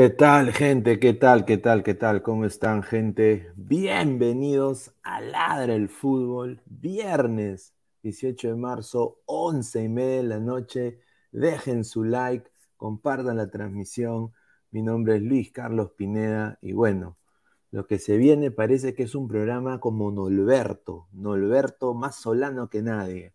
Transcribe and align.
¿Qué 0.00 0.08
tal, 0.08 0.54
gente? 0.54 0.98
¿Qué 0.98 1.12
tal? 1.12 1.44
¿Qué 1.44 1.58
tal? 1.58 1.82
¿Qué 1.82 1.92
tal? 1.92 2.22
¿Cómo 2.22 2.46
están, 2.46 2.82
gente? 2.82 3.52
Bienvenidos 3.54 4.94
a 5.02 5.20
Ladra 5.20 5.74
el 5.74 5.90
Fútbol, 5.90 6.62
viernes 6.64 7.74
18 8.02 8.48
de 8.48 8.54
marzo, 8.54 9.18
11 9.26 9.84
y 9.84 9.88
media 9.90 10.16
de 10.16 10.22
la 10.22 10.38
noche. 10.38 11.00
Dejen 11.32 11.84
su 11.84 12.02
like, 12.02 12.50
compartan 12.78 13.36
la 13.36 13.50
transmisión. 13.50 14.32
Mi 14.70 14.80
nombre 14.80 15.16
es 15.16 15.22
Luis 15.22 15.52
Carlos 15.52 15.90
Pineda 15.90 16.58
y 16.62 16.72
bueno, 16.72 17.18
lo 17.70 17.86
que 17.86 17.98
se 17.98 18.16
viene 18.16 18.50
parece 18.50 18.94
que 18.94 19.02
es 19.02 19.14
un 19.14 19.28
programa 19.28 19.80
como 19.80 20.10
Nolberto, 20.10 21.08
Nolberto 21.12 21.92
más 21.92 22.16
solano 22.16 22.70
que 22.70 22.80
nadie. 22.80 23.34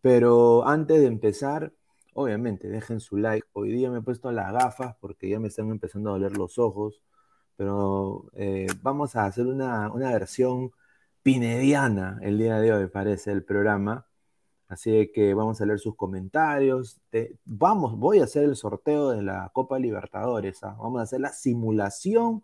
Pero 0.00 0.66
antes 0.66 0.98
de 0.98 1.08
empezar, 1.08 1.74
obviamente, 2.16 2.68
dejen 2.68 3.00
su 3.00 3.16
like. 3.18 3.46
Hoy 3.52 3.72
día 3.72 3.90
me 3.90 3.98
he 3.98 4.02
puesto 4.02 4.32
las 4.32 4.52
gafas 4.52 4.96
porque 5.00 5.28
ya 5.28 5.38
me 5.40 5.48
están 5.48 5.70
empezando 5.70 6.10
a 6.10 6.12
doler 6.14 6.36
los 6.36 6.58
ojos, 6.58 7.02
pero 7.56 8.30
eh, 8.34 8.66
vamos 8.82 9.16
a 9.16 9.26
hacer 9.26 9.46
una, 9.46 9.90
versión 9.90 10.72
pinediana 11.22 12.18
el 12.22 12.38
día 12.38 12.58
de 12.58 12.72
hoy, 12.72 12.88
parece, 12.88 13.32
el 13.32 13.44
programa. 13.44 14.06
Así 14.68 15.10
que 15.14 15.34
vamos 15.34 15.60
a 15.60 15.66
leer 15.66 15.78
sus 15.78 15.96
comentarios. 15.96 17.00
vamos, 17.44 17.98
voy 17.98 18.20
a 18.20 18.24
hacer 18.24 18.44
el 18.44 18.56
sorteo 18.56 19.10
de 19.10 19.22
la 19.22 19.50
Copa 19.52 19.78
Libertadores. 19.78 20.62
¿ah? 20.64 20.76
Vamos 20.78 21.00
a 21.00 21.04
hacer 21.04 21.20
la 21.20 21.32
simulación 21.32 22.42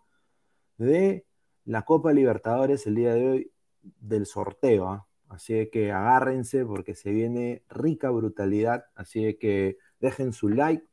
de 0.77 1.25
la 1.65 1.83
Copa 1.83 2.13
Libertadores 2.13 2.87
el 2.87 2.95
día 2.95 3.13
de 3.15 3.29
hoy 3.29 3.51
del 3.81 4.25
sorteo. 4.25 4.87
¿ah? 4.89 5.07
Así 5.33 5.69
que 5.71 5.91
agárrense 5.91 6.65
porque 6.65 6.95
se 6.95 7.11
viene 7.11 7.63
rica 7.69 8.09
brutalidad. 8.11 8.85
Así 8.95 9.35
que 9.35 9.77
dejen 9.99 10.31
su 10.31 10.47
like, 10.49 10.85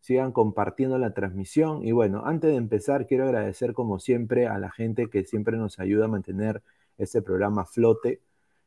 sigan 0.00 0.32
compartiendo 0.32 0.98
la 0.98 1.14
transmisión. 1.14 1.84
Y 1.84 1.92
bueno, 1.92 2.22
antes 2.24 2.50
de 2.50 2.56
empezar, 2.56 3.06
quiero 3.06 3.24
agradecer 3.24 3.74
como 3.74 3.98
siempre 3.98 4.46
a 4.46 4.58
la 4.58 4.70
gente 4.70 5.10
que 5.10 5.24
siempre 5.24 5.56
nos 5.56 5.80
ayuda 5.80 6.04
a 6.04 6.08
mantener 6.08 6.62
este 6.96 7.22
programa 7.22 7.64
flote. 7.66 8.22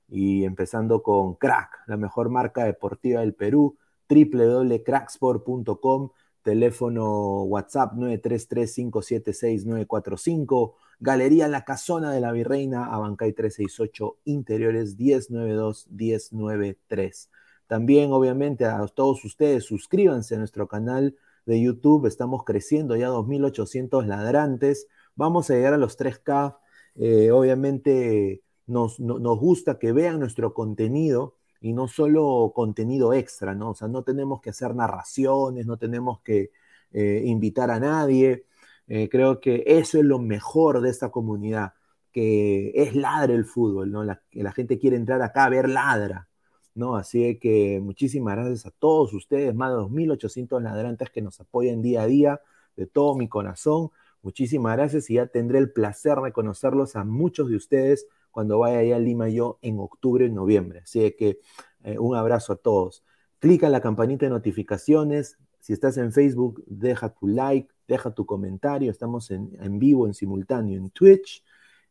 Y 0.10 0.44
empezando 0.44 1.02
con 1.02 1.36
Crack, 1.36 1.84
la 1.88 1.96
mejor 1.96 2.28
marca 2.30 2.66
deportiva 2.66 3.22
del 3.22 3.34
Perú, 3.34 3.78
www.cracksport.com, 4.10 6.10
teléfono 6.42 7.44
WhatsApp 7.44 7.94
933-576-945 7.94 10.74
Galería 11.02 11.48
La 11.48 11.66
Casona 11.66 12.12
de 12.12 12.22
la 12.22 12.32
Virreina, 12.32 12.86
Abancay 12.86 13.34
368, 13.34 14.18
Interiores 14.26 15.00
1092-1093. 15.00 17.30
También, 17.66 18.14
obviamente, 18.14 18.66
a 18.66 18.86
todos 18.86 19.26
ustedes, 19.26 19.66
suscríbanse 19.66 20.36
a 20.36 20.38
nuestro 20.38 20.68
canal 20.68 21.18
de 21.48 21.60
YouTube. 21.60 22.06
Estamos 22.06 22.44
creciendo 22.44 22.96
ya 22.96 23.10
2.800 23.10 24.06
ladrantes. 24.06 24.88
Vamos 25.16 25.50
a 25.50 25.56
llegar 25.56 25.74
a 25.74 25.78
los 25.78 25.98
3K. 25.98 26.60
Eh, 26.96 27.32
obviamente, 27.32 28.44
nos, 28.68 29.00
nos 29.00 29.40
gusta 29.40 29.80
que 29.80 29.94
vean 29.94 30.20
nuestro 30.20 30.54
contenido 30.54 31.36
y 31.62 31.74
no 31.74 31.88
solo 31.88 32.52
contenido 32.54 33.14
extra, 33.14 33.56
¿no? 33.56 33.72
O 33.72 33.74
sea, 33.74 33.88
no 33.88 34.04
tenemos 34.04 34.40
que 34.40 34.52
hacer 34.52 34.76
narraciones, 34.76 35.66
no 35.66 35.78
tenemos 35.78 36.22
que 36.22 36.52
eh, 36.94 37.24
invitar 37.26 37.72
a 37.72 37.80
nadie. 37.80 38.46
Eh, 38.94 39.08
creo 39.08 39.40
que 39.40 39.64
eso 39.66 40.00
es 40.00 40.04
lo 40.04 40.20
mejor 40.20 40.82
de 40.82 40.90
esta 40.90 41.12
comunidad, 41.12 41.76
que 42.12 42.74
es 42.76 42.94
ladra 42.94 43.34
el 43.34 43.46
fútbol, 43.46 43.90
¿no? 43.90 44.04
La, 44.04 44.22
gente 44.52 44.78
quiere 44.78 44.98
entrar 44.98 45.22
acá 45.22 45.46
a 45.46 45.50
ver 45.50 45.70
ladra, 45.70 46.28
¿no? 46.76 46.98
Así 46.98 47.40
que 47.40 47.80
muchísimas 47.82 48.36
gracias 48.36 48.66
a 48.66 48.72
todos 48.72 49.14
ustedes, 49.14 49.56
más 49.56 49.72
de 49.72 49.78
2.800 49.78 50.62
ladrantes 50.62 51.10
que 51.10 51.22
nos 51.22 51.40
apoyan 51.40 51.82
día 51.82 52.02
a 52.02 52.06
día, 52.06 52.42
de 52.76 52.86
todo 52.86 53.16
mi 53.16 53.30
corazón. 53.30 53.92
Muchísimas 54.24 54.76
gracias 54.76 55.10
y 55.10 55.14
ya 55.14 55.28
tendré 55.28 55.60
el 55.60 55.72
placer 55.72 56.18
de 56.18 56.34
conocerlos 56.34 56.98
a 56.98 57.06
muchos 57.06 57.48
de 57.50 57.56
ustedes 57.56 58.08
cuando 58.30 58.60
vaya 58.60 58.80
allá 58.80 58.98
a 58.98 59.00
Lima 59.00 59.30
yo 59.30 59.58
en 59.62 59.80
octubre 59.80 60.26
y 60.26 60.32
noviembre. 60.32 60.80
Así 60.80 61.16
que 61.18 61.40
eh, 61.86 61.98
un 61.98 62.18
abrazo 62.18 62.52
a 62.52 62.56
todos. 62.58 63.06
Clica 63.40 63.68
en 63.68 63.72
la 63.72 63.80
campanita 63.80 64.26
de 64.26 64.32
notificaciones. 64.32 65.38
Si 65.62 65.74
estás 65.74 65.96
en 65.98 66.12
Facebook, 66.12 66.64
deja 66.66 67.10
tu 67.10 67.28
like, 67.28 67.72
deja 67.88 68.12
tu 68.12 68.26
comentario. 68.26 68.90
Estamos 68.90 69.30
en, 69.30 69.80
vivo, 69.80 70.08
en 70.08 70.16
simultáneo, 70.16 70.76
en 70.76 70.90
Twitch, 70.90 71.44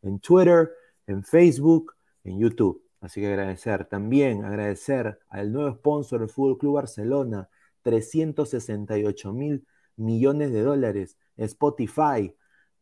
en 0.03 0.19
Twitter, 0.19 0.73
en 1.07 1.23
Facebook, 1.23 1.95
en 2.25 2.41
YouTube. 2.41 2.83
Así 3.01 3.21
que 3.21 3.29
agradecer. 3.29 3.85
También 3.85 4.45
agradecer 4.45 5.21
al 5.29 5.53
nuevo 5.53 5.73
sponsor 5.77 6.21
del 6.21 6.29
Fútbol 6.29 6.59
Club 6.59 6.75
Barcelona, 6.75 7.49
368 7.83 9.33
mil 9.33 9.65
millones 9.97 10.53
de 10.53 10.63
dólares. 10.63 11.17
Spotify, 11.37 12.35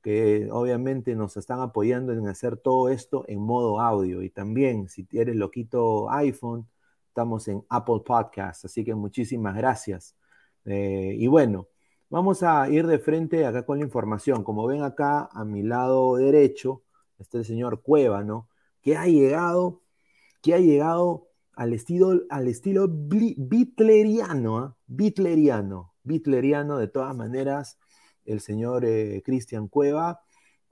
que 0.03 0.49
obviamente 0.51 1.15
nos 1.15 1.37
están 1.37 1.61
apoyando 1.61 2.15
en 2.15 2.27
hacer 2.29 2.57
todo 2.57 2.89
esto 2.89 3.27
en 3.29 3.41
modo 3.41 3.79
audio. 3.79 4.23
Y 4.23 4.31
también, 4.31 4.89
si 4.89 5.07
eres 5.13 5.37
loquito 5.37 6.11
iPhone, 6.11 6.67
estamos 7.09 7.47
en 7.49 7.63
Apple 7.69 8.01
Podcast. 8.07 8.65
Así 8.65 8.85
que 8.85 8.95
muchísimas 8.95 9.55
gracias. 9.55 10.17
Eh, 10.69 11.15
y 11.19 11.27
bueno, 11.27 11.69
Vamos 12.11 12.43
a 12.43 12.71
ir 12.71 12.87
de 12.87 12.99
frente 12.99 13.45
acá 13.45 13.67
con 13.67 13.79
la 13.79 13.85
información. 13.85 14.43
Como 14.43 14.67
ven 14.67 14.83
acá 14.83 15.29
a 15.31 15.45
mi 15.45 15.63
lado 15.63 16.17
derecho 16.17 16.83
está 17.19 17.37
el 17.39 17.45
señor 17.45 17.83
Cueva, 17.83 18.25
¿no? 18.25 18.49
Que 18.81 18.97
ha 18.97 19.07
llegado, 19.07 19.83
que 20.43 20.55
ha 20.55 20.59
llegado 20.59 21.29
al 21.55 21.75
estilo, 21.75 22.23
al 22.31 22.49
estilo 22.49 22.89
bitleriano, 22.89 24.59
¿ah? 24.59 24.77
bitleriano, 24.87 25.93
bitleriano 26.03 26.79
de 26.79 26.89
todas 26.89 27.15
maneras, 27.15 27.79
el 28.25 28.41
señor 28.41 28.85
eh, 28.87 29.23
Cristian 29.25 29.69
Cueva. 29.69 30.21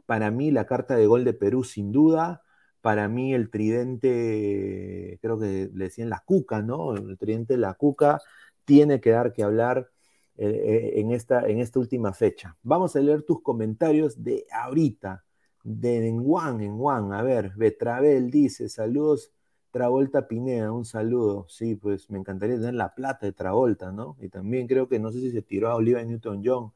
Para 0.06 0.31
mí 0.31 0.50
la 0.50 0.66
carta 0.66 0.96
de 0.96 1.06
gol 1.06 1.25
de 1.25 1.34
Perú 1.34 1.64
sin 1.64 1.93
duda. 1.93 2.43
Para 2.81 3.08
mí 3.08 3.34
el 3.34 3.50
tridente, 3.50 5.19
creo 5.20 5.38
que 5.38 5.70
le 5.75 5.84
decían 5.84 6.08
la 6.08 6.22
cuca, 6.25 6.62
¿no? 6.62 6.94
El 6.94 7.19
tridente 7.19 7.54
de 7.54 7.58
la 7.58 7.75
cuca 7.75 8.20
tiene 8.67 9.01
que 9.01 9.11
dar 9.11 9.33
que 9.33 9.43
hablar 9.43 9.91
eh, 10.37 10.47
eh, 10.47 11.01
en, 11.01 11.13
esta, 11.13 11.49
en 11.49 11.61
esta 11.61 11.79
última 11.79 12.13
fecha. 12.13 12.59
Vamos 12.63 12.95
a 12.95 13.01
leer 13.01 13.23
tus 13.23 13.41
comentarios 13.41 14.23
de 14.23 14.47
ahorita, 14.53 15.25
de 15.65 16.07
en 16.09 16.23
Juan, 16.23 16.61
en 16.61 16.77
Juan. 16.77 17.15
A 17.15 17.23
ver, 17.23 17.53
Betravel 17.57 18.31
dice, 18.31 18.69
saludos, 18.69 19.33
Travolta 19.71 20.29
Pineda, 20.29 20.73
un 20.73 20.85
saludo. 20.85 21.47
Sí, 21.49 21.75
pues 21.77 22.11
me 22.11 22.19
encantaría 22.19 22.57
tener 22.57 22.75
la 22.75 22.95
plata 22.95 23.27
de 23.27 23.33
Travolta, 23.33 23.93
¿no? 23.93 24.17
Y 24.21 24.29
también 24.29 24.67
creo 24.67 24.89
que 24.89 24.99
no 24.99 25.11
sé 25.11 25.21
si 25.21 25.31
se 25.31 25.43
tiró 25.43 25.69
a 25.71 25.77
Olivia 25.77 26.05
Newton-John, 26.05 26.73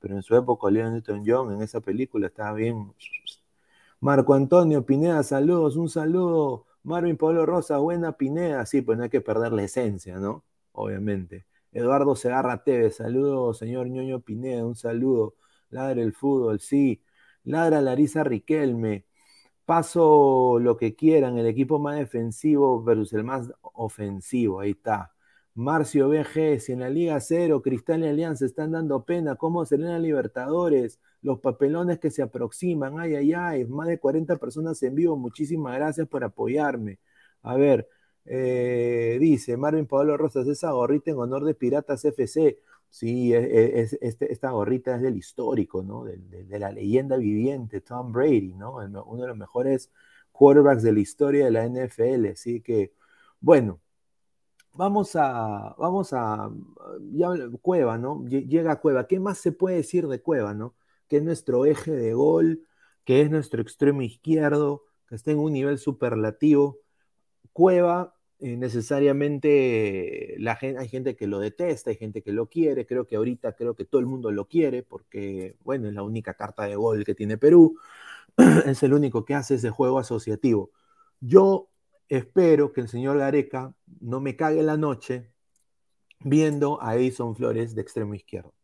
pero 0.00 0.14
en 0.14 0.22
su 0.22 0.36
época 0.36 0.66
Olivia 0.66 0.90
Newton-John 0.90 1.54
en 1.54 1.62
esa 1.62 1.80
película 1.80 2.26
estaba 2.26 2.52
bien. 2.54 2.92
Marco 4.00 4.34
Antonio 4.34 4.84
Pineda, 4.84 5.22
saludos, 5.22 5.76
un 5.76 5.88
saludo. 5.88 6.66
Marvin 6.82 7.16
Pablo 7.16 7.46
Rosa, 7.46 7.78
buena 7.78 8.12
Pineda. 8.12 8.64
Sí, 8.66 8.82
pues 8.82 8.98
no 8.98 9.04
hay 9.04 9.10
que 9.10 9.20
perder 9.20 9.52
la 9.52 9.64
esencia, 9.64 10.18
¿no? 10.18 10.44
Obviamente. 10.78 11.46
Eduardo 11.72 12.14
Segarra 12.16 12.62
Tevez, 12.62 12.96
saludos, 12.96 13.58
señor 13.58 13.88
ñoño 13.88 14.20
Pineda, 14.20 14.64
un 14.64 14.76
saludo. 14.76 15.34
Ladra 15.70 16.02
el 16.02 16.12
fútbol, 16.14 16.60
sí. 16.60 17.02
Ladra 17.44 17.80
Larisa 17.80 18.22
Riquelme. 18.24 19.04
Paso 19.64 20.58
lo 20.60 20.76
que 20.76 20.94
quieran, 20.94 21.36
el 21.38 21.46
equipo 21.46 21.78
más 21.78 21.96
defensivo 21.98 22.82
versus 22.82 23.12
el 23.12 23.24
más 23.24 23.50
ofensivo, 23.60 24.60
ahí 24.60 24.70
está. 24.70 25.12
Marcio 25.54 26.08
BG, 26.08 26.60
si 26.60 26.72
en 26.72 26.80
la 26.80 26.90
Liga 26.90 27.20
Cero, 27.20 27.60
Cristal 27.62 28.04
y 28.04 28.08
Alianza 28.08 28.46
están 28.46 28.72
dando 28.72 29.04
pena, 29.04 29.36
¿cómo 29.36 29.66
serán 29.66 30.02
Libertadores? 30.02 31.00
Los 31.22 31.40
papelones 31.40 31.98
que 31.98 32.10
se 32.10 32.22
aproximan, 32.22 33.00
ay, 33.00 33.16
ay, 33.16 33.32
ay, 33.34 33.64
más 33.66 33.88
de 33.88 33.98
40 33.98 34.36
personas 34.36 34.82
en 34.84 34.94
vivo, 34.94 35.16
muchísimas 35.16 35.74
gracias 35.76 36.06
por 36.08 36.24
apoyarme. 36.24 37.00
A 37.42 37.56
ver, 37.56 37.88
eh, 38.30 39.18
dice 39.20 39.56
Marvin 39.56 39.86
Pablo 39.86 40.16
Rosas, 40.16 40.46
esa 40.48 40.72
gorrita 40.72 41.10
en 41.10 41.18
honor 41.18 41.44
de 41.44 41.54
Piratas 41.54 42.04
FC. 42.04 42.60
Sí, 42.90 43.34
es, 43.34 43.94
este, 44.00 44.32
esta 44.32 44.50
gorrita 44.50 44.96
es 44.96 45.02
del 45.02 45.16
histórico, 45.16 45.82
¿no? 45.82 46.04
De, 46.04 46.58
la 46.58 46.70
leyenda 46.72 47.16
viviente, 47.16 47.80
Tom 47.80 48.12
Brady, 48.12 48.54
¿no? 48.54 48.76
uno 48.76 49.22
de 49.22 49.28
los 49.28 49.36
mejores 49.36 49.90
quarterbacks 50.32 50.82
de 50.82 50.92
la 50.92 51.00
historia 51.00 51.44
de 51.46 51.50
la 51.50 51.66
NFL. 51.66 52.26
Así 52.32 52.60
que, 52.60 52.94
bueno, 53.40 53.80
vamos 54.74 55.16
a, 55.16 55.74
vamos 55.78 56.12
a, 56.12 56.50
ya, 57.12 57.28
Cueva, 57.62 57.98
¿no? 57.98 58.24
Llega 58.26 58.80
Cueva. 58.80 59.06
¿Qué 59.06 59.20
más 59.20 59.38
se 59.38 59.52
puede 59.52 59.76
decir 59.76 60.06
de 60.08 60.22
Cueva, 60.22 60.54
¿no? 60.54 60.74
Que 61.08 61.18
es 61.18 61.22
nuestro 61.22 61.66
eje 61.66 61.92
de 61.92 62.14
gol, 62.14 62.66
que 63.04 63.22
es 63.22 63.30
nuestro 63.30 63.62
extremo 63.62 64.02
izquierdo, 64.02 64.84
que 65.08 65.14
está 65.16 65.30
en 65.32 65.38
un 65.38 65.52
nivel 65.52 65.78
superlativo. 65.78 66.78
Cueva 67.52 68.17
eh, 68.40 68.56
necesariamente 68.56 70.36
la 70.38 70.54
gente, 70.54 70.80
hay 70.80 70.88
gente 70.88 71.16
que 71.16 71.26
lo 71.26 71.40
detesta, 71.40 71.90
hay 71.90 71.96
gente 71.96 72.22
que 72.22 72.32
lo 72.32 72.48
quiere, 72.48 72.86
creo 72.86 73.04
que 73.06 73.16
ahorita 73.16 73.54
creo 73.54 73.74
que 73.74 73.84
todo 73.84 74.00
el 74.00 74.06
mundo 74.06 74.30
lo 74.30 74.46
quiere 74.46 74.84
porque, 74.84 75.56
bueno, 75.64 75.88
es 75.88 75.94
la 75.94 76.04
única 76.04 76.34
carta 76.34 76.64
de 76.64 76.76
gol 76.76 77.04
que 77.04 77.16
tiene 77.16 77.36
Perú, 77.36 77.76
es 78.66 78.82
el 78.84 78.94
único 78.94 79.24
que 79.24 79.34
hace 79.34 79.56
ese 79.56 79.70
juego 79.70 79.98
asociativo. 79.98 80.70
Yo 81.20 81.68
espero 82.08 82.72
que 82.72 82.80
el 82.82 82.88
señor 82.88 83.18
Gareca 83.18 83.74
no 84.00 84.20
me 84.20 84.36
cague 84.36 84.62
la 84.62 84.76
noche 84.76 85.32
viendo 86.20 86.82
a 86.82 86.96
Edison 86.96 87.36
Flores 87.36 87.74
de 87.74 87.82
extremo 87.82 88.14
izquierdo 88.14 88.54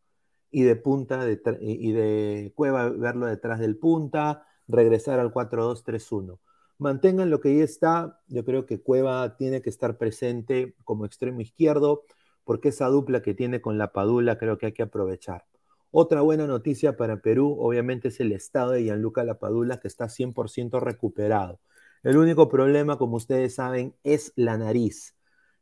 y 0.50 0.62
de 0.62 0.76
punta 0.76 1.26
y 1.61 1.93
de 1.93 2.52
Cueva 2.54 2.90
verlo 2.90 3.26
detrás 3.26 3.59
del 3.61 3.76
punta, 3.76 4.47
regresar 4.69 5.19
al 5.21 5.33
4-2-3-1 5.33 6.38
mantengan 6.78 7.31
lo 7.31 7.40
que 7.40 7.57
ya 7.57 7.64
está. 7.64 8.21
Yo 8.28 8.45
creo 8.45 8.66
que 8.66 8.81
Cueva 8.81 9.37
tiene 9.37 9.62
que 9.62 9.71
estar 9.71 9.99
presente 9.99 10.75
como 10.85 11.07
extremo 11.07 11.40
izquierdo, 11.40 12.04
porque 12.45 12.69
esa 12.69 12.87
dupla 12.88 13.23
que 13.23 13.35
tiene 13.35 13.61
con 13.61 13.78
la 13.78 13.93
Padula 13.93 14.38
creo 14.38 14.59
que 14.59 14.66
hay 14.66 14.73
que 14.73 14.83
aprovechar. 14.83 15.45
Otra 15.90 16.23
buena 16.23 16.47
noticia 16.47 16.97
para 16.97 17.19
Perú, 17.21 17.57
obviamente, 17.61 18.09
es 18.09 18.19
el 18.19 18.33
estado 18.33 18.73
de 18.73 18.83
Gianluca 18.83 19.23
Lapadula, 19.23 19.78
que 19.78 19.87
está 19.87 20.09
100% 20.09 20.81
recuperado. 20.81 21.61
El 22.02 22.16
único 22.16 22.49
problema, 22.49 22.99
como 22.99 23.16
ustedes 23.16 23.54
saben, 23.54 23.95
es 24.02 24.33
la 24.35 24.59
nariz, 24.59 25.14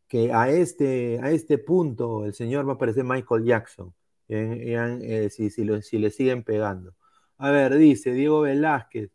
que 0.08 0.32
a 0.32 0.50
este, 0.50 1.20
a 1.22 1.30
este 1.30 1.58
punto 1.58 2.24
el 2.24 2.34
señor 2.34 2.66
va 2.66 2.74
a 2.74 2.78
parecer 2.78 3.04
Michael 3.04 3.44
Jackson, 3.44 3.94
eh, 4.28 5.28
si, 5.30 5.50
si, 5.50 5.82
si 5.82 5.98
le 5.98 6.10
siguen 6.10 6.42
pegando. 6.44 6.94
A 7.36 7.50
ver, 7.50 7.76
dice 7.76 8.12
Diego 8.12 8.40
Velázquez, 8.40 9.10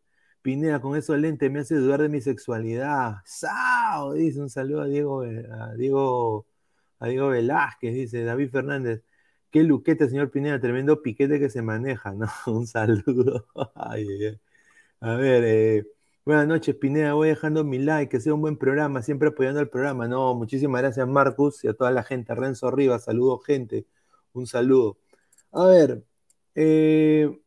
Pineda, 0.48 0.80
con 0.80 0.96
esos 0.96 1.20
lentes 1.20 1.51
me 1.51 1.60
hace 1.60 1.75
dudar 1.75 2.01
de 2.01 2.08
mi 2.08 2.22
sexualidad. 2.22 3.18
¡Sao! 3.25 4.13
Dice 4.13 4.39
un 4.39 4.50
saludo 4.50 4.84
a 4.84 4.86
Diego, 4.88 5.24
Diego, 5.75 6.46
a 7.00 7.08
Diego 7.08 7.27
Velázquez, 7.27 7.94
dice 7.94 8.24
David 8.24 8.50
Fernández. 8.51 9.04
Qué 9.51 9.63
luquete, 9.63 10.08
señor 10.08 10.32
Pineda, 10.32 10.58
tremendo 10.62 11.01
piquete 11.01 11.38
que 11.38 11.50
se 11.50 11.62
maneja, 11.62 12.13
¿no? 12.13 12.27
Un 12.48 12.66
saludo. 12.66 13.46
A 15.01 15.16
ver, 15.16 15.44
eh, 15.46 15.86
buenas 16.24 16.48
noches, 16.48 16.75
Pineda. 16.75 17.13
Voy 17.13 17.27
dejando 17.27 17.66
mi 17.66 17.80
like, 17.80 18.10
que 18.10 18.22
sea 18.22 18.34
un 18.34 18.39
buen 18.39 18.56
programa, 18.58 19.01
siempre 19.04 19.27
apoyando 19.27 19.60
el 19.60 19.68
programa. 19.68 20.08
No, 20.08 20.34
muchísimas 20.34 20.82
gracias, 20.82 21.06
Marcus, 21.10 21.66
y 21.66 21.68
a 21.68 21.74
toda 21.74 21.92
la 21.92 22.04
gente. 22.04 22.34
Renzo 22.34 22.72
Rivas, 22.72 23.04
saludo, 23.04 23.39
gente. 23.39 23.86
Un 24.32 24.48
saludo. 24.48 24.98
A 25.51 25.66
ver, 25.66 26.04
eh, 26.56 27.38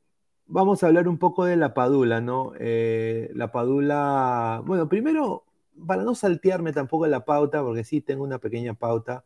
vamos 0.50 0.83
a 0.83 0.88
hablar 0.88 1.09
un 1.09 1.19
poco 1.19 1.45
de 1.45 1.57
la 1.57 1.75
Padula, 1.75 2.21
¿no? 2.21 2.52
Eh, 2.59 3.30
la 3.35 3.52
Padula, 3.52 4.62
bueno, 4.66 4.88
primero, 4.88 5.45
para 5.87 6.02
no 6.02 6.14
saltearme 6.14 6.73
tampoco 6.73 7.07
la 7.07 7.25
pauta, 7.25 7.62
porque 7.62 7.85
sí 7.85 8.00
tengo 8.00 8.25
una 8.25 8.38
pequeña 8.38 8.75
pauta. 8.75 9.25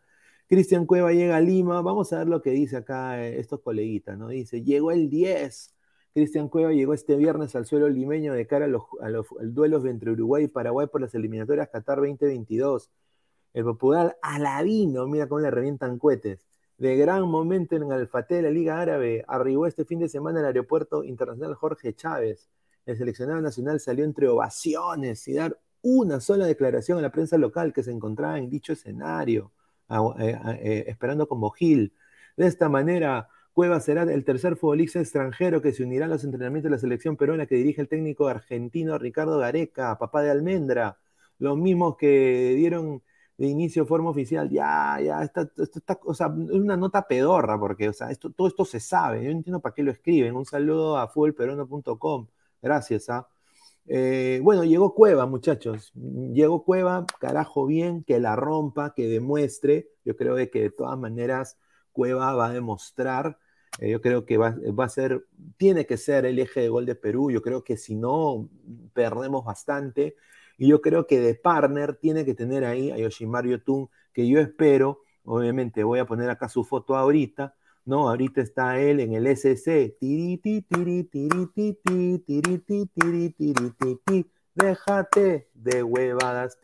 Cristian 0.48 0.86
Cueva 0.86 1.12
llega 1.12 1.36
a 1.36 1.40
Lima, 1.40 1.80
vamos 1.82 2.12
a 2.12 2.18
ver 2.18 2.28
lo 2.28 2.42
que 2.42 2.50
dice 2.50 2.76
acá 2.76 3.22
eh, 3.24 3.40
estos 3.40 3.60
coleguitas, 3.60 4.18
¿no? 4.18 4.28
Dice, 4.28 4.62
llegó 4.62 4.90
el 4.92 5.10
10. 5.10 5.74
Cristian 6.14 6.48
Cueva 6.48 6.72
llegó 6.72 6.94
este 6.94 7.16
viernes 7.16 7.56
al 7.56 7.66
suelo 7.66 7.88
limeño 7.88 8.34
de 8.34 8.46
cara 8.46 8.66
a 8.66 8.68
los, 8.68 9.26
duelos 9.42 9.84
entre 9.86 10.12
Uruguay 10.12 10.44
y 10.44 10.48
Paraguay 10.48 10.86
por 10.86 11.00
las 11.00 11.14
eliminatorias 11.14 11.68
Qatar 11.70 11.98
2022. 11.98 12.90
El 13.54 13.64
popular 13.64 14.18
Aladino, 14.22 15.06
mira 15.06 15.28
cómo 15.28 15.40
le 15.40 15.50
revientan 15.50 15.98
cohetes 15.98 16.46
de 16.78 16.96
gran 16.96 17.28
momento 17.28 17.76
en 17.76 17.84
el 17.84 17.92
Alfate 17.92 18.36
de 18.36 18.42
la 18.42 18.50
Liga 18.50 18.80
Árabe. 18.80 19.24
Arribó 19.28 19.66
este 19.66 19.84
fin 19.84 20.00
de 20.00 20.08
semana 20.08 20.40
al 20.40 20.46
aeropuerto 20.46 21.04
internacional 21.04 21.54
Jorge 21.54 21.94
Chávez. 21.94 22.48
El 22.86 22.96
seleccionado 22.96 23.40
nacional 23.40 23.80
salió 23.80 24.04
entre 24.04 24.28
ovaciones 24.28 25.26
y 25.28 25.34
dar 25.34 25.58
una 25.82 26.20
sola 26.20 26.46
declaración 26.46 26.98
a 26.98 27.02
la 27.02 27.12
prensa 27.12 27.38
local 27.38 27.72
que 27.72 27.82
se 27.82 27.92
encontraba 27.92 28.38
en 28.38 28.48
dicho 28.48 28.72
escenario, 28.72 29.52
eh, 30.18 30.38
eh, 30.60 30.84
esperando 30.88 31.28
como 31.28 31.50
Gil. 31.50 31.92
De 32.36 32.46
esta 32.46 32.68
manera, 32.68 33.28
Cueva 33.52 33.78
será 33.80 34.02
el 34.02 34.24
tercer 34.24 34.56
futbolista 34.56 34.98
extranjero 34.98 35.62
que 35.62 35.72
se 35.72 35.84
unirá 35.84 36.06
a 36.06 36.08
los 36.08 36.24
entrenamientos 36.24 36.70
de 36.70 36.76
la 36.76 36.80
selección 36.80 37.16
peruana 37.16 37.46
que 37.46 37.54
dirige 37.54 37.80
el 37.80 37.88
técnico 37.88 38.26
argentino 38.26 38.98
Ricardo 38.98 39.38
Gareca, 39.38 39.96
papá 39.98 40.22
de 40.22 40.30
Almendra. 40.30 40.98
Los 41.38 41.56
mismos 41.56 41.96
que 41.96 42.54
dieron 42.56 43.02
de 43.36 43.46
inicio 43.46 43.84
forma 43.86 44.10
oficial, 44.10 44.48
ya, 44.48 45.00
ya, 45.00 45.22
está, 45.22 45.50
está, 45.56 45.98
o 46.04 46.14
sea, 46.14 46.26
es 46.26 46.54
una 46.54 46.76
nota 46.76 47.06
pedorra, 47.06 47.58
porque, 47.58 47.88
o 47.88 47.92
sea, 47.92 48.10
esto, 48.10 48.30
todo 48.30 48.46
esto 48.46 48.64
se 48.64 48.80
sabe, 48.80 49.24
yo 49.24 49.30
no 49.30 49.36
entiendo 49.38 49.60
para 49.60 49.74
qué 49.74 49.82
lo 49.82 49.90
escriben. 49.90 50.36
Un 50.36 50.46
saludo 50.46 50.96
a 50.98 51.08
futbolperuano.com, 51.08 52.28
gracias, 52.62 53.10
¿ah? 53.10 53.28
Eh, 53.86 54.40
bueno, 54.42 54.64
llegó 54.64 54.94
Cueva, 54.94 55.26
muchachos, 55.26 55.92
llegó 55.94 56.64
Cueva, 56.64 57.04
carajo 57.20 57.66
bien, 57.66 58.02
que 58.04 58.18
la 58.18 58.34
rompa, 58.34 58.94
que 58.94 59.08
demuestre, 59.08 59.90
yo 60.04 60.16
creo 60.16 60.36
que 60.50 60.62
de 60.62 60.70
todas 60.70 60.98
maneras 60.98 61.58
Cueva 61.92 62.34
va 62.34 62.46
a 62.46 62.52
demostrar, 62.52 63.38
eh, 63.80 63.90
yo 63.90 64.00
creo 64.00 64.24
que 64.24 64.38
va, 64.38 64.56
va, 64.78 64.84
a 64.86 64.88
ser, 64.88 65.26
tiene 65.58 65.84
que 65.86 65.98
ser 65.98 66.24
el 66.24 66.38
eje 66.38 66.60
de 66.60 66.68
gol 66.70 66.86
de 66.86 66.94
Perú, 66.94 67.30
yo 67.30 67.42
creo 67.42 67.62
que 67.62 67.76
si 67.76 67.94
no, 67.94 68.48
perdemos 68.94 69.44
bastante, 69.44 70.16
y 70.58 70.68
yo 70.68 70.80
creo 70.80 71.06
que 71.06 71.20
de 71.20 71.34
partner 71.34 71.96
tiene 71.96 72.24
que 72.24 72.34
tener 72.34 72.64
ahí 72.64 72.90
a 72.90 72.98
Yoshimaru 72.98 73.50
Yotun, 73.50 73.88
que 74.12 74.28
yo 74.28 74.38
espero, 74.40 75.00
obviamente 75.24 75.84
voy 75.84 75.98
a 75.98 76.06
poner 76.06 76.30
acá 76.30 76.48
su 76.48 76.64
foto 76.64 76.96
ahorita, 76.96 77.54
¿no? 77.84 78.08
Ahorita 78.08 78.40
está 78.40 78.78
él 78.78 79.00
en 79.00 79.14
el 79.14 79.26
SC. 79.26 79.96
Déjate 84.54 85.48
de 85.54 85.82
huevadas, 85.82 86.58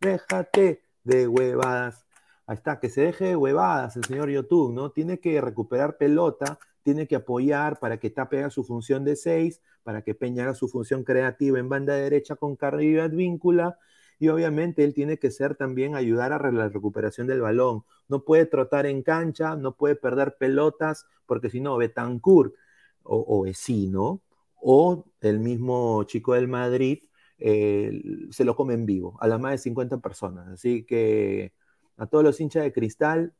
déjate 0.00 0.82
de 1.04 1.28
huevadas. 1.28 2.06
Ahí 2.46 2.56
está, 2.56 2.78
que 2.78 2.90
se 2.90 3.00
deje 3.00 3.24
de 3.24 3.36
huevadas 3.36 3.96
el 3.96 4.04
señor 4.04 4.30
Yotun, 4.30 4.74
¿no? 4.74 4.90
Tiene 4.90 5.18
que 5.18 5.40
recuperar 5.40 5.96
pelota, 5.96 6.58
tiene 6.86 7.08
que 7.08 7.16
apoyar 7.16 7.80
para 7.80 7.98
que 7.98 8.10
Tape 8.10 8.38
haga 8.38 8.50
su 8.50 8.62
función 8.62 9.04
de 9.04 9.16
6, 9.16 9.60
para 9.82 10.02
que 10.02 10.14
Peña 10.14 10.44
haga 10.44 10.54
su 10.54 10.68
función 10.68 11.02
creativa 11.02 11.58
en 11.58 11.68
banda 11.68 11.94
derecha 11.94 12.36
con 12.36 12.54
Carrillo 12.54 13.02
Advíncula, 13.02 13.76
y 14.20 14.28
obviamente 14.28 14.84
él 14.84 14.94
tiene 14.94 15.18
que 15.18 15.32
ser 15.32 15.56
también 15.56 15.96
ayudar 15.96 16.32
a 16.32 16.52
la 16.52 16.68
recuperación 16.68 17.26
del 17.26 17.40
balón. 17.40 17.82
No 18.06 18.24
puede 18.24 18.46
trotar 18.46 18.86
en 18.86 19.02
cancha, 19.02 19.56
no 19.56 19.74
puede 19.74 19.96
perder 19.96 20.36
pelotas, 20.38 21.06
porque 21.26 21.50
si 21.50 21.60
no, 21.60 21.76
Betancourt 21.76 22.54
o, 23.02 23.24
o 23.28 23.42
Vecino 23.42 24.22
o 24.54 25.06
el 25.22 25.40
mismo 25.40 26.04
chico 26.04 26.34
del 26.34 26.46
Madrid 26.46 27.00
eh, 27.38 28.00
se 28.30 28.44
lo 28.44 28.54
come 28.54 28.74
en 28.74 28.86
vivo 28.86 29.18
a 29.20 29.26
las 29.26 29.40
más 29.40 29.50
de 29.50 29.58
50 29.58 29.98
personas. 29.98 30.46
Así 30.46 30.84
que 30.84 31.52
a 31.96 32.06
todos 32.06 32.22
los 32.22 32.40
hinchas 32.40 32.62
de 32.62 32.72
cristal, 32.72 33.34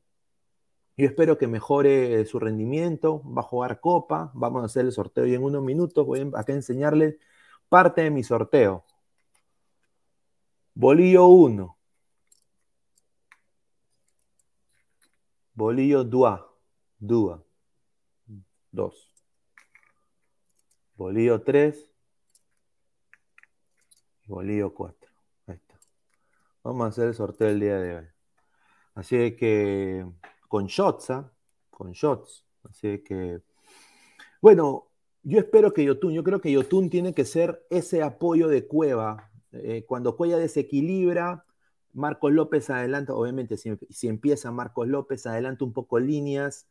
yo 0.96 1.06
espero 1.06 1.36
que 1.36 1.46
mejore 1.46 2.24
su 2.24 2.38
rendimiento, 2.38 3.22
va 3.30 3.40
a 3.42 3.44
jugar 3.44 3.80
copa, 3.80 4.30
vamos 4.34 4.62
a 4.62 4.66
hacer 4.66 4.86
el 4.86 4.92
sorteo 4.92 5.26
y 5.26 5.34
en 5.34 5.42
unos 5.42 5.62
minutos 5.62 6.06
voy 6.06 6.20
a 6.34 6.44
enseñarles 6.52 7.16
parte 7.68 8.02
de 8.02 8.10
mi 8.10 8.22
sorteo. 8.24 8.84
Bolillo 10.74 11.26
1. 11.26 11.76
Bolillo 15.54 16.04
Dua. 16.04 16.52
Dua. 16.98 17.42
2. 18.72 19.14
Bolillo 20.96 21.42
3. 21.42 21.90
Bolillo 24.26 24.74
4. 24.74 25.10
Ahí 25.46 25.56
está. 25.56 25.78
Vamos 26.62 26.84
a 26.84 26.88
hacer 26.88 27.08
el 27.08 27.14
sorteo 27.14 27.48
el 27.48 27.60
día 27.60 27.78
de 27.78 27.96
hoy. 27.96 28.06
Así 28.94 29.36
que 29.36 30.06
con 30.48 30.66
shots, 30.66 31.10
¿ah? 31.10 31.32
Con 31.70 31.92
shots. 31.92 32.44
Así 32.64 32.98
que, 33.04 33.40
bueno, 34.40 34.88
yo 35.22 35.40
espero 35.40 35.72
que 35.72 35.84
Yotun, 35.84 36.12
yo 36.12 36.22
creo 36.22 36.40
que 36.40 36.52
Yotun 36.52 36.90
tiene 36.90 37.12
que 37.14 37.24
ser 37.24 37.66
ese 37.70 38.02
apoyo 38.02 38.48
de 38.48 38.66
Cueva. 38.66 39.30
Eh, 39.52 39.84
cuando 39.86 40.16
Cueva 40.16 40.38
desequilibra, 40.38 41.44
Marcos 41.96 42.32
López 42.32 42.70
adelanta, 42.70 43.14
obviamente 43.14 43.56
si, 43.56 44.08
empieza 44.08 44.52
Marcos 44.52 44.86
López 44.86 45.26
adelanta 45.26 45.64
un 45.64 45.72
poco 45.72 45.98
líneas 45.98 46.68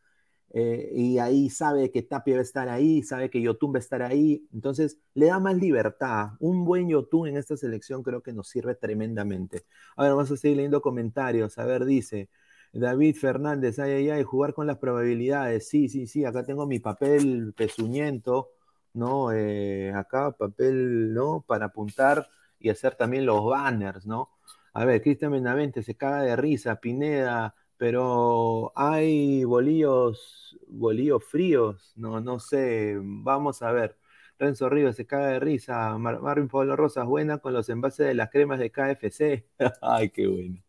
eh, 0.53 0.91
y 0.93 1.17
ahí 1.17 1.49
sabe 1.49 1.91
que 1.91 2.03
Tapia 2.03 2.35
va 2.35 2.39
a 2.39 2.43
estar 2.43 2.69
ahí, 2.69 3.01
sabe 3.03 3.29
que 3.29 3.41
Yotun 3.41 3.73
va 3.73 3.77
a 3.77 3.79
estar 3.79 4.03
ahí, 4.03 4.47
entonces 4.53 4.99
le 5.15 5.25
da 5.25 5.39
más 5.39 5.57
libertad. 5.57 6.29
Un 6.39 6.63
buen 6.63 6.87
Yotun 6.87 7.27
en 7.27 7.37
esta 7.37 7.57
selección 7.57 8.03
creo 8.03 8.21
que 8.21 8.33
nos 8.33 8.47
sirve 8.49 8.75
tremendamente. 8.75 9.65
A 9.97 10.03
ver, 10.03 10.11
vamos 10.11 10.31
a 10.31 10.37
seguir 10.37 10.57
leyendo 10.57 10.81
comentarios. 10.81 11.57
A 11.57 11.65
ver, 11.65 11.85
dice, 11.85 12.29
David 12.75 13.15
Fernández, 13.15 13.79
ay, 13.79 13.91
ay, 13.93 14.09
ay, 14.09 14.23
jugar 14.23 14.53
con 14.53 14.67
las 14.67 14.77
probabilidades. 14.77 15.67
Sí, 15.69 15.87
sí, 15.89 16.07
sí, 16.07 16.25
acá 16.25 16.43
tengo 16.43 16.67
mi 16.67 16.79
papel 16.79 17.53
pezuñento, 17.55 18.51
¿no? 18.93 19.31
Eh, 19.31 19.93
acá 19.93 20.31
papel, 20.31 21.13
¿no? 21.13 21.43
Para 21.47 21.67
apuntar 21.67 22.27
y 22.59 22.69
hacer 22.69 22.95
también 22.95 23.25
los 23.25 23.45
banners, 23.45 24.05
¿no? 24.05 24.29
A 24.73 24.83
ver, 24.85 25.01
Cristian 25.01 25.31
Benavente 25.31 25.83
se 25.83 25.95
caga 25.95 26.21
de 26.23 26.35
risa, 26.35 26.75
Pineda, 26.81 27.55
pero 27.77 28.73
hay 28.75 29.43
bolillos, 29.45 30.57
bolillos 30.67 31.23
fríos, 31.23 31.93
no, 31.95 32.19
no 32.19 32.39
sé, 32.39 32.97
vamos 33.01 33.61
a 33.61 33.71
ver. 33.71 33.97
Renzo 34.37 34.67
Ríos 34.69 34.97
se 34.97 35.05
caga 35.07 35.27
de 35.27 35.39
risa, 35.39 35.97
Marvin 35.97 36.49
Pablo 36.49 36.75
Rosas, 36.75 37.05
buena 37.05 37.37
con 37.37 37.53
los 37.53 37.69
envases 37.69 38.05
de 38.07 38.13
las 38.15 38.29
cremas 38.29 38.59
de 38.59 38.69
KFC. 38.71 39.45
ay, 39.81 40.09
qué 40.09 40.27
bueno. 40.27 40.61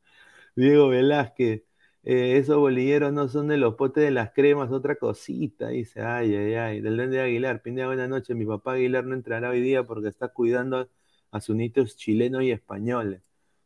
Diego 0.56 0.88
Velázquez, 0.88 1.64
eh, 2.06 2.38
esos 2.38 2.56
bolilleros 2.58 3.12
no 3.12 3.26
son 3.28 3.48
de 3.48 3.56
los 3.56 3.74
potes 3.74 4.04
de 4.04 4.12
las 4.12 4.30
cremas, 4.30 4.70
otra 4.70 4.94
cosita, 4.94 5.70
dice, 5.70 6.02
ay, 6.02 6.36
ay, 6.36 6.54
ay, 6.54 6.80
del 6.80 6.96
de 7.10 7.20
Aguilar, 7.20 7.62
Pineda, 7.62 7.88
buenas 7.88 8.08
noches, 8.08 8.36
mi 8.36 8.46
papá 8.46 8.74
Aguilar 8.74 9.04
no 9.04 9.14
entrará 9.14 9.50
hoy 9.50 9.60
día 9.60 9.82
porque 9.82 10.06
está 10.08 10.28
cuidando 10.28 10.88
a 11.32 11.40
sus 11.40 11.56
nietos 11.56 11.96
chilenos 11.96 12.44
y 12.44 12.52
españoles. 12.52 13.22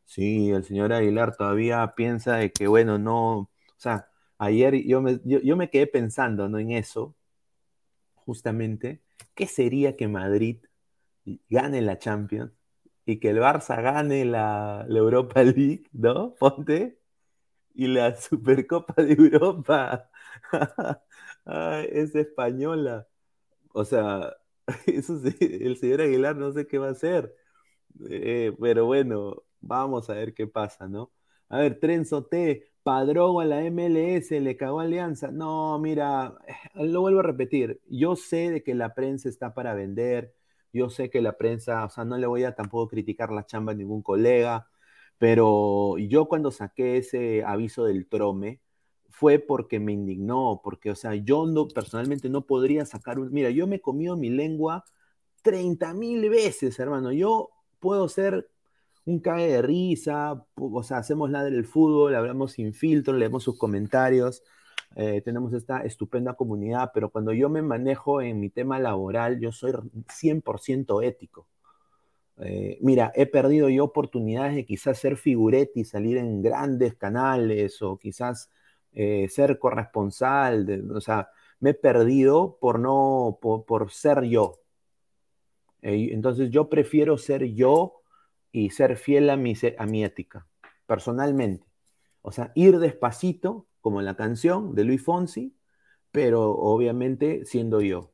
Sí, 0.06 0.50
el 0.50 0.64
señor 0.64 0.94
Aguilar 0.94 1.36
todavía 1.36 1.92
piensa 1.94 2.36
de 2.36 2.50
que, 2.50 2.66
bueno, 2.66 2.98
no, 2.98 3.40
o 3.40 3.50
sea, 3.76 4.08
ayer 4.38 4.86
yo 4.86 5.02
me, 5.02 5.20
yo, 5.24 5.56
me 5.58 5.68
quedé 5.68 5.86
pensando, 5.86 6.48
¿no? 6.48 6.58
En 6.58 6.70
eso, 6.70 7.14
justamente, 8.14 9.02
¿qué 9.34 9.46
sería 9.46 9.96
que 9.96 10.08
Madrid 10.08 10.64
gane 11.50 11.82
la 11.82 11.98
Champions 11.98 12.52
y 13.04 13.18
que 13.20 13.28
el 13.30 13.38
Barça 13.38 13.82
gane 13.82 14.24
la, 14.24 14.86
la 14.88 14.98
Europa 14.98 15.42
League, 15.44 15.84
¿no? 15.92 16.34
Ponte 16.36 16.99
y 17.80 17.86
la 17.88 18.14
Supercopa 18.20 19.02
de 19.02 19.14
Europa 19.14 20.10
es 21.90 22.14
española. 22.14 23.08
O 23.72 23.84
sea, 23.84 24.36
eso 24.86 25.20
el 25.40 25.76
señor 25.78 26.02
Aguilar 26.02 26.36
no 26.36 26.52
sé 26.52 26.66
qué 26.66 26.78
va 26.78 26.88
a 26.88 26.92
hacer. 26.92 27.34
Eh, 28.10 28.52
pero 28.60 28.86
bueno, 28.86 29.44
vamos 29.60 30.10
a 30.10 30.14
ver 30.14 30.34
qué 30.34 30.46
pasa, 30.46 30.88
¿no? 30.88 31.12
A 31.48 31.58
ver, 31.60 31.80
Trenzo 31.80 32.26
T, 32.26 32.72
Padrogo 32.82 33.40
a 33.40 33.46
la 33.46 33.62
MLS, 33.64 34.40
le 34.40 34.56
cagó 34.58 34.80
Alianza. 34.80 35.30
No, 35.32 35.78
mira, 35.78 36.34
lo 36.74 37.00
vuelvo 37.02 37.20
a 37.20 37.22
repetir. 37.24 37.80
Yo 37.88 38.16
sé 38.16 38.50
de 38.50 38.62
que 38.62 38.74
la 38.74 38.94
prensa 38.94 39.28
está 39.30 39.54
para 39.54 39.74
vender. 39.74 40.34
Yo 40.72 40.90
sé 40.90 41.10
que 41.10 41.22
la 41.22 41.38
prensa, 41.38 41.84
o 41.86 41.90
sea, 41.90 42.04
no 42.04 42.18
le 42.18 42.26
voy 42.26 42.44
a 42.44 42.54
tampoco 42.54 42.88
criticar 42.88 43.32
la 43.32 43.46
chamba 43.46 43.72
a 43.72 43.74
ningún 43.74 44.02
colega, 44.02 44.68
pero 45.20 45.98
yo 45.98 46.28
cuando 46.28 46.50
saqué 46.50 46.96
ese 46.96 47.44
aviso 47.44 47.84
del 47.84 48.08
trome, 48.08 48.62
fue 49.10 49.38
porque 49.38 49.78
me 49.78 49.92
indignó, 49.92 50.62
porque, 50.64 50.90
o 50.90 50.94
sea, 50.96 51.14
yo 51.14 51.46
personalmente 51.74 52.30
no 52.30 52.46
podría 52.46 52.86
sacar 52.86 53.18
un... 53.18 53.30
Mira, 53.30 53.50
yo 53.50 53.66
me 53.66 53.76
he 53.76 53.80
comido 53.82 54.16
mi 54.16 54.30
lengua 54.30 54.82
30 55.42 55.92
mil 55.92 56.30
veces, 56.30 56.78
hermano. 56.78 57.12
Yo 57.12 57.50
puedo 57.80 58.08
ser 58.08 58.48
un 59.04 59.20
cae 59.20 59.46
de 59.48 59.60
risa, 59.60 60.46
o 60.54 60.82
sea, 60.82 60.98
hacemos 60.98 61.30
la 61.30 61.44
del 61.44 61.66
fútbol, 61.66 62.14
hablamos 62.14 62.52
sin 62.52 62.72
filtro, 62.72 63.12
leemos 63.14 63.44
sus 63.44 63.58
comentarios, 63.58 64.42
eh, 64.96 65.20
tenemos 65.22 65.52
esta 65.52 65.82
estupenda 65.82 66.32
comunidad, 66.32 66.92
pero 66.94 67.10
cuando 67.10 67.34
yo 67.34 67.50
me 67.50 67.60
manejo 67.60 68.22
en 68.22 68.40
mi 68.40 68.48
tema 68.48 68.78
laboral, 68.78 69.38
yo 69.38 69.52
soy 69.52 69.72
100% 70.08 71.02
ético. 71.02 71.46
Eh, 72.42 72.78
mira, 72.80 73.12
he 73.14 73.26
perdido 73.26 73.68
yo 73.68 73.84
oportunidades 73.84 74.54
de 74.54 74.64
quizás 74.64 74.98
ser 74.98 75.16
figuretti, 75.16 75.84
salir 75.84 76.16
en 76.16 76.42
grandes 76.42 76.94
canales 76.94 77.82
o 77.82 77.98
quizás 77.98 78.50
eh, 78.92 79.28
ser 79.28 79.58
corresponsal, 79.58 80.90
o 80.90 81.00
sea, 81.00 81.30
me 81.60 81.70
he 81.70 81.74
perdido 81.74 82.58
por 82.60 82.78
no, 82.78 83.38
por, 83.40 83.90
ser 83.92 84.22
yo. 84.24 84.60
entonces 85.82 86.50
yo 86.50 86.68
prefiero 86.68 87.18
ser 87.18 87.44
yo 87.54 88.02
y 88.52 88.70
ser 88.70 88.96
fiel 88.96 89.30
a 89.30 89.36
mi, 89.36 89.54
a 89.78 89.86
mi 89.86 90.04
ética, 90.04 90.46
personalmente. 90.86 91.66
O 92.22 92.32
sea, 92.32 92.52
ir 92.54 92.78
despacito, 92.78 93.66
como 93.80 94.00
en 94.00 94.06
la 94.06 94.16
canción 94.16 94.74
de 94.74 94.84
Luis 94.84 95.02
Fonsi, 95.02 95.54
pero 96.12 96.50
obviamente 96.52 97.44
siendo 97.44 97.80
yo. 97.80 98.12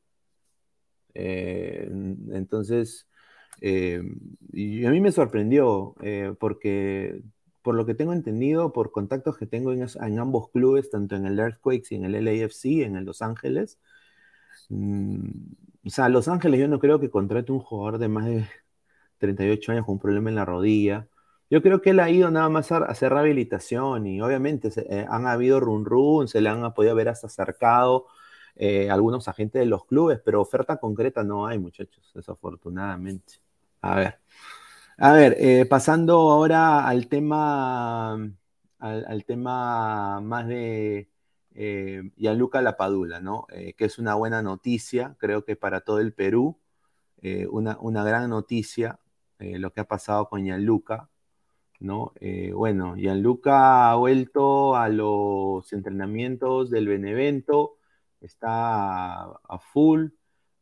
Eh, 1.13 1.89
entonces, 2.31 3.07
eh, 3.61 4.01
y 4.53 4.85
a 4.85 4.91
mí 4.91 5.01
me 5.01 5.11
sorprendió, 5.11 5.95
eh, 6.01 6.33
porque 6.39 7.21
por 7.61 7.75
lo 7.75 7.85
que 7.85 7.95
tengo 7.95 8.13
entendido, 8.13 8.71
por 8.73 8.91
contactos 8.91 9.37
que 9.37 9.45
tengo 9.45 9.73
en, 9.73 10.19
ambos 10.19 10.49
clubes, 10.51 10.89
tanto 10.89 11.15
en 11.15 11.25
el 11.25 11.39
Earthquakes 11.39 11.87
y 11.91 11.95
en 11.95 12.05
el 12.05 12.23
LAFC, 12.25 12.83
en 12.83 12.95
el 12.95 13.05
Los 13.05 13.21
Ángeles, 13.21 13.79
mm, 14.69 15.29
o 15.85 15.89
sea, 15.89 16.09
Los 16.09 16.27
Ángeles 16.27 16.59
yo 16.59 16.67
no 16.67 16.79
creo 16.79 16.99
que 16.99 17.09
contrate 17.09 17.51
un 17.51 17.59
jugador 17.59 17.99
de 17.99 18.07
más 18.09 18.25
de 18.25 18.47
38 19.19 19.71
años 19.73 19.85
con 19.85 19.93
un 19.95 19.99
problema 19.99 20.29
en 20.29 20.35
la 20.35 20.45
rodilla. 20.45 21.07
Yo 21.49 21.61
creo 21.61 21.81
que 21.81 21.91
él 21.91 21.99
ha 22.01 22.09
ido 22.09 22.29
nada 22.31 22.49
más 22.49 22.71
a 22.71 22.77
hacer 22.79 23.13
rehabilitación 23.13 24.07
y 24.07 24.21
obviamente 24.21 24.69
eh, 24.89 25.05
han 25.09 25.27
habido 25.27 25.59
run 25.59 25.85
run, 25.85 26.27
se 26.27 26.41
le 26.41 26.49
han 26.49 26.73
podido 26.73 26.93
haber 26.93 27.09
hasta 27.09 27.27
acercado 27.27 28.07
algunos 28.89 29.27
agentes 29.27 29.59
de 29.59 29.67
los 29.67 29.85
clubes, 29.85 30.19
pero 30.25 30.41
oferta 30.41 30.77
concreta 30.77 31.23
no 31.23 31.45
hay, 31.47 31.59
muchachos, 31.59 32.11
desafortunadamente. 32.15 33.46
A 33.87 33.95
ver, 33.95 34.19
a 34.97 35.13
ver, 35.13 35.35
eh, 35.39 35.65
pasando 35.65 36.31
ahora 36.31 36.87
al 36.87 37.07
tema, 37.07 38.13
al, 38.79 39.25
tema 39.25 40.21
más 40.21 40.47
de 40.47 41.09
Gianluca 42.15 42.61
Lapadula, 42.61 43.19
¿no? 43.19 43.47
que 43.49 43.85
es 43.85 43.99
una 43.99 44.15
buena 44.15 44.41
noticia, 44.41 45.15
creo 45.19 45.45
que 45.45 45.55
para 45.55 45.81
todo 45.81 45.99
el 45.99 46.13
Perú, 46.13 46.59
una, 47.49 47.77
una 47.81 48.03
gran 48.03 48.29
noticia 48.29 48.99
eh, 49.39 49.59
lo 49.59 49.71
que 49.71 49.81
ha 49.81 49.87
pasado 49.87 50.29
con 50.29 50.43
Gianluca, 50.45 51.09
¿no? 51.79 52.13
Eh, 52.21 52.51
bueno, 52.53 52.95
Gianluca 52.95 53.91
ha 53.91 53.95
vuelto 53.95 54.75
a 54.75 54.89
los 54.89 55.71
entrenamientos 55.73 56.71
del 56.71 56.87
Benevento, 56.87 57.77
está 58.21 59.23
a 59.25 59.59
full, 59.59 60.09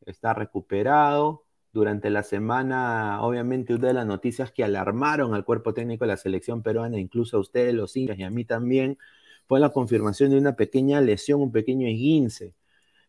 está 0.06 0.34
recuperado. 0.34 1.45
Durante 1.76 2.10
la 2.10 2.24
semana, 2.24 3.22
obviamente, 3.22 3.76
una 3.76 3.90
de 3.90 3.94
las 3.96 4.06
noticias 4.06 4.50
que 4.50 4.64
alarmaron 4.64 5.34
al 5.34 5.44
cuerpo 5.44 5.74
técnico 5.74 6.06
de 6.06 6.10
la 6.10 6.18
selección 6.18 6.64
peruana, 6.64 6.98
incluso 6.98 7.36
a 7.36 7.42
ustedes, 7.42 7.74
los 7.74 7.98
hinchas 7.98 8.18
y 8.18 8.24
a 8.24 8.30
mí 8.30 8.46
también, 8.46 8.98
fue 9.46 9.60
la 9.60 9.72
confirmación 9.72 10.32
de 10.32 10.38
una 10.38 10.56
pequeña 10.56 11.02
lesión, 11.02 11.42
un 11.42 11.52
pequeño 11.52 11.86
esguince 11.88 12.56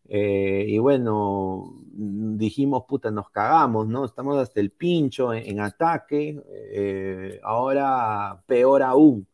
eh, 0.09 0.65
y 0.67 0.77
bueno, 0.79 1.75
dijimos, 1.93 2.83
puta, 2.87 3.09
nos 3.11 3.29
cagamos, 3.29 3.87
¿no? 3.87 4.05
Estamos 4.05 4.37
hasta 4.37 4.59
el 4.59 4.71
pincho 4.71 5.33
en, 5.33 5.59
ataque, 5.61 6.41
eh, 6.49 7.39
ahora 7.43 8.43
peor 8.47 8.83
aún. 8.83 9.27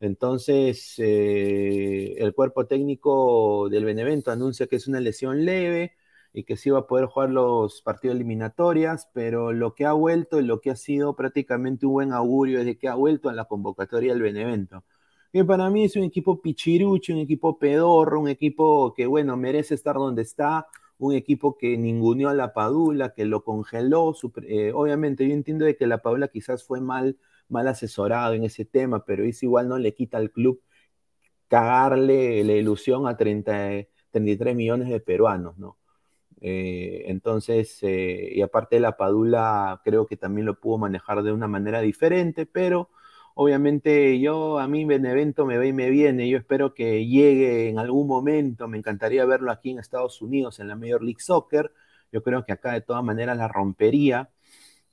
Entonces, 0.00 0.94
eh, 0.98 2.14
el 2.18 2.34
cuerpo 2.34 2.66
técnico 2.66 3.68
del 3.70 3.84
Benevento 3.84 4.30
anuncia 4.30 4.66
que 4.66 4.76
es 4.76 4.88
una 4.88 5.00
lesión 5.00 5.44
leve 5.44 5.94
y 6.34 6.44
que 6.44 6.56
sí 6.56 6.68
va 6.68 6.80
a 6.80 6.86
poder 6.86 7.06
jugar 7.06 7.30
los 7.30 7.80
partidos 7.80 8.16
eliminatorias, 8.16 9.08
pero 9.14 9.52
lo 9.52 9.74
que 9.74 9.86
ha 9.86 9.92
vuelto 9.94 10.40
y 10.40 10.44
lo 10.44 10.60
que 10.60 10.70
ha 10.70 10.76
sido 10.76 11.16
prácticamente 11.16 11.86
un 11.86 11.92
buen 11.92 12.12
augurio 12.12 12.58
es 12.60 12.66
de 12.66 12.76
que 12.76 12.88
ha 12.88 12.94
vuelto 12.94 13.30
a 13.30 13.32
la 13.32 13.46
convocatoria 13.46 14.12
del 14.12 14.22
Benevento 14.22 14.84
que 15.34 15.44
para 15.44 15.68
mí 15.68 15.82
es 15.84 15.96
un 15.96 16.04
equipo 16.04 16.40
pichirucho, 16.40 17.12
un 17.12 17.18
equipo 17.18 17.58
pedorro, 17.58 18.20
un 18.20 18.28
equipo 18.28 18.94
que, 18.94 19.04
bueno, 19.06 19.36
merece 19.36 19.74
estar 19.74 19.96
donde 19.96 20.22
está, 20.22 20.68
un 20.96 21.12
equipo 21.12 21.58
que 21.58 21.76
ninguneó 21.76 22.28
a 22.28 22.34
la 22.34 22.52
Padula, 22.54 23.14
que 23.14 23.24
lo 23.24 23.42
congeló. 23.42 24.14
Eh, 24.44 24.70
obviamente, 24.72 25.26
yo 25.26 25.34
entiendo 25.34 25.64
de 25.64 25.76
que 25.76 25.88
la 25.88 25.98
Padula 25.98 26.28
quizás 26.28 26.62
fue 26.62 26.80
mal, 26.80 27.18
mal 27.48 27.66
asesorado 27.66 28.34
en 28.34 28.44
ese 28.44 28.64
tema, 28.64 29.04
pero 29.04 29.24
eso 29.24 29.44
igual 29.46 29.68
no 29.68 29.76
le 29.76 29.92
quita 29.92 30.18
al 30.18 30.30
club 30.30 30.62
cagarle 31.48 32.44
la 32.44 32.52
ilusión 32.52 33.08
a 33.08 33.16
30, 33.16 33.88
33 34.12 34.54
millones 34.54 34.88
de 34.88 35.00
peruanos, 35.00 35.58
¿no? 35.58 35.78
Eh, 36.46 37.04
entonces, 37.06 37.78
eh, 37.82 38.30
y 38.34 38.42
aparte 38.42 38.78
la 38.78 38.98
Padula 38.98 39.80
creo 39.82 40.06
que 40.06 40.16
también 40.18 40.44
lo 40.46 40.60
pudo 40.60 40.76
manejar 40.78 41.22
de 41.22 41.32
una 41.32 41.48
manera 41.48 41.80
diferente, 41.80 42.44
pero 42.46 42.90
Obviamente 43.36 44.20
yo, 44.20 44.60
a 44.60 44.68
mí 44.68 44.84
Benevento 44.84 45.44
me 45.44 45.58
ve 45.58 45.68
y 45.68 45.72
me 45.72 45.90
viene, 45.90 46.28
yo 46.28 46.38
espero 46.38 46.72
que 46.72 47.04
llegue 47.06 47.68
en 47.68 47.80
algún 47.80 48.06
momento, 48.06 48.68
me 48.68 48.78
encantaría 48.78 49.24
verlo 49.24 49.50
aquí 49.50 49.70
en 49.70 49.80
Estados 49.80 50.22
Unidos 50.22 50.60
en 50.60 50.68
la 50.68 50.76
Major 50.76 51.02
League 51.02 51.20
Soccer, 51.20 51.72
yo 52.12 52.22
creo 52.22 52.44
que 52.44 52.52
acá 52.52 52.72
de 52.72 52.80
todas 52.80 53.02
maneras 53.02 53.36
la 53.36 53.48
rompería, 53.48 54.30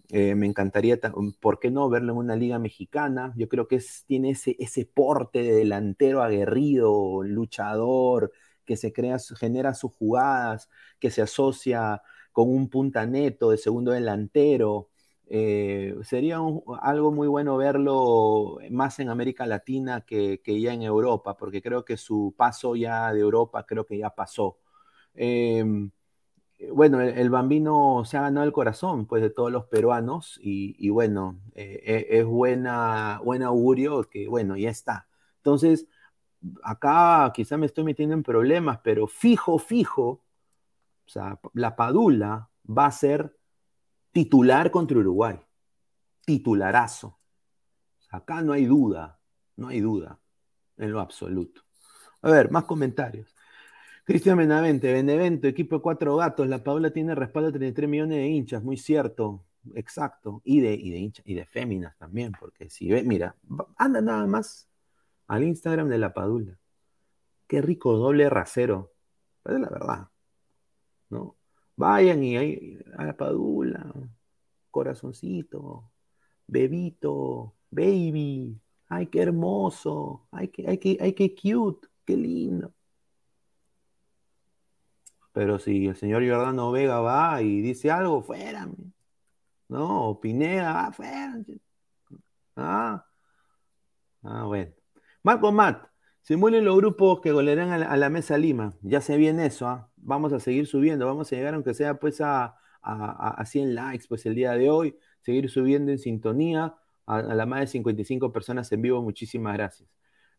eh, 0.10 0.36
me 0.36 0.48
encantaría, 0.48 1.00
¿por 1.40 1.60
qué 1.60 1.72
no 1.72 1.90
verlo 1.90 2.14
en 2.14 2.18
una 2.20 2.36
liga 2.36 2.60
mexicana? 2.60 3.34
Yo 3.38 3.48
creo 3.48 3.68
que 3.68 3.80
tiene 4.08 4.32
ese, 4.32 4.56
ese 4.60 4.86
porte 4.86 5.44
de 5.44 5.54
delantero 5.54 6.22
aguerrido, 6.24 7.24
luchador, 7.24 8.32
que 8.66 8.78
se 8.78 8.94
crea, 8.94 9.18
genera 9.38 9.74
sus 9.74 9.94
jugadas, 9.94 10.70
que 11.00 11.12
se 11.12 11.22
asocia 11.22 12.02
con 12.32 12.50
un 12.50 12.70
punta 12.70 13.06
neto 13.06 13.52
de 13.52 13.58
segundo 13.58 13.92
delantero, 13.92 14.92
eh, 15.34 15.96
sería 16.04 16.40
algo 16.82 17.12
muy 17.14 17.26
bueno 17.30 17.56
verlo 17.56 18.58
más 18.70 19.00
en 19.00 19.08
América 19.08 19.46
Latina 19.46 20.02
que, 20.02 20.42
ya 20.46 20.74
en 20.74 20.82
Europa, 20.82 21.38
porque 21.38 21.62
creo 21.62 21.86
que 21.86 21.96
su 21.96 22.34
paso 22.36 22.76
ya 22.76 23.14
de 23.14 23.22
Europa 23.22 23.66
creo 23.66 23.86
que 23.86 23.98
ya 23.98 24.10
pasó. 24.10 24.58
Em, 25.14 25.92
bueno, 26.74 27.02
el, 27.02 27.30
bambino 27.30 28.04
se 28.06 28.18
ha 28.18 28.22
ganado 28.22 28.46
el 28.46 28.52
corazón 28.54 29.08
pues, 29.08 29.22
de 29.22 29.30
todos 29.30 29.52
los 29.52 29.66
peruanos 29.68 30.38
y, 30.44 30.90
bueno, 30.90 31.40
eh, 31.56 32.08
e, 32.10 32.20
es 32.20 32.26
buena, 32.26 33.22
buen 33.24 33.42
augurio 33.44 34.04
que 34.10 34.28
bueno, 34.28 34.58
ya 34.58 34.70
está. 34.70 35.08
Entonces, 35.38 35.88
acá 36.64 37.32
quizá 37.34 37.58
me 37.58 37.66
estoy 37.66 37.84
metiendo 37.84 38.16
en 38.16 38.24
problemas, 38.24 38.80
pero 38.84 39.08
fijo, 39.08 39.60
fijo, 39.60 40.24
o 41.06 41.10
sea, 41.10 41.40
la 41.54 41.76
Padula 41.76 42.50
va 42.66 42.86
a 42.86 42.92
ser 42.92 43.38
titular 44.12 44.72
contra 44.72 44.98
Uruguay. 44.98 45.40
Titularazo. 46.26 47.20
Acá 48.10 48.42
no 48.42 48.54
hay 48.54 48.66
duda, 48.66 49.20
no 49.56 49.70
hay 49.70 49.80
duda, 49.80 50.20
en 50.78 50.92
lo 50.92 51.00
absoluto. 51.00 51.62
A 52.22 52.30
ver, 52.30 52.52
más 52.52 52.66
comentarios. 52.66 53.36
Cristian 54.04 54.38
Benavente, 54.38 54.92
Benevento, 54.92 55.48
equipo 55.48 55.78
de 55.78 55.82
cuatro 55.82 56.16
gatos. 56.18 56.48
La 56.48 56.64
Paula 56.64 56.92
tiene 56.92 57.16
respaldo 57.16 57.52
de 57.52 57.60
33 57.60 57.90
millones 57.90 58.18
de 58.18 58.28
hinchas, 58.28 58.64
muy 58.64 58.78
cierto, 58.78 59.46
exacto. 59.76 60.42
Y 60.44 60.60
de, 60.60 60.74
y 60.74 60.92
de 60.92 60.98
hinchas, 60.98 61.26
y 61.26 61.34
de 61.36 61.46
féminas 61.46 61.98
también, 61.98 62.34
porque 62.38 62.70
si 62.70 62.90
ve, 62.90 63.04
mira, 63.04 63.36
anda 63.78 64.02
nada 64.02 64.26
más 64.28 64.71
al 65.32 65.46
Instagram 65.46 65.88
de 65.88 65.98
la 65.98 66.14
Padula. 66.14 66.58
Qué 67.48 67.62
rico 67.62 67.96
doble 67.96 68.30
rasero. 68.30 68.92
Es 69.46 69.58
la 69.58 69.70
verdad. 69.70 70.10
¿No? 71.10 71.38
Vayan 71.78 72.22
y 72.22 72.36
ahí 72.36 72.78
a 72.98 73.06
la 73.06 73.16
Padula, 73.16 73.94
corazoncito, 74.72 75.90
bebito, 76.48 77.56
baby, 77.70 78.60
ay, 78.90 79.08
qué 79.08 79.22
hermoso, 79.22 80.28
ay, 80.32 80.50
qué, 80.50 80.66
ay, 80.68 80.78
qué, 80.78 80.98
ay, 81.00 81.14
qué 81.14 81.34
cute, 81.34 81.88
qué 82.06 82.18
lindo. 82.18 82.74
Pero 85.32 85.60
si 85.60 85.88
el 85.88 85.96
señor 85.96 86.24
Giordano 86.24 86.72
Vega 86.74 87.00
va 87.00 87.42
y 87.42 87.62
dice 87.62 87.90
algo, 87.90 88.22
fuera. 88.22 88.70
No, 89.70 90.20
Pineda, 90.22 90.74
va 90.74 90.92
fuera. 90.92 91.38
Ah, 92.58 93.06
ah 94.24 94.44
bueno. 94.44 94.81
Marco 95.24 95.52
Matt, 95.52 95.88
simulen 96.22 96.66
los 96.66 96.78
grupos 96.78 97.22
que 97.22 97.32
golearán 97.32 97.72
a 97.72 97.98
la, 97.98 98.10
mesa 98.10 98.38
Lima. 98.38 98.74
Ya 98.82 99.02
se 99.02 99.18
viene 99.18 99.46
eso, 99.46 99.68
¿ah? 99.68 99.92
vamos 99.98 100.34
a 100.34 100.40
seguir 100.40 100.68
subiendo, 100.68 101.06
vamos 101.06 101.32
a 101.32 101.36
llegar 101.36 101.54
aunque 101.54 101.74
sea 101.74 102.00
pues 102.00 102.22
a, 102.22 102.58
a, 102.82 103.46
100 103.46 103.76
likes 103.76 104.06
pues 104.10 104.26
el 104.26 104.36
día 104.36 104.54
de 104.54 104.70
hoy, 104.70 104.98
seguir 105.22 105.50
subiendo 105.50 105.92
en 105.92 106.00
sintonía 106.00 106.76
a, 107.06 107.18
a 107.18 107.36
la 107.36 107.46
más 107.46 107.62
de 107.62 107.68
55 107.68 108.32
personas 108.34 108.72
en 108.72 108.82
vivo, 108.82 109.02
muchísimas 109.02 109.54
gracias. 109.54 109.90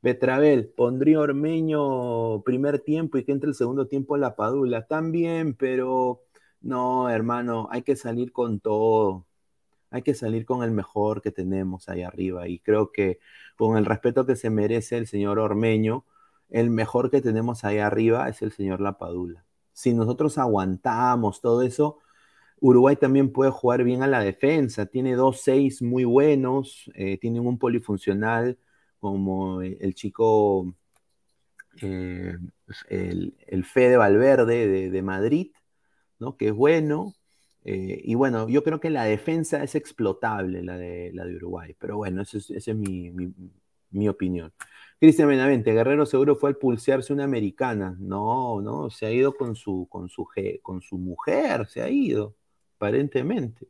Betravel, 0.03 0.69
pondría 0.69 1.21
Ormeño 1.21 2.43
primer 2.43 2.81
tiempo 2.81 3.19
y 3.19 3.25
que 3.25 3.33
entre 3.33 3.49
el 3.51 3.55
segundo 3.55 3.87
tiempo 3.87 4.17
la 4.17 4.35
Padula. 4.35 4.87
También, 4.89 5.55
pero 5.55 6.23
no, 6.61 7.09
hermano, 7.09 7.69
hay 7.71 7.83
que 7.83 7.95
salir 7.97 8.33
con 8.33 8.59
todo. 8.61 9.27
Hay 9.93 10.03
que 10.03 10.15
salir 10.15 10.45
con 10.47 10.63
el 10.63 10.71
mejor 10.73 11.23
que 11.23 11.31
tenemos 11.31 11.89
ahí 11.89 12.03
arriba. 12.03 12.49
Y 12.49 12.59
creo 12.59 12.93
que 12.93 13.21
con 13.57 13.77
el 13.77 13.85
respeto 13.85 14.27
que 14.27 14.37
se 14.37 14.51
merece 14.51 14.99
el 14.99 15.07
señor 15.07 15.39
Ormeño, 15.39 16.05
el 16.51 16.71
mejor 16.71 17.11
que 17.11 17.21
tenemos 17.21 17.65
ahí 17.65 17.79
arriba 17.79 18.29
es 18.29 18.43
el 18.43 18.53
señor 18.53 18.81
Lapadula. 18.81 19.45
Si 19.73 19.95
nosotros 19.95 20.39
aguantamos 20.39 21.41
todo 21.41 21.63
eso, 21.63 21.99
Uruguay 22.61 22.97
también 22.97 23.33
puede 23.33 23.51
jugar 23.51 23.85
bien 23.85 24.03
a 24.03 24.07
la 24.07 24.21
defensa. 24.21 24.87
Tiene 24.87 25.15
dos 25.15 25.41
seis 25.43 25.83
muy 25.83 26.05
buenos, 26.05 26.91
eh, 26.95 27.19
tienen 27.19 27.47
un 27.47 27.59
polifuncional 27.59 28.59
como 29.01 29.63
el 29.63 29.95
chico, 29.95 30.73
eh, 31.81 32.37
el, 32.89 33.65
Fede 33.65 33.97
Valverde 33.97 34.91
de, 34.91 35.03
Madrid, 35.03 35.53
¿no? 36.21 36.37
que 36.37 36.49
es 36.49 36.55
bueno. 36.55 37.15
Eh, 37.65 38.01
y 38.05 38.15
bueno, 38.15 38.49
yo 38.49 38.63
creo 38.65 38.81
que 38.81 38.91
la 38.91 39.05
defensa 39.05 39.63
es 39.63 39.75
explotable, 39.75 40.63
la 40.63 40.77
de, 40.77 41.13
la 41.13 41.25
de 41.25 41.37
Uruguay. 41.37 41.75
Pero 41.79 41.97
bueno, 41.97 42.23
esa 42.23 42.39
es, 42.39 42.69
mi, 42.75 44.09
opinión. 44.09 44.53
Cristian 45.01 45.29
Benavente, 45.29 45.73
Guerrero 45.73 46.07
seguro 46.07 46.37
fue 46.37 46.51
al 46.51 46.57
pulsearse 46.57 47.13
una 47.13 47.25
americana. 47.25 47.97
No, 47.99 48.61
no, 48.61 48.91
se 48.91 49.07
ha 49.07 49.13
ido 49.13 49.35
con 49.35 49.55
su, 49.57 49.87
con 49.91 50.09
su, 50.09 50.27
con 50.63 50.83
su 50.83 50.99
mujer, 50.99 51.67
se 51.69 51.83
ha 51.83 51.89
ido, 51.89 52.37
aparentemente. 52.77 53.69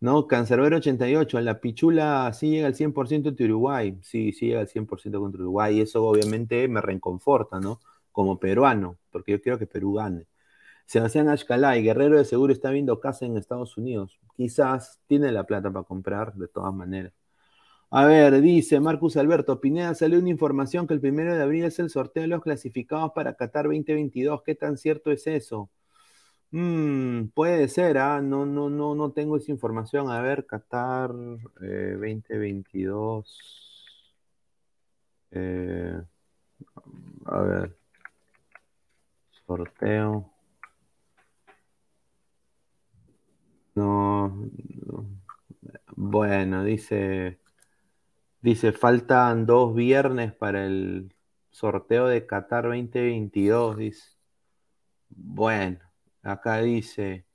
¿no? 0.00 0.26
Cancerbero 0.26 0.76
88, 0.76 1.40
la 1.40 1.60
pichula 1.60 2.30
sí 2.34 2.50
llega 2.50 2.66
al 2.66 2.74
100% 2.74 3.34
de 3.34 3.44
Uruguay, 3.46 3.98
sí, 4.02 4.32
sí 4.32 4.48
llega 4.48 4.60
al 4.60 4.68
100% 4.68 5.18
contra 5.18 5.40
Uruguay, 5.40 5.78
y 5.78 5.80
eso 5.80 6.04
obviamente 6.04 6.68
me 6.68 6.82
reconforta, 6.82 7.58
¿no? 7.60 7.80
Como 8.12 8.38
peruano, 8.38 8.98
porque 9.10 9.32
yo 9.32 9.40
quiero 9.40 9.58
que 9.58 9.66
Perú 9.66 9.94
gane. 9.94 10.26
Sebastián 10.86 11.28
Ashkalay, 11.28 11.82
Guerrero 11.82 12.18
de 12.18 12.24
seguro 12.24 12.52
está 12.52 12.70
viendo 12.70 13.00
casa 13.00 13.26
en 13.26 13.36
Estados 13.36 13.76
Unidos. 13.76 14.18
Quizás 14.36 15.00
tiene 15.06 15.32
la 15.32 15.44
plata 15.44 15.70
para 15.70 15.84
comprar, 15.84 16.34
de 16.34 16.48
todas 16.48 16.74
maneras. 16.74 17.12
A 17.90 18.04
ver, 18.06 18.40
dice 18.40 18.80
Marcus 18.80 19.16
Alberto, 19.16 19.60
Pineda, 19.60 19.94
salió 19.94 20.18
una 20.18 20.28
información 20.30 20.86
que 20.86 20.94
el 20.94 21.00
primero 21.00 21.34
de 21.34 21.42
abril 21.42 21.64
es 21.64 21.78
el 21.78 21.90
sorteo 21.90 22.22
de 22.22 22.28
los 22.28 22.42
clasificados 22.42 23.12
para 23.14 23.34
Qatar 23.34 23.66
2022. 23.66 24.42
¿Qué 24.42 24.54
tan 24.56 24.76
cierto 24.78 25.12
es 25.12 25.26
eso? 25.28 25.70
Mm, 26.50 27.26
puede 27.34 27.68
ser, 27.68 27.98
¿ah? 27.98 28.20
No, 28.22 28.46
no, 28.46 28.70
no, 28.70 28.94
no 28.94 29.12
tengo 29.12 29.36
esa 29.36 29.50
información. 29.52 30.10
A 30.10 30.20
ver, 30.22 30.46
Qatar 30.46 31.12
2022. 31.12 33.26
Eh, 35.30 36.00
eh, 36.00 36.02
a 37.26 37.40
ver. 37.42 37.76
Sorteo. 39.46 40.33
No, 43.74 44.50
Bueno, 45.96 46.64
dice. 46.64 47.38
Dice, 48.40 48.72
faltan 48.72 49.46
dos 49.46 49.74
viernes 49.74 50.32
para 50.34 50.66
el 50.66 51.14
sorteo 51.50 52.06
de 52.06 52.26
Qatar 52.26 52.64
2022, 52.64 53.76
dice. 53.78 54.10
Bueno. 55.10 55.80
Acá 56.22 56.58
dice. 56.62 57.26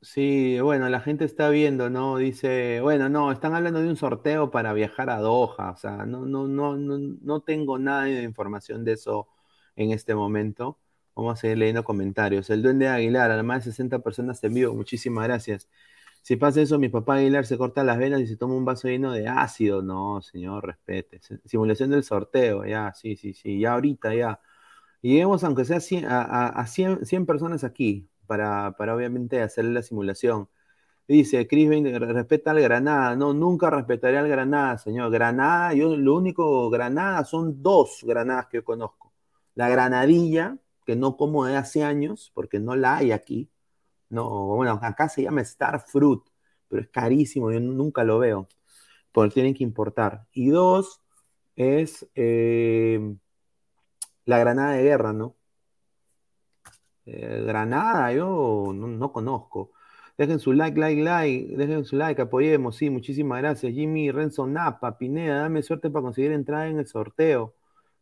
Sí, 0.00 0.60
bueno, 0.60 0.88
la 0.88 1.00
gente 1.00 1.24
está 1.24 1.48
viendo, 1.50 1.90
¿no? 1.90 2.18
Dice, 2.18 2.80
bueno, 2.80 3.08
no, 3.08 3.32
están 3.32 3.54
hablando 3.54 3.80
de 3.80 3.88
un 3.88 3.96
sorteo 3.96 4.50
para 4.50 4.72
viajar 4.72 5.10
a 5.10 5.18
Doha. 5.18 5.72
O 5.72 5.76
sea, 5.76 6.06
no, 6.06 6.24
no, 6.24 6.46
no, 6.46 6.76
no, 6.76 6.98
no 6.98 7.40
tengo 7.42 7.78
nada 7.78 8.04
de 8.04 8.22
información 8.22 8.84
de 8.84 8.92
eso 8.92 9.28
en 9.74 9.90
este 9.90 10.14
momento. 10.14 10.78
Vamos 11.18 11.34
a 11.34 11.40
seguir 11.40 11.58
leyendo 11.58 11.82
comentarios. 11.82 12.48
El 12.48 12.62
Duende 12.62 12.86
Aguilar, 12.86 13.32
además 13.32 13.64
de 13.64 13.72
60 13.72 13.98
personas 14.00 14.42
en 14.44 14.54
vivo, 14.54 14.72
muchísimas 14.72 15.24
gracias. 15.24 15.68
Si 16.22 16.36
pasa 16.36 16.60
eso, 16.62 16.78
mi 16.78 16.88
papá 16.88 17.16
Aguilar 17.16 17.44
se 17.44 17.58
corta 17.58 17.82
las 17.82 17.98
venas 17.98 18.20
y 18.20 18.28
se 18.28 18.36
toma 18.36 18.54
un 18.54 18.64
vaso 18.64 18.86
lleno 18.88 19.12
de 19.12 19.26
ácido. 19.26 19.82
No, 19.82 20.22
señor, 20.22 20.64
respete. 20.66 21.20
Simulación 21.44 21.90
del 21.90 22.04
sorteo, 22.04 22.64
ya, 22.64 22.94
sí, 22.94 23.16
sí, 23.16 23.34
sí, 23.34 23.58
ya 23.60 23.72
ahorita, 23.74 24.14
ya. 24.14 24.40
Lleguemos, 25.02 25.44
aunque 25.44 25.64
sea 25.64 25.78
a, 26.08 26.66
100, 26.66 27.26
personas 27.26 27.64
aquí, 27.64 28.08
para, 28.26 28.68
obviamente 28.78 29.42
hacer 29.42 29.64
la 29.66 29.82
simulación. 29.82 30.48
Dice, 31.08 31.48
Cris, 31.48 31.68
respeta 32.00 32.52
al 32.52 32.60
Granada. 32.60 33.16
No, 33.16 33.34
nunca 33.34 33.70
respetaré 33.70 34.18
al 34.18 34.28
Granada, 34.28 34.78
señor. 34.78 35.10
Granada, 35.10 35.74
yo 35.74 35.96
lo 35.96 36.14
único 36.16 36.70
Granada 36.70 37.24
son 37.24 37.62
dos 37.62 38.00
Granadas 38.04 38.46
que 38.48 38.58
yo 38.58 38.64
conozco. 38.64 39.12
La 39.54 39.68
Granadilla, 39.68 40.58
que 40.88 40.96
no 40.96 41.18
como 41.18 41.44
de 41.44 41.54
hace 41.54 41.84
años, 41.84 42.32
porque 42.34 42.60
no 42.60 42.74
la 42.74 42.96
hay 42.96 43.12
aquí. 43.12 43.50
No, 44.08 44.46
bueno, 44.56 44.80
acá 44.82 45.10
se 45.10 45.22
llama 45.22 45.42
Star 45.42 45.84
Fruit, 45.86 46.22
pero 46.66 46.80
es 46.82 46.88
carísimo, 46.88 47.52
yo 47.52 47.60
nunca 47.60 48.04
lo 48.04 48.18
veo, 48.18 48.48
porque 49.12 49.34
tienen 49.34 49.54
que 49.54 49.64
importar. 49.64 50.26
Y 50.32 50.48
dos 50.48 51.02
es 51.56 52.08
eh, 52.14 53.14
la 54.24 54.38
granada 54.38 54.72
de 54.72 54.82
guerra, 54.84 55.12
¿no? 55.12 55.36
Eh, 57.04 57.42
granada, 57.46 58.10
yo 58.14 58.72
no, 58.74 59.12
conozco. 59.12 59.72
Dejen 60.16 60.38
su 60.40 60.54
like, 60.54 60.80
like, 60.80 61.02
like, 61.02 61.54
dejen 61.56 61.84
su 61.84 61.96
like, 61.96 62.22
apoyemos, 62.22 62.76
sí, 62.76 62.88
muchísimas 62.88 63.40
gracias. 63.42 63.74
Jimmy, 63.74 64.10
Renzo 64.10 64.46
Napa, 64.46 64.96
Pineda, 64.96 65.40
dame 65.42 65.62
suerte 65.62 65.90
para 65.90 66.04
conseguir 66.04 66.32
entrar 66.32 66.68
en 66.68 66.78
el 66.78 66.86
sorteo. 66.86 67.57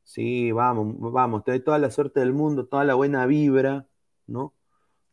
Sí, 0.06 0.52
vamos, 0.52 0.94
vamos, 1.12 1.42
te 1.44 1.50
doy 1.50 1.60
toda 1.60 1.78
la 1.78 1.90
suerte 1.90 2.20
del 2.20 2.32
mundo, 2.32 2.66
toda 2.66 2.84
la 2.84 2.94
buena 2.94 3.26
vibra, 3.26 3.88
¿no? 4.26 4.54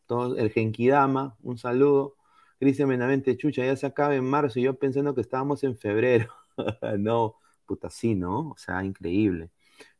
Todo 0.06 0.36
el 0.38 0.50
Genkidama, 0.50 1.36
un 1.42 1.58
saludo. 1.58 2.16
Cristian 2.60 2.88
Menavente, 2.88 3.36
chucha, 3.36 3.64
ya 3.66 3.76
se 3.76 3.86
acaba 3.86 4.14
en 4.16 4.24
marzo 4.24 4.60
y 4.60 4.64
yo 4.64 4.78
pensando 4.78 5.14
que 5.14 5.20
estábamos 5.22 5.64
en 5.64 5.76
febrero. 5.78 6.32
no, 6.98 7.36
puta, 7.66 7.90
sí, 7.90 8.14
¿no? 8.14 8.50
O 8.52 8.56
sea, 8.58 8.84
increíble. 8.84 9.50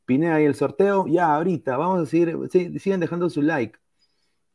Pineda 0.07 0.41
y 0.43 0.47
el 0.47 0.55
sorteo, 0.57 1.07
ya 1.09 1.35
ahorita, 1.37 1.77
vamos 1.79 2.03
a 2.03 2.07
seguir, 2.07 2.39
sigan 2.81 3.01
dejando 3.01 3.31
su 3.31 3.43
like. 3.43 3.79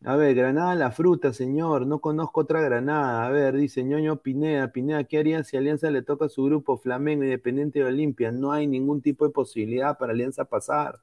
A 0.06 0.16
ver, 0.16 0.34
Granada 0.34 0.76
la 0.76 0.92
fruta, 0.92 1.34
señor, 1.34 1.86
no 1.86 2.00
conozco 2.00 2.42
otra 2.42 2.62
Granada. 2.62 3.26
A 3.26 3.30
ver, 3.32 3.56
dice 3.58 3.84
ñoño 3.84 4.22
Pineda, 4.22 4.72
Pineda, 4.72 5.04
¿qué 5.04 5.18
haría 5.18 5.44
si 5.44 5.58
Alianza 5.58 5.92
le 5.92 6.02
toca 6.02 6.26
a 6.26 6.30
su 6.30 6.46
grupo 6.46 6.78
Flamengo, 6.78 7.24
Independiente 7.24 7.80
de 7.80 7.86
Olimpia? 7.86 8.32
No 8.32 8.54
hay 8.54 8.66
ningún 8.66 9.02
tipo 9.02 9.26
de 9.26 9.32
posibilidad 9.34 9.98
para 9.98 10.14
Alianza 10.14 10.46
pasar. 10.46 10.96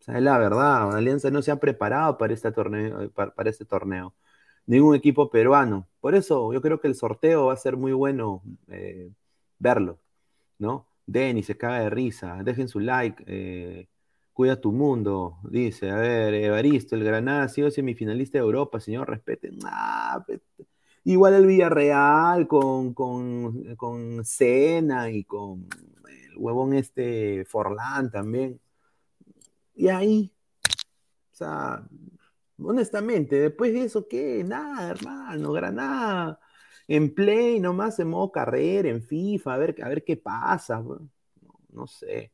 O 0.00 0.02
sea, 0.04 0.16
es 0.16 0.22
la 0.22 0.38
verdad, 0.38 0.94
Alianza 0.96 1.30
no 1.30 1.42
se 1.42 1.50
ha 1.52 1.56
preparado 1.60 2.18
para 2.18 2.34
este 2.34 2.52
torneo, 2.52 3.10
para, 3.12 3.50
este 3.50 3.64
torneo. 3.64 4.14
Ningún 4.66 4.96
equipo 4.96 5.30
peruano. 5.30 5.88
Por 6.00 6.14
eso 6.14 6.52
yo 6.52 6.62
creo 6.62 6.80
que 6.80 6.88
el 6.88 6.94
sorteo 6.96 7.46
va 7.46 7.54
a 7.54 7.56
ser 7.56 7.76
muy 7.76 7.92
bueno 7.92 8.42
eh, 8.68 9.12
verlo, 9.58 10.00
¿no? 10.58 10.88
Denny 11.06 11.42
se 11.42 11.56
caga 11.56 11.80
de 11.80 11.90
risa. 11.90 12.42
Dejen 12.44 12.68
su 12.68 12.80
like. 12.80 13.24
Eh, 13.26 13.88
cuida 14.32 14.60
tu 14.60 14.72
mundo. 14.72 15.38
Dice, 15.44 15.90
a 15.90 15.96
ver, 15.96 16.34
Evaristo, 16.34 16.94
el 16.96 17.04
Granada 17.04 17.44
ha 17.44 17.48
sido 17.48 17.70
semifinalista 17.70 18.38
de 18.38 18.44
Europa, 18.44 18.80
señor, 18.80 19.08
respeten. 19.08 19.58
Ah, 19.64 20.24
igual 21.04 21.34
el 21.34 21.46
Villarreal 21.46 22.46
con, 22.48 22.94
con, 22.94 23.74
con 23.76 24.24
Cena 24.24 25.10
y 25.10 25.24
con 25.24 25.68
el 26.08 26.36
huevón 26.36 26.74
este 26.74 27.44
Forlán 27.44 28.10
también. 28.10 28.60
Y 29.74 29.88
ahí, 29.88 30.32
o 31.32 31.34
sea, 31.34 31.82
honestamente, 32.62 33.36
después 33.36 33.72
de 33.72 33.84
eso, 33.84 34.06
¿qué? 34.08 34.44
Nada, 34.44 34.90
hermano, 34.90 35.52
Granada 35.52 36.40
en 36.90 37.14
Play 37.14 37.60
nomás 37.60 38.00
en 38.00 38.08
modo 38.08 38.32
carrera, 38.32 38.88
en 38.88 39.00
FIFA, 39.00 39.54
a 39.54 39.58
ver, 39.58 39.76
a 39.80 39.88
ver 39.88 40.02
qué 40.02 40.16
pasa. 40.16 40.82
No, 41.68 41.86
sé. 41.86 42.32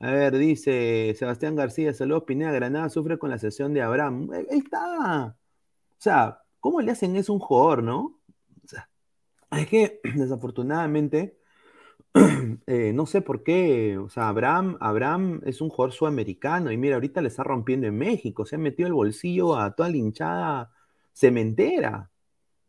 A 0.00 0.10
ver, 0.12 0.38
dice 0.38 1.14
Sebastián 1.18 1.56
García, 1.56 1.92
saludos 1.92 2.24
Pineda, 2.24 2.52
Granada 2.52 2.88
sufre 2.88 3.18
con 3.18 3.30
la 3.30 3.38
sesión 3.38 3.74
de 3.74 3.82
Abraham. 3.82 4.30
Ahí 4.32 4.58
está. 4.58 5.36
O 5.90 6.00
sea, 6.00 6.42
¿cómo 6.60 6.80
le 6.80 6.92
hacen 6.92 7.16
eso 7.16 7.32
a 7.32 7.36
un 7.36 7.40
jugador, 7.40 7.82
no? 7.82 8.20
Es 9.50 9.66
que 9.66 10.00
desafortunadamente, 10.14 11.38
eh, 12.66 12.92
no 12.92 13.06
sé 13.06 13.22
por 13.22 13.42
qué, 13.42 13.98
o 13.98 14.08
sea, 14.08 14.28
Abraham, 14.28 14.76
Abraham 14.80 15.40
es 15.44 15.60
un 15.60 15.70
jugador 15.70 15.92
sudamericano 15.92 16.70
y 16.70 16.76
mira, 16.76 16.96
ahorita 16.96 17.20
le 17.20 17.28
está 17.28 17.42
rompiendo 17.44 17.86
en 17.86 17.96
México, 17.96 18.46
se 18.46 18.56
ha 18.56 18.58
metido 18.58 18.86
el 18.86 18.94
bolsillo 18.94 19.56
a 19.56 19.74
toda 19.74 19.88
la 19.90 19.96
hinchada 19.96 20.72
cementera 21.12 22.10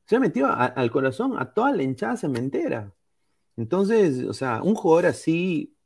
se 0.10 0.15
ha 0.15 0.20
metido 0.20 0.48
al 0.52 0.89
corazón 0.89 1.36
a 1.38 1.54
toda 1.54 1.72
la 1.72 1.84
hinchada 1.84 2.18
cementera. 2.18 2.96
Entonces, 3.56 4.24
o 4.24 4.34
sea, 4.34 4.63
un 4.63 4.74
jugador 4.74 5.06
así, 5.06 5.78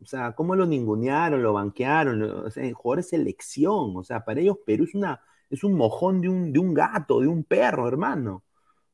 o 0.00 0.06
sea, 0.06 0.32
¿cómo 0.32 0.54
lo 0.54 0.66
ningunearon, 0.66 1.42
lo 1.42 1.52
banquearon? 1.54 2.22
o 2.22 2.50
sea, 2.50 2.72
jugador 2.72 3.00
es 3.00 3.08
selección, 3.08 3.96
o 3.96 4.04
sea, 4.04 4.24
para 4.24 4.40
ellos 4.40 4.58
Perú 4.64 4.84
es, 4.84 4.94
una, 4.94 5.20
es 5.50 5.64
un 5.64 5.74
mojón 5.74 6.20
de 6.20 6.28
un, 6.28 6.52
de 6.52 6.58
un 6.58 6.74
gato, 6.74 7.20
de 7.20 7.26
un 7.28 7.44
perro, 7.44 7.88
hermano. 7.88 8.44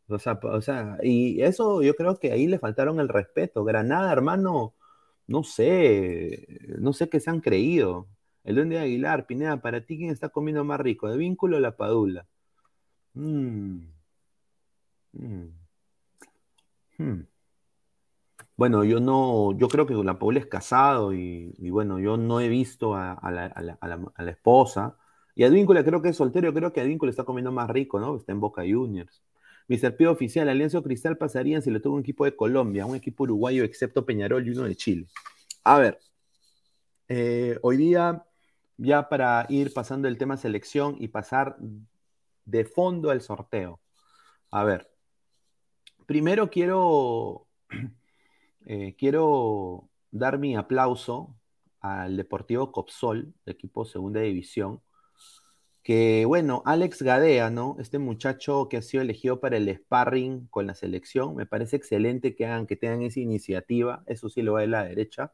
O 0.09 0.19
sea, 0.19 0.39
o 0.43 0.61
sea, 0.61 0.99
y 1.03 1.43
eso 1.43 1.83
yo 1.83 1.95
creo 1.95 2.19
que 2.19 2.33
ahí 2.33 2.47
le 2.47 2.59
faltaron 2.59 3.01
el 3.01 3.09
respeto. 3.09 3.65
Granada, 3.65 4.13
hermano, 4.13 4.75
no 5.27 5.45
sé, 5.45 6.47
no 6.79 6.93
sé 6.93 7.09
qué 7.09 7.21
se 7.21 7.31
han 7.31 7.41
creído. 7.41 8.09
El 8.45 8.57
Duende 8.57 8.79
Aguilar, 8.79 9.27
Pineda, 9.27 9.61
para 9.63 9.85
ti, 9.87 9.99
¿quién 9.99 10.11
está 10.11 10.29
comiendo 10.31 10.65
más 10.65 10.81
rico? 10.81 11.09
¿De 11.09 11.17
vínculo 11.17 11.57
o 11.59 11.61
la 11.61 11.77
padula? 11.77 12.27
Mm. 13.15 13.89
Mm. 15.13 15.49
Hmm. 16.99 17.27
Bueno, 18.57 18.85
yo 18.85 19.01
no, 19.01 19.57
yo 19.59 19.69
creo 19.69 19.87
que 19.87 19.95
la 19.95 20.19
Paula 20.19 20.39
es 20.39 20.47
casado 20.47 21.13
y, 21.13 21.53
bueno, 21.71 21.99
yo 21.99 22.17
no 22.17 22.41
he 22.41 22.49
visto 22.49 22.95
a, 22.95 23.19
la, 23.31 24.31
esposa. 24.31 24.97
Y 25.35 25.43
Advíncula 25.45 25.85
creo 25.85 26.01
que 26.01 26.11
es 26.11 26.17
soltero, 26.17 26.55
creo 26.55 26.73
que 26.73 26.81
Advíncula 26.81 27.11
está 27.11 27.25
comiendo 27.25 27.51
más 27.51 27.69
rico, 27.69 27.99
¿no? 27.99 28.17
Está 28.17 28.33
en 28.33 28.41
Boca 28.41 28.63
Juniors. 28.63 29.23
Mi 29.67 29.79
serpido 29.79 30.13
oficial, 30.13 30.49
Alianza 30.49 30.81
Cristal 30.83 31.17
pasarían 31.19 31.63
si 31.63 31.71
le 31.71 31.81
tuvo 31.81 31.95
un 31.95 32.03
equipo 32.03 32.25
de 32.25 32.37
Colombia, 32.37 32.87
un 32.87 32.97
equipo 32.97 33.25
uruguayo 33.25 33.65
excepto 33.65 34.05
Peñarol 34.07 34.47
y 34.47 34.51
uno 34.51 34.65
de 34.65 34.77
Chile. 34.77 35.07
A 35.65 35.79
ver, 35.79 35.99
eh, 37.09 37.59
hoy 37.63 37.77
día, 37.77 38.25
ya 38.77 39.09
para 39.09 39.47
ir 39.49 39.73
pasando 39.73 40.07
el 40.07 40.19
tema 40.19 40.37
selección 40.37 40.97
y 41.01 41.09
pasar 41.09 41.57
de 42.45 42.65
fondo 42.65 43.11
al 43.11 43.21
sorteo. 43.21 43.81
A 44.51 44.65
ver, 44.65 44.91
primero 46.07 46.51
quiero 46.51 47.47
eh, 48.67 48.95
quiero 48.99 49.89
dar 50.11 50.39
mi 50.39 50.57
aplauso 50.57 51.37
al 51.81 52.17
Deportivo 52.17 52.73
Copsol, 52.73 53.35
equipo 53.47 53.85
segunda 53.85 54.21
división, 54.21 54.81
que 55.83 56.25
bueno, 56.27 56.63
Alex 56.65 57.03
Gadea, 57.03 57.51
¿no? 57.51 57.77
Este 57.79 57.99
muchacho 57.99 58.69
que 58.71 58.79
ha 58.79 58.83
sido 58.83 59.03
elegido 59.03 59.41
para 59.41 59.59
el 59.59 59.69
sparring 59.69 60.47
con 60.49 60.67
la 60.67 60.75
selección, 60.75 61.37
me 61.37 61.47
parece 61.47 61.77
excelente 61.77 62.35
que 62.35 62.47
hagan, 62.47 62.67
que 62.67 62.77
tengan 62.77 63.03
esa 63.03 63.21
iniciativa, 63.21 64.03
eso 64.07 64.31
sí 64.31 64.41
lo 64.43 64.55
va 64.55 64.63
de 64.63 64.69
la 64.69 64.85
derecha, 64.85 65.33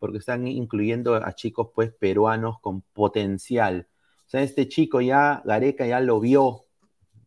porque 0.00 0.18
están 0.18 0.48
incluyendo 0.48 1.14
a 1.14 1.32
chicos 1.34 1.68
pues 1.74 1.92
peruanos 1.92 2.58
con 2.60 2.82
potencial. 2.82 3.88
O 4.26 4.28
sea, 4.28 4.42
este 4.42 4.68
chico 4.68 5.00
ya, 5.00 5.42
Gareca 5.44 5.86
ya 5.86 6.00
lo 6.00 6.18
vio, 6.18 6.66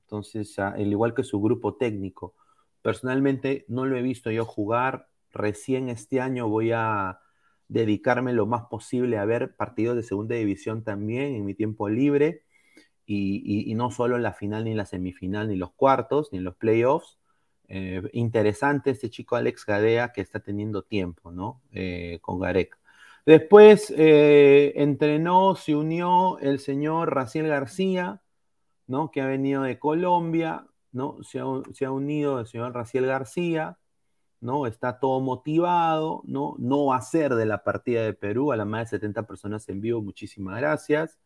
entonces, 0.08 0.58
al 0.60 0.88
igual 0.88 1.14
que 1.14 1.24
su 1.24 1.42
grupo 1.42 1.76
técnico. 1.76 2.34
Personalmente 2.82 3.66
no 3.68 3.86
lo 3.86 3.98
he 3.98 4.02
visto 4.02 4.32
yo 4.32 4.46
jugar, 4.46 5.10
Recién 5.38 5.90
este 5.90 6.20
año 6.20 6.48
voy 6.48 6.72
a 6.74 7.20
dedicarme 7.70 8.34
lo 8.34 8.46
más 8.46 8.64
posible 8.66 9.18
a 9.18 9.26
ver 9.26 9.56
partidos 9.56 9.96
de 9.96 10.04
segunda 10.04 10.36
división 10.36 10.84
también 10.84 11.36
en 11.36 11.46
mi 11.46 11.54
tiempo 11.54 11.90
libre 11.90 12.44
y, 13.06 13.74
no 13.76 13.90
solo 13.90 14.18
en 14.18 14.24
la 14.24 14.34
final, 14.34 14.66
ni 14.66 14.72
en 14.72 14.78
la 14.78 14.86
semifinal, 14.86 15.48
ni 15.48 15.56
los 15.56 15.72
cuartos, 15.72 16.30
ni 16.32 16.40
en 16.40 16.44
los 16.44 16.56
playoffs. 16.56 17.18
Eh, 17.70 18.02
interesante 18.14 18.92
este 18.92 19.10
chico 19.10 19.36
Alex 19.36 19.66
Gadea 19.66 20.12
que 20.12 20.22
está 20.22 20.40
teniendo 20.42 20.84
tiempo, 20.84 21.32
¿no? 21.32 21.62
Eh, 21.72 22.20
con 22.22 22.40
Garek. 22.40 22.78
Después 23.26 23.94
eh, 23.96 24.74
entrenó, 24.76 25.56
se 25.56 25.76
unió 25.76 26.38
el 26.40 26.60
señor 26.60 27.14
Raciel 27.14 27.48
García, 27.48 28.22
¿no? 28.88 29.12
Que 29.12 29.22
ha 29.22 29.28
venido 29.28 29.64
de 29.64 29.80
Colombia, 29.80 30.68
¿no? 30.92 31.18
Se 31.24 31.40
ha, 31.40 31.46
se 31.74 31.86
ha 31.86 31.92
unido 31.92 32.40
el 32.42 32.48
señor 32.48 32.74
Raciel 32.74 33.06
García. 33.06 33.78
¿No? 34.42 34.68
Está 34.68 35.00
todo 35.00 35.20
motivado, 35.22 36.22
¿no? 36.26 36.56
No 36.60 36.88
va 36.88 36.98
a 36.98 37.02
ser 37.02 37.36
de 37.36 37.46
la 37.46 37.64
partida 37.64 38.04
de 38.04 38.14
Perú 38.14 38.52
a 38.52 38.58
las 38.58 38.68
más 38.68 38.92
de 38.92 38.98
70 38.98 39.24
personas 39.28 39.68
en 39.70 39.82
vivo, 39.82 40.02
muchísimas 40.02 40.58
gracias. 40.60 41.20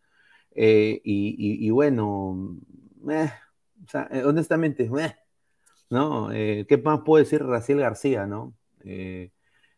Eh, 0.54 1.02
y, 1.04 1.69
bueno, 1.71 2.58
eh, 3.10 3.32
honestamente, 4.26 4.89
¿no? 5.89 6.32
Eh, 6.32 6.65
¿Qué 6.67 6.78
más 6.78 7.02
puedo 7.02 7.24
decir 7.24 7.43
Raciel 7.43 7.80
García, 7.80 8.26
¿no? 8.28 8.56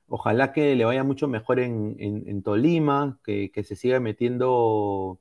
ojalá 0.08 0.54
que 0.54 0.76
le 0.76 0.86
vaya 0.86 1.04
mucho 1.04 1.28
mejor 1.28 1.60
en, 1.60 2.44
Tolima, 2.44 3.20
que, 3.24 3.52
que, 3.52 3.64
se 3.64 3.76
siga 3.76 4.00
metiendo, 4.00 5.20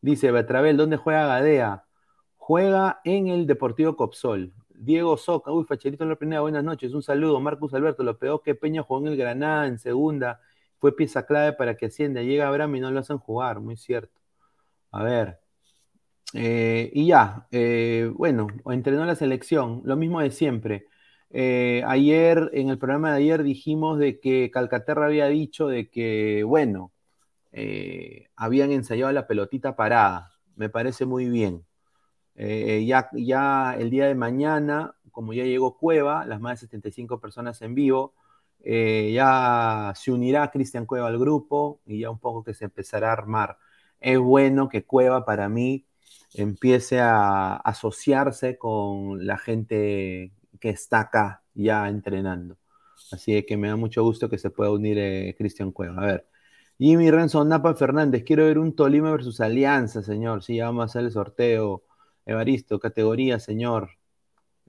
dice 0.00 0.32
Betravel, 0.32 0.76
¿dónde 0.76 0.96
juega 0.96 1.26
Gadea? 1.26 1.84
Juega 2.36 3.00
en 3.04 3.28
el 3.28 3.46
Deportivo 3.46 3.96
Copsol. 3.96 4.52
Diego 4.82 5.18
Soca, 5.18 5.52
uy, 5.52 5.64
Facherito 5.64 6.04
en 6.04 6.10
la 6.10 6.16
primera, 6.16 6.40
buenas 6.40 6.64
noches, 6.64 6.94
un 6.94 7.02
saludo. 7.02 7.38
Marcus 7.38 7.74
Alberto, 7.74 8.02
lo 8.02 8.18
peor 8.18 8.42
que 8.42 8.54
Peña 8.54 8.82
jugó 8.82 9.00
en 9.00 9.08
el 9.08 9.16
Granada 9.18 9.66
en 9.66 9.78
segunda, 9.78 10.40
fue 10.78 10.96
pieza 10.96 11.26
clave 11.26 11.52
para 11.52 11.76
que 11.76 11.86
ascienda. 11.86 12.22
Llega 12.22 12.48
Abraham 12.48 12.76
y 12.76 12.80
no 12.80 12.90
lo 12.90 13.00
hacen 13.00 13.18
jugar, 13.18 13.60
muy 13.60 13.76
cierto. 13.76 14.18
A 14.92 15.02
ver. 15.02 15.38
Eh, 16.34 16.90
y 16.94 17.08
ya, 17.08 17.46
eh, 17.50 18.10
bueno, 18.14 18.46
entrenó 18.66 19.04
la 19.04 19.16
selección, 19.16 19.82
lo 19.84 19.96
mismo 19.96 20.20
de 20.22 20.30
siempre. 20.30 20.86
Eh, 21.30 21.82
ayer, 21.86 22.50
en 22.54 22.70
el 22.70 22.78
programa 22.78 23.10
de 23.12 23.18
ayer 23.18 23.42
dijimos 23.42 23.98
de 23.98 24.18
que 24.18 24.50
Calcaterra 24.50 25.06
había 25.06 25.26
dicho 25.26 25.68
de 25.68 25.90
que, 25.90 26.42
bueno, 26.44 26.92
habían 28.36 28.72
ensayado 28.72 29.12
la 29.12 29.26
pelotita 29.26 29.76
parada. 29.76 30.32
Me 30.56 30.70
parece 30.70 31.04
muy 31.04 31.28
bien. 31.28 31.66
Eh, 32.42 32.86
ya, 32.86 33.10
ya 33.12 33.74
el 33.78 33.90
día 33.90 34.06
de 34.06 34.14
mañana, 34.14 34.94
como 35.12 35.34
ya 35.34 35.44
llegó 35.44 35.76
Cueva, 35.76 36.24
las 36.24 36.40
más 36.40 36.52
de 36.60 36.66
75 36.66 37.20
personas 37.20 37.60
en 37.60 37.74
vivo, 37.74 38.14
eh, 38.64 39.12
ya 39.14 39.92
se 39.94 40.10
unirá 40.10 40.50
Cristian 40.50 40.86
Cueva 40.86 41.08
al 41.08 41.18
grupo 41.18 41.80
y 41.84 42.00
ya 42.00 42.10
un 42.10 42.18
poco 42.18 42.42
que 42.42 42.54
se 42.54 42.64
empezará 42.66 43.10
a 43.10 43.12
armar. 43.12 43.58
Es 44.00 44.18
bueno 44.18 44.68
que 44.70 44.84
Cueva 44.86 45.26
para 45.26 45.50
mí 45.50 45.86
empiece 46.34 46.98
a 47.00 47.56
asociarse 47.56 48.56
con 48.58 49.26
la 49.26 49.36
gente 49.38 50.32
que 50.60 50.70
está 50.70 51.00
acá 51.00 51.42
ya 51.54 51.88
entrenando. 51.88 52.56
Así 53.12 53.42
que 53.44 53.56
me 53.58 53.68
da 53.68 53.76
mucho 53.76 54.02
gusto 54.02 54.30
que 54.30 54.38
se 54.38 54.50
pueda 54.50 54.70
unir 54.70 54.98
eh, 54.98 55.34
Cristian 55.36 55.72
Cueva. 55.72 56.02
A 56.02 56.06
ver, 56.06 56.26
Jimmy 56.78 57.10
Renzo 57.10 57.44
Napa 57.44 57.74
Fernández, 57.74 58.24
quiero 58.24 58.44
ver 58.46 58.58
un 58.58 58.74
Tolima 58.74 59.10
versus 59.10 59.40
Alianza, 59.42 60.02
señor. 60.02 60.42
Sí, 60.42 60.56
ya 60.56 60.66
vamos 60.66 60.82
a 60.82 60.84
hacer 60.86 61.04
el 61.04 61.12
sorteo. 61.12 61.84
Evaristo, 62.30 62.78
categoría, 62.78 63.40
señor. 63.40 63.90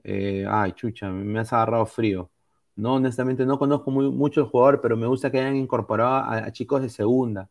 Eh, 0.04 0.44
ay, 0.48 0.72
chucha, 0.72 1.10
me 1.10 1.40
has 1.40 1.52
agarrado 1.52 1.86
frío. 1.86 2.30
No, 2.76 2.94
honestamente 2.94 3.46
no 3.46 3.58
conozco 3.58 3.90
mucho 3.90 4.40
el 4.40 4.46
jugador, 4.46 4.80
pero 4.80 4.96
me 4.96 5.06
gusta 5.06 5.30
que 5.30 5.38
hayan 5.40 5.56
incorporado 5.56 6.16
a, 6.30 6.50
chicos 6.52 6.82
de 6.82 6.88
segunda. 6.90 7.48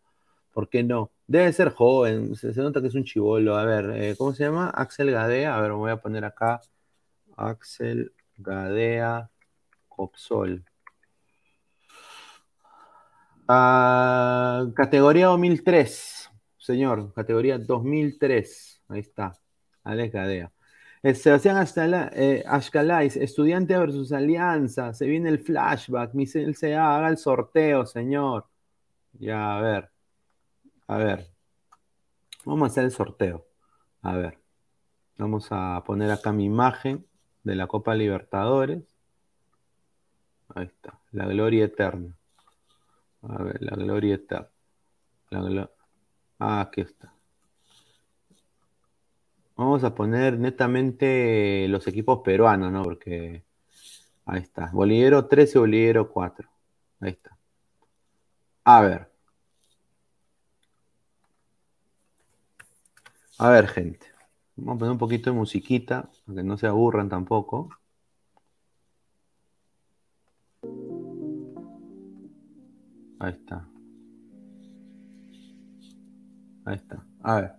¿Por 0.52 0.68
qué 0.70 0.84
no? 0.84 1.12
Debe 1.28 1.54
ser 1.54 1.70
joven, 1.72 2.36
se, 2.36 2.52
nota 2.62 2.82
que 2.82 2.88
es 2.88 2.96
un 2.96 3.06
chivolo. 3.06 3.56
A 3.56 3.66
ver, 3.66 3.92
eh, 3.96 4.16
¿cómo 4.18 4.34
se 4.34 4.44
llama? 4.44 4.70
Axel 4.70 5.12
Gadea. 5.12 5.56
A 5.58 5.62
ver, 5.62 5.72
me 5.72 5.78
voy 5.78 5.92
a 5.92 6.02
poner 6.02 6.26
acá. 6.26 6.62
Axel 7.38 8.14
Gadea 8.38 9.30
Copsol. 9.88 10.66
Ah, 13.48 14.66
categoría 14.76 15.28
2003, 15.28 16.30
señor. 16.58 17.14
Categoría 17.14 17.58
2003. 17.58 18.82
Ahí 18.90 19.00
está. 19.00 19.42
Alex 19.84 20.14
Gadea. 20.14 20.52
Eh, 21.04 21.16
Sebastián 21.16 21.66
eh, 22.14 22.44
Ashkalais, 22.46 23.18
estudiante 23.18 23.76
versus 23.76 24.12
alianza, 24.12 24.94
se 24.94 25.08
viene 25.08 25.30
el 25.30 25.40
flashback, 25.40 26.14
Michel 26.14 26.56
se 26.56 26.76
haga 26.76 27.10
el 27.10 27.18
sorteo, 27.18 27.88
señor. 27.88 28.46
Ya, 29.14 29.58
a 29.58 29.62
ver, 29.62 29.92
a 30.88 30.98
ver, 30.98 31.28
vamos 32.46 32.70
a 32.70 32.72
hacer 32.72 32.84
el 32.86 32.92
sorteo. 32.92 33.48
A 34.04 34.16
ver, 34.16 34.38
vamos 35.18 35.48
a 35.52 35.84
poner 35.86 36.12
acá 36.12 36.32
mi 36.32 36.46
imagen 36.46 37.06
de 37.44 37.56
la 37.56 37.68
Copa 37.68 37.96
Libertadores. 37.96 38.84
Ahí 40.54 40.66
está, 40.66 41.00
la 41.12 41.26
gloria 41.26 41.66
eterna. 41.66 42.16
A 43.24 43.42
ver, 43.44 43.62
la 43.62 43.76
gloria 43.76 44.16
eterna. 44.16 44.50
ah, 46.40 46.62
aquí 46.62 46.82
está. 46.82 47.11
Vamos 49.62 49.84
a 49.84 49.94
poner 49.94 50.40
netamente 50.40 51.68
los 51.68 51.86
equipos 51.86 52.22
peruanos, 52.24 52.72
¿no? 52.72 52.82
Porque 52.82 53.44
ahí 54.26 54.42
está. 54.42 54.72
Bolivero 54.74 55.28
13, 55.28 55.60
Bolivero 55.60 56.10
4. 56.12 56.50
Ahí 57.00 57.12
está. 57.12 57.38
A 58.64 58.82
ver. 58.82 59.12
A 63.38 63.50
ver, 63.52 63.68
gente. 63.68 64.08
Vamos 64.56 64.78
a 64.78 64.80
poner 64.80 64.92
un 64.94 64.98
poquito 64.98 65.30
de 65.30 65.36
musiquita, 65.38 66.10
para 66.26 66.38
que 66.38 66.44
no 66.44 66.58
se 66.58 66.66
aburran 66.66 67.08
tampoco. 67.08 67.70
Ahí 73.20 73.34
está. 73.34 73.68
Ahí 76.66 76.76
está. 76.78 77.06
A 77.22 77.36
ver. 77.36 77.52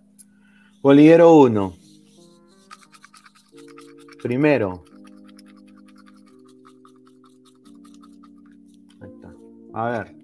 Bolivero 0.81 1.33
1. 1.37 1.82
Primero, 4.23 4.85
A 9.73 9.89
ver. 9.89 10.15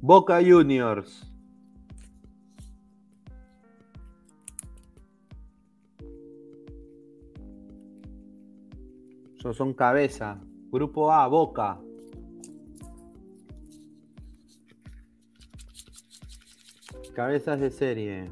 Boca 0.00 0.40
Juniors. 0.40 1.28
Esos 9.36 9.56
son 9.56 9.74
cabeza. 9.74 10.40
Grupo 10.70 11.12
A, 11.12 11.26
Boca. 11.26 11.87
Cabezas 17.18 17.58
de 17.58 17.70
serie. 17.72 18.30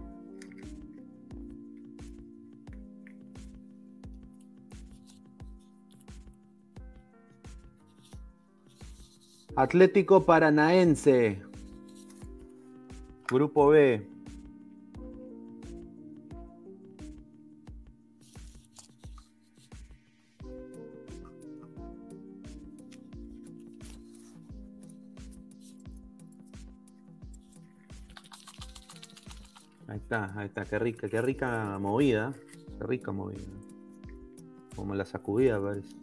Atlético 9.57 10.25
Paranaense. 10.25 11.43
Grupo 13.29 13.71
B. 13.71 14.07
está, 30.07 30.39
ahí 30.39 30.47
está, 30.47 30.65
qué 30.65 30.79
rica, 30.79 31.09
qué 31.09 31.21
rica 31.21 31.79
movida. 31.81 32.33
Qué 32.79 32.85
rica 32.87 33.11
movida. 33.13 33.41
Como 34.75 34.95
la 34.95 35.05
sacudida 35.05 35.61
parece. 35.61 35.97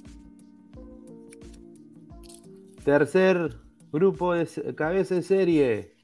Tercer 2.84 3.56
grupo 3.92 4.34
de 4.34 4.76
cabeza 4.76 5.16
de 5.16 5.22
serie. 5.22 5.96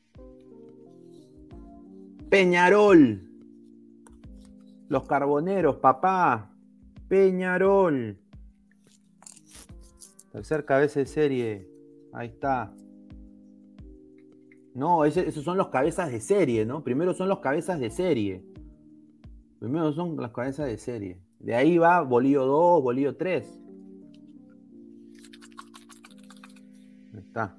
Peñarol. 2.29 3.21
Los 4.87 5.03
carboneros, 5.05 5.77
papá. 5.77 6.51
Peñarol. 7.07 8.17
Tercer 10.31 10.63
cabeza 10.63 10.99
de 10.99 11.05
serie. 11.05 11.69
Ahí 12.13 12.29
está. 12.29 12.73
No, 14.73 15.03
esos 15.05 15.43
son 15.43 15.57
los 15.57 15.69
cabezas 15.69 16.11
de 16.11 16.21
serie, 16.21 16.65
¿no? 16.65 16.83
Primero 16.83 17.13
son 17.13 17.27
los 17.27 17.39
cabezas 17.39 17.79
de 17.79 17.89
serie. 17.89 18.43
Primero 19.59 19.91
son 19.91 20.15
las 20.17 20.31
cabezas 20.31 20.67
de 20.67 20.77
serie. 20.77 21.19
De 21.39 21.55
ahí 21.55 21.77
va 21.77 22.01
Bolío 22.01 22.45
2, 22.45 22.83
Bolío 22.83 23.15
3. 23.15 23.59
Ahí 27.13 27.19
está. 27.19 27.57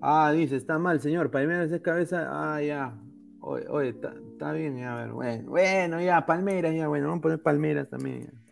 Ah, 0.00 0.32
dice, 0.32 0.56
está 0.56 0.78
mal, 0.78 1.00
señor. 1.00 1.30
Palmeiras 1.30 1.72
es 1.72 1.80
cabeza. 1.80 2.28
Ah, 2.28 2.60
ya. 2.60 2.94
Oye, 3.40 3.88
está, 3.88 4.52
bien, 4.52 4.82
a 4.84 4.96
ver. 4.96 5.12
Bueno, 5.12 5.50
bueno, 5.50 6.00
ya, 6.00 6.24
Palmeiras, 6.24 6.74
ya, 6.74 6.88
bueno, 6.88 7.08
vamos 7.08 7.20
a 7.20 7.22
poner 7.22 7.42
Palmeiras 7.42 7.88
también. 7.88 8.43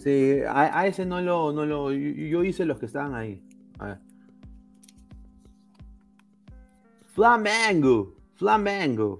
Sí, 0.00 0.40
a, 0.48 0.86
ese 0.86 1.04
no 1.04 1.20
lo, 1.20 1.52
no 1.52 1.66
lo. 1.66 1.92
Yo 1.92 2.42
hice 2.42 2.64
los 2.64 2.78
que 2.78 2.86
estaban 2.86 3.14
ahí. 3.14 3.44
A 3.78 3.86
ver. 3.86 3.98
Flamengo. 7.08 8.14
Flamengo. 8.34 9.18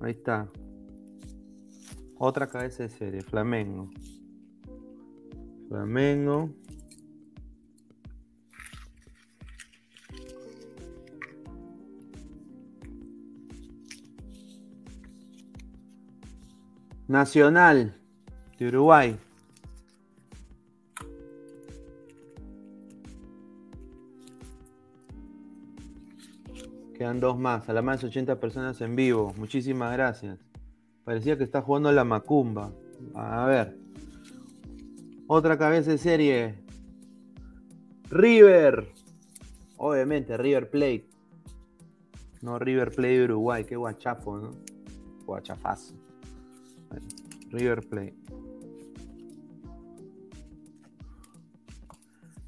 Ahí 0.00 0.12
está. 0.12 0.48
Otra 2.16 2.46
cabeza 2.46 2.84
de 2.84 2.90
serie. 2.90 3.22
Flamengo. 3.22 3.90
Flamengo. 5.68 6.50
Nacional 17.08 18.00
de 18.60 18.68
Uruguay. 18.68 19.18
Quedan 26.98 27.20
dos 27.20 27.38
más, 27.38 27.68
a 27.68 27.72
la 27.72 27.80
más 27.80 28.00
de 28.00 28.08
80 28.08 28.40
personas 28.40 28.80
en 28.80 28.96
vivo. 28.96 29.32
Muchísimas 29.36 29.92
gracias. 29.92 30.36
Parecía 31.04 31.38
que 31.38 31.44
está 31.44 31.62
jugando 31.62 31.92
la 31.92 32.02
Macumba. 32.02 32.72
A 33.14 33.46
ver. 33.46 33.78
Otra 35.28 35.56
cabeza 35.56 35.92
de 35.92 35.98
serie. 35.98 36.56
River. 38.10 38.88
Obviamente, 39.76 40.36
River 40.36 40.70
Plate. 40.70 41.08
No 42.42 42.58
River 42.58 42.90
Plate 42.90 43.18
de 43.18 43.24
Uruguay. 43.26 43.62
Qué 43.62 43.76
guachapo, 43.76 44.36
¿no? 44.38 44.50
Guachafazo. 45.24 45.94
River 47.52 47.88
Plate. 47.88 48.16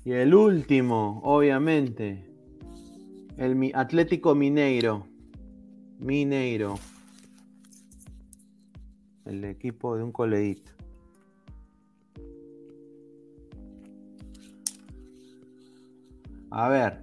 Y 0.05 0.11
el 0.11 0.35
último, 0.35 1.21
obviamente. 1.23 2.30
El 3.37 3.73
Atlético 3.75 4.35
Mineiro. 4.35 5.07
Mineiro. 5.99 6.79
El 9.25 9.45
equipo 9.45 9.97
de 9.97 10.03
un 10.03 10.13
coleguito. 10.13 10.73
A 16.51 16.69
ver. 16.69 17.03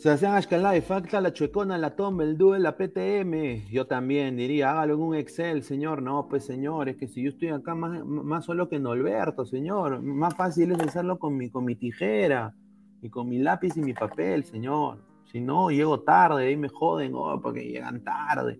Se 0.00 0.10
hacían 0.10 0.34
Ashkalai, 0.36 0.80
falta 0.80 1.20
la 1.20 1.32
chuecona, 1.32 1.76
la 1.76 1.96
tomba, 1.96 2.22
el 2.22 2.38
duel, 2.38 2.62
la 2.62 2.76
PTM. 2.76 3.68
Yo 3.68 3.86
también 3.88 4.36
diría, 4.36 4.70
hágalo 4.70 4.94
en 4.94 5.00
un 5.00 5.14
Excel, 5.16 5.64
señor. 5.64 6.02
No, 6.02 6.28
pues 6.28 6.44
señor, 6.44 6.88
es 6.88 6.96
que 6.96 7.08
si 7.08 7.22
yo 7.22 7.30
estoy 7.30 7.48
acá 7.48 7.74
más, 7.74 8.04
más 8.04 8.44
solo 8.44 8.68
que 8.68 8.78
Norberto, 8.78 9.44
señor. 9.44 10.00
Más 10.02 10.36
fácil 10.36 10.70
es 10.70 10.80
hacerlo 10.80 11.18
con 11.18 11.36
mi, 11.36 11.50
con 11.50 11.64
mi 11.64 11.74
tijera 11.74 12.54
y 13.00 13.10
con 13.10 13.28
mi 13.28 13.38
lápiz 13.38 13.76
y 13.76 13.80
mi 13.80 13.94
papel, 13.94 14.44
señor. 14.44 14.98
Si 15.24 15.40
no, 15.40 15.70
llego 15.70 16.00
tarde, 16.00 16.46
ahí 16.46 16.56
me 16.56 16.68
joden, 16.68 17.12
oh, 17.14 17.40
porque 17.40 17.62
llegan 17.64 18.02
tarde. 18.02 18.58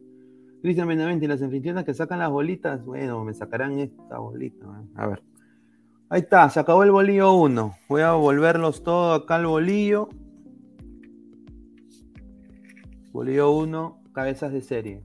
Cristian 0.61 0.89
Benavente, 0.89 1.25
y 1.25 1.29
las 1.29 1.41
anfitrionas 1.41 1.85
que 1.85 1.95
sacan 1.95 2.19
las 2.19 2.31
bolitas, 2.31 2.85
bueno, 2.85 3.25
me 3.25 3.33
sacarán 3.33 3.79
esta 3.79 4.19
bolita. 4.19 4.67
A 4.97 5.07
ver. 5.07 5.23
Ahí 6.11 6.21
está, 6.21 6.49
se 6.51 6.59
acabó 6.61 6.83
el 6.83 6.91
bolillo 6.91 7.33
1. 7.35 7.75
Voy 7.89 8.03
a 8.03 8.13
volverlos 8.13 8.83
todos 8.83 9.23
acá 9.23 9.37
al 9.37 9.47
bolillo. 9.47 10.09
Bolillo 13.13 13.51
1, 13.53 14.03
cabezas 14.13 14.53
de 14.53 14.61
serie. 14.61 15.03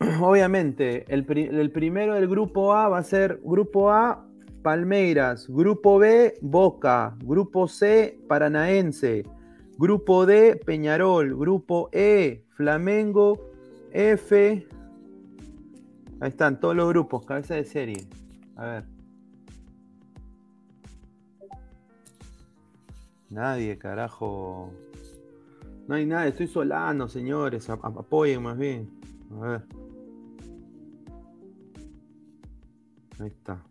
Obviamente, 0.20 1.12
el, 1.12 1.26
el 1.30 1.72
primero 1.72 2.14
del 2.14 2.28
grupo 2.28 2.74
A 2.74 2.88
va 2.88 2.98
a 2.98 3.02
ser 3.02 3.40
grupo 3.44 3.90
A, 3.90 4.26
Palmeiras. 4.64 5.46
Grupo 5.46 5.98
B, 5.98 6.38
Boca. 6.40 7.14
Grupo 7.22 7.68
C, 7.68 8.18
Paranaense. 8.26 9.24
Grupo 9.76 10.24
D, 10.24 10.56
Peñarol. 10.56 11.36
Grupo 11.36 11.90
E, 11.92 12.44
Flamengo. 12.48 13.38
F. 13.92 14.66
Ahí 16.20 16.28
están 16.28 16.58
todos 16.58 16.74
los 16.74 16.88
grupos, 16.88 17.26
cabeza 17.26 17.54
de 17.54 17.64
serie. 17.64 18.08
A 18.56 18.64
ver. 18.64 18.84
Nadie, 23.28 23.76
carajo. 23.78 24.72
No 25.86 25.94
hay 25.94 26.06
nada, 26.06 26.26
estoy 26.26 26.46
solano, 26.46 27.06
señores. 27.06 27.68
Apoyen 27.68 28.42
más 28.42 28.56
bien. 28.56 28.88
A 29.36 29.46
ver. 29.46 29.62
Ahí 33.20 33.28
está. 33.28 33.62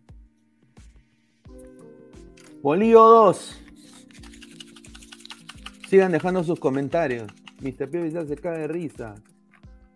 Bolío 2.63 3.03
2. 3.03 3.61
Sigan 5.89 6.13
dejando 6.13 6.45
sus 6.45 6.61
comentarios. 6.61 7.29
Mr. 7.59 7.89
Pío 7.89 8.05
ya 8.05 8.25
se 8.25 8.37
cae 8.37 8.59
de 8.59 8.67
risa. 8.69 9.15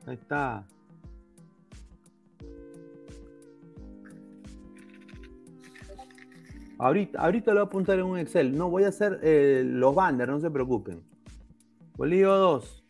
Ahí 0.06 0.16
está. 0.16 0.68
Ahorita, 6.78 7.22
ahorita 7.22 7.54
lo 7.54 7.62
voy 7.62 7.66
a 7.66 7.68
apuntar 7.68 8.00
en 8.00 8.06
un 8.06 8.20
Excel. 8.20 8.58
No 8.58 8.70
voy 8.70 8.84
a 8.84 8.90
hacer 8.90 9.22
eh, 9.24 9.64
los 9.66 9.96
banners, 9.96 10.30
no 10.30 10.42
se 10.42 10.52
preocupen. 10.52 11.02
Bolío 11.96 12.36
2. 12.36 12.84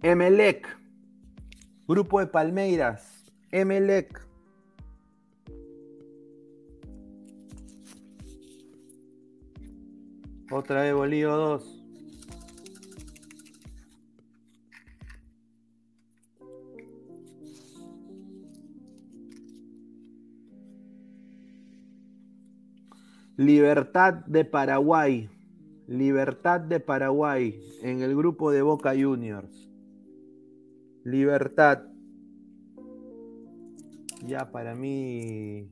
Emelec. 0.00 0.66
Grupo 1.86 2.20
de 2.20 2.26
Palmeiras. 2.26 3.11
Emelec. 3.52 4.26
Otra 10.50 10.82
vez 10.82 10.94
Bolívar 10.94 11.36
2. 11.36 11.82
Libertad 23.36 24.14
de 24.26 24.44
Paraguay. 24.46 25.28
Libertad 25.86 26.60
de 26.60 26.80
Paraguay 26.80 27.60
en 27.82 28.00
el 28.00 28.16
grupo 28.16 28.50
de 28.50 28.62
Boca 28.62 28.94
Juniors. 28.98 29.68
Libertad. 31.04 31.91
Ya 34.24 34.50
para 34.50 34.74
mí 34.74 35.68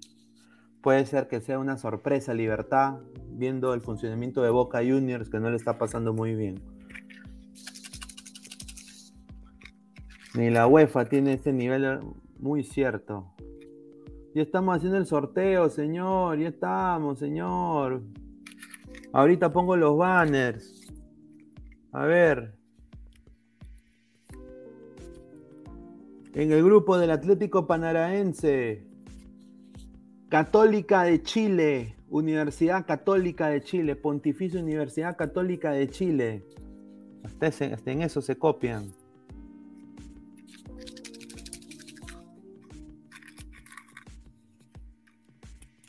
puede 0.82 1.06
ser 1.06 1.28
que 1.28 1.40
sea 1.40 1.58
una 1.58 1.76
sorpresa 1.76 2.34
Libertad, 2.34 2.98
viendo 3.28 3.74
el 3.74 3.80
funcionamiento 3.80 4.42
de 4.42 4.50
Boca 4.50 4.78
Juniors 4.78 5.28
que 5.30 5.40
no 5.40 5.50
le 5.50 5.56
está 5.56 5.78
pasando 5.78 6.12
muy 6.12 6.34
bien. 6.34 6.60
Ni 10.34 10.50
la 10.50 10.66
UEFA 10.66 11.06
tiene 11.06 11.34
este 11.34 11.52
nivel 11.52 12.00
muy 12.38 12.62
cierto. 12.62 13.34
Ya 14.34 14.42
estamos 14.42 14.76
haciendo 14.76 14.96
el 14.96 15.06
sorteo, 15.06 15.68
señor. 15.70 16.38
Ya 16.38 16.48
estamos, 16.48 17.18
señor. 17.18 18.02
Ahorita 19.12 19.52
pongo 19.52 19.76
los 19.76 19.96
banners. 19.96 20.92
A 21.92 22.04
ver. 22.06 22.59
En 26.32 26.52
el 26.52 26.62
grupo 26.62 26.96
del 26.96 27.10
Atlético 27.10 27.66
Panaraense. 27.66 28.86
Católica 30.28 31.02
de 31.02 31.22
Chile. 31.22 31.96
Universidad 32.08 32.86
Católica 32.86 33.48
de 33.48 33.62
Chile. 33.62 33.96
Pontificia 33.96 34.60
Universidad 34.60 35.16
Católica 35.16 35.72
de 35.72 35.88
Chile. 35.88 36.46
hasta 37.24 37.90
en 37.90 38.02
eso 38.02 38.22
se 38.22 38.36
copian. 38.36 38.92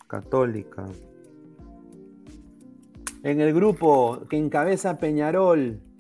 Católica. 0.08 0.88
En 3.22 3.42
el 3.42 3.54
grupo 3.54 4.24
que 4.28 4.38
encabeza 4.38 4.98
Peñarol. 4.98 5.91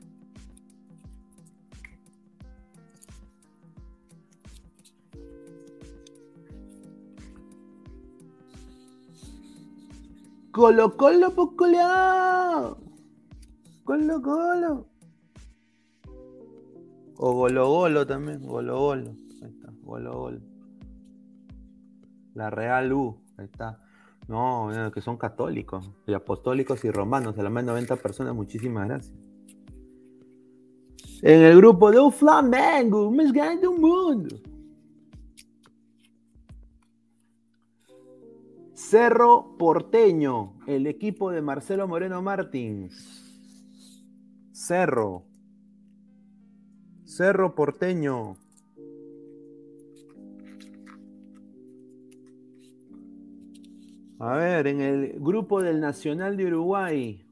Colo 10.61 10.95
Colo 10.95 11.31
Pocoleado. 11.33 12.77
Colo 13.83 14.21
Colo. 14.21 14.85
O 17.17 17.33
Golo 17.33 17.67
Golo 17.67 18.05
también. 18.05 18.45
Golo 18.45 18.79
Golo. 18.79 19.15
Ahí 19.41 19.49
está. 19.49 19.73
Golo 19.81 20.19
Golo. 20.19 20.39
La 22.35 22.51
Real 22.51 22.93
U. 22.93 23.17
Ahí 23.37 23.45
está. 23.45 23.79
No, 24.27 24.69
que 24.93 25.01
son 25.01 25.17
católicos, 25.17 25.89
y 26.05 26.13
apostólicos 26.13 26.85
y 26.85 26.91
romanos, 26.91 27.39
a 27.39 27.41
la 27.41 27.49
más 27.49 27.63
de 27.63 27.71
90 27.71 27.95
personas, 27.95 28.35
muchísimas 28.35 28.87
gracias. 28.87 29.17
En 31.23 31.41
el 31.41 31.57
grupo 31.57 31.89
de 31.89 31.99
un 31.99 32.11
Flamengo, 32.11 33.11
más 33.11 33.33
grande 33.33 33.67
del 33.67 33.79
mundo. 33.79 34.35
Cerro 38.91 39.55
Porteño, 39.57 40.51
el 40.67 40.85
equipo 40.85 41.31
de 41.31 41.41
Marcelo 41.41 41.87
Moreno 41.87 42.21
Martins. 42.21 43.23
Cerro. 44.51 45.23
Cerro 47.05 47.55
Porteño. 47.55 48.35
A 54.19 54.35
ver, 54.35 54.67
en 54.67 54.81
el 54.81 55.13
grupo 55.21 55.61
del 55.61 55.79
Nacional 55.79 56.35
de 56.35 56.47
Uruguay. 56.47 57.23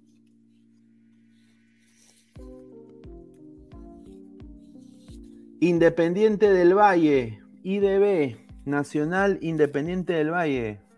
Independiente 5.60 6.54
del 6.54 6.74
Valle, 6.74 7.42
IDB, 7.64 8.38
Nacional 8.64 9.40
Independiente 9.42 10.14
del 10.14 10.32
Valle. 10.32 10.89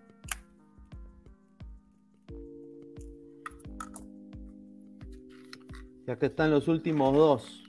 Y 6.11 6.13
acá 6.13 6.25
están 6.25 6.51
los 6.51 6.67
últimos 6.67 7.15
dos. 7.15 7.63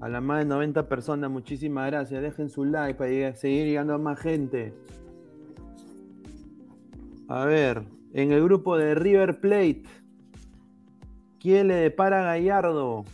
A 0.00 0.08
las 0.08 0.22
más 0.22 0.38
de 0.38 0.44
90 0.46 0.88
personas, 0.88 1.30
muchísimas 1.30 1.90
gracias. 1.90 2.22
Dejen 2.22 2.48
su 2.48 2.64
like 2.64 2.94
para 2.94 3.36
seguir 3.36 3.66
llegando 3.66 3.92
a 3.92 3.98
más 3.98 4.18
gente. 4.18 4.72
A 7.28 7.44
ver, 7.44 7.82
en 8.14 8.32
el 8.32 8.42
grupo 8.42 8.78
de 8.78 8.94
River 8.94 9.38
Plate, 9.40 9.82
¿quién 11.38 11.68
le 11.68 11.74
depara 11.74 12.22
Gallardo? 12.22 13.04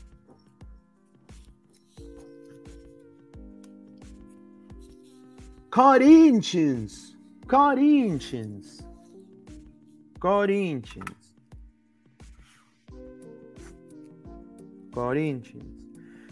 Corinthians, 5.70 7.18
Corinthians, 7.48 8.86
Corinthians, 10.20 11.17
Corinthians. 14.98 15.64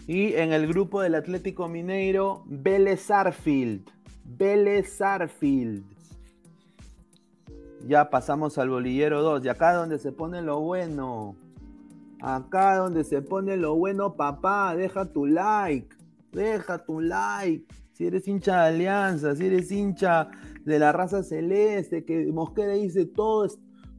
Y 0.09 0.35
en 0.35 0.53
el 0.53 0.67
grupo 0.67 1.01
del 1.01 1.15
Atlético 1.15 1.69
Mineiro, 1.69 2.43
Vélez 2.47 3.13
Arfield, 3.13 3.89
Vélez 4.25 5.01
Arfield. 5.01 5.85
Ya 7.87 8.11
pasamos 8.11 8.59
al 8.59 8.71
bolillero 8.71 9.23
2. 9.23 9.45
Y 9.45 9.49
acá 9.49 9.73
donde 9.73 10.01
se 10.01 10.11
pone 10.11 10.43
lo 10.43 10.61
bueno. 10.61 11.37
Acá 12.21 12.79
donde 12.79 13.05
se 13.05 13.23
pone 13.23 13.57
lo 13.57 13.77
bueno, 13.77 14.17
papá. 14.17 14.75
Deja 14.75 15.13
tu 15.13 15.27
like. 15.27 15.95
Deja 16.33 16.85
tu 16.85 17.01
like. 17.01 17.65
Si 17.93 18.05
eres 18.05 18.27
hincha 18.27 18.63
de 18.63 18.69
Alianza, 18.69 19.37
si 19.37 19.47
eres 19.47 19.71
hincha 19.71 20.29
de 20.65 20.79
la 20.81 20.91
raza 20.91 21.23
celeste, 21.23 22.05
que 22.05 22.27
Mosquera 22.33 22.73
dice 22.73 23.07
todo, 23.07 23.47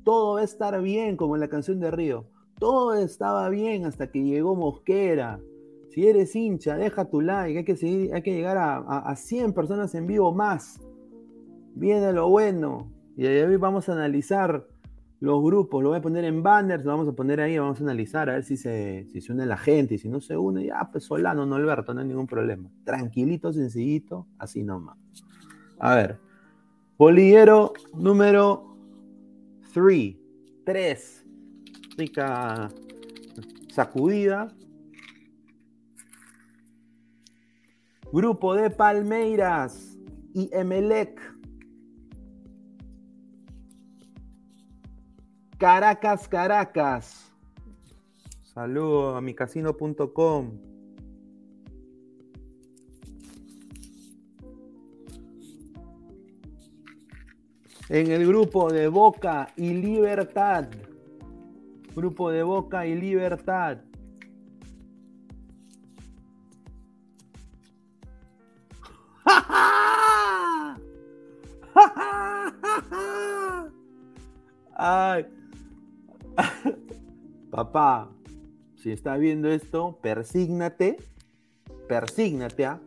todo 0.03 0.35
va 0.35 0.41
a 0.41 0.43
estar 0.43 0.81
bien, 0.81 1.15
como 1.15 1.35
en 1.35 1.41
la 1.41 1.47
canción 1.47 1.79
de 1.79 1.89
Río. 1.89 2.25
Todo 2.59 2.95
estaba 2.95 3.49
bien 3.49 3.85
hasta 3.85 4.07
que 4.07 4.23
llegó 4.23 4.55
Mosquera. 4.55 5.39
Si 5.89 6.07
eres 6.07 6.35
hincha, 6.35 6.75
deja 6.75 7.05
tu 7.05 7.21
like. 7.21 7.59
Hay 7.59 7.65
que, 7.65 7.75
seguir, 7.75 8.13
hay 8.13 8.21
que 8.21 8.33
llegar 8.33 8.57
a, 8.57 8.77
a 8.77 9.15
100 9.15 9.53
personas 9.53 9.93
en 9.95 10.07
vivo 10.07 10.33
más. 10.33 10.79
Viene 11.75 12.13
lo 12.13 12.29
bueno. 12.29 12.91
Y 13.15 13.25
hoy 13.25 13.55
vamos 13.57 13.89
a 13.89 13.93
analizar 13.93 14.65
los 15.19 15.43
grupos, 15.43 15.81
lo 15.81 15.89
voy 15.89 15.97
a 15.97 16.01
poner 16.01 16.25
en 16.25 16.43
banners, 16.43 16.85
lo 16.85 16.91
vamos 16.91 17.07
a 17.07 17.13
poner 17.13 17.41
ahí, 17.41 17.57
vamos 17.57 17.79
a 17.79 17.83
analizar 17.83 18.29
a 18.29 18.33
ver 18.33 18.43
si 18.43 18.55
se, 18.55 19.07
si 19.11 19.19
se 19.19 19.31
une 19.33 19.45
la 19.45 19.57
gente 19.57 19.95
y 19.95 19.97
si 19.97 20.09
no 20.09 20.21
se 20.21 20.37
une, 20.37 20.65
ya 20.65 20.87
pues 20.91 21.05
Solano, 21.05 21.45
no 21.45 21.55
Alberto, 21.55 21.93
no 21.93 22.01
hay 22.01 22.07
ningún 22.07 22.27
problema. 22.27 22.69
Tranquilito, 22.83 23.51
sencillito, 23.51 24.27
así 24.37 24.63
nomás. 24.63 24.97
A 25.79 25.95
ver, 25.95 26.19
bolillero 26.97 27.73
número 27.95 28.77
3, 29.73 30.15
3, 30.63 31.25
rica 31.97 32.69
sacudida. 33.73 34.47
Grupo 38.11 38.55
de 38.55 38.69
Palmeiras 38.69 39.97
y 40.33 40.49
Emelec 40.53 41.19
Caracas, 45.57 46.27
Caracas. 46.27 47.31
Saludo 48.43 49.15
a 49.15 49.21
micasino.com. 49.21 50.51
En 57.89 58.11
el 58.11 58.27
grupo 58.27 58.71
de 58.71 58.87
Boca 58.87 59.47
y 59.55 59.73
Libertad. 59.73 60.67
Grupo 61.97 62.29
de 62.29 62.43
Boca 62.43 62.85
y 62.85 62.93
Libertad. 62.93 63.79
Ay, 74.75 75.25
Papá, 77.49 78.11
si 78.75 78.91
está 78.91 79.17
viendo 79.17 79.49
esto, 79.49 79.97
persígnate, 79.99 80.97
persígnate 81.87 82.65
¿ah? 82.67 82.79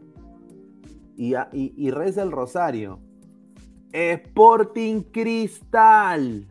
y, 1.16 1.90
reza 1.90 2.22
el 2.22 2.30
rosario. 2.30 3.00
Sporting 3.90 5.02
Cristal. 5.10 6.49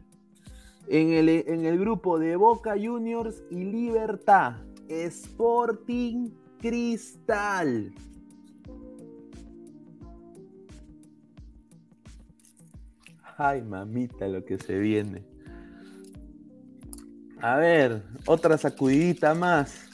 En 0.89 1.11
el, 1.11 1.29
en 1.29 1.65
el 1.65 1.79
grupo 1.79 2.17
de 2.17 2.35
Boca 2.35 2.73
Juniors 2.73 3.43
y 3.51 3.63
Libertad, 3.63 4.55
Sporting 4.87 6.31
Cristal. 6.59 7.93
Ay, 13.37 13.61
mamita, 13.61 14.27
lo 14.27 14.43
que 14.43 14.57
se 14.57 14.77
viene. 14.79 15.23
A 17.41 17.55
ver, 17.55 18.03
otra 18.25 18.57
sacudidita 18.57 19.33
más. 19.33 19.85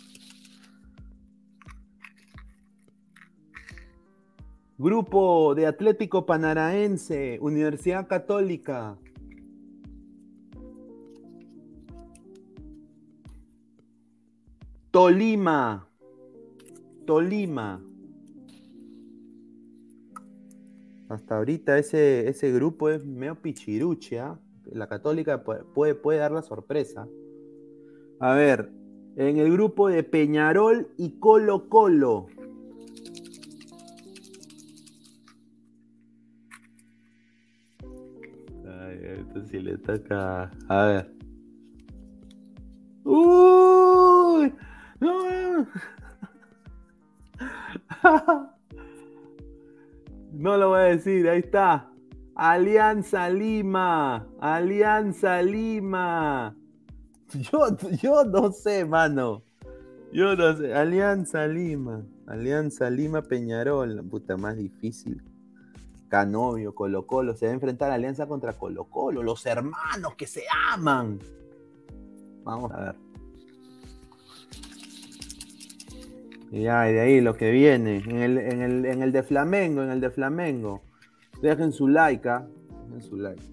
Grupo 4.77 5.53
de 5.53 5.67
Atlético 5.67 6.25
Panaraense, 6.25 7.37
Universidad 7.39 8.07
Católica. 8.07 8.97
Tolima. 14.95 15.89
Tolima. 17.05 17.83
Hasta 21.09 21.35
ahorita 21.35 21.77
ese, 21.77 22.29
ese 22.29 22.49
grupo 22.53 22.89
es 22.89 23.05
medio 23.05 23.35
pichiruche, 23.35 24.21
La 24.71 24.87
Católica 24.87 25.43
puede, 25.43 25.95
puede 25.95 26.19
dar 26.19 26.31
la 26.31 26.43
sorpresa. 26.43 27.09
A 28.21 28.35
ver, 28.35 28.71
en 29.17 29.37
el 29.37 29.51
grupo 29.51 29.89
de 29.89 30.01
Peñarol 30.03 30.87
y 30.95 31.19
Colo 31.19 31.67
Colo. 31.67 32.27
Ay, 38.65 39.25
sí 39.51 39.59
le 39.59 39.77
toca. 39.77 40.49
A 40.69 40.85
ver. 40.85 41.13
¡Uy! 43.03 43.74
¡No! 44.99 45.67
No 50.37 50.57
lo 50.57 50.69
voy 50.69 50.79
a 50.79 50.83
decir, 50.83 51.29
ahí 51.29 51.39
está. 51.39 51.89
Alianza 52.35 53.29
Lima. 53.29 54.27
Alianza 54.41 55.41
Lima. 55.41 56.53
Yo, 57.33 57.77
yo 58.01 58.25
no 58.25 58.51
sé, 58.51 58.83
mano. 58.83 59.43
Yo 60.11 60.35
no 60.35 60.57
sé. 60.57 60.73
Alianza 60.73 61.47
Lima. 61.47 62.05
Alianza 62.27 62.89
Lima 62.89 63.21
Peñarol. 63.21 64.03
Puta 64.09 64.35
más 64.35 64.57
difícil. 64.57 65.23
Canovio, 66.09 66.75
Colo 66.75 67.07
Colo. 67.07 67.33
Se 67.35 67.45
va 67.45 67.51
a 67.51 67.55
enfrentar 67.55 67.91
Alianza 67.91 68.27
contra 68.27 68.51
Colo 68.53 68.85
Colo. 68.85 69.23
Los 69.23 69.45
hermanos 69.45 70.15
que 70.17 70.27
se 70.27 70.43
aman. 70.73 71.19
Vamos 72.43 72.73
a 72.73 72.81
ver. 72.81 73.04
Y 76.55 76.67
ay, 76.67 76.93
de 76.93 77.01
ahí 77.01 77.19
lo 77.19 77.35
que 77.35 77.51
viene. 77.51 77.97
En 77.97 78.21
el, 78.21 78.37
en 78.37 78.61
el, 78.61 78.85
en 78.85 79.03
el 79.03 79.11
de 79.11 79.23
Flamengo, 79.23 79.83
en 79.83 79.89
el 79.89 79.99
de 79.99 80.09
Flamengo. 80.09 80.83
Dejen 81.41 81.73
su 81.73 81.89
like, 81.89 82.29
¿ah? 82.29 82.47
Dejen 82.85 83.01
su 83.01 83.17
like. 83.17 83.43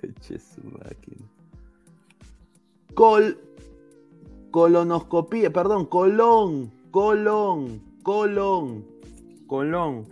su 0.38 0.62
máquina. 0.62 1.28
Col. 2.94 3.38
Colonoscopía, 4.50 5.52
perdón, 5.52 5.84
colón, 5.84 6.72
colón, 6.90 7.82
colón, 8.02 8.86
colón. 9.46 10.06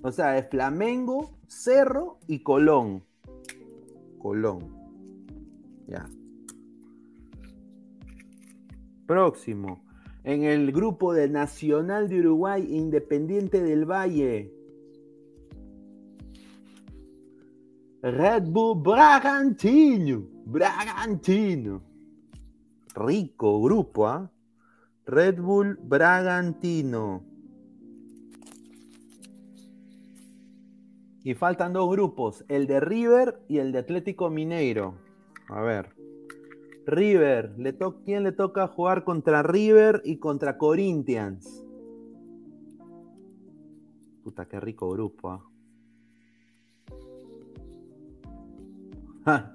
O 0.00 0.10
sea, 0.10 0.38
es 0.38 0.48
Flamengo, 0.48 1.30
Cerro 1.46 2.16
y 2.26 2.38
Colón. 2.38 3.04
Colón. 4.18 4.74
Ya. 5.86 6.08
Próximo. 9.06 9.84
En 10.22 10.44
el 10.44 10.72
grupo 10.72 11.12
de 11.12 11.28
Nacional 11.28 12.08
de 12.08 12.20
Uruguay, 12.20 12.66
Independiente 12.70 13.62
del 13.62 13.84
Valle. 13.84 14.50
Red 18.02 18.44
Bull 18.44 18.82
Bragantino. 18.82 20.26
Bragantino. 20.46 21.82
Rico 22.94 23.62
grupo, 23.62 24.06
¿ah? 24.06 24.30
Red 25.06 25.40
Bull 25.40 25.78
Bragantino. 25.82 27.24
Y 31.22 31.34
faltan 31.34 31.72
dos 31.72 31.90
grupos, 31.90 32.44
el 32.48 32.66
de 32.66 32.80
River 32.80 33.42
y 33.48 33.58
el 33.58 33.72
de 33.72 33.78
Atlético 33.78 34.28
Mineiro. 34.28 34.94
A 35.48 35.62
ver. 35.62 35.93
River, 36.86 37.54
¿quién 38.04 38.24
le 38.24 38.32
toca 38.32 38.66
jugar 38.68 39.04
contra 39.04 39.42
River 39.42 40.02
y 40.04 40.16
contra 40.18 40.58
Corinthians? 40.58 41.64
Puta, 44.22 44.46
qué 44.46 44.60
rico 44.60 44.90
grupo, 44.90 45.42
¿ah? 49.26 49.50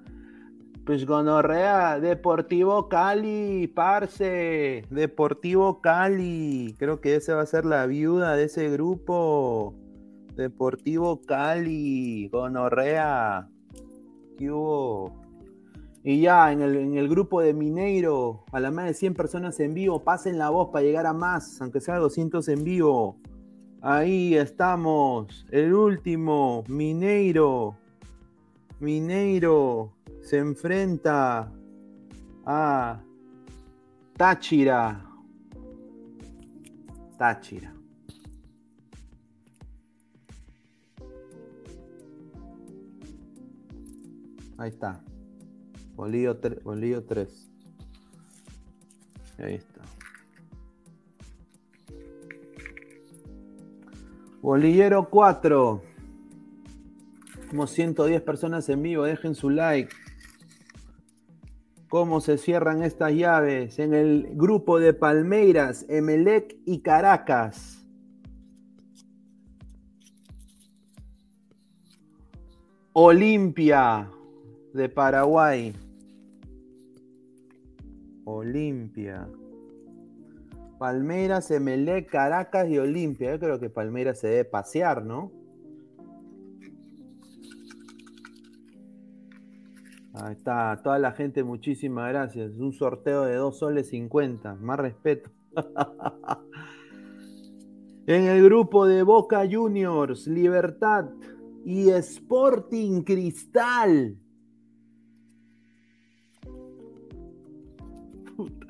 Pues 0.84 1.06
gonorrea, 1.06 2.00
Deportivo 2.00 2.88
Cali, 2.88 3.68
parce, 3.68 4.84
Deportivo 4.90 5.80
Cali. 5.80 6.74
Creo 6.78 7.00
que 7.00 7.14
esa 7.14 7.36
va 7.36 7.42
a 7.42 7.46
ser 7.46 7.64
la 7.64 7.86
viuda 7.86 8.34
de 8.34 8.44
ese 8.44 8.70
grupo. 8.70 9.74
Deportivo 10.34 11.20
Cali, 11.20 12.28
gonorrea. 12.32 13.48
¿Qué 14.36 14.50
hubo? 14.50 15.19
Y 16.02 16.20
ya 16.22 16.50
en 16.50 16.62
el, 16.62 16.76
en 16.76 16.96
el, 16.96 17.08
grupo 17.08 17.42
de 17.42 17.52
Mineiro, 17.52 18.44
a 18.52 18.60
la 18.60 18.70
más 18.70 18.86
de 18.86 18.94
100 18.94 19.14
personas 19.14 19.60
en 19.60 19.74
vivo, 19.74 20.02
pasen 20.02 20.38
la 20.38 20.48
voz 20.48 20.70
para 20.70 20.84
llegar 20.84 21.06
a 21.06 21.12
más, 21.12 21.60
aunque 21.60 21.80
sea 21.80 21.98
200 21.98 22.48
en 22.48 22.64
vivo. 22.64 23.18
Ahí 23.82 24.34
estamos, 24.34 25.46
el 25.50 25.74
último, 25.74 26.64
Mineiro, 26.68 27.76
Mineiro 28.80 29.92
se 30.22 30.38
enfrenta 30.38 31.52
a 32.46 33.00
Táchira. 34.16 35.06
Táchira. 37.18 37.74
Ahí 44.56 44.68
está. 44.68 45.02
Bolillo, 46.00 47.04
3. 47.04 47.50
Ahí 49.36 49.56
está. 49.56 49.82
Bolillero 54.40 55.10
4. 55.10 55.82
Como 57.50 57.66
110 57.66 58.22
personas 58.22 58.66
en 58.70 58.82
vivo, 58.82 59.04
dejen 59.04 59.34
su 59.34 59.50
like. 59.50 59.94
¿Cómo 61.90 62.22
se 62.22 62.38
cierran 62.38 62.82
estas 62.82 63.12
llaves? 63.12 63.78
En 63.78 63.92
el 63.92 64.30
grupo 64.32 64.80
de 64.80 64.94
Palmeiras, 64.94 65.84
Emelec 65.90 66.56
y 66.64 66.80
Caracas. 66.80 67.84
Olimpia 72.94 74.10
de 74.72 74.88
Paraguay. 74.88 75.74
Olimpia. 78.36 79.28
Palmeiras, 80.78 81.50
Emelec, 81.50 82.08
Caracas 82.10 82.68
y 82.68 82.78
Olimpia. 82.78 83.32
Yo 83.32 83.38
creo 83.38 83.60
que 83.60 83.68
Palmeiras 83.68 84.20
se 84.20 84.28
debe 84.28 84.44
pasear, 84.46 85.04
¿no? 85.04 85.30
Ahí 90.14 90.32
está, 90.32 90.80
toda 90.82 90.98
la 90.98 91.12
gente, 91.12 91.44
muchísimas 91.44 92.08
gracias. 92.08 92.52
Un 92.52 92.72
sorteo 92.72 93.24
de 93.24 93.36
2 93.36 93.58
soles 93.58 93.88
50, 93.90 94.56
más 94.56 94.78
respeto. 94.78 95.30
en 98.06 98.24
el 98.24 98.44
grupo 98.44 98.86
de 98.86 99.02
Boca 99.02 99.48
Juniors, 99.50 100.26
Libertad 100.26 101.10
y 101.64 101.90
Sporting 101.90 103.02
Cristal. 103.02 104.16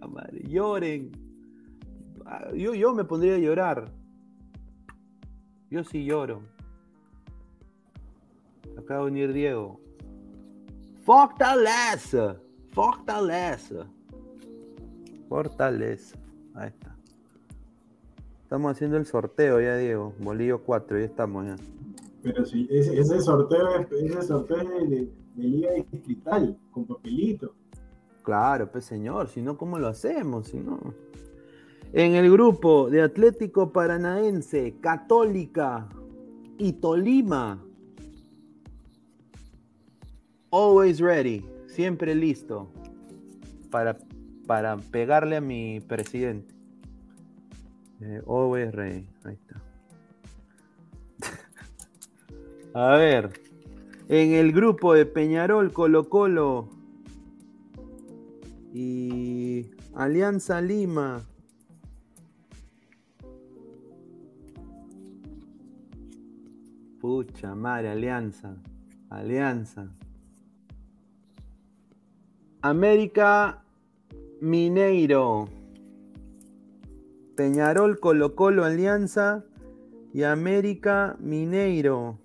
Madre, 0.09 0.43
lloren. 0.49 1.13
Ah, 2.27 2.51
yo, 2.55 2.75
yo 2.75 2.95
me 2.95 3.05
pondría 3.05 3.35
a 3.35 3.39
llorar. 3.39 3.93
Yo 5.71 5.85
sí 5.85 6.05
lloro. 6.05 6.43
Acaba 8.77 9.05
de 9.05 9.11
venir 9.11 9.33
Diego. 9.33 9.81
Fortaleza. 11.03 12.41
Fortaleza. 12.71 13.87
Fortaleza. 15.29 16.19
Ahí 16.55 16.69
está. 16.69 16.97
Estamos 18.43 18.73
haciendo 18.73 18.97
el 18.97 19.07
sorteo 19.07 19.61
ya, 19.61 19.77
Diego. 19.77 20.13
Bolillo 20.19 20.63
4, 20.63 20.99
ya 20.99 21.05
estamos 21.05 21.47
ya. 21.47 21.57
Pero 22.23 22.45
si 22.45 22.67
ese, 22.71 23.21
sorteo, 23.21 23.87
ese 23.93 24.23
sorteo 24.23 24.59
de 24.59 25.09
Liga 25.37 25.71
Distrital, 25.91 26.59
con 26.73 26.85
papelito. 26.85 27.55
Claro, 28.23 28.71
pues 28.71 28.85
señor, 28.85 29.29
si 29.29 29.41
no, 29.41 29.57
¿cómo 29.57 29.79
lo 29.79 29.89
hacemos? 29.89 30.49
Si 30.49 30.59
no. 30.59 30.79
En 31.93 32.15
el 32.15 32.31
grupo 32.31 32.89
de 32.91 33.03
Atlético 33.03 33.73
Paranaense, 33.73 34.77
Católica 34.81 35.89
y 36.59 36.75
Tolima. 36.75 37.65
Always 40.51 41.01
ready, 41.01 41.45
siempre 41.67 42.15
listo 42.15 42.71
para, 43.71 43.97
para 44.47 44.77
pegarle 44.77 45.37
a 45.37 45.41
mi 45.41 45.81
presidente. 45.81 46.55
Eh, 48.01 48.23
always 48.27 48.73
ready, 48.73 49.07
ahí 49.25 49.35
está. 49.35 49.63
a 52.75 52.97
ver, 52.97 53.31
en 54.09 54.33
el 54.33 54.53
grupo 54.53 54.95
de 54.95 55.07
Peñarol, 55.07 55.73
Colo 55.73 56.09
Colo 56.09 56.80
y 58.73 59.71
Alianza 59.95 60.61
Lima. 60.61 61.27
Pucha 67.01 67.55
madre, 67.55 67.91
Alianza. 67.91 68.57
Alianza. 69.09 69.89
América 72.63 73.65
Mineiro. 74.41 75.49
Peñarol, 77.37 77.99
Colo 77.99 78.35
Colo, 78.35 78.65
Alianza 78.65 79.45
y 80.13 80.25
América 80.25 81.17
Mineiro. 81.19 82.19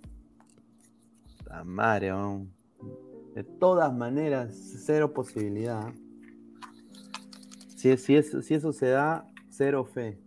La 1.47 1.63
madre, 1.63 2.11
de 3.33 3.43
todas 3.43 3.95
maneras, 3.95 4.53
cero 4.85 5.13
posibilidad. 5.13 5.93
Si, 7.85 8.15
eso 8.15 8.73
se 8.73 8.87
da, 8.87 9.31
cero 9.47 9.85
fe. 9.85 10.19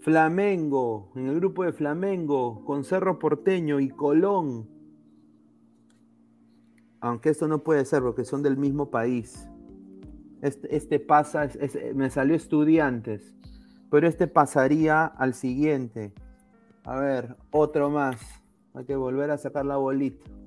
Flamengo, 0.00 1.10
en 1.16 1.28
el 1.28 1.36
grupo 1.36 1.64
de 1.64 1.72
Flamengo, 1.72 2.62
con 2.66 2.84
Cerro 2.84 3.18
Porteño 3.18 3.80
y 3.80 3.88
Colón. 3.88 4.68
Aunque 7.00 7.30
esto 7.30 7.48
no 7.48 7.64
puede 7.64 7.86
ser 7.86 8.02
porque 8.02 8.26
son 8.26 8.42
del 8.42 8.58
mismo 8.58 8.90
país. 8.90 9.48
Este, 10.42 10.76
este 10.76 11.00
pasa, 11.00 11.48
me 11.94 12.10
salió 12.10 12.36
estudiantes, 12.36 13.34
pero 13.90 14.06
este 14.06 14.26
pasaría 14.26 15.06
al 15.06 15.32
siguiente. 15.32 16.12
A 16.84 16.96
ver, 16.96 17.38
otro 17.50 17.88
más. 17.88 18.20
Hay 18.74 18.84
que 18.84 18.94
volver 18.94 19.30
a 19.30 19.38
sacar 19.38 19.64
la 19.64 19.78
bolita. 19.78 20.43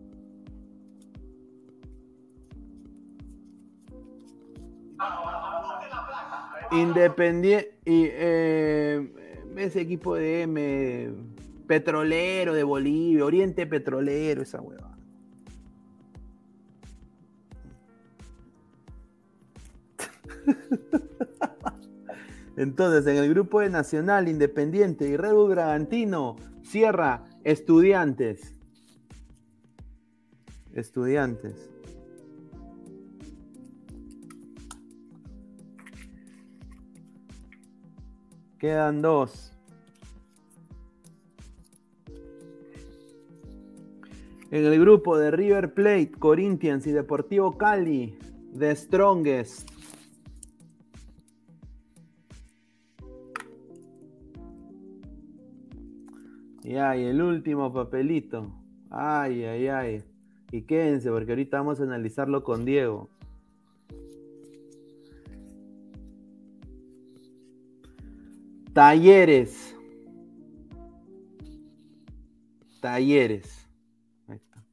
Independiente 6.71 7.75
y 7.85 8.07
eh, 8.11 9.11
ese 9.55 9.81
equipo 9.81 10.15
de 10.15 10.41
M 10.43 11.09
petrolero 11.67 12.53
de 12.53 12.63
Bolivia, 12.63 13.25
Oriente 13.25 13.67
Petrolero, 13.67 14.41
esa 14.41 14.61
hueva. 14.61 14.97
Entonces, 22.57 23.07
en 23.07 23.17
el 23.23 23.29
grupo 23.29 23.61
de 23.61 23.69
Nacional, 23.69 24.27
Independiente 24.27 25.07
y 25.07 25.15
Red 25.15 25.33
Bull 25.33 25.51
Bragantino, 25.51 26.35
cierra 26.63 27.23
Estudiantes. 27.43 28.55
Estudiantes. 30.73 31.69
Quedan 38.59 39.01
dos. 39.01 39.53
En 44.49 44.65
el 44.65 44.79
grupo 44.79 45.17
de 45.17 45.29
River 45.29 45.73
Plate, 45.73 46.11
Corinthians 46.17 46.87
y 46.87 46.91
Deportivo 46.91 47.57
Cali, 47.57 48.17
The 48.57 48.75
Strongest. 48.75 49.69
Y 56.63 56.75
ay, 56.75 57.05
el 57.05 57.21
último 57.21 57.71
papelito. 57.71 58.51
Ay, 58.89 59.43
ay, 59.43 59.67
ay. 59.67 60.03
Y 60.51 60.63
quédense, 60.63 61.09
porque 61.11 61.31
ahorita 61.31 61.57
vamos 61.57 61.79
a 61.79 61.83
analizarlo 61.83 62.43
con 62.43 62.65
Diego. 62.65 63.09
Talleres. 68.77 69.75
Talleres. 72.79 73.67
Ahí 74.27 74.37
está. 74.37 74.63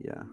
Ya. 0.00 0.26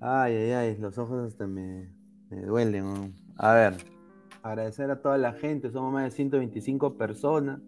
Ay, 0.00 0.34
ay, 0.34 0.50
ay, 0.52 0.76
los 0.78 0.96
ojos 0.96 1.26
hasta 1.26 1.46
me, 1.46 1.90
duelen. 2.30 3.12
A 3.36 3.52
ver, 3.52 3.74
agradecer 4.42 4.90
a 4.90 5.02
toda 5.02 5.18
la 5.18 5.34
gente, 5.34 5.70
somos 5.70 5.92
más 5.92 6.04
de 6.04 6.10
125 6.12 6.96
personas. 6.96 7.60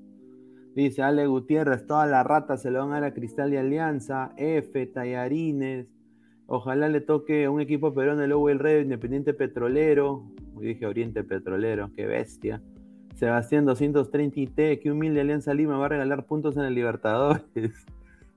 Dice 0.75 1.03
Ale 1.03 1.27
Gutiérrez, 1.27 1.87
todas 1.87 2.09
las 2.09 2.27
ratas 2.27 2.63
se 2.63 2.71
le 2.71 2.79
van 2.79 2.93
a 2.93 3.01
la 3.01 3.13
Cristal 3.13 3.53
y 3.53 3.59
Alianza, 3.59 4.33
F, 4.39 4.87
Tallarines, 4.87 5.89
Ojalá 6.51 6.89
le 6.89 7.03
toque 7.03 7.47
un 7.47 7.61
equipo 7.61 7.93
peruano 7.93 8.23
el 8.23 8.33
el 8.33 8.59
Rey 8.59 8.83
Independiente 8.83 9.35
Petrolero. 9.35 10.25
Dije 10.61 10.87
Oriente 10.87 11.25
Petrolero, 11.25 11.91
qué 11.95 12.07
bestia. 12.07 12.63
Sebastián 13.15 13.65
230 13.65 14.41
IT, 14.41 14.81
que 14.81 14.91
humilde 14.93 15.21
Alianza 15.21 15.53
Lima 15.53 15.77
va 15.77 15.87
a 15.87 15.89
regalar 15.89 16.25
puntos 16.27 16.57
en 16.57 16.63
el 16.63 16.75
Libertadores. 16.75 17.43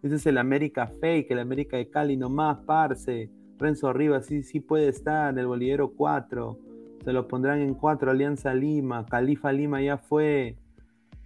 Ese 0.03 0.15
es 0.15 0.25
el 0.25 0.39
América 0.39 0.87
Fake, 0.87 1.29
el 1.29 1.39
América 1.39 1.77
de 1.77 1.89
Cali 1.89 2.17
nomás, 2.17 2.57
parce. 2.65 3.29
Renzo 3.59 3.93
Rivas 3.93 4.25
sí, 4.25 4.41
sí 4.41 4.59
puede 4.59 4.87
estar, 4.87 5.37
el 5.37 5.45
Bolivero 5.45 5.91
4. 5.91 6.57
Se 7.03 7.13
lo 7.13 7.27
pondrán 7.27 7.61
en 7.61 7.75
4, 7.75 8.09
Alianza 8.09 8.55
Lima. 8.55 9.05
Califa 9.05 9.51
Lima 9.51 9.81
ya 9.81 9.97
fue. 9.97 10.55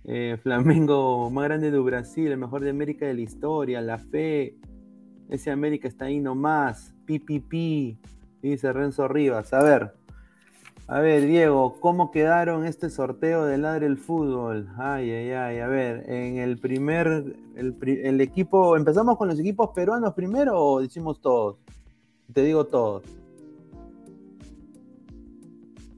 Eh, 0.04 0.38
Flamengo 0.44 1.32
más 1.32 1.46
grande 1.46 1.72
de 1.72 1.80
Brasil, 1.80 2.28
el 2.28 2.38
mejor 2.38 2.62
de 2.62 2.70
América 2.70 3.06
de 3.06 3.14
la 3.14 3.22
historia. 3.22 3.82
La 3.82 3.98
Fe. 3.98 4.56
Ese 5.30 5.50
América 5.50 5.88
está 5.88 6.06
ahí 6.06 6.20
nomás. 6.20 6.94
Pi, 7.06 7.98
Dice 8.42 8.74
Renzo 8.74 9.08
Rivas. 9.08 9.54
A 9.54 9.64
ver. 9.64 9.94
A 10.88 11.00
ver, 11.00 11.26
Diego, 11.26 11.80
¿cómo 11.80 12.12
quedaron 12.12 12.64
este 12.64 12.92
sorteo 12.92 13.46
de 13.46 13.58
Ladre 13.58 13.88
el 13.88 13.98
Fútbol? 13.98 14.70
Ay, 14.78 15.10
ay, 15.10 15.32
ay. 15.32 15.60
A 15.60 15.68
ver, 15.68 16.08
en 16.08 16.38
el 16.38 16.60
primer. 16.60 17.36
El, 17.56 18.22
equipo. 18.22 18.78
¿Empezamos 18.78 19.18
con 19.18 19.28
los 19.28 19.40
equipos 19.40 19.72
peruanos 19.74 20.14
primero 20.14 20.62
o 20.64 20.82
decimos 20.82 21.20
todos? 21.22 21.58
Te 22.32 22.44
digo 22.44 22.68
todos. 22.68 23.04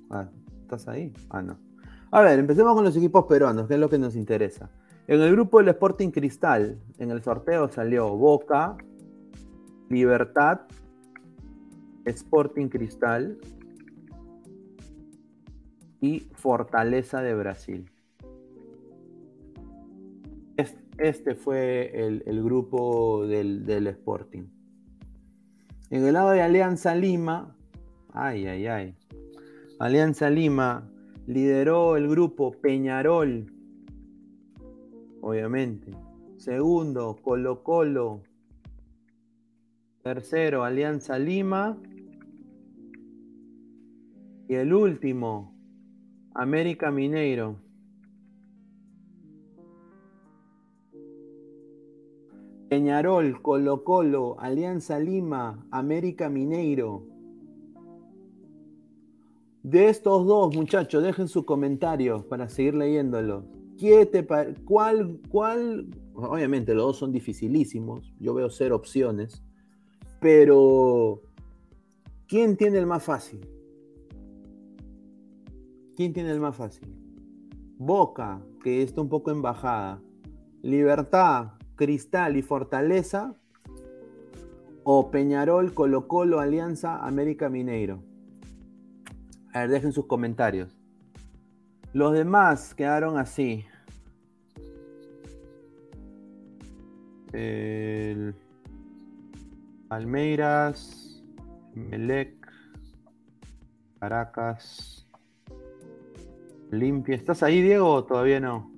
Ah, 0.10 0.30
¿estás 0.62 0.88
ahí? 0.88 1.12
Ah, 1.30 1.42
no. 1.42 1.58
A 2.10 2.22
ver, 2.22 2.40
empecemos 2.40 2.74
con 2.74 2.86
los 2.86 2.96
equipos 2.96 3.26
peruanos, 3.26 3.68
que 3.68 3.74
es 3.74 3.80
lo 3.82 3.90
que 3.90 4.00
nos 4.00 4.16
interesa. 4.16 4.70
En 5.08 5.20
el 5.22 5.34
grupo 5.34 5.58
del 5.58 5.68
Sporting 5.68 6.12
Cristal, 6.12 6.80
en 6.98 7.12
el 7.12 7.22
sorteo 7.22 7.68
salió 7.68 8.16
Boca, 8.16 8.78
Libertad, 9.90 10.62
Sporting 12.06 12.70
Cristal 12.70 13.38
y 16.02 16.28
Fortaleza 16.34 17.22
de 17.22 17.36
Brasil. 17.36 17.92
Este 20.98 21.36
fue 21.36 21.92
el, 21.94 22.44
grupo 22.44 23.28
del, 23.28 23.66
del, 23.68 23.86
Sporting. 23.86 24.46
En 25.92 26.04
el 26.04 26.14
lado 26.14 26.32
de 26.32 26.42
Alianza 26.42 26.96
Lima, 26.96 27.56
ay, 28.14 28.48
ay, 28.48 28.66
ay. 28.66 28.96
Alianza 29.78 30.32
Lima 30.32 30.90
lideró 31.28 31.98
el 31.98 32.08
grupo 32.08 32.52
Peñarol, 32.52 33.54
obviamente. 35.22 35.92
Segundo, 36.38 37.16
Colo 37.22 37.64
Colo, 37.64 38.24
Tercero, 40.02 40.64
Alianza 40.64 41.20
Lima. 41.20 41.78
Y 44.48 44.56
el 44.56 44.74
último, 44.74 45.57
América 46.38 46.92
Mineiro. 46.92 47.56
Peñarol, 52.70 53.42
Colo 53.42 53.84
Colo, 53.84 54.36
Alianza 54.40 55.00
Lima, 55.00 55.66
América 55.72 56.30
Mineiro. 56.30 57.08
De 59.64 59.90
estos 59.90 60.28
dos, 60.28 60.56
muchachos, 60.56 61.02
dejen 61.02 61.28
su 61.28 61.44
comentario 61.44 62.28
para 62.30 62.48
seguir 62.50 62.76
leyéndolo. 62.76 63.46
¿Qué 63.80 64.06
te 64.06 64.24
¿Cuál, 64.64 65.20
cuál? 65.30 65.88
Obviamente 66.14 66.76
los 66.76 66.86
dos 66.86 66.98
son 66.98 67.12
dificilísimos. 67.12 68.14
Yo 68.20 68.36
veo 68.36 68.52
cero 68.52 68.76
opciones. 68.76 69.44
Pero, 70.20 71.24
¿quién 72.28 72.58
tiene 72.58 72.78
el 72.78 72.86
más 72.86 73.04
fácil? 73.04 73.57
¿Quién 75.98 76.14
tiene 76.14 76.30
el 76.30 76.40
más 76.40 76.56
fácil? 76.56 76.88
Boca, 77.80 78.40
que 78.64 78.84
está 78.84 79.02
un 79.02 79.10
poco 79.10 79.32
en 79.32 79.42
bajada. 79.42 80.00
Libertad, 80.62 81.54
Cristal 81.76 82.38
y 82.38 82.44
Fortaleza. 82.44 83.34
O 84.84 85.10
Peñarol, 85.10 85.74
Colo 85.74 86.08
Colo, 86.08 86.40
Alianza, 86.40 87.04
América 87.04 87.50
Mineiro. 87.50 88.04
A 89.54 89.62
ver, 89.62 89.72
dejen 89.72 89.92
sus 89.92 90.06
comentarios. 90.06 90.78
Los 91.94 92.14
demás 92.14 92.76
quedaron 92.76 93.18
así. 93.18 93.66
El 97.34 98.36
Palmeiras, 99.88 101.24
Melec, 101.74 102.36
Caracas, 104.00 105.07
Limpia. 106.72 107.16
¿Estás 107.16 107.44
ahí, 107.44 107.62
Diego, 107.62 107.90
o 107.90 108.04
todavía 108.04 108.40
no? 108.40 108.72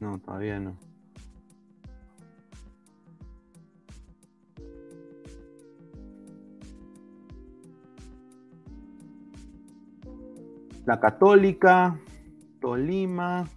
No, 0.00 0.18
todavía 0.18 0.60
no. 0.60 0.76
La 10.84 11.00
Católica, 11.00 11.98
Tolima, 12.60 13.48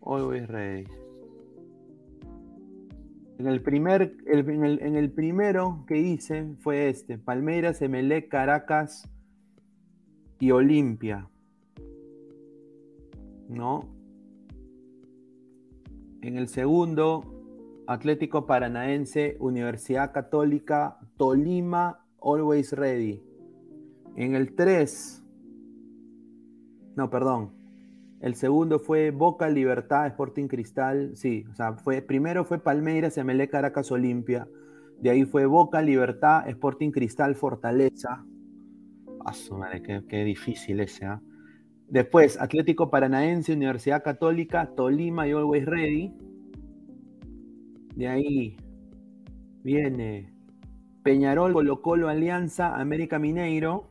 Always 0.00 0.48
Ready. 0.48 0.84
En 3.38 3.46
el, 3.48 3.60
primer, 3.60 4.16
en, 4.26 4.96
el, 4.96 5.10
primero 5.10 5.84
que 5.86 5.98
hice 5.98 6.54
fue 6.60 6.88
este: 6.88 7.18
Palmeiras, 7.18 7.82
Emelec, 7.82 8.28
Caracas 8.30 9.10
y 10.44 10.50
Olimpia. 10.50 11.30
¿No? 13.48 13.88
En 16.20 16.36
el 16.36 16.48
segundo, 16.48 17.24
Atlético 17.86 18.44
Paranaense, 18.44 19.38
Universidad 19.40 20.12
Católica, 20.12 20.98
Tolima, 21.16 22.04
Always 22.20 22.72
Ready. 22.72 23.22
En 24.16 24.34
el 24.34 24.54
3, 24.54 25.24
no, 26.94 27.08
perdón. 27.08 27.52
El 28.20 28.34
segundo 28.34 28.78
fue 28.78 29.12
Boca 29.12 29.48
Libertad, 29.48 30.06
Sporting 30.08 30.48
Cristal. 30.48 31.16
Sí, 31.16 31.46
o 31.50 31.54
sea, 31.54 31.72
fue, 31.72 32.02
primero 32.02 32.44
fue 32.44 32.58
Palmeiras, 32.58 33.16
MLE 33.16 33.48
Caracas 33.48 33.90
Olimpia. 33.92 34.46
De 35.00 35.08
ahí 35.08 35.24
fue 35.24 35.46
Boca 35.46 35.80
Libertad, 35.80 36.46
Sporting 36.50 36.90
Cristal 36.90 37.34
Fortaleza. 37.34 38.26
Ah, 39.24 39.32
madre, 39.52 39.82
qué, 40.06 40.24
difícil 40.24 40.80
ese, 40.80 41.06
¿ah? 41.06 41.20
Después, 41.88 42.40
Atlético 42.40 42.90
Paranaense, 42.90 43.52
Universidad 43.52 44.02
Católica, 44.02 44.74
Tolima 44.74 45.26
y 45.26 45.32
Always 45.32 45.64
Ready. 45.64 46.14
De 47.94 48.08
ahí 48.08 48.56
viene 49.62 50.32
Peñarol, 51.02 51.52
Colo 51.52 51.80
Colo, 51.80 52.08
Alianza, 52.08 52.74
América 52.76 53.18
Mineiro. 53.18 53.90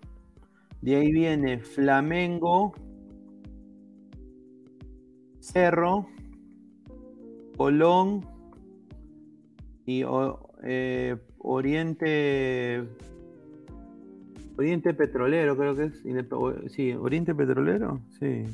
De 0.82 0.98
ahí 0.98 1.12
viene 1.12 1.60
Flamengo, 1.60 2.74
Cerro, 5.40 6.08
Colón 7.56 8.26
y 9.86 10.04
eh, 10.64 11.16
Oriente 11.40 12.88
Oriente 14.58 14.94
Petrolero, 14.94 15.58
creo 15.58 15.76
que 15.76 15.86
es. 15.86 16.72
Sí, 16.72 16.94
Oriente 16.94 17.34
Petrolero, 17.34 18.02
sí. 18.20 18.46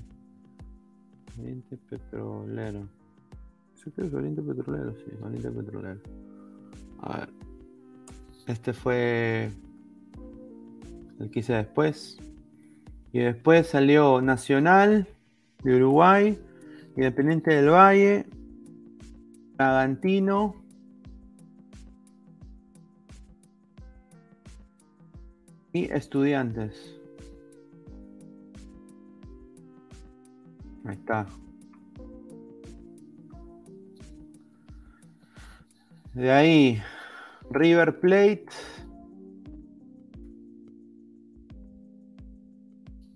Oriente 1.37 1.77
Petrolero. 1.89 2.87
Oriente 4.13 4.41
Petrolero, 4.41 4.93
sí, 4.93 5.11
Oriente 5.21 5.51
Petrolero. 5.51 5.99
A 7.01 7.19
ver. 7.19 7.29
Este 8.47 8.73
fue 8.73 9.51
el 11.19 11.29
que 11.29 11.39
hice 11.39 11.53
después. 11.53 12.17
Y 13.11 13.19
después 13.19 13.67
salió 13.67 14.21
Nacional 14.21 15.07
de 15.63 15.75
Uruguay, 15.75 16.39
Independiente 16.95 17.53
del 17.53 17.69
Valle, 17.69 18.25
Bragantino, 19.55 20.55
y 25.73 25.91
Estudiantes. 25.91 26.95
Ahí 30.85 30.95
está. 30.95 31.27
De 36.13 36.31
ahí, 36.31 36.81
River 37.51 37.99
Plate. 37.99 38.47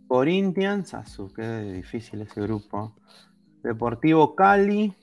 Corinthians, 0.08 0.93
ah, 0.93 1.04
qué 1.36 1.62
difícil 1.74 2.22
ese 2.22 2.41
grupo. 2.41 2.95
Deportivo 3.64 4.36
Cali, 4.36 4.93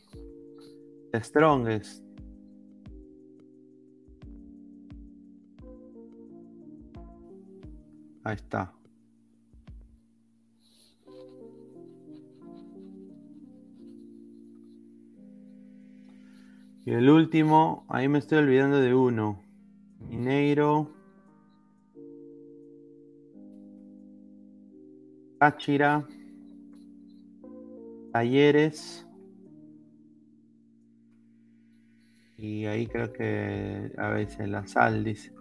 Strongest. 1.12 2.09
Ahí 8.22 8.34
está. 8.34 8.72
Y 16.84 16.92
el 16.92 17.08
último, 17.08 17.84
ahí 17.88 18.08
me 18.08 18.18
estoy 18.18 18.38
olvidando 18.38 18.78
de 18.78 18.94
uno. 18.94 19.42
Mineiro. 20.08 20.90
Táchira. 25.38 26.06
Talleres. 28.12 29.06
Y 32.36 32.64
ahí 32.64 32.86
creo 32.86 33.12
que 33.12 33.92
a 33.98 34.08
veces 34.08 34.48
la 34.48 34.66
sal 34.66 35.04
dice. 35.04 35.39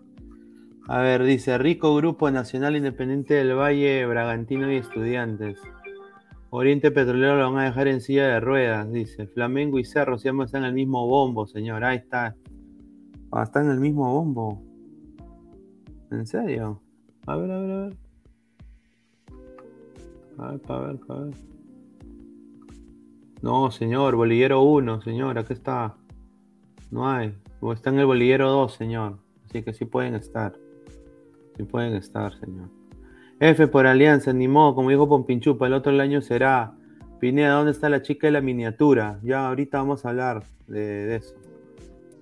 A 0.92 1.02
ver, 1.02 1.24
dice 1.24 1.56
Rico 1.60 1.96
Grupo 1.96 2.32
Nacional 2.32 2.76
Independiente 2.76 3.36
del 3.36 3.56
Valle, 3.56 4.08
Bragantino 4.08 4.72
y 4.72 4.78
Estudiantes. 4.78 5.62
Oriente 6.50 6.90
Petrolero 6.90 7.38
lo 7.38 7.52
van 7.52 7.62
a 7.62 7.66
dejar 7.66 7.88
en 7.88 8.02
silla 8.02 8.26
de 8.26 8.40
ruedas, 8.40 8.92
dice. 8.92 9.28
Flamengo 9.28 9.78
y 9.78 9.86
Cerro 9.86 10.18
siempre 10.18 10.48
están 10.48 10.64
en 10.64 10.70
el 10.70 10.74
mismo 10.74 11.06
bombo, 11.06 11.46
señor. 11.46 11.84
Ahí 11.84 11.98
está. 11.98 12.36
Ah, 13.32 13.44
están 13.44 13.66
en 13.66 13.74
el 13.74 13.80
mismo 13.80 14.12
bombo. 14.12 14.64
¿En 16.10 16.26
serio? 16.26 16.82
A 17.28 17.36
ver, 17.36 17.52
a 17.52 17.60
ver, 17.60 17.72
a 17.72 17.82
ver. 17.84 17.98
A 20.40 20.52
ver, 20.54 20.62
para 20.62 20.80
ver, 20.88 21.00
para 21.06 21.20
ver. 21.26 21.36
No, 23.44 23.70
señor, 23.70 24.16
bolillero 24.16 24.64
1, 24.64 25.02
señor, 25.02 25.38
acá 25.38 25.54
está. 25.54 25.98
No 26.90 27.08
hay. 27.08 27.36
O 27.60 27.74
está 27.74 27.92
en 27.92 28.00
el 28.00 28.08
bolillero 28.08 28.50
2, 28.50 28.74
señor. 28.74 29.20
Así 29.46 29.62
que 29.62 29.72
sí 29.72 29.86
pueden 29.86 30.16
estar. 30.16 30.58
Sí 31.60 31.66
pueden 31.66 31.94
estar, 31.94 32.34
señor. 32.40 32.70
F 33.42 33.68
por 33.68 33.86
alianza, 33.86 34.32
ni 34.32 34.48
modo, 34.48 34.76
como 34.76 34.92
dijo 34.92 35.10
Pompinchupa, 35.10 35.68
el 35.68 35.74
otro 35.74 35.92
año 36.00 36.22
será. 36.22 36.74
Pineda, 37.20 37.52
¿dónde 37.52 37.72
está 37.72 37.90
la 37.90 38.02
chica 38.02 38.28
de 38.28 38.32
la 38.32 38.40
miniatura? 38.40 39.20
Ya 39.24 39.50
ahorita 39.50 39.80
vamos 39.80 40.06
a 40.06 40.10
hablar 40.12 40.44
de, 40.68 41.18
eso. 41.18 41.36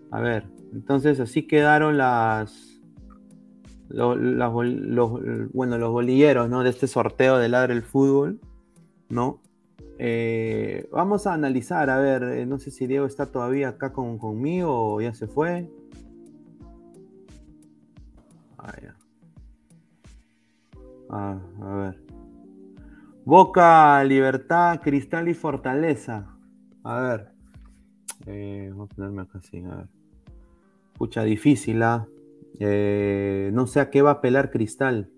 A 0.09 0.21
ver, 0.21 0.45
entonces 0.73 1.19
así 1.19 1.45
quedaron 1.45 1.99
las, 1.99 2.81
los, 3.89 4.17
bueno, 5.53 5.77
los 5.77 5.91
bolilleros, 5.91 6.49
¿no? 6.49 6.63
De 6.63 6.71
este 6.71 6.87
sorteo 6.87 7.37
de 7.37 7.47
Ladre 7.47 7.75
el 7.75 7.83
Fútbol, 7.83 8.39
¿no? 9.07 9.39
Eh, 9.99 10.89
vamos 10.91 11.27
a 11.27 11.35
analizar, 11.35 11.91
a 11.91 11.99
ver, 11.99 12.23
eh, 12.23 12.47
no 12.47 12.57
sé 12.57 12.71
si 12.71 12.87
Diego 12.87 13.05
está 13.05 13.27
todavía 13.27 13.69
acá 13.69 13.93
con, 13.93 14.17
conmigo 14.17 14.95
o 14.95 14.99
ya 14.99 15.13
se 15.13 15.27
fue. 15.27 15.69
Ah, 18.57 18.73
ah, 21.09 21.39
a 21.61 21.75
ver. 21.75 22.03
Boca, 23.25 24.03
Libertad, 24.03 24.79
Cristal 24.81 25.27
y 25.27 25.33
Fortaleza. 25.33 26.37
A 26.83 27.01
ver. 27.01 27.27
Eh, 28.25 28.67
vamos 28.71 28.89
a 28.91 28.95
ponerme 28.95 29.21
acá 29.23 29.39
así, 29.39 29.63
a 29.63 29.75
ver. 29.75 29.87
Escucha 30.93 31.23
difícil, 31.23 31.83
¿ah? 31.83 32.07
Eh, 32.59 33.51
no 33.53 33.67
sé 33.67 33.79
a 33.79 33.89
qué 33.89 34.01
va 34.01 34.11
a 34.11 34.13
apelar 34.13 34.49
Cristal. 34.49 35.09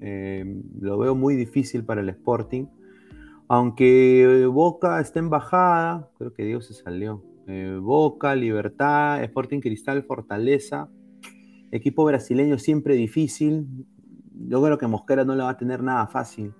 Eh, 0.00 0.62
lo 0.80 0.98
veo 0.98 1.14
muy 1.14 1.34
difícil 1.34 1.84
para 1.84 2.00
el 2.00 2.08
Sporting. 2.10 2.66
Aunque 3.48 4.46
Boca 4.50 5.00
está 5.00 5.18
en 5.18 5.30
bajada, 5.30 6.10
creo 6.18 6.32
que 6.32 6.44
Dios 6.44 6.66
se 6.66 6.74
salió. 6.74 7.22
Eh, 7.46 7.78
Boca, 7.80 8.34
Libertad, 8.34 9.22
Sporting 9.22 9.60
Cristal, 9.60 10.02
Fortaleza. 10.02 10.88
Equipo 11.70 12.04
brasileño 12.04 12.58
siempre 12.58 12.94
difícil. 12.94 13.66
Yo 14.34 14.62
creo 14.62 14.78
que 14.78 14.86
Mosquera 14.86 15.24
no 15.24 15.34
la 15.34 15.44
va 15.44 15.50
a 15.50 15.56
tener 15.56 15.82
nada 15.82 16.06
fácil. 16.06 16.52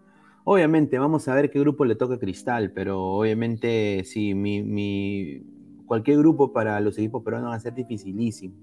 Obviamente, 0.45 0.99
vamos 0.99 1.27
a 1.27 1.35
ver 1.35 1.51
qué 1.51 1.59
grupo 1.59 1.85
le 1.85 1.97
toca 1.97 2.19
Cristal, 2.19 2.73
pero 2.73 3.03
obviamente 3.03 4.05
sí, 4.05 4.35
mi, 4.35 5.43
cualquier 5.87 6.19
grupo 6.19 6.53
para 6.53 6.79
los 6.81 6.99
equipos 6.99 7.23
peruanos 7.23 7.51
va 7.51 7.55
a 7.55 7.61
ser 7.61 7.75
dificilísimo. 7.75 8.55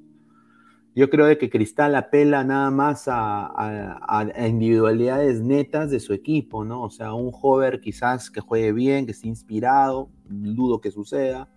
Yo 0.94 1.10
creo 1.10 1.26
de 1.26 1.38
que 1.38 1.50
Cristal 1.50 1.96
apela 1.96 2.44
nada 2.44 2.70
más 2.70 3.06
a, 3.08 4.28
individualidades 4.48 5.42
netas 5.42 5.90
de 5.90 6.00
su 6.00 6.14
equipo, 6.14 6.66
¿no? 6.66 6.84
O 6.84 6.90
sea, 6.90 7.14
un 7.14 7.32
joven 7.32 7.80
quizás 7.82 8.30
que 8.30 8.42
juegue 8.42 8.74
bien, 8.74 9.06
que 9.06 9.14
esté 9.14 9.28
inspirado, 9.28 10.10
dudo 10.26 10.82
que 10.82 10.92
suceda. 10.92 11.50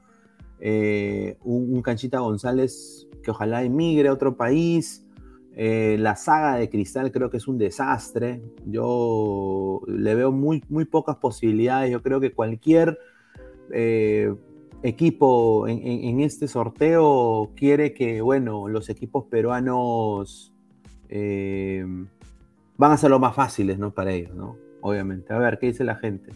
Eh, 0.60 1.36
un, 1.42 1.82
Canchita 1.82 2.20
González 2.20 3.08
que 3.22 3.30
ojalá 3.32 3.64
emigre 3.64 4.08
a 4.08 4.12
otro 4.12 4.36
país. 4.36 5.03
Eh, 5.56 5.96
la 6.00 6.16
saga 6.16 6.56
de 6.56 6.68
Cristal 6.68 7.12
creo 7.12 7.30
que 7.30 7.36
es 7.36 7.46
un 7.46 7.58
desastre. 7.58 8.42
Yo 8.66 9.80
le 9.86 10.14
veo 10.14 10.32
muy, 10.32 10.62
muy 10.68 10.84
pocas 10.84 11.16
posibilidades. 11.16 11.90
Yo 11.90 12.02
creo 12.02 12.20
que 12.20 12.32
cualquier 12.32 12.98
eh, 13.70 14.34
equipo 14.82 15.68
en, 15.68 16.20
este 16.20 16.48
sorteo 16.48 17.52
quiere 17.54 17.94
que, 17.94 18.20
bueno, 18.20 18.68
los 18.68 18.88
equipos 18.88 19.24
peruanos 19.26 20.52
eh, 21.08 21.86
van 22.76 22.92
a 22.92 22.96
ser 22.96 23.16
más 23.18 23.34
fáciles, 23.34 23.78
¿no? 23.78 23.92
Para 23.92 24.12
ellos, 24.12 24.34
¿no? 24.34 24.56
Obviamente. 24.80 25.32
A 25.32 25.38
ver, 25.38 25.58
¿qué 25.58 25.68
dice 25.68 25.84
la 25.84 25.96
gente? 25.96 26.32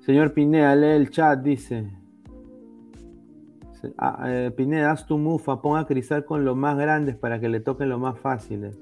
Señor 0.00 0.32
Pineda, 0.32 0.74
lee 0.74 0.96
el 0.96 1.10
chat, 1.10 1.40
dice. 1.40 1.92
Eh, 4.26 4.52
Pineda, 4.56 4.92
haz 4.92 5.06
tu 5.06 5.18
mufa, 5.18 5.60
ponga 5.60 5.80
a 5.80 5.86
Cristal 5.86 6.24
con 6.24 6.44
los 6.44 6.56
más 6.56 6.76
grandes 6.76 7.16
para 7.16 7.40
que 7.40 7.48
le 7.48 7.60
toquen 7.60 7.88
los 7.88 8.00
más 8.00 8.18
fáciles. 8.18 8.78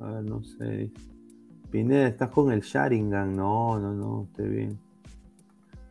A 0.00 0.06
ver, 0.06 0.24
no 0.24 0.42
sé. 0.42 0.90
Pineda, 1.70 2.06
estás 2.06 2.30
con 2.30 2.52
el 2.52 2.60
Sharingan. 2.60 3.36
No, 3.36 3.78
no, 3.78 3.92
no, 3.92 4.24
estoy 4.24 4.48
bien. 4.48 4.78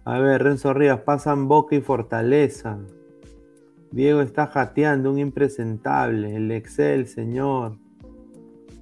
A 0.04 0.20
ver, 0.20 0.44
Renzo 0.44 0.74
Ríos, 0.74 1.02
pasan 1.02 1.48
Boca 1.48 1.76
y 1.76 1.82
Fortaleza. 1.82 2.80
Diego 3.92 4.22
está 4.22 4.48
jateando, 4.48 5.12
un 5.12 5.20
impresentable. 5.20 6.36
El 6.36 6.52
Excel, 6.52 7.08
señor. 7.08 7.78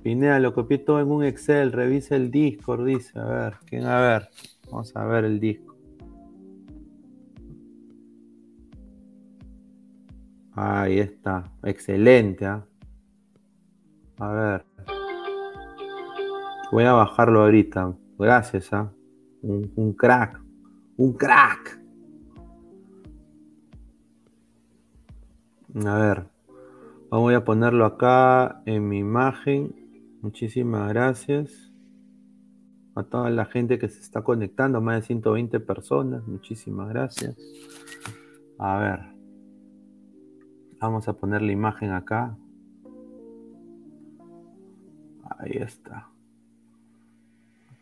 Pineda, 0.03 0.39
lo 0.39 0.53
copié 0.53 0.77
todo 0.77 0.99
en 0.99 1.11
un 1.11 1.23
Excel. 1.23 1.71
Revisa 1.71 2.15
el 2.15 2.31
Discord, 2.31 2.85
dice. 2.85 3.19
A 3.19 3.25
ver, 3.25 3.53
¿quién? 3.65 3.85
A 3.85 3.99
ver. 3.99 4.29
Vamos 4.71 4.95
a 4.95 5.03
ver 5.05 5.25
el 5.25 5.39
disco. 5.39 5.68
Ahí 10.61 10.99
está. 10.99 11.49
Excelente, 11.63 12.45
¿ah? 12.45 12.65
A 14.17 14.31
ver. 14.33 14.65
Voy 16.73 16.83
a 16.83 16.91
bajarlo 16.91 17.43
ahorita. 17.43 17.95
Gracias, 18.17 18.73
¿ah? 18.73 18.91
Un, 19.41 19.71
un 19.77 19.93
crack. 19.93 20.37
Un 20.97 21.13
crack. 21.13 21.81
A 25.85 25.97
ver. 25.97 26.27
Voy 27.09 27.35
a 27.35 27.45
ponerlo 27.45 27.85
acá 27.85 28.61
en 28.65 28.85
mi 28.85 28.99
imagen. 28.99 29.73
Muchísimas 30.21 30.89
gracias. 30.89 31.71
A 32.95 33.03
toda 33.03 33.29
la 33.29 33.45
gente 33.45 33.79
que 33.79 33.87
se 33.87 34.01
está 34.01 34.23
conectando, 34.23 34.81
más 34.81 34.97
de 34.97 35.01
120 35.03 35.61
personas. 35.61 36.27
Muchísimas 36.27 36.89
gracias. 36.89 37.37
A 38.57 38.77
ver. 38.77 39.18
Vamos 40.79 41.09
a 41.09 41.13
poner 41.13 41.41
la 41.41 41.51
imagen 41.51 41.91
acá. 41.91 42.37
Ahí 45.37 45.57
está. 45.57 46.07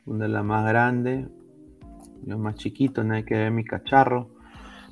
Una 0.05 0.27
la 0.27 0.41
más 0.41 0.67
grande. 0.67 1.27
Yo 2.23 2.39
más 2.39 2.55
chiquito, 2.55 3.03
no 3.03 3.13
hay 3.13 3.23
que 3.23 3.35
ver 3.35 3.51
mi 3.51 3.63
cacharro. 3.63 4.29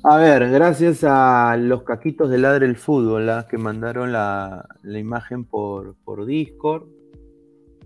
A 0.04 0.18
ver, 0.18 0.48
gracias 0.50 1.02
a 1.02 1.56
los 1.56 1.82
caquitos 1.82 2.30
de 2.30 2.38
Ladre 2.38 2.66
el 2.66 2.76
Fútbol 2.76 3.28
¿ah? 3.28 3.48
que 3.50 3.58
mandaron 3.58 4.12
la, 4.12 4.68
imagen 4.84 5.44
por, 5.44 5.96
por, 6.04 6.26
Discord. 6.26 6.86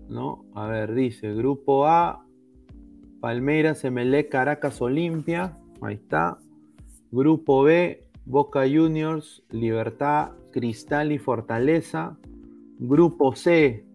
¿no? 0.07 0.45
A 0.53 0.67
ver, 0.67 0.93
dice 0.93 1.33
Grupo 1.33 1.87
A, 1.87 2.23
Palmeiras, 3.21 3.83
MLE, 3.83 4.29
Caracas, 4.29 4.81
Olimpia. 4.81 5.57
Ahí 5.81 5.95
está. 5.95 6.37
Grupo 7.11 7.63
B, 7.63 8.10
Boca 8.25 8.61
Juniors, 8.61 9.43
Libertad, 9.49 10.31
Cristal 10.51 11.11
y 11.11 11.17
Fortaleza. 11.17 12.17
Grupo 12.79 13.35
C, 13.35 13.85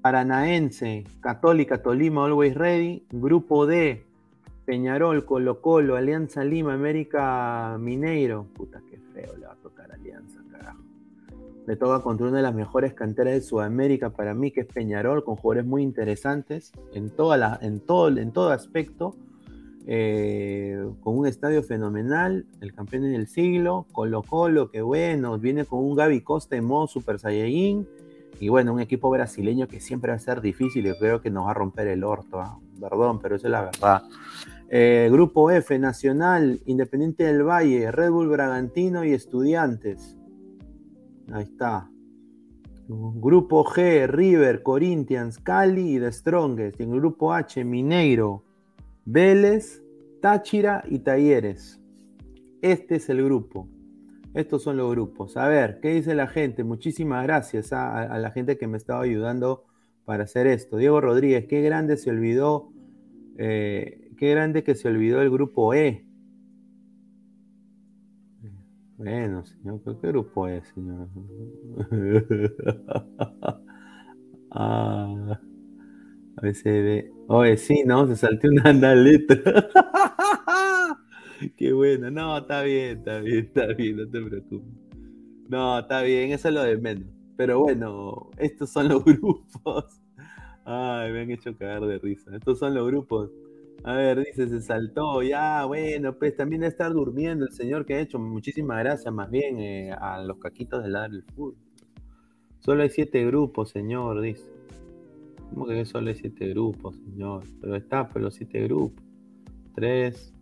Paranaense, 0.00 1.04
Católica, 1.20 1.82
Tolima, 1.82 2.24
Always 2.24 2.54
Ready. 2.54 3.04
Grupo 3.10 3.66
D, 3.66 4.04
Peñarol, 4.64 5.24
Colo 5.24 5.60
Colo, 5.60 5.96
Alianza 5.96 6.44
Lima, 6.44 6.74
América 6.74 7.76
Mineiro. 7.80 8.46
Puta, 8.54 8.80
qué 8.88 8.98
feo 9.12 9.36
le 9.36 9.46
va 9.46 9.52
a 9.52 9.56
tocar 9.56 9.90
Alianza, 9.92 10.40
carajo. 10.50 10.82
Le 11.66 11.76
toca 11.76 12.02
contra 12.02 12.26
una 12.26 12.38
de 12.38 12.42
las 12.42 12.54
mejores 12.54 12.94
canteras 12.94 13.34
de 13.34 13.40
Sudamérica 13.40 14.10
para 14.10 14.34
mí, 14.34 14.50
que 14.50 14.62
es 14.62 14.66
Peñarol, 14.66 15.24
con 15.24 15.36
jugadores 15.36 15.66
muy 15.68 15.82
interesantes 15.82 16.72
en, 16.92 17.10
toda 17.10 17.36
la, 17.36 17.58
en, 17.62 17.80
todo, 17.80 18.08
en 18.08 18.32
todo 18.32 18.50
aspecto. 18.50 19.16
Eh, 19.86 20.80
con 21.00 21.18
un 21.18 21.26
estadio 21.26 21.62
fenomenal, 21.62 22.46
el 22.60 22.72
campeón 22.72 23.10
del 23.10 23.26
siglo, 23.26 23.86
Colo 23.92 24.22
Colo, 24.22 24.70
que 24.70 24.80
bueno, 24.80 25.38
viene 25.38 25.64
con 25.64 25.80
un 25.80 25.96
Gaby 25.96 26.20
Costa 26.20 26.56
en 26.56 26.64
modo 26.64 26.86
Super 26.86 27.18
Saiyajin, 27.18 27.86
y 28.38 28.48
bueno, 28.48 28.72
un 28.72 28.80
equipo 28.80 29.10
brasileño 29.10 29.68
que 29.68 29.80
siempre 29.80 30.10
va 30.10 30.16
a 30.16 30.20
ser 30.20 30.40
difícil 30.40 30.86
y 30.86 30.98
creo 30.98 31.20
que 31.20 31.30
nos 31.30 31.46
va 31.46 31.52
a 31.52 31.54
romper 31.54 31.86
el 31.88 32.02
orto, 32.02 32.40
¿ah? 32.40 32.58
perdón, 32.80 33.20
pero 33.20 33.36
esa 33.36 33.46
es 33.46 33.52
la 33.52 33.62
verdad. 33.62 34.02
Eh, 34.68 35.08
grupo 35.12 35.50
F, 35.50 35.78
Nacional, 35.78 36.60
Independiente 36.66 37.24
del 37.24 37.44
Valle, 37.44 37.92
Red 37.92 38.10
Bull 38.10 38.28
Bragantino 38.28 39.04
y 39.04 39.12
Estudiantes. 39.12 40.16
Ahí 41.30 41.44
está. 41.44 41.88
Grupo 42.88 43.64
G, 43.64 44.06
River, 44.08 44.62
Corinthians, 44.62 45.38
Cali 45.38 45.96
y 45.96 46.00
The 46.00 46.10
Strongest. 46.10 46.80
Y 46.80 46.82
en 46.82 46.94
el 46.94 47.00
grupo 47.00 47.32
H, 47.32 47.64
Mineiro, 47.64 48.42
Vélez, 49.04 49.82
Táchira 50.20 50.84
y 50.88 51.00
Talleres. 51.00 51.80
Este 52.60 52.96
es 52.96 53.08
el 53.08 53.24
grupo. 53.24 53.68
Estos 54.34 54.62
son 54.62 54.76
los 54.76 54.90
grupos. 54.90 55.36
A 55.36 55.48
ver, 55.48 55.80
¿qué 55.80 55.90
dice 55.90 56.14
la 56.14 56.26
gente? 56.26 56.64
Muchísimas 56.64 57.22
gracias 57.24 57.72
a, 57.72 58.18
la 58.18 58.30
gente 58.30 58.56
que 58.56 58.66
me 58.66 58.78
estaba 58.78 59.02
ayudando 59.02 59.64
para 60.04 60.24
hacer 60.24 60.46
esto. 60.46 60.76
Diego 60.76 61.00
Rodríguez, 61.00 61.46
qué 61.46 61.60
grande 61.60 61.96
se 61.96 62.10
olvidó 62.10 62.72
eh, 63.38 64.10
qué 64.16 64.30
grande 64.30 64.62
que 64.62 64.74
se 64.74 64.88
olvidó 64.88 65.20
el 65.20 65.30
grupo 65.30 65.74
E. 65.74 66.04
Bueno, 68.96 69.44
señor, 69.44 69.80
¿qué 69.82 70.08
grupo 70.08 70.46
es, 70.46 70.64
señor? 70.68 71.08
ah, 74.52 75.40
a 76.36 76.40
veces 76.42 76.64
ve. 76.64 77.12
Oye, 77.28 77.56
sí, 77.56 77.82
¿no? 77.84 78.06
Se 78.06 78.16
saltó 78.16 78.48
una 78.48 78.94
letra. 78.94 79.68
Qué 81.56 81.72
bueno. 81.72 82.10
No, 82.10 82.38
está 82.38 82.62
bien, 82.62 82.98
está 82.98 83.20
bien, 83.20 83.46
está 83.46 83.66
bien, 83.66 83.96
no 83.96 84.08
te 84.08 84.20
preocupes. 84.20 84.68
No, 85.48 85.78
está 85.78 86.02
bien, 86.02 86.32
eso 86.32 86.48
es 86.48 86.54
lo 86.54 86.62
de 86.62 86.76
menos. 86.78 87.08
Pero 87.36 87.60
bueno, 87.60 88.30
estos 88.38 88.70
son 88.70 88.88
los 88.88 89.04
grupos. 89.06 90.00
Ay, 90.64 91.12
me 91.12 91.22
han 91.22 91.30
hecho 91.30 91.56
cagar 91.56 91.82
de 91.86 91.98
risa. 91.98 92.34
Estos 92.36 92.58
son 92.58 92.74
los 92.74 92.86
grupos 92.86 93.30
a 93.84 93.94
ver, 93.94 94.20
dice, 94.20 94.48
se 94.48 94.60
saltó, 94.60 95.22
ya, 95.22 95.64
bueno, 95.64 96.16
pues 96.16 96.36
también 96.36 96.60
debe 96.60 96.70
estar 96.70 96.92
durmiendo 96.92 97.44
el 97.44 97.52
señor 97.52 97.84
que 97.84 97.94
ha 97.94 98.00
hecho. 98.00 98.18
Muchísimas 98.18 98.78
gracias, 98.78 99.12
más 99.12 99.28
bien, 99.28 99.58
eh, 99.58 99.90
a 99.92 100.22
los 100.22 100.38
caquitos 100.38 100.84
del 100.84 100.92
del 100.92 101.24
fútbol. 101.34 101.56
Solo 102.60 102.82
hay 102.84 102.90
siete 102.90 103.26
grupos, 103.26 103.70
señor, 103.70 104.20
dice. 104.20 104.51
¿Cómo 105.52 105.66
que 105.66 105.84
solo 105.84 106.08
hay 106.08 106.14
siete 106.14 106.48
grupos, 106.48 106.96
señor? 106.96 107.44
Pero 107.60 107.76
está, 107.76 108.08
pues 108.08 108.24
los 108.24 108.34
siete 108.34 108.62
grupos. 108.62 109.04
Tres, 109.74 110.32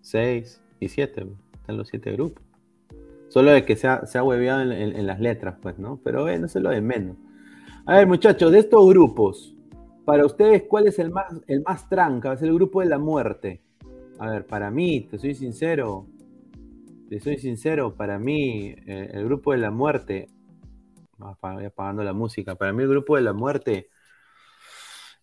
seis 0.00 0.62
y 0.78 0.88
siete. 0.88 1.24
Pues, 1.24 1.38
están 1.54 1.76
los 1.76 1.88
siete 1.88 2.12
grupos. 2.12 2.42
Solo 3.28 3.50
de 3.50 3.64
que 3.64 3.76
se 3.76 3.88
ha, 3.88 4.06
se 4.06 4.18
ha 4.18 4.22
hueveado 4.22 4.62
en, 4.62 5.06
las 5.06 5.20
letras, 5.20 5.56
pues, 5.60 5.78
¿no? 5.78 6.00
Pero 6.02 6.22
bueno, 6.22 6.46
eso 6.46 6.58
es 6.58 6.62
lo 6.62 6.70
de 6.70 6.80
menos. 6.80 7.16
A 7.86 7.96
ver, 7.96 8.06
muchachos, 8.06 8.52
de 8.52 8.60
estos 8.60 8.88
grupos, 8.88 9.54
para 10.04 10.26
ustedes, 10.26 10.64
¿cuál 10.64 10.86
es 10.86 10.98
el 10.98 11.10
más, 11.10 11.26
el 11.46 11.62
más 11.62 11.88
tranca? 11.88 12.32
Es 12.32 12.42
el 12.42 12.54
grupo 12.54 12.80
de 12.80 12.86
la 12.86 12.98
muerte. 12.98 13.62
A 14.18 14.30
ver, 14.30 14.46
para 14.46 14.70
mí, 14.70 15.06
te 15.10 15.18
soy 15.18 15.34
sincero, 15.34 16.06
le 17.08 17.20
soy 17.20 17.38
sincero, 17.38 17.94
para 17.94 18.18
mí, 18.18 18.74
eh, 18.86 19.10
el 19.12 19.24
grupo 19.24 19.52
de 19.52 19.58
la 19.58 19.70
muerte, 19.70 20.28
apagando 21.22 22.02
la 22.04 22.12
música, 22.12 22.54
para 22.56 22.72
mí 22.72 22.82
el 22.82 22.88
grupo 22.88 23.16
de 23.16 23.22
la 23.22 23.32
muerte 23.32 23.90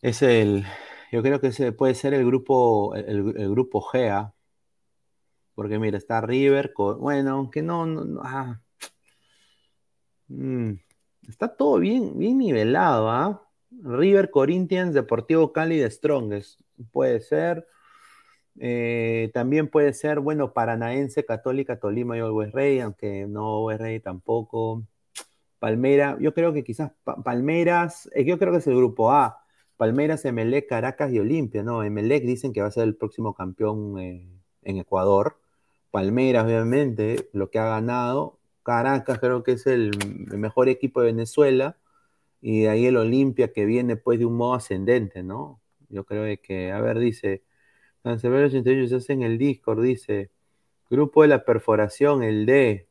es 0.01 0.21
el, 0.21 0.65
yo 1.11 1.21
creo 1.23 1.39
que 1.41 1.71
puede 1.71 1.95
ser 1.95 2.13
el 2.13 2.25
grupo, 2.25 2.95
el, 2.95 3.49
grupo 3.51 3.81
GEA, 3.81 4.33
porque 5.55 5.79
mira, 5.79 5.97
está 5.97 6.21
River, 6.21 6.73
bueno, 6.99 7.31
aunque 7.31 7.61
no, 7.61 7.85
no, 7.85 8.21
ah, 8.23 8.61
mm, 10.27 10.73
está 11.27 11.55
todo 11.55 11.79
bien, 11.79 12.17
bien 12.17 12.37
nivelado, 12.37 13.09
¿ah? 13.09 13.43
River, 13.71 14.31
Corinthians, 14.31 14.93
Deportivo 14.93 15.51
Cali 15.53 15.77
de 15.77 15.91
Strongest, 15.91 16.61
puede 16.91 17.19
ser. 17.19 17.67
Eh, 18.59 19.29
también 19.33 19.67
puede 19.69 19.93
ser, 19.93 20.19
bueno, 20.19 20.53
Paranaense, 20.53 21.25
Católica, 21.25 21.79
Tolima 21.79 22.17
y 22.17 22.21
Always 22.21 22.51
Rey, 22.51 22.79
aunque 22.79 23.27
no 23.27 23.57
Always 23.57 23.79
Rey 23.79 23.99
tampoco. 23.99 24.83
Palmera, 25.59 26.17
yo 26.19 26.33
creo 26.33 26.53
que 26.53 26.63
quizás 26.63 26.91
Palmeras, 27.23 28.09
eh, 28.13 28.25
yo 28.25 28.37
creo 28.37 28.51
que 28.51 28.59
es 28.59 28.67
el 28.67 28.75
grupo 28.75 29.11
A. 29.11 29.43
Palmeras, 29.77 30.25
Emelec, 30.25 30.67
Caracas 30.67 31.11
y 31.11 31.19
Olimpia, 31.19 31.63
¿no? 31.63 31.83
Emelec 31.83 32.23
dicen 32.23 32.53
que 32.53 32.61
va 32.61 32.67
a 32.67 32.71
ser 32.71 32.83
el 32.83 32.95
próximo 32.95 33.33
campeón 33.35 33.99
eh, 33.99 34.27
en 34.63 34.77
Ecuador. 34.77 35.39
Palmeras, 35.91 36.45
obviamente, 36.45 37.29
lo 37.33 37.49
que 37.49 37.59
ha 37.59 37.65
ganado. 37.65 38.39
Caracas 38.63 39.19
creo 39.19 39.43
que 39.43 39.53
es 39.53 39.67
el, 39.67 39.91
mejor 40.37 40.69
equipo 40.69 41.01
de 41.01 41.07
Venezuela. 41.07 41.77
Y 42.41 42.65
ahí 42.67 42.85
el 42.85 42.97
Olimpia 42.97 43.51
que 43.53 43.65
viene 43.65 43.97
pues 43.97 44.19
de 44.19 44.25
un 44.25 44.35
modo 44.35 44.55
ascendente, 44.55 45.23
¿no? 45.23 45.61
Yo 45.89 46.05
creo 46.05 46.37
que, 46.41 46.71
a 46.71 46.81
ver, 46.81 46.99
dice, 46.99 47.43
Cancelero 48.03 48.47
88 48.47 48.89
se 48.89 48.95
hace 48.95 49.13
en 49.13 49.23
el 49.23 49.37
Discord, 49.37 49.83
dice, 49.83 50.31
Grupo 50.89 51.23
de 51.23 51.29
la 51.29 51.45
Perforación, 51.45 52.23
el 52.23 52.45
D. 52.45 52.86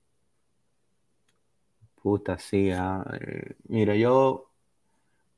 Puta, 2.07 2.39
sí, 2.39 2.71
ah, 2.71 3.05
eh, 3.21 3.57
mira, 3.67 3.97
yo 3.97 4.53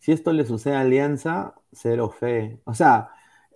si 0.00 0.12
esto 0.12 0.34
le 0.34 0.44
sucede 0.44 0.76
a 0.76 0.80
Alianza, 0.80 1.54
cero 1.72 2.10
fe. 2.10 2.60
O 2.64 2.74
sea, 2.74 3.10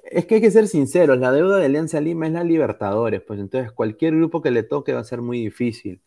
es 0.05 0.25
que 0.27 0.37
hay 0.37 0.41
que 0.41 0.51
ser 0.51 0.67
sinceros, 0.67 1.19
la 1.19 1.31
deuda 1.31 1.59
de 1.59 1.67
Alianza 1.67 2.01
Lima 2.01 2.27
es 2.27 2.33
la 2.33 2.43
Libertadores, 2.43 3.21
pues 3.23 3.39
entonces 3.39 3.71
cualquier 3.73 4.17
grupo 4.17 4.41
que 4.43 4.51
le 4.51 4.63
toque 4.63 4.95
va 4.95 5.01
a 5.01 5.05
ser 5.05 5.21
muy 5.21 5.41
difícil. 5.41 6.01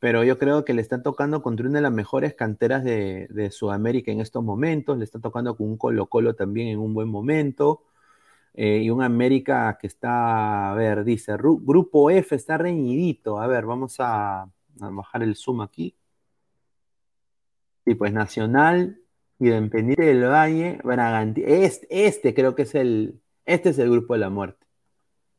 Pero 0.00 0.24
yo 0.24 0.38
creo 0.38 0.64
que 0.64 0.74
le 0.74 0.82
está 0.82 1.02
tocando 1.02 1.42
contra 1.42 1.66
una 1.68 1.78
de 1.80 1.82
las 1.82 1.92
mejores 1.92 2.34
canteras 2.34 2.84
de, 2.84 3.48
Sudamérica 3.52 4.12
en 4.12 4.20
estos 4.20 4.44
momentos, 4.44 4.98
le 4.98 5.04
está 5.04 5.20
tocando 5.20 5.56
con 5.56 5.68
un 5.68 5.78
Colo 5.78 6.06
Colo 6.08 6.34
también 6.36 6.68
en 6.68 6.78
un 6.78 6.94
buen 6.94 7.08
momento, 7.08 7.84
eh, 8.54 8.78
y 8.84 8.90
un 8.90 9.02
América 9.02 9.78
que 9.80 9.88
está, 9.88 10.72
a 10.72 10.74
ver, 10.76 11.04
dice, 11.04 11.36
Grupo 11.36 12.10
F 12.10 12.36
está 12.36 12.58
reñidito, 12.58 13.40
a 13.40 13.46
ver, 13.48 13.66
vamos 13.66 13.96
a, 14.00 14.42
a 14.42 14.50
bajar 14.90 15.22
el 15.24 15.36
zoom 15.36 15.60
aquí. 15.62 15.96
Y 17.86 17.94
pues 17.94 18.12
Nacional, 18.12 19.00
Independiente 19.38 20.04
del 20.04 20.24
Valle, 20.24 20.78
Bragantino. 20.84 21.46
Este, 21.48 22.06
este 22.06 22.34
creo 22.34 22.54
que 22.54 22.62
es 22.62 22.74
el. 22.74 23.20
Este 23.44 23.70
es 23.70 23.78
el 23.78 23.90
grupo 23.90 24.14
de 24.14 24.20
la 24.20 24.30
muerte. 24.30 24.64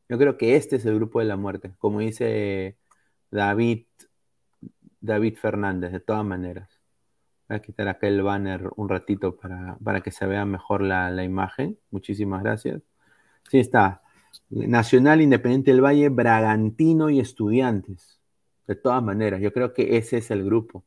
Yo 0.08 0.18
creo 0.18 0.36
que 0.38 0.56
este 0.56 0.76
es 0.76 0.86
el 0.86 0.94
grupo 0.96 1.18
de 1.18 1.26
la 1.26 1.36
muerte, 1.36 1.72
como 1.78 2.00
dice 2.00 2.78
David, 3.30 3.86
David 5.00 5.36
Fernández, 5.36 5.92
de 5.92 6.00
todas 6.00 6.24
maneras. 6.24 6.68
Voy 7.48 7.56
a 7.56 7.62
quitar 7.62 7.88
acá 7.88 8.06
el 8.08 8.22
banner 8.22 8.70
un 8.76 8.88
ratito 8.88 9.36
para, 9.36 9.76
para 9.82 10.00
que 10.00 10.10
se 10.12 10.26
vea 10.26 10.44
mejor 10.44 10.82
la, 10.82 11.10
la, 11.10 11.24
imagen. 11.24 11.78
Muchísimas 11.90 12.42
gracias. 12.42 12.82
Sí 13.48 13.58
está. 13.58 14.02
Nacional, 14.50 15.20
Independiente 15.20 15.70
del 15.72 15.84
Valle, 15.84 16.08
Bragantino 16.08 17.10
y 17.10 17.20
Estudiantes. 17.20 18.20
De 18.66 18.76
todas 18.76 19.02
maneras, 19.02 19.40
yo 19.40 19.52
creo 19.52 19.72
que 19.72 19.96
ese 19.96 20.18
es 20.18 20.30
el 20.30 20.44
grupo. 20.44 20.84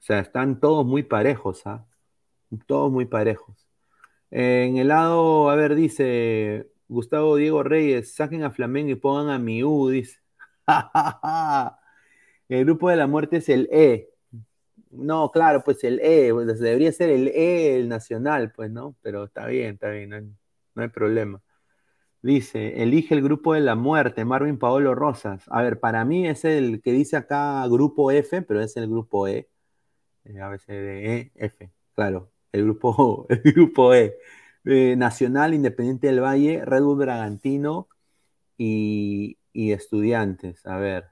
O 0.00 0.02
sea, 0.06 0.20
están 0.20 0.60
todos 0.60 0.86
muy 0.86 1.02
parejos, 1.02 1.66
¿ah? 1.66 1.86
todos 2.66 2.92
muy 2.92 3.06
parejos. 3.06 3.66
En 4.30 4.76
el 4.78 4.88
lado, 4.88 5.50
a 5.50 5.56
ver, 5.56 5.74
dice 5.74 6.70
Gustavo 6.88 7.36
Diego 7.36 7.62
Reyes, 7.62 8.14
saquen 8.14 8.42
a 8.44 8.50
Flamengo 8.50 8.90
y 8.90 8.96
pongan 8.96 9.30
a 9.30 9.38
Miu, 9.38 9.88
dice. 9.88 10.20
el 12.48 12.64
grupo 12.64 12.90
de 12.90 12.96
la 12.96 13.06
muerte 13.06 13.38
es 13.38 13.48
el 13.48 13.68
E. 13.72 14.10
No, 14.90 15.30
claro, 15.30 15.62
pues 15.64 15.84
el 15.84 16.00
E, 16.00 16.32
pues, 16.32 16.60
debería 16.60 16.92
ser 16.92 17.10
el 17.10 17.28
E, 17.28 17.76
el 17.76 17.88
nacional, 17.88 18.52
pues, 18.52 18.70
¿no? 18.70 18.96
Pero 19.02 19.24
está 19.24 19.46
bien, 19.46 19.74
está 19.74 19.90
bien, 19.90 20.10
no 20.74 20.82
hay, 20.82 20.88
problema. 20.88 21.42
Dice, 22.22 22.82
elige 22.82 23.14
el 23.14 23.22
grupo 23.22 23.54
de 23.54 23.60
la 23.60 23.76
muerte, 23.76 24.24
Marvin 24.24 24.58
Paolo 24.58 24.94
Rosas. 24.94 25.44
A 25.48 25.62
ver, 25.62 25.80
para 25.80 26.04
mí 26.04 26.26
es 26.28 26.44
el 26.44 26.82
que 26.82 26.92
dice 26.92 27.16
acá 27.16 27.66
grupo 27.68 28.10
F, 28.10 28.42
pero 28.42 28.60
es 28.60 28.76
el 28.76 28.88
grupo 28.88 29.28
E. 29.28 29.48
Eh, 30.26 30.40
a 30.40 30.48
veces 30.48 30.68
de 30.68 31.16
E, 31.16 31.32
F, 31.36 31.70
claro 31.94 32.30
el 32.56 32.64
grupo, 32.64 33.26
el 33.28 33.52
grupo 33.52 33.94
E. 33.94 34.18
Eh, 34.64 34.96
Nacional, 34.96 35.54
Independiente 35.54 36.08
del 36.08 36.20
Valle, 36.20 36.64
Red 36.64 36.82
Bull 36.82 36.98
Bragantino 36.98 37.88
y, 38.58 39.38
Estudiantes. 39.54 40.66
A 40.66 40.76
ver. 40.78 41.06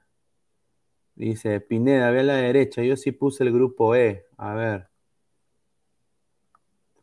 Dice 1.15 1.59
Pineda, 1.61 2.11
ve 2.11 2.19
a 2.21 2.23
la 2.23 2.35
derecha. 2.35 2.83
Yo 2.83 2.95
sí 2.97 3.11
puse 3.11 3.43
el 3.43 3.51
grupo 3.53 3.95
E. 3.95 4.25
A 4.37 4.53
ver. 4.53 4.89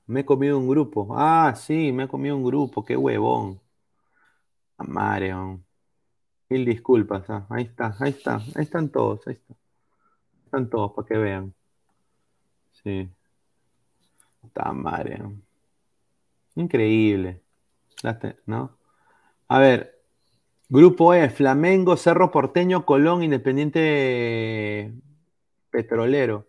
Me 0.07 0.21
he 0.21 0.25
comido 0.25 0.59
un 0.59 0.69
grupo. 0.69 1.09
Ah, 1.17 1.55
sí, 1.57 1.91
me 1.93 2.05
he 2.05 2.09
comido 2.09 2.37
un 2.37 2.45
grupo. 2.45 2.85
Qué 2.85 2.97
huevón. 2.97 3.61
Mario. 4.79 5.63
Mil 6.49 6.65
disculpas. 6.65 7.29
Ah, 7.31 7.47
ahí 7.51 7.65
está, 7.65 7.97
ahí 8.01 8.11
está. 8.11 8.37
Ahí 8.37 8.65
están 8.65 8.91
todos. 8.91 9.27
Ahí. 9.27 9.39
Están 10.45 10.69
todos 10.71 10.93
para 10.93 11.09
que 11.09 11.19
vean. 11.19 11.55
Sí. 12.85 13.09
Está 14.45 14.73
madre. 14.73 15.21
Increíble. 16.55 17.41
¿No? 18.47 18.77
A 19.49 19.59
ver. 19.59 19.99
Grupo 20.69 21.13
E, 21.13 21.29
Flamengo, 21.29 21.97
Cerro 21.97 22.31
Porteño, 22.31 22.87
Colón, 22.87 23.23
Independiente 23.23 24.93
Petrolero. 25.71 26.49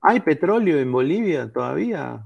¿Hay 0.00 0.20
petróleo 0.20 0.78
en 0.78 0.90
Bolivia 0.90 1.52
todavía? 1.52 2.24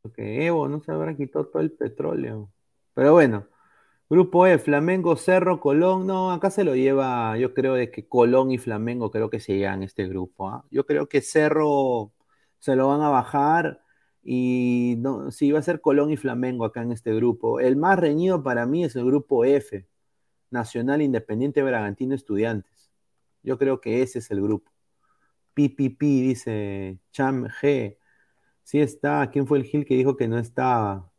Porque 0.00 0.46
Evo 0.46 0.68
no 0.68 0.80
se 0.80 0.90
habrá 0.90 1.14
quitado 1.14 1.46
todo 1.48 1.60
el 1.60 1.72
petróleo. 1.72 2.50
Pero 2.94 3.12
bueno, 3.12 3.46
Grupo 4.10 4.44
E, 4.44 4.58
Flamengo, 4.58 5.14
Cerro, 5.16 5.60
Colón. 5.60 6.04
No, 6.06 6.32
acá 6.32 6.50
se 6.50 6.64
lo 6.64 6.74
lleva, 6.74 7.38
yo 7.38 7.54
creo 7.54 7.74
de 7.74 7.92
que 7.92 8.08
Colón 8.08 8.50
y 8.50 8.58
Flamengo 8.58 9.12
creo 9.12 9.30
que 9.30 9.38
se 9.38 9.56
llevan 9.56 9.84
este 9.84 10.08
grupo. 10.08 10.48
¿ah? 10.48 10.66
Yo 10.70 10.84
creo 10.84 11.08
que 11.08 11.20
Cerro 11.22 12.12
se 12.58 12.74
lo 12.74 12.88
van 12.88 13.02
a 13.02 13.08
bajar 13.08 13.82
y 14.24 14.96
no, 14.98 15.30
sí, 15.30 15.52
va 15.52 15.60
a 15.60 15.62
ser 15.62 15.80
Colón 15.80 16.10
y 16.10 16.16
Flamengo 16.16 16.64
acá 16.64 16.82
en 16.82 16.90
este 16.90 17.14
grupo. 17.14 17.60
El 17.60 17.76
más 17.76 18.00
reñido 18.00 18.42
para 18.42 18.66
mí 18.66 18.84
es 18.84 18.96
el 18.96 19.04
grupo 19.06 19.44
F, 19.44 19.86
Nacional 20.50 21.02
Independiente 21.02 21.62
Bragantino 21.62 22.14
Estudiantes. 22.16 22.90
Yo 23.44 23.58
creo 23.58 23.80
que 23.80 24.02
ese 24.02 24.18
es 24.20 24.30
el 24.32 24.42
grupo. 24.42 24.72
PPP, 25.54 26.00
dice 26.00 26.98
Cham 27.12 27.46
G. 27.46 27.96
Sí 28.64 28.80
está. 28.80 29.30
¿Quién 29.30 29.46
fue 29.46 29.58
el 29.58 29.64
Gil 29.64 29.84
que 29.86 29.94
dijo 29.94 30.16
que 30.16 30.28
no 30.28 30.38
estaba? 30.38 31.09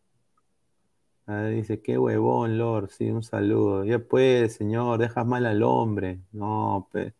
Dice, 1.27 1.81
qué 1.81 1.97
huevón, 1.97 2.57
Lord. 2.57 2.89
Sí, 2.91 3.09
un 3.09 3.23
saludo. 3.23 3.83
Ya 3.85 3.99
pues, 3.99 4.53
señor, 4.55 4.99
dejas 4.99 5.25
mal 5.25 5.45
al 5.45 5.63
hombre. 5.63 6.21
No, 6.31 6.87
pues. 6.91 7.13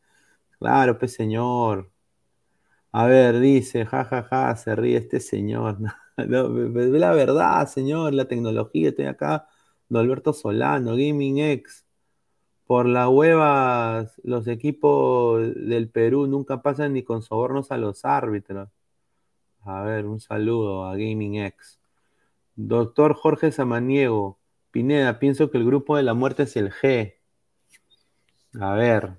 Claro, 0.60 0.98
pues, 1.00 1.14
señor. 1.14 1.92
A 2.94 3.06
ver, 3.06 3.40
dice, 3.40 3.86
jajaja, 3.86 4.24
ja, 4.24 4.48
ja, 4.48 4.56
se 4.56 4.76
ríe 4.76 4.98
este 4.98 5.20
señor. 5.20 5.78
No, 6.18 6.50
la 6.50 7.14
verdad, 7.14 7.68
señor, 7.68 8.14
la 8.14 8.26
tecnología, 8.28 8.90
estoy 8.90 9.06
acá. 9.06 9.48
Don 9.90 10.02
Alberto 10.04 10.34
Solano, 10.34 10.92
Gaming 10.92 11.40
X. 11.40 11.86
Por 12.68 12.88
la 12.88 13.10
hueva, 13.10 14.08
los 14.24 14.48
equipos 14.48 15.42
del 15.56 15.90
Perú 15.90 16.28
nunca 16.28 16.62
pasan 16.62 16.94
ni 16.94 17.04
con 17.04 17.22
sobornos 17.24 17.72
a 17.72 17.78
los 17.78 18.06
árbitros. 18.06 18.70
A 19.66 19.84
ver, 19.84 20.06
un 20.08 20.20
saludo 20.22 20.86
a 20.86 20.94
Gaming 20.94 21.38
X. 21.38 21.81
Doctor 22.68 23.16
Jorge 23.16 23.52
Samaniego, 23.52 24.38
Pineda, 24.70 25.18
pienso 25.18 25.50
que 25.50 25.58
el 25.58 25.66
grupo 25.66 25.98
de 25.98 26.04
la 26.04 26.14
muerte 26.14 26.44
es 26.44 26.56
el 26.56 26.72
G. 26.72 27.16
A 28.60 28.76
ver, 28.76 29.18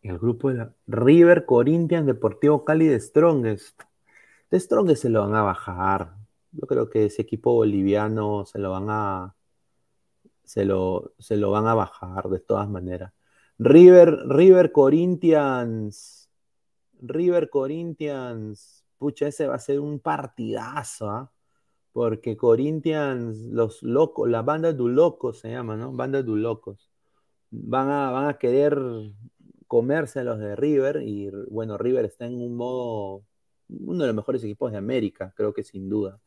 el 0.00 0.18
grupo 0.18 0.48
de 0.48 0.54
la 0.56 0.74
River, 0.86 1.44
Corinthians, 1.44 2.06
Deportivo 2.06 2.64
Cali 2.64 2.86
de 2.86 2.98
Strongest. 2.98 3.82
De 4.50 4.58
Strongest 4.58 5.02
se 5.02 5.10
lo 5.10 5.20
van 5.20 5.34
a 5.34 5.42
bajar. 5.42 6.14
Yo 6.52 6.66
creo 6.66 6.88
que 6.88 7.04
ese 7.06 7.20
equipo 7.20 7.52
boliviano 7.52 8.46
se 8.46 8.58
lo 8.58 8.70
van 8.70 8.86
a 8.88 9.36
se 10.44 10.64
lo, 10.64 11.12
se 11.18 11.36
lo 11.36 11.50
van 11.50 11.66
a 11.66 11.74
bajar 11.74 12.30
de 12.30 12.40
todas 12.40 12.70
maneras. 12.70 13.12
River, 13.58 14.28
River 14.28 14.72
Corinthians. 14.72 16.30
River 17.00 17.50
Corinthians. 17.50 18.82
Pucha, 18.96 19.28
ese 19.28 19.46
va 19.46 19.56
a 19.56 19.58
ser 19.58 19.78
un 19.78 20.00
partidazo, 20.00 21.10
¿ah? 21.10 21.32
Porque 21.92 22.36
Corinthians, 22.36 23.38
los 23.38 23.82
locos, 23.82 24.28
la 24.28 24.42
banda 24.42 24.72
de 24.72 24.82
locos 24.82 25.40
se 25.40 25.50
llama, 25.50 25.76
¿no? 25.76 25.92
Banda 25.92 26.22
de 26.22 26.30
locos. 26.36 26.90
van 27.50 27.90
a, 27.90 28.10
van 28.10 28.28
a 28.28 28.38
querer 28.38 28.78
comerse 29.66 30.20
a 30.20 30.24
los 30.24 30.38
de 30.38 30.56
River 30.56 31.02
y 31.02 31.30
bueno, 31.50 31.78
River 31.78 32.04
está 32.04 32.26
en 32.26 32.40
un 32.40 32.56
modo, 32.56 33.24
uno 33.68 34.02
de 34.02 34.06
los 34.08 34.16
mejores 34.16 34.44
equipos 34.44 34.72
de 34.72 34.78
América, 34.78 35.32
creo 35.36 35.52
que 35.54 35.64
sin 35.64 35.88
duda. 35.88 36.20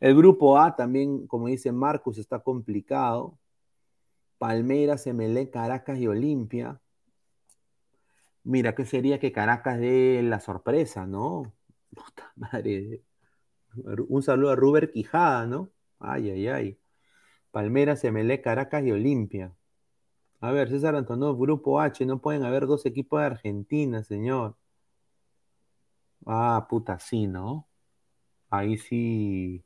El 0.00 0.16
grupo 0.16 0.58
A 0.58 0.76
también, 0.76 1.26
como 1.26 1.48
dice 1.48 1.72
Marcus, 1.72 2.18
está 2.18 2.40
complicado. 2.40 3.38
Palmeiras, 4.38 5.06
MLE, 5.06 5.50
Caracas 5.50 5.98
y 5.98 6.06
Olimpia. 6.06 6.80
Mira, 8.44 8.74
¿qué 8.74 8.84
sería 8.84 9.18
que 9.18 9.32
Caracas 9.32 9.78
dé 9.80 10.22
la 10.22 10.40
sorpresa, 10.40 11.06
no? 11.06 11.52
Puta 11.94 12.32
madre. 12.36 13.02
Un 14.08 14.22
saludo 14.22 14.50
a 14.50 14.56
Ruber 14.56 14.90
Quijada, 14.90 15.46
¿no? 15.46 15.70
Ay, 15.98 16.30
ay, 16.30 16.48
ay. 16.48 16.78
Palmeiras, 17.50 18.04
MLE, 18.04 18.40
Caracas 18.40 18.84
y 18.84 18.92
Olimpia. 18.92 19.54
A 20.40 20.52
ver, 20.52 20.68
César 20.68 20.94
Antonov, 20.96 21.38
Grupo 21.40 21.80
H, 21.80 22.04
no 22.06 22.20
pueden 22.20 22.44
haber 22.44 22.66
dos 22.66 22.86
equipos 22.86 23.20
de 23.20 23.26
Argentina, 23.26 24.02
señor. 24.02 24.56
Ah, 26.26 26.66
puta, 26.68 26.98
sí, 26.98 27.26
¿no? 27.26 27.66
Ahí 28.50 28.76
sí. 28.78 29.64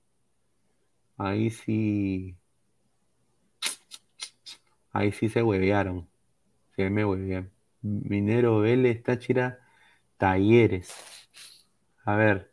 Ahí 1.16 1.50
sí. 1.50 2.36
Ahí 4.92 5.12
sí 5.12 5.28
se 5.28 5.42
huevearon. 5.42 6.08
Se 6.76 6.90
me 6.90 7.04
huevearon. 7.04 7.50
Minero 7.82 8.60
Vélez, 8.60 9.02
Táchira, 9.02 9.60
Talleres. 10.18 10.94
A 12.04 12.16
ver. 12.16 12.52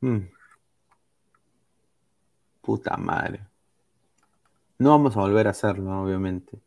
Mm. 0.00 0.28
Puta 2.60 2.96
madre. 2.96 3.40
No 4.78 4.90
vamos 4.90 5.16
a 5.16 5.20
volver 5.20 5.46
a 5.46 5.50
hacerlo, 5.50 6.02
obviamente. 6.02 6.58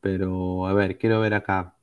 Pero, 0.00 0.66
a 0.66 0.74
ver, 0.74 0.98
quiero 0.98 1.20
ver 1.20 1.34
acá. 1.34 1.74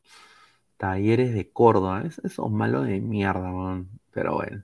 Talleres 0.78 1.34
de 1.34 1.49
Córdoba. 1.51 2.03
Esos 2.23 2.51
malos 2.51 2.88
de 2.88 2.99
mierda, 3.01 3.51
man. 3.51 3.89
Pero 4.11 4.36
bueno. 4.36 4.63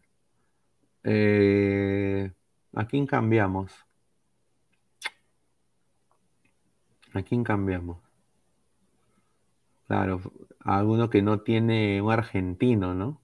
Eh, 1.04 2.32
¿A 2.74 2.86
quién 2.88 3.06
cambiamos? 3.08 3.72
¿A 7.14 7.22
quién 7.24 7.44
cambiamos? 7.44 7.98
Claro, 9.88 10.22
a 10.62 10.78
alguno 10.80 11.10
que 11.10 11.22
no 11.22 11.42
tiene 11.42 12.02
un 12.02 12.12
argentino, 12.12 12.94
¿no? 12.96 13.21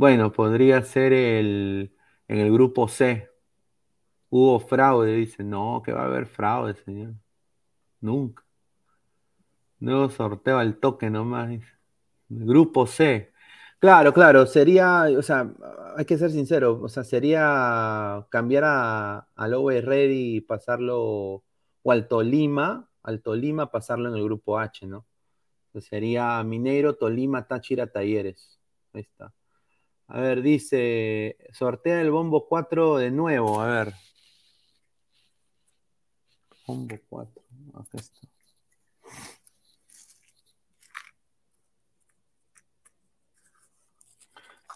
Bueno, 0.00 0.32
podría 0.32 0.80
ser 0.80 1.12
el, 1.12 1.94
en 2.26 2.38
el 2.38 2.50
grupo 2.50 2.88
C. 2.88 3.28
Hubo 4.30 4.58
fraude, 4.58 5.14
dice. 5.14 5.44
No, 5.44 5.82
que 5.84 5.92
va 5.92 6.04
a 6.04 6.06
haber 6.06 6.24
fraude, 6.24 6.74
señor. 6.74 7.12
Nunca. 8.00 8.42
Nuevo 9.78 10.08
sorteo 10.08 10.56
al 10.56 10.78
toque 10.78 11.10
nomás. 11.10 11.50
Grupo 12.30 12.86
C. 12.86 13.30
Claro, 13.78 14.14
claro, 14.14 14.46
sería, 14.46 15.04
o 15.18 15.22
sea, 15.22 15.52
hay 15.94 16.06
que 16.06 16.16
ser 16.16 16.30
sincero, 16.30 16.80
o 16.82 16.88
sea, 16.88 17.04
sería 17.04 18.26
cambiar 18.30 18.64
a, 18.64 19.18
al 19.36 19.52
Ready 19.82 20.36
y 20.36 20.40
pasarlo, 20.40 21.44
o 21.82 21.92
al 21.92 22.08
Tolima, 22.08 22.88
al 23.02 23.20
Tolima 23.20 23.70
pasarlo 23.70 24.08
en 24.08 24.14
el 24.16 24.24
grupo 24.24 24.58
H, 24.58 24.86
¿no? 24.86 25.04
sería 25.78 26.42
Mineiro, 26.42 26.96
Tolima, 26.96 27.46
Táchira, 27.46 27.86
Talleres. 27.86 28.58
Ahí 28.94 29.02
está. 29.02 29.32
A 30.12 30.20
ver, 30.20 30.42
dice, 30.42 31.36
sortea 31.52 32.00
el 32.00 32.10
bombo 32.10 32.46
4 32.48 32.96
de 32.98 33.10
nuevo, 33.12 33.60
a 33.60 33.66
ver. 33.68 33.94
Bombo 36.66 36.96
4, 37.08 37.42
acá 37.74 37.98
está. 37.98 38.20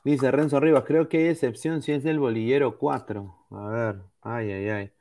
Dice 0.04 0.30
Renzo 0.30 0.60
Rivas, 0.60 0.84
creo 0.84 1.08
que 1.08 1.18
hay 1.18 1.28
excepción 1.28 1.82
si 1.82 1.92
es 1.92 2.04
del 2.04 2.18
bolillero 2.20 2.78
4. 2.78 3.34
A 3.50 3.68
ver, 3.70 4.02
ay, 4.22 4.52
ay, 4.52 4.68
ay. 4.68 4.92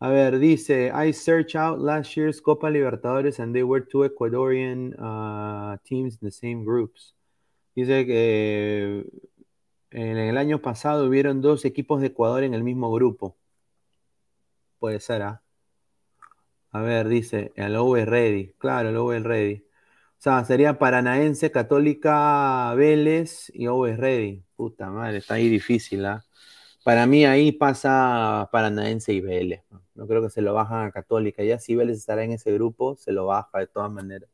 A 0.00 0.08
ver, 0.10 0.38
dice, 0.38 0.92
I 0.94 1.12
searched 1.12 1.56
out 1.56 1.80
last 1.80 2.16
year's 2.16 2.40
Copa 2.40 2.68
Libertadores 2.70 3.38
and 3.40 3.54
they 3.54 3.64
were 3.64 3.84
two 3.84 4.08
Ecuadorian 4.08 4.94
uh, 4.98 5.76
teams 5.84 6.14
in 6.22 6.28
the 6.28 6.30
same 6.30 6.64
groups. 6.64 7.14
Dice 7.74 8.06
que 8.06 9.04
en 9.90 10.18
el 10.18 10.36
año 10.38 10.60
pasado 10.60 11.06
hubieron 11.06 11.40
dos 11.40 11.64
equipos 11.64 12.00
de 12.00 12.08
Ecuador 12.08 12.42
en 12.44 12.54
el 12.54 12.62
mismo 12.64 12.92
grupo. 12.92 13.36
Puede 14.78 15.00
ser, 15.00 15.22
¿ah? 15.22 15.42
A 16.70 16.80
ver, 16.82 17.08
dice, 17.08 17.52
el 17.56 17.76
OV 17.76 18.04
Ready. 18.04 18.54
Claro, 18.58 18.90
el 18.90 18.96
OV 18.96 19.20
Ready. 19.22 19.64
O 20.18 20.20
sea, 20.20 20.44
sería 20.44 20.78
Paranaense, 20.78 21.50
Católica, 21.50 22.74
Vélez 22.74 23.50
y 23.54 23.66
Always 23.66 23.96
Ready. 23.96 24.44
Puta 24.56 24.90
madre, 24.90 25.18
está 25.18 25.34
ahí 25.34 25.48
difícil, 25.48 26.04
¿ah? 26.06 26.24
Para 26.84 27.06
mí 27.06 27.24
ahí 27.24 27.52
pasa 27.52 28.48
Paranaense 28.52 29.12
y 29.12 29.20
Vélez. 29.20 29.62
¿no? 29.94 30.06
creo 30.06 30.22
que 30.22 30.30
se 30.30 30.42
lo 30.42 30.54
bajan 30.54 30.86
a 30.86 30.92
Católica. 30.92 31.42
Ya 31.44 31.58
si 31.58 31.76
Vélez 31.76 31.98
estará 31.98 32.24
en 32.24 32.32
ese 32.32 32.52
grupo, 32.52 32.96
se 32.96 33.12
lo 33.12 33.26
baja 33.26 33.58
de 33.58 33.66
todas 33.66 33.90
maneras. 33.92 34.30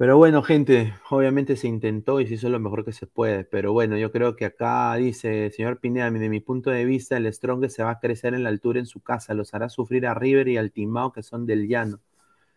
Pero 0.00 0.16
bueno, 0.16 0.42
gente, 0.42 0.94
obviamente 1.10 1.56
se 1.56 1.68
intentó 1.68 2.22
y 2.22 2.26
se 2.26 2.32
hizo 2.32 2.48
lo 2.48 2.58
mejor 2.58 2.86
que 2.86 2.92
se 2.94 3.06
puede. 3.06 3.44
Pero 3.44 3.74
bueno, 3.74 3.98
yo 3.98 4.10
creo 4.10 4.34
que 4.34 4.46
acá 4.46 4.94
dice, 4.94 5.50
señor 5.50 5.78
Pineda, 5.78 6.10
de 6.10 6.30
mi 6.30 6.40
punto 6.40 6.70
de 6.70 6.86
vista, 6.86 7.18
el 7.18 7.30
Strong 7.30 7.68
se 7.68 7.82
va 7.82 7.90
a 7.90 8.00
crecer 8.00 8.32
en 8.32 8.42
la 8.44 8.48
altura 8.48 8.78
en 8.80 8.86
su 8.86 9.00
casa. 9.02 9.34
Los 9.34 9.52
hará 9.52 9.68
sufrir 9.68 10.06
a 10.06 10.14
River 10.14 10.48
y 10.48 10.56
al 10.56 10.72
Timao, 10.72 11.12
que 11.12 11.22
son 11.22 11.44
del 11.44 11.68
llano. 11.68 12.00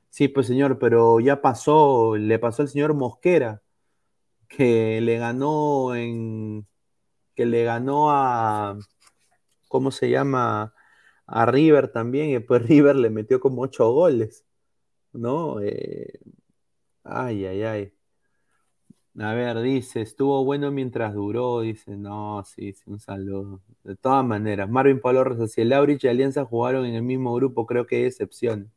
Sí, 0.10 0.30
pues 0.30 0.48
señor, 0.48 0.80
pero 0.80 1.20
ya 1.20 1.42
pasó, 1.42 2.16
le 2.16 2.40
pasó 2.40 2.62
al 2.62 2.70
señor 2.70 2.94
Mosquera, 2.94 3.62
que 4.48 5.02
le 5.02 5.18
ganó 5.18 5.96
en, 5.96 6.66
que 7.36 7.46
le 7.46 7.66
ganó 7.66 8.12
a, 8.12 8.80
¿cómo 9.68 9.92
se 9.92 10.10
llama? 10.10 10.74
A 11.28 11.46
River 11.46 11.90
también, 11.92 12.30
y 12.30 12.34
después 12.36 12.64
River 12.70 12.96
le 12.96 13.10
metió 13.10 13.42
como 13.42 13.64
ocho 13.64 13.92
goles, 13.92 14.46
¿no? 15.14 15.60
Eh, 15.62 16.20
ay, 17.04 17.46
ay, 17.46 17.64
ay. 17.64 17.94
A 19.20 19.34
ver, 19.34 19.62
dice, 19.62 20.02
estuvo 20.02 20.44
bueno 20.44 20.72
mientras 20.72 21.14
duró, 21.14 21.62
dice, 21.62 21.96
no, 21.96 22.44
sí, 22.46 22.74
un 22.88 23.00
saludo. 23.00 23.62
De 23.84 23.96
todas 23.96 24.26
maneras, 24.26 24.68
Marvin 24.70 25.00
Pablo 25.00 25.24
Rosas, 25.24 25.52
si 25.52 25.62
el 25.62 25.72
y 26.02 26.08
Alianza 26.08 26.46
jugaron 26.46 26.86
en 26.86 26.96
el 26.96 27.04
mismo 27.04 27.34
grupo, 27.36 27.68
creo 27.68 27.86
que 27.86 27.98
hay 27.98 28.06
excepción. 28.06 28.72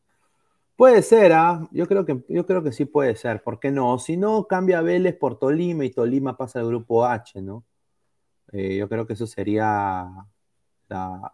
Puede 0.76 1.02
ser, 1.02 1.32
¿ah? 1.32 1.68
Yo 1.72 1.86
creo 1.88 2.04
que 2.04 2.22
yo 2.28 2.46
creo 2.46 2.62
que 2.62 2.72
sí 2.72 2.84
puede 2.84 3.16
ser. 3.16 3.42
¿Por 3.42 3.60
qué 3.60 3.70
no? 3.70 3.98
Si 3.98 4.16
no, 4.16 4.46
cambia 4.46 4.82
Vélez 4.82 5.16
por 5.16 5.38
Tolima 5.38 5.84
y 5.86 5.90
Tolima 5.90 6.36
pasa 6.36 6.60
al 6.60 6.66
grupo 6.68 7.06
H, 7.06 7.40
¿no? 7.42 7.64
Eh, 8.52 8.76
yo 8.76 8.88
creo 8.88 9.06
que 9.06 9.14
eso 9.14 9.26
sería 9.26 10.08
la, 10.88 11.32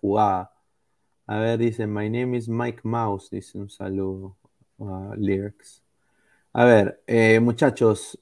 jugada. 0.00 0.52
A 1.26 1.38
ver, 1.38 1.58
dice, 1.58 1.86
My 1.86 2.10
name 2.10 2.36
is 2.36 2.48
Mike 2.48 2.80
Mouse, 2.84 3.30
dice 3.30 3.58
un 3.58 3.70
saludo 3.70 4.36
a 4.80 5.14
Lyrics. 5.16 5.85
A 6.58 6.64
ver, 6.64 7.02
eh, 7.06 7.38
muchachos, 7.38 8.18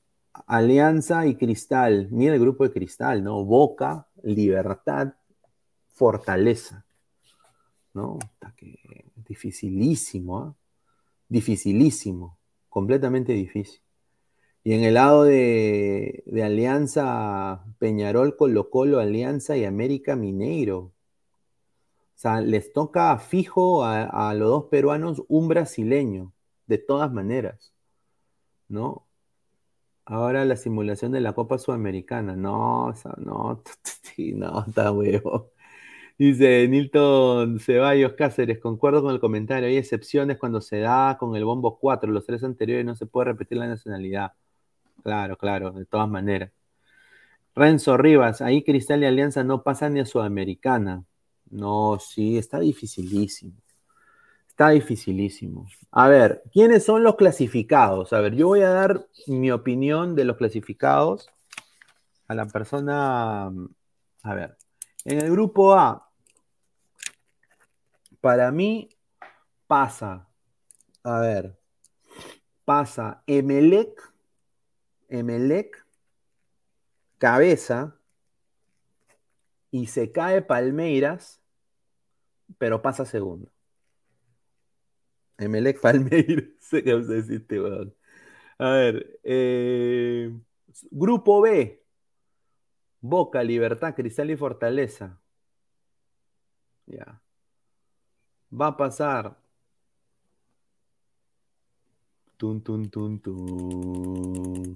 Alianza 0.49 1.25
y 1.25 1.37
Cristal. 1.37 2.09
Mira 2.11 2.35
el 2.35 2.41
grupo 2.41 2.65
de 2.65 2.73
Cristal, 2.73 3.23
¿no? 3.23 3.45
Boca, 3.45 4.09
Libertad, 4.25 5.15
Fortaleza. 5.93 6.85
¿No? 7.93 8.19
Está 8.21 8.53
dificilísimo, 9.29 10.39
¿ah? 10.41 10.57
dificilísimo, 11.29 12.37
completamente 12.69 13.33
difícil. 13.35 13.81
Y 14.65 14.73
en 14.73 14.83
el 14.83 14.95
lado 14.95 15.23
de, 15.23 16.25
Alianza, 16.45 17.65
Peñarol, 17.79 18.37
Colo 18.37 18.69
Colo, 18.69 18.99
Alianza 18.99 19.57
y 19.57 19.65
América 19.65 20.17
Mineiro. 20.17 20.79
O 20.81 20.93
sea, 22.17 22.41
les 22.41 22.73
toca 22.73 23.17
fijo 23.21 23.85
a, 23.85 24.35
los 24.35 24.49
dos 24.49 24.65
peruanos 24.65 25.23
un 25.29 25.47
brasileño, 25.47 26.33
de 26.67 26.79
todas 26.79 27.13
maneras, 27.13 27.74
¿no? 28.69 29.07
Ahora 30.07 30.45
la 30.45 30.57
simulación 30.57 31.13
de 31.13 31.21
la 31.21 31.33
Copa 31.33 31.59
Sudamericana, 31.59 32.37
no, 32.37 32.93
no, 33.19 33.63
no, 34.37 34.65
está 34.67 34.93
huevo. 34.93 35.53
Dice 36.19 36.69
Nilton 36.69 37.61
Ceballos 37.61 38.15
Cáceres, 38.15 38.61
concuerdo 38.61 39.03
con 39.03 39.13
el 39.15 39.21
comentario, 39.21 39.69
hay 39.69 39.77
excepciones 39.79 40.39
cuando 40.39 40.61
se 40.61 40.79
da 40.81 41.17
con 41.19 41.37
el 41.37 41.45
bombo 41.45 41.79
4, 41.79 42.13
los 42.13 42.27
tres 42.27 42.45
anteriores 42.45 42.87
no 42.87 42.95
se 42.97 43.07
puede 43.07 43.27
repetir 43.33 43.59
la 43.59 43.69
nacionalidad. 43.69 44.33
Claro, 45.03 45.37
claro, 45.39 45.73
de 45.73 45.87
todas 45.87 46.09
maneras. 46.09 46.53
Renzo 47.55 47.97
Rivas, 47.97 48.41
ahí 48.43 48.65
Cristal 48.65 49.03
y 49.03 49.07
Alianza 49.07 49.45
no 49.45 49.63
pasan 49.63 49.95
ni 49.95 50.01
a 50.01 50.07
Sudamericana. 50.07 51.05
No, 51.51 51.99
sí, 52.01 52.39
está 52.39 52.61
dificilísimo. 52.61 53.55
Está 54.55 54.69
dificilísimo. 54.69 55.67
A 55.91 56.07
ver, 56.07 56.45
¿quiénes 56.53 56.85
son 56.85 57.03
los 57.03 57.17
clasificados? 57.17 58.13
A 58.13 58.21
ver, 58.21 58.37
yo 58.37 58.47
voy 58.47 58.61
a 58.61 58.69
dar 58.69 59.05
mi 59.27 59.51
opinión 59.51 60.15
de 60.15 60.25
los 60.25 60.37
clasificados 60.37 61.29
a 62.29 62.35
la 62.37 62.47
persona. 62.47 63.47
A 64.23 64.35
ver, 64.35 64.57
en 65.05 65.19
el 65.19 65.33
grupo 65.33 65.75
A, 65.75 66.09
para 68.21 68.53
mí 68.53 68.89
pasa, 69.67 70.29
a 71.03 71.19
ver, 71.19 71.59
pasa 72.65 73.25
Emelec, 73.27 74.15
Emelec, 75.09 75.85
cabeza, 77.19 77.97
y 79.73 79.89
se 79.89 80.13
cae 80.13 80.43
Palmeiras, 80.43 81.41
pero 82.57 82.81
pasa 82.83 83.05
segundo. 83.05 83.51
Emelec 85.39 85.81
Palmeiras, 85.81 86.45
que 86.71 86.95
usted 86.95 87.17
existe, 87.17 87.61
weón. 87.61 87.95
A 88.59 88.71
ver, 88.71 89.21
eh, 89.25 90.33
grupo 90.91 91.41
B, 91.41 91.85
Boca, 93.01 93.43
Libertad, 93.43 93.95
Cristal 93.95 94.31
y 94.31 94.37
Fortaleza. 94.37 95.21
Ya. 96.87 97.21
Va 98.51 98.69
a 98.69 98.77
pasar. 98.77 99.37
Tun, 102.37 102.63
tun, 102.63 102.91
tun, 102.91 103.21
tun. 103.21 104.75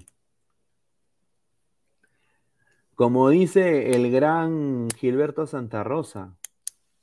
Como 2.95 3.29
dice 3.29 3.91
el 3.91 4.11
gran 4.11 4.89
Gilberto 4.97 5.47
Santa 5.47 5.83
Rosa, 5.83 6.37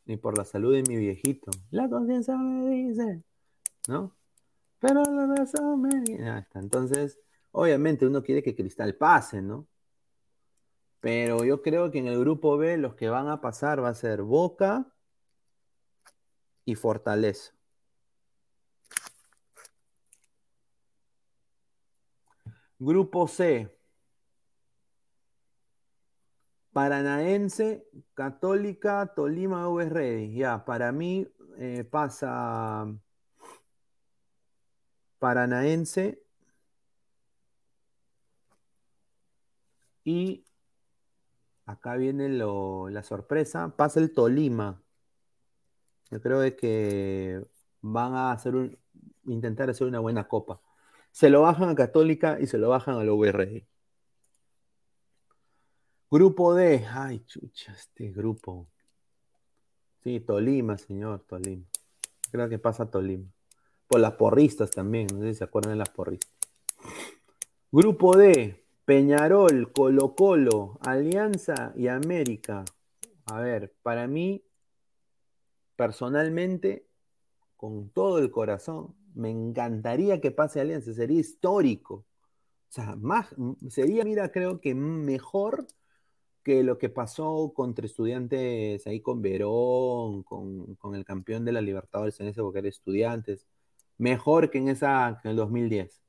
y 0.04 0.16
por 0.16 0.36
la 0.38 0.44
salud 0.44 0.74
de 0.74 0.82
mi 0.82 0.96
viejito, 0.96 1.50
la 1.70 1.88
conciencia 1.88 2.36
me 2.36 2.68
dice, 2.70 3.22
¿no? 3.88 4.16
Pero 4.78 5.02
la 5.02 5.26
razón 5.26 5.82
me 5.82 6.00
dice. 6.00 6.44
Entonces, 6.54 7.18
obviamente 7.52 8.06
uno 8.06 8.22
quiere 8.22 8.42
que 8.42 8.54
Cristal 8.54 8.94
pase, 8.94 9.42
¿no? 9.42 9.66
Pero 11.00 11.44
yo 11.44 11.62
creo 11.62 11.90
que 11.90 11.98
en 11.98 12.08
el 12.08 12.18
grupo 12.18 12.56
B 12.56 12.76
los 12.78 12.94
que 12.94 13.08
van 13.08 13.28
a 13.28 13.40
pasar 13.40 13.82
va 13.82 13.90
a 13.90 13.94
ser 13.94 14.22
Boca 14.22 14.86
y 16.64 16.74
Fortaleza. 16.74 17.52
Grupo 22.78 23.26
C. 23.26 23.72
Paranaense, 26.72 27.88
Católica, 28.12 29.12
Tolima, 29.14 29.68
US 29.70 29.88
Ready. 29.88 30.34
Ya, 30.34 30.62
para 30.64 30.92
mí 30.92 31.26
eh, 31.56 31.84
pasa 31.84 32.86
Paranaense 35.18 36.22
y 40.04 40.44
acá 41.64 41.96
viene 41.96 42.28
la 42.28 43.02
sorpresa, 43.02 43.74
pasa 43.76 44.00
el 44.00 44.12
Tolima. 44.12 44.82
Yo 46.10 46.20
creo 46.20 46.40
que 46.56 47.44
van 47.80 48.14
a 48.14 48.32
hacer 48.32 48.54
un, 48.54 48.78
intentar 49.26 49.70
hacer 49.70 49.86
una 49.86 50.00
buena 50.00 50.28
copa. 50.28 50.60
Se 51.10 51.30
lo 51.30 51.42
bajan 51.42 51.70
a 51.70 51.74
Católica 51.74 52.38
y 52.40 52.46
se 52.46 52.58
lo 52.58 52.68
bajan 52.68 52.96
a 52.96 53.04
la 53.04 53.12
URG. 53.12 53.66
Grupo 56.10 56.54
D. 56.54 56.86
Ay, 56.88 57.20
chucha, 57.24 57.72
este 57.72 58.12
grupo. 58.12 58.68
Sí, 60.04 60.20
Tolima, 60.20 60.78
señor, 60.78 61.24
Tolima. 61.26 61.66
Creo 62.30 62.48
que 62.48 62.58
pasa 62.58 62.88
Tolima. 62.90 63.28
Por 63.88 64.00
las 64.00 64.12
porristas 64.12 64.70
también, 64.70 65.06
no 65.12 65.20
sé 65.20 65.32
si 65.32 65.38
se 65.38 65.44
acuerdan 65.44 65.72
de 65.72 65.78
las 65.78 65.90
porristas. 65.90 66.30
Grupo 67.70 68.16
D. 68.16 68.62
Peñarol, 68.84 69.72
Colo 69.72 70.14
Colo, 70.14 70.78
Alianza 70.80 71.72
y 71.76 71.88
América. 71.88 72.64
A 73.26 73.40
ver, 73.40 73.74
para 73.82 74.06
mí, 74.06 74.44
personalmente, 75.74 76.86
con 77.56 77.90
todo 77.90 78.18
el 78.18 78.30
corazón, 78.30 78.94
me 79.14 79.30
encantaría 79.30 80.20
que 80.20 80.30
pase 80.30 80.60
Alianza, 80.60 80.92
sería 80.92 81.18
histórico. 81.18 82.04
O 82.68 82.72
sea, 82.72 82.94
más, 82.96 83.34
sería, 83.68 84.04
mira, 84.04 84.30
creo 84.30 84.60
que 84.60 84.74
mejor 84.74 85.66
que 86.44 86.62
lo 86.62 86.78
que 86.78 86.88
pasó 86.88 87.52
contra 87.52 87.86
estudiantes 87.86 88.86
ahí 88.86 89.00
con 89.00 89.20
Verón, 89.20 90.22
con, 90.22 90.94
el 90.94 91.04
campeón 91.04 91.44
de 91.44 91.50
la 91.50 91.60
Libertadores 91.60 92.20
en 92.20 92.28
ese 92.28 92.40
época 92.40 92.60
era 92.60 92.68
estudiantes, 92.68 93.48
mejor 93.98 94.50
que 94.50 94.58
en 94.58 94.68
esa 94.68 95.18
que 95.22 95.28
en 95.28 95.30
el 95.30 95.36
2010 95.36 96.06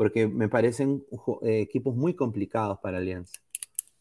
porque 0.00 0.26
me 0.26 0.48
parecen 0.48 1.04
eh, 1.42 1.60
equipos 1.60 1.94
muy 1.94 2.14
complicados 2.14 2.78
para 2.78 2.96
Alianza. 2.96 3.42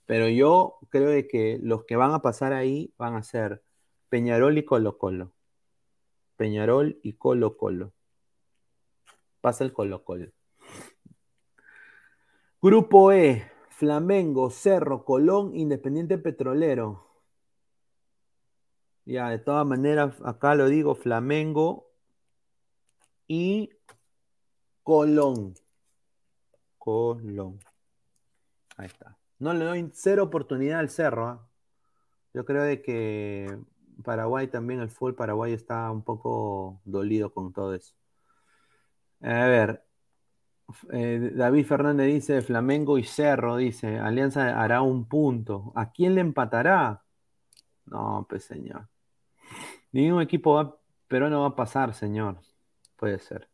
Pero 0.05 0.29
yo 0.29 0.77
creo 0.87 1.09
que 1.27 1.59
los 1.61 1.83
que 1.83 1.97
van 1.97 2.13
a 2.13 2.21
pasar 2.21 2.53
ahí 2.53 2.93
van 2.97 3.15
a 3.15 3.21
ser 3.21 3.61
Peñarol 4.07 4.57
y 4.57 4.63
Colo 4.63 4.97
Colo. 4.97 5.33
Peñarol 6.37 6.97
y 7.03 7.15
Colo 7.17 7.57
Colo. 7.57 7.91
Pasa 9.41 9.65
el 9.65 9.73
Colo 9.73 10.05
Colo. 10.05 10.31
Grupo 12.61 13.11
E, 13.11 13.51
Flamengo, 13.69 14.51
Cerro, 14.51 15.03
Colón, 15.03 15.53
Independiente 15.53 16.17
Petrolero. 16.17 17.09
Ya, 19.03 19.27
de 19.27 19.39
todas 19.39 19.67
maneras, 19.67 20.15
acá 20.23 20.55
lo 20.55 20.69
digo, 20.69 20.95
Flamengo 20.95 21.88
y 23.29 23.69
Colón. 24.83 25.53
Colón. 26.79 27.59
Ahí 28.75 28.87
está. 28.87 29.17
No 29.37 29.53
le 29.53 29.63
doy 29.63 29.89
cero 29.93 30.23
oportunidad 30.23 30.79
al 30.79 30.89
Cerro. 30.89 31.27
¿ah? 31.27 31.47
Yo 32.33 32.43
creo 32.43 32.63
de 32.63 32.81
que 32.81 33.57
Paraguay 34.03 34.47
también, 34.47 34.79
el 34.79 34.89
full 34.89 35.13
Paraguay 35.13 35.53
está 35.53 35.91
un 35.91 36.03
poco 36.03 36.81
dolido 36.83 37.31
con 37.31 37.53
todo 37.53 37.75
eso. 37.75 37.93
A 39.21 39.45
ver, 39.45 39.85
eh, 40.91 41.31
David 41.35 41.65
Fernández 41.65 42.07
dice 42.07 42.41
Flamengo 42.41 42.97
y 42.97 43.03
Cerro, 43.03 43.57
dice, 43.57 43.99
Alianza 43.99 44.59
hará 44.59 44.81
un 44.81 45.07
punto. 45.07 45.71
¿A 45.75 45.91
quién 45.91 46.15
le 46.15 46.21
empatará? 46.21 47.03
No, 47.85 48.25
pues 48.27 48.45
señor. 48.45 48.89
Ningún 49.91 50.21
equipo 50.21 50.55
va, 50.55 50.79
pero 51.07 51.29
no 51.29 51.41
va 51.41 51.47
a 51.49 51.55
pasar, 51.55 51.93
señor. 51.93 52.39
Puede 52.99 53.19
ser. 53.19 53.47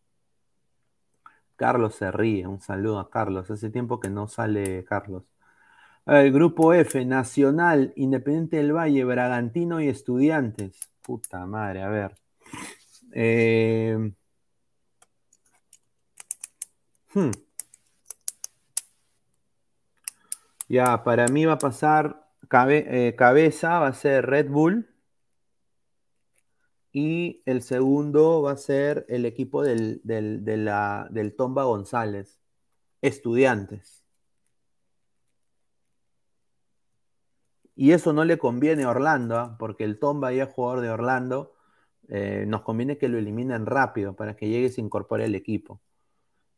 Carlos 1.55 1.95
se 1.95 2.11
ríe, 2.11 2.47
un 2.47 2.59
saludo 2.59 2.99
a 2.99 3.09
Carlos. 3.09 3.49
Hace 3.51 3.69
tiempo 3.69 3.99
que 3.99 4.09
no 4.09 4.27
sale 4.27 4.84
Carlos. 4.85 5.23
El 6.05 6.31
grupo 6.31 6.73
F, 6.73 7.05
Nacional, 7.05 7.93
Independiente 7.95 8.57
del 8.57 8.73
Valle, 8.73 9.03
Bragantino 9.05 9.81
y 9.81 9.88
Estudiantes. 9.88 10.80
Puta 11.01 11.45
madre, 11.45 11.84
a 11.84 11.89
ver. 11.89 12.15
Eh, 13.13 14.11
hmm. 17.13 17.31
Ya, 20.67 21.03
para 21.03 21.27
mí 21.27 21.45
va 21.45 21.53
a 21.53 21.57
pasar 21.59 22.27
eh, 22.69 23.15
cabeza, 23.17 23.80
va 23.80 23.88
a 23.88 23.93
ser 23.93 24.26
Red 24.26 24.49
Bull. 24.49 24.88
Y 26.97 27.43
el 27.45 27.61
segundo 27.61 28.41
va 28.41 28.51
a 28.53 28.57
ser 28.57 29.05
el 29.09 29.26
equipo 29.26 29.63
del, 29.63 29.99
del, 30.05 31.35
Tomba 31.35 31.65
González, 31.65 32.39
estudiantes. 33.01 34.05
Y 37.76 37.91
eso 37.91 38.13
no 38.13 38.23
le 38.23 38.38
conviene 38.38 38.84
a 38.85 38.91
Orlando, 38.91 39.38
¿ah? 39.38 39.57
porque 39.59 39.84
el 39.84 39.99
Tomba 39.99 40.31
ya 40.31 40.43
es 40.43 40.53
jugador 40.53 40.80
de 40.80 40.89
Orlando. 40.89 41.57
Eh, 42.07 42.45
nos 42.47 42.61
conviene 42.61 42.97
que 42.97 43.09
lo 43.09 43.17
eliminen 43.17 43.65
rápido 43.65 44.15
para 44.15 44.38
que 44.38 44.47
llegue 44.47 44.67
y 44.67 44.72
se 44.72 44.80
incorpore 44.80 45.26
al 45.26 45.35
equipo. 45.35 45.81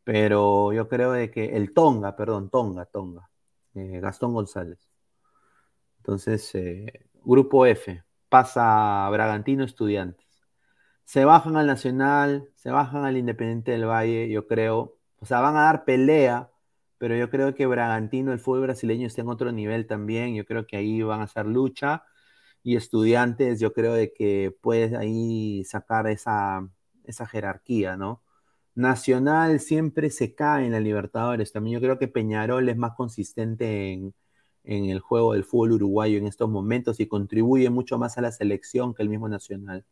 Pero 0.03 0.71
yo 0.71 0.87
creo 0.87 1.13
de 1.13 1.31
que 1.31 1.55
el 1.57 1.73
Tonga, 1.73 2.15
perdón, 2.15 2.51
Tonga, 2.51 2.85
Tonga, 2.85 3.27
eh, 3.73 3.99
Gastón 3.99 4.35
González. 4.35 4.87
Entonces, 5.97 6.53
eh, 6.53 7.07
grupo 7.23 7.65
F, 7.65 8.03
pasa 8.29 9.09
Bragantino 9.09 9.63
Estudiantes 9.63 10.26
se 11.07 11.23
bajan 11.25 11.55
al 11.57 11.67
Nacional, 11.67 12.49
se 12.55 12.69
bajan 12.69 13.05
al 13.05 13.17
Independiente 13.17 13.71
del 13.71 13.85
Valle, 13.87 14.29
yo 14.29 14.45
creo. 14.47 14.97
O 15.19 15.25
sea, 15.25 15.39
van 15.41 15.55
a 15.55 15.61
dar 15.63 15.85
pelea, 15.85 16.51
pero 16.97 17.15
yo 17.15 17.29
creo 17.29 17.55
que 17.55 17.65
Bragantino, 17.65 18.33
el 18.33 18.39
fútbol 18.39 18.63
brasileño 18.63 19.07
está 19.07 19.21
en 19.21 19.29
otro 19.29 19.51
nivel 19.53 19.87
también. 19.87 20.35
Yo 20.35 20.45
creo 20.45 20.67
que 20.67 20.77
ahí 20.77 21.01
van 21.03 21.21
a 21.21 21.23
hacer 21.25 21.45
lucha. 21.45 22.03
Y 22.63 22.75
estudiantes, 22.75 23.59
yo 23.61 23.73
creo 23.73 23.93
de 23.93 24.13
que 24.13 24.53
puedes 24.61 24.93
ahí 24.93 25.63
sacar 25.65 26.07
esa, 26.07 26.67
esa 27.05 27.25
jerarquía, 27.27 27.97
¿no? 27.97 28.21
Nacional 28.75 29.59
siempre 29.61 30.09
se 30.11 30.35
cae 30.35 30.65
en 30.65 30.73
la 30.73 30.81
Libertadores. 30.81 31.53
También 31.53 31.75
yo 31.75 31.81
creo 31.81 31.99
que 31.99 32.09
Peñarol 32.09 32.69
es 32.69 32.77
más 32.77 32.93
consistente 32.95 33.93
en, 33.93 34.13
en 34.65 34.85
el 34.85 34.99
juego 34.99 35.33
del 35.33 35.45
fútbol 35.45 35.73
uruguayo 35.73 36.17
en 36.17 36.27
estos 36.27 36.49
momentos 36.49 36.99
y 36.99 37.07
contribuye 37.07 37.69
mucho 37.69 37.97
más 37.97 38.17
a 38.17 38.21
la 38.21 38.31
selección 38.33 38.93
que 38.93 39.03
el 39.03 39.09
mismo 39.09 39.29
Nacional. 39.29 39.85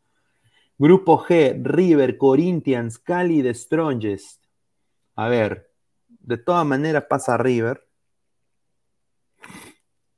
Grupo 0.77 1.17
G, 1.17 1.61
River, 1.63 2.17
Corinthians, 2.17 2.99
Cali, 2.99 3.41
The 3.41 3.53
Strongest. 3.53 4.43
A 5.15 5.27
ver, 5.29 5.71
de 6.07 6.37
todas 6.37 6.65
maneras 6.65 7.05
pasa 7.09 7.37
River. 7.37 7.87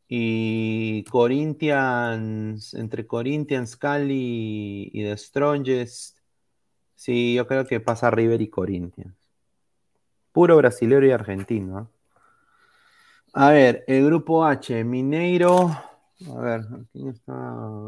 Y 0.08 1.04
Corinthians, 1.06 2.74
entre 2.74 3.06
Corinthians, 3.06 3.76
Cali 3.76 4.90
y 4.94 5.04
The 5.04 5.18
Strongest, 5.18 6.18
Sí, 6.98 7.36
yo 7.36 7.46
creo 7.48 7.66
que 7.66 7.80
pasa 7.80 8.10
River 8.10 8.42
y 8.42 8.50
Corinthians. 8.50 9.16
Puro 10.32 10.58
brasilero 10.58 11.06
y 11.06 11.12
argentino. 11.12 11.80
¿eh? 11.80 11.86
A 13.34 13.52
ver, 13.52 13.84
el 13.88 14.04
grupo 14.06 14.44
H, 14.44 14.84
Mineiro. 14.84 15.70
A 16.36 16.42
ver, 16.42 16.66
¿quién 16.92 17.10
está 17.10 17.34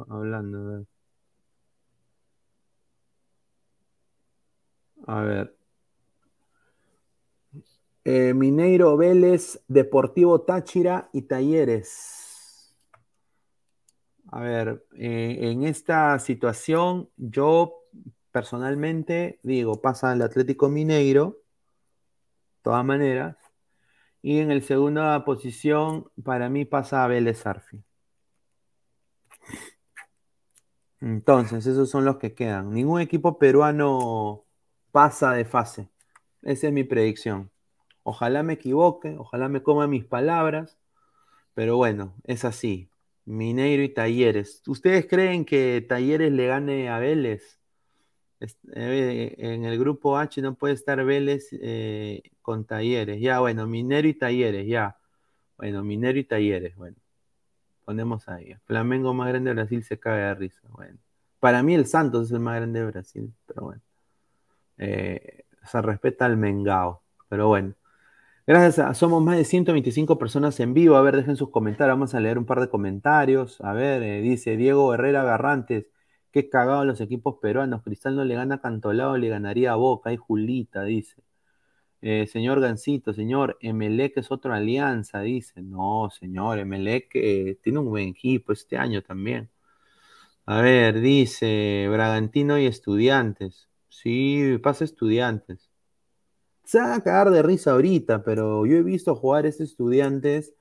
hablando? 0.09 0.59
A 0.59 0.77
ver. 0.77 0.98
Eh, 8.05 8.33
Mineiro, 8.33 8.97
Vélez, 8.97 9.63
Deportivo 9.67 10.41
Táchira 10.41 11.09
y 11.13 11.23
Talleres. 11.23 12.75
A 14.31 14.41
ver, 14.41 14.85
eh, 14.93 15.37
en 15.41 15.63
esta 15.63 16.17
situación 16.19 17.09
yo 17.17 17.75
personalmente 18.31 19.39
digo, 19.43 19.81
pasa 19.81 20.13
el 20.13 20.21
Atlético 20.21 20.69
Mineiro, 20.69 21.41
de 22.57 22.61
todas 22.61 22.85
maneras, 22.85 23.37
y 24.21 24.39
en 24.39 24.51
el 24.51 24.63
segunda 24.63 25.23
posición 25.25 26.11
para 26.23 26.49
mí 26.49 26.65
pasa 26.65 27.07
Vélez 27.07 27.45
Arfi. 27.47 27.83
Entonces, 31.01 31.65
esos 31.65 31.89
son 31.89 32.05
los 32.05 32.17
que 32.17 32.33
quedan. 32.33 32.71
Ningún 32.73 33.01
equipo 33.01 33.39
peruano 33.39 34.45
pasa 34.91 35.33
de 35.33 35.45
fase. 35.45 35.89
Esa 36.41 36.67
es 36.67 36.73
mi 36.73 36.83
predicción. 36.83 37.51
Ojalá 38.03 38.43
me 38.43 38.53
equivoque, 38.53 39.15
ojalá 39.17 39.49
me 39.49 39.61
coma 39.61 39.87
mis 39.87 40.05
palabras, 40.05 40.77
pero 41.53 41.77
bueno, 41.77 42.15
es 42.23 42.45
así. 42.45 42.89
Mineiro 43.25 43.83
y 43.83 43.89
Talleres. 43.89 44.63
¿Ustedes 44.65 45.05
creen 45.07 45.45
que 45.45 45.85
Talleres 45.87 46.31
le 46.31 46.47
gane 46.47 46.89
a 46.89 46.99
Vélez? 46.99 47.59
Eh, 48.73 49.35
en 49.37 49.65
el 49.65 49.77
grupo 49.77 50.17
H 50.17 50.41
no 50.41 50.55
puede 50.55 50.73
estar 50.73 51.03
Vélez 51.03 51.49
eh, 51.51 52.23
con 52.41 52.65
Talleres. 52.65 53.21
Ya, 53.21 53.39
bueno, 53.39 53.67
Minero 53.67 54.07
y 54.07 54.13
Talleres, 54.13 54.67
ya. 54.67 54.97
Bueno, 55.57 55.83
Minero 55.83 56.17
y 56.17 56.23
Talleres, 56.23 56.75
bueno. 56.75 56.97
Ponemos 57.85 58.27
ahí. 58.29 58.55
Flamengo 58.65 59.13
más 59.13 59.29
grande 59.29 59.49
de 59.49 59.55
Brasil 59.55 59.83
se 59.83 59.99
cae 59.99 60.21
de 60.21 60.35
risa. 60.35 60.61
Bueno. 60.69 60.97
Para 61.39 61.63
mí 61.63 61.75
el 61.75 61.85
Santos 61.85 62.27
es 62.27 62.31
el 62.31 62.39
más 62.39 62.55
grande 62.55 62.79
de 62.79 62.85
Brasil, 62.87 63.33
pero 63.45 63.63
bueno. 63.65 63.81
Eh, 64.79 65.45
se 65.65 65.81
respeta 65.81 66.25
al 66.25 66.37
Mengao, 66.37 67.03
pero 67.29 67.47
bueno. 67.47 67.75
Gracias 68.47 68.97
somos 68.97 69.21
más 69.23 69.37
de 69.37 69.45
125 69.45 70.17
personas 70.17 70.59
en 70.59 70.73
vivo. 70.73 70.95
A 70.95 71.01
ver, 71.01 71.15
dejen 71.17 71.35
sus 71.35 71.51
comentarios. 71.51 71.95
Vamos 71.95 72.15
a 72.15 72.19
leer 72.19 72.39
un 72.39 72.45
par 72.45 72.59
de 72.59 72.69
comentarios. 72.69 73.61
A 73.61 73.73
ver, 73.73 74.23
dice 74.23 74.57
Diego 74.57 74.93
Herrera 74.93 75.23
Garrantes. 75.23 75.85
Qué 76.31 76.49
cagado 76.49 76.85
los 76.85 77.01
equipos 77.01 77.35
peruanos. 77.41 77.83
Cristal 77.83 78.15
no 78.15 78.25
le 78.25 78.35
gana 78.35 78.55
a 78.55 78.61
Cantolao, 78.61 79.17
le 79.17 79.29
ganaría 79.29 79.73
a 79.73 79.75
Boca. 79.75 80.09
Ahí 80.09 80.17
Julita, 80.17 80.83
dice. 80.83 81.21
Eh, 82.01 82.27
señor 82.27 82.61
Gancito, 82.61 83.13
señor, 83.13 83.57
Emelec 83.61 84.17
es 84.17 84.31
otra 84.31 84.55
alianza, 84.55 85.21
dice. 85.21 85.61
No, 85.61 86.09
señor, 86.11 86.59
Emelec 86.59 87.09
eh, 87.15 87.59
tiene 87.61 87.79
un 87.79 87.89
buen 87.89 88.09
equipo 88.09 88.53
este 88.53 88.77
año 88.77 89.01
también. 89.03 89.49
A 90.45 90.61
ver, 90.61 90.99
dice 91.01 91.87
Bragantino 91.91 92.57
y 92.59 92.65
Estudiantes. 92.65 93.68
Sí, 93.89 94.57
pasa 94.63 94.85
Estudiantes. 94.85 95.69
Se 96.63 96.79
va 96.79 96.95
a 96.95 97.01
cagar 97.03 97.31
de 97.31 97.41
risa 97.41 97.71
ahorita, 97.71 98.23
pero 98.23 98.65
yo 98.65 98.77
he 98.77 98.83
visto 98.83 99.15
jugar 99.15 99.45
a 99.45 99.49
estos 99.49 99.71
Estudiantes 99.71 100.53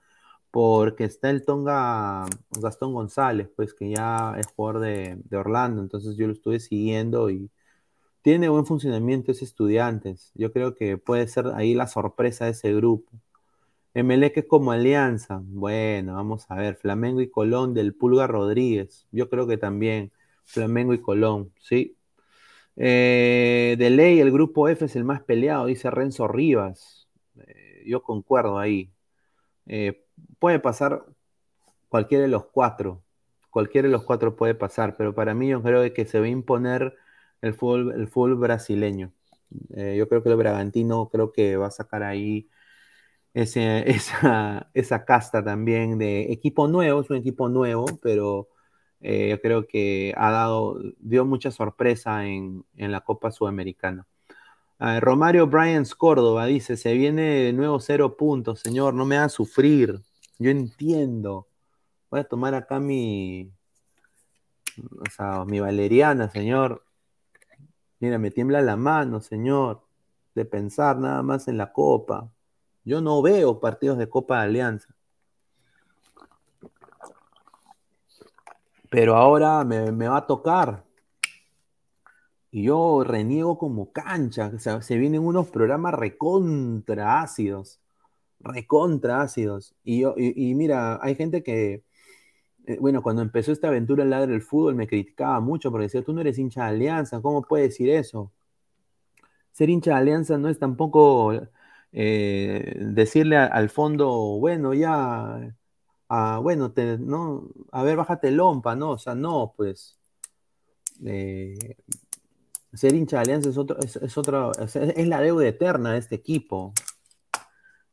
porque 0.50 1.04
está 1.04 1.30
el 1.30 1.44
Tonga 1.44 2.24
Gastón 2.50 2.94
González, 2.94 3.50
pues 3.54 3.74
que 3.74 3.90
ya 3.90 4.34
es 4.38 4.46
jugador 4.48 4.80
de, 4.82 5.36
Orlando, 5.36 5.82
entonces 5.82 6.16
yo 6.16 6.26
lo 6.26 6.32
estuve 6.32 6.60
siguiendo 6.60 7.30
y 7.30 7.50
tiene 8.22 8.48
buen 8.48 8.66
funcionamiento 8.66 9.32
ese 9.32 9.44
estudiantes. 9.44 10.32
Yo 10.34 10.52
creo 10.52 10.74
que 10.74 10.98
puede 10.98 11.28
ser 11.28 11.48
ahí 11.54 11.74
la 11.74 11.86
sorpresa 11.88 12.46
de 12.46 12.52
ese 12.52 12.74
grupo. 12.74 13.12
que 13.94 14.40
es 14.40 14.46
como 14.46 14.72
alianza. 14.72 15.40
Bueno, 15.44 16.14
vamos 16.14 16.46
a 16.50 16.56
ver. 16.56 16.76
Flamengo 16.76 17.20
y 17.20 17.30
Colón 17.30 17.74
del 17.74 17.94
Pulga 17.94 18.26
Rodríguez. 18.26 19.06
Yo 19.12 19.28
creo 19.30 19.46
que 19.46 19.58
también 19.58 20.12
Flamengo 20.44 20.94
y 20.94 21.00
Colón, 21.00 21.52
¿sí? 21.60 21.97
Eh, 22.80 23.74
de 23.78 23.90
ley, 23.90 24.20
el 24.20 24.30
grupo 24.30 24.68
F 24.68 24.84
es 24.84 24.94
el 24.96 25.04
más 25.04 25.22
peleado, 25.22 25.66
dice 25.66 25.90
Renzo 25.90 26.28
Rivas. 26.28 27.08
Eh, 27.36 27.82
yo 27.86 28.02
concuerdo 28.02 28.58
ahí. 28.58 28.92
Eh, 29.66 30.04
puede 30.38 30.60
pasar 30.60 31.04
cualquiera 31.88 32.22
de 32.24 32.28
los 32.30 32.46
cuatro. 32.46 33.02
Cualquiera 33.50 33.88
de 33.88 33.92
los 33.92 34.04
cuatro 34.04 34.36
puede 34.36 34.54
pasar, 34.54 34.96
pero 34.96 35.14
para 35.14 35.34
mí 35.34 35.48
yo 35.48 35.62
creo 35.62 35.92
que 35.92 36.06
se 36.06 36.20
va 36.20 36.26
a 36.26 36.28
imponer 36.28 36.96
el 37.42 37.54
fútbol, 37.54 37.94
el 38.30 38.36
brasileño. 38.36 39.12
Yo 39.50 40.08
creo 40.08 40.22
que 40.22 40.28
el 40.28 40.36
Bragantino 40.36 41.08
creo 41.10 41.32
que 41.32 41.56
va 41.56 41.68
a 41.68 41.70
sacar 41.70 42.02
ahí 42.02 42.48
esa, 43.34 44.68
esa, 44.74 45.04
casta 45.04 45.44
también 45.44 45.98
de 45.98 46.32
equipo 46.32 46.68
nuevo, 46.68 47.00
es 47.00 47.10
un 47.10 47.16
equipo 47.16 47.48
nuevo, 47.48 47.86
pero 48.02 48.48
eh, 49.00 49.28
yo 49.30 49.40
creo 49.40 49.66
que 49.66 50.14
ha 50.16 50.30
dado, 50.30 50.80
dio 50.98 51.24
mucha 51.24 51.50
sorpresa 51.50 52.26
en, 52.26 52.64
en 52.76 52.92
la 52.92 53.00
Copa 53.00 53.30
Sudamericana. 53.30 54.06
Uh, 54.80 55.00
Romario 55.00 55.46
Bryans 55.48 55.94
Córdoba 55.94 56.46
dice, 56.46 56.76
se 56.76 56.94
viene 56.94 57.22
de 57.22 57.52
nuevo 57.52 57.80
cero 57.80 58.16
puntos, 58.16 58.60
señor, 58.60 58.94
no 58.94 59.04
me 59.04 59.16
haga 59.16 59.28
sufrir. 59.28 60.00
Yo 60.38 60.50
entiendo. 60.50 61.48
Voy 62.10 62.20
a 62.20 62.24
tomar 62.24 62.54
acá 62.54 62.78
mi, 62.78 63.50
o 64.78 65.10
sea, 65.14 65.44
mi 65.44 65.60
valeriana, 65.60 66.30
señor. 66.30 66.84
Mira, 68.00 68.18
me 68.18 68.30
tiembla 68.30 68.62
la 68.62 68.76
mano, 68.76 69.20
señor, 69.20 69.82
de 70.34 70.44
pensar 70.44 70.98
nada 70.98 71.22
más 71.22 71.48
en 71.48 71.58
la 71.58 71.72
Copa. 71.72 72.30
Yo 72.84 73.00
no 73.00 73.20
veo 73.20 73.58
partidos 73.60 73.98
de 73.98 74.08
Copa 74.08 74.38
de 74.38 74.44
Alianza. 74.44 74.94
Pero 78.90 79.16
ahora 79.16 79.64
me, 79.64 79.90
va 80.08 80.18
a 80.18 80.26
tocar. 80.26 80.84
Y 82.50 82.64
yo 82.64 83.04
reniego 83.04 83.58
como 83.58 83.92
cancha. 83.92 84.52
Se 84.58 84.96
vienen 84.96 85.22
unos 85.24 85.48
programas 85.48 85.94
recontra 85.94 87.20
ácidos 87.20 87.80
recontra 88.40 89.22
ácidos. 89.22 89.74
Y, 89.84 90.04
mira, 90.54 90.98
hay 91.02 91.14
gente 91.14 91.42
que, 91.42 91.82
eh, 92.66 92.78
bueno, 92.80 93.02
cuando 93.02 93.22
empezó 93.22 93.52
esta 93.52 93.68
aventura 93.68 94.04
en 94.04 94.10
Ladre 94.10 94.32
del 94.32 94.42
Fútbol 94.42 94.74
me 94.74 94.88
criticaba 94.88 95.40
mucho 95.40 95.70
porque 95.70 95.84
decía, 95.84 96.02
tú 96.02 96.12
no 96.12 96.20
eres 96.20 96.38
hincha 96.38 96.64
de 96.64 96.70
Alianza, 96.70 97.20
¿cómo 97.22 97.42
puedes 97.42 97.70
decir 97.70 97.90
eso? 97.90 98.32
Ser 99.52 99.70
hincha 99.70 99.92
de 99.92 99.96
Alianza 99.98 100.38
no 100.38 100.48
es 100.48 100.58
tampoco 100.58 101.32
eh, 101.92 102.76
decirle 102.80 103.36
al 103.36 103.70
fondo, 103.70 104.38
bueno, 104.38 104.74
ya, 104.74 105.54
bueno, 106.08 106.72
a 107.72 107.82
ver, 107.82 107.96
bájate 107.96 108.30
lompa, 108.30 108.74
¿no? 108.74 108.92
O 108.92 108.98
sea, 108.98 109.14
no, 109.14 109.54
pues. 109.56 109.98
Eh, 111.04 111.76
ser 112.74 112.94
hincha 112.94 113.16
de 113.18 113.22
Alianza 113.22 113.50
es, 113.50 113.58
otro, 113.58 113.78
es, 113.78 113.96
es, 113.96 114.16
es 114.96 115.08
la 115.08 115.20
deuda 115.20 115.46
eterna 115.46 115.92
de 115.92 115.98
este 115.98 116.14
equipo. 116.16 116.72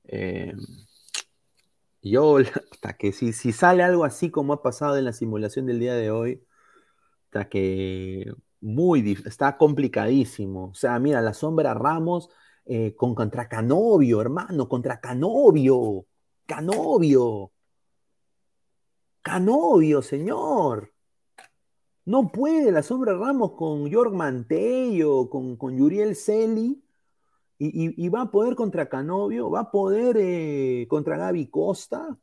Eh, 0.05 0.53
yo, 2.01 2.37
hasta 2.71 2.93
que 2.97 3.11
si, 3.11 3.33
si 3.33 3.51
sale 3.51 3.83
algo 3.83 4.05
así 4.05 4.29
como 4.31 4.53
ha 4.53 4.61
pasado 4.61 4.97
en 4.97 5.05
la 5.05 5.13
simulación 5.13 5.65
del 5.65 5.79
día 5.79 5.95
de 5.95 6.11
hoy, 6.11 6.43
hasta 7.25 7.49
que 7.49 8.33
muy 8.61 9.17
está 9.25 9.57
complicadísimo. 9.57 10.69
O 10.69 10.73
sea, 10.75 10.99
mira, 10.99 11.21
la 11.21 11.33
sombra 11.33 11.73
Ramos 11.73 12.29
eh, 12.65 12.95
con, 12.95 13.15
contra 13.15 13.47
Canovio, 13.49 14.21
hermano, 14.21 14.67
contra 14.69 14.99
Canovio. 14.99 16.05
Canovio. 16.45 17.51
Canovio, 19.26 20.03
señor. 20.03 20.93
No 22.06 22.31
puede 22.31 22.72
la 22.72 22.84
sombra 22.84 23.18
Ramos 23.18 23.53
con 23.53 23.91
Jorg 23.91 24.14
Mantello, 24.14 25.31
con, 25.31 25.57
con 25.57 25.76
Yuriel 25.76 26.15
Celi 26.15 26.84
y, 27.57 28.10
va 28.10 28.22
a 28.22 28.31
poder 28.31 28.56
contra 28.56 28.88
Canovio, 28.88 29.49
va 29.49 29.61
a 29.61 29.72
poder 29.72 30.18
eh, 30.19 30.85
contra 30.88 31.18
Gaby 31.18 31.47
Costa. 31.47 32.15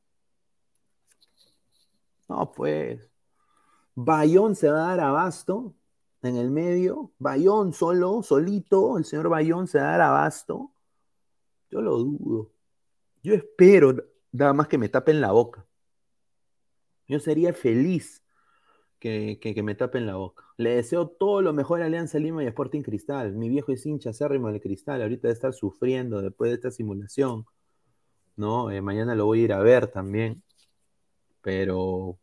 No, 2.29 2.53
pues. 2.53 3.11
Bayón 3.97 4.55
se 4.55 4.71
va 4.71 4.85
a 4.85 4.97
dar 4.97 5.01
abasto 5.01 5.75
en 6.23 6.37
el 6.37 6.53
medio. 6.53 7.11
Bayón 7.19 7.73
solo, 7.73 8.23
solito, 8.23 8.97
el 8.97 9.05
señor 9.05 9.29
Bayón 9.29 9.67
se 9.67 9.79
va 9.79 9.89
a 9.89 9.91
dar 9.93 10.03
abasto. 10.03 10.71
Yo 11.69 11.83
lo 11.83 11.99
dudo. 11.99 12.53
Yo 13.25 13.35
espero 13.35 13.97
nada 14.31 14.53
más 14.53 14.69
que 14.69 14.79
me 14.79 14.89
tapen 14.89 15.21
la 15.21 15.33
boca. 15.33 15.67
Yo 17.13 17.21
sería 17.21 17.53
feliz 17.53 18.25
que, 18.99 19.61
me 19.63 19.75
tapen 19.75 20.07
la 20.07 20.17
boca. 20.17 20.45
Le 20.57 20.77
deseo 20.77 21.09
todo 21.09 21.43
lo 21.43 21.53
mejor 21.53 21.83
a 21.83 21.85
Alianza 21.85 22.19
Lima 22.19 22.43
y 22.43 22.47
Sporting 22.47 22.81
Cristal. 22.81 23.35
Mi 23.35 23.51
viejo 23.51 23.71
es 23.71 23.85
hincha 23.85 24.11
acérrimo 24.11 24.51
de 24.51 24.63
Cristal. 24.63 25.03
Ahorita 25.03 25.29
de 25.29 25.35
estar 25.35 25.53
sufriendo 25.53 26.23
después 26.23 26.51
de 26.51 26.55
esta 26.55 26.71
simulación. 26.71 27.45
¿no? 28.37 28.71
Eh, 28.71 28.81
mañana 28.81 29.15
lo 29.15 29.27
voy 29.27 29.43
a 29.43 29.45
ir 29.45 29.53
a 29.53 29.59
ver 29.59 29.89
también. 29.89 30.43
Pero, 31.43 31.79
o 31.79 32.19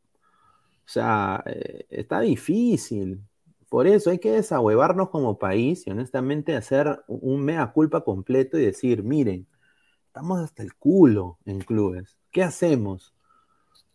sea, 0.85 1.43
eh, 1.45 1.85
está 1.91 2.21
difícil. 2.21 3.21
Por 3.69 3.85
eso 3.85 4.09
hay 4.09 4.17
que 4.17 4.31
desahuevarnos 4.31 5.09
como 5.11 5.37
país 5.37 5.85
y 5.85 5.91
honestamente 5.91 6.55
hacer 6.55 7.03
un 7.07 7.45
mea 7.45 7.71
culpa 7.73 8.03
completo 8.03 8.57
y 8.57 8.65
decir, 8.65 9.03
miren, 9.03 9.47
estamos 10.07 10.39
hasta 10.39 10.63
el 10.63 10.73
culo 10.73 11.37
en 11.45 11.59
clubes. 11.59 12.17
¿Qué 12.31 12.41
hacemos? 12.41 13.13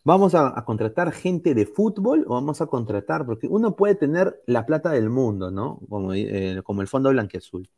¿Vamos 0.07 0.35
a, 0.35 0.63
contratar 0.67 1.13
gente 1.13 1.55
de 1.55 1.65
fútbol 1.65 2.25
o 2.29 2.35
vamos 2.35 2.61
a 2.61 2.67
contratar? 2.67 3.25
Porque 3.25 3.47
uno 3.49 3.75
puede 3.75 3.95
tener 3.95 4.43
la 4.47 4.67
plata 4.67 4.91
del 4.91 5.09
mundo, 5.09 5.51
¿no? 5.51 5.81
Como, 5.89 6.13
eh, 6.13 6.53
el 6.53 6.89
Fondo 6.89 7.09
Blanqueazul. 7.09 7.71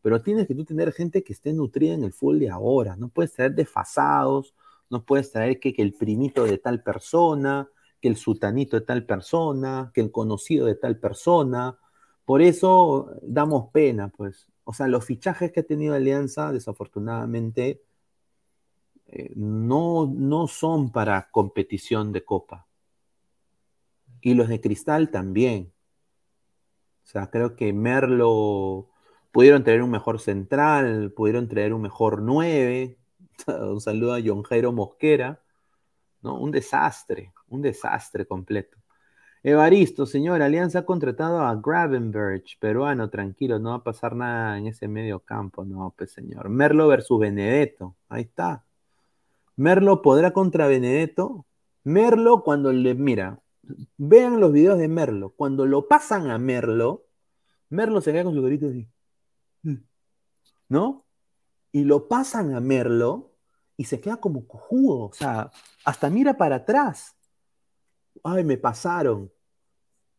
Pero 0.00 0.22
tienes 0.22 0.46
que 0.46 0.54
tú 0.54 0.64
tener 0.64 0.92
gente 0.92 1.24
que 1.24 1.32
esté 1.32 1.52
nutrida 1.52 1.94
en 1.94 2.04
el 2.04 2.12
fútbol 2.12 2.38
de 2.38 2.50
ahora. 2.50 2.94
No 2.94 3.08
puedes 3.08 3.32
traer 3.32 3.56
desfasados, 3.56 4.54
no 4.88 5.04
puedes 5.04 5.32
traer 5.32 5.58
que, 5.58 5.72
que 5.74 5.82
el 5.82 5.94
primito 5.94 6.44
de 6.44 6.58
tal 6.58 6.80
persona, 6.80 7.68
que 8.00 8.08
el 8.08 8.16
sutanito 8.16 8.78
de 8.78 8.86
tal 8.86 9.04
persona, 9.04 9.90
que 9.92 10.00
el 10.00 10.12
conocido 10.12 10.66
de 10.66 10.76
tal 10.76 10.98
persona. 10.98 11.76
Por 12.24 12.40
eso 12.40 13.10
damos 13.22 13.70
pena, 13.72 14.08
pues. 14.08 14.46
O 14.62 14.72
sea, 14.74 14.86
los 14.86 15.04
fichajes 15.04 15.50
que 15.50 15.60
ha 15.60 15.64
tenido 15.64 15.94
Alianza, 15.94 16.52
desafortunadamente, 16.52 17.82
eh, 19.06 19.32
no, 19.36 20.06
no 20.06 20.48
son 20.48 20.90
para 20.90 21.30
competición 21.30 22.12
de 22.12 22.24
copa. 22.24 22.66
Y 24.20 24.34
los 24.34 24.48
de 24.48 24.60
Cristal 24.60 25.10
también. 25.10 25.72
O 27.04 27.06
sea, 27.06 27.30
creo 27.30 27.56
que 27.56 27.72
Merlo 27.72 28.88
pudieron 29.32 29.64
traer 29.64 29.82
un 29.82 29.90
mejor 29.90 30.20
central, 30.20 31.12
pudieron 31.12 31.48
traer 31.48 31.74
un 31.74 31.82
mejor 31.82 32.22
9. 32.22 32.98
un 33.46 33.80
saludo 33.80 34.14
a 34.14 34.20
John 34.24 34.42
Jairo 34.42 34.72
Mosquera. 34.72 35.40
¿no? 36.22 36.40
Un 36.40 36.50
desastre, 36.50 37.32
un 37.48 37.62
desastre 37.62 38.26
completo. 38.26 38.78
Evaristo, 39.42 40.06
señor, 40.06 40.40
Alianza 40.40 40.80
ha 40.80 40.86
contratado 40.86 41.40
a 41.40 41.54
Gravenberg, 41.56 42.44
peruano, 42.58 43.10
tranquilo, 43.10 43.58
no 43.58 43.70
va 43.70 43.76
a 43.76 43.82
pasar 43.84 44.16
nada 44.16 44.56
en 44.56 44.68
ese 44.68 44.88
medio 44.88 45.20
campo, 45.20 45.66
no, 45.66 45.94
pues 45.96 46.12
señor. 46.12 46.48
Merlo 46.48 46.88
versus 46.88 47.20
Benedetto, 47.20 47.94
ahí 48.08 48.22
está. 48.22 48.64
Merlo 49.56 50.02
podrá 50.02 50.32
contra 50.32 50.66
Benedetto. 50.66 51.46
Merlo 51.84 52.42
cuando 52.42 52.72
le, 52.72 52.94
mira, 52.94 53.40
vean 53.96 54.40
los 54.40 54.52
videos 54.52 54.78
de 54.78 54.88
Merlo, 54.88 55.30
cuando 55.30 55.66
lo 55.66 55.88
pasan 55.88 56.30
a 56.30 56.38
Merlo, 56.38 57.06
Merlo 57.68 58.00
se 58.00 58.12
queda 58.12 58.24
con 58.24 58.34
su 58.34 58.40
gorrito 58.40 58.66
así. 58.66 58.88
¿No? 60.68 61.04
Y 61.72 61.84
lo 61.84 62.08
pasan 62.08 62.54
a 62.54 62.60
Merlo 62.60 63.36
y 63.76 63.84
se 63.84 64.00
queda 64.00 64.16
como 64.16 64.46
cojudo, 64.46 65.08
o 65.08 65.12
sea, 65.12 65.50
hasta 65.84 66.10
mira 66.10 66.36
para 66.36 66.56
atrás. 66.56 67.16
Ay, 68.22 68.44
me 68.44 68.56
pasaron. 68.56 69.30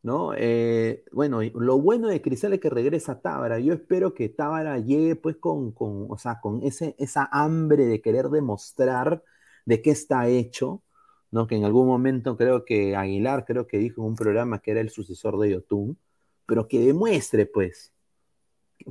¿No? 0.06 0.34
Eh, 0.38 1.04
bueno, 1.12 1.42
lo 1.42 1.82
bueno 1.82 2.10
de 2.10 2.22
Cristal 2.22 2.54
es 2.54 2.60
que 2.60 2.70
regresa 2.70 3.14
a 3.14 3.22
Tábara. 3.22 3.60
Yo 3.60 3.74
espero 3.74 4.14
que 4.14 4.30
Tábara 4.30 4.78
llegue 4.78 5.16
pues 5.16 5.38
con, 5.38 5.72
con, 5.72 6.06
o 6.12 6.18
sea, 6.20 6.40
con 6.40 6.62
ese, 6.62 6.96
esa 7.00 7.28
hambre 7.32 7.88
de 7.88 8.02
querer 8.02 8.30
demostrar 8.30 9.24
de 9.66 9.82
qué 9.82 9.90
está 9.90 10.28
hecho, 10.28 10.84
¿no? 11.32 11.48
Que 11.48 11.56
en 11.56 11.66
algún 11.66 11.88
momento 11.88 12.38
creo 12.38 12.66
que 12.66 12.96
Aguilar, 12.96 13.46
creo 13.46 13.66
que 13.66 13.80
dijo 13.80 14.02
en 14.02 14.10
un 14.10 14.16
programa 14.16 14.60
que 14.60 14.72
era 14.72 14.82
el 14.82 14.92
sucesor 14.92 15.40
de 15.40 15.50
Yotun, 15.50 15.98
pero 16.46 16.68
que 16.68 16.80
demuestre 16.82 17.48
pues, 17.48 17.92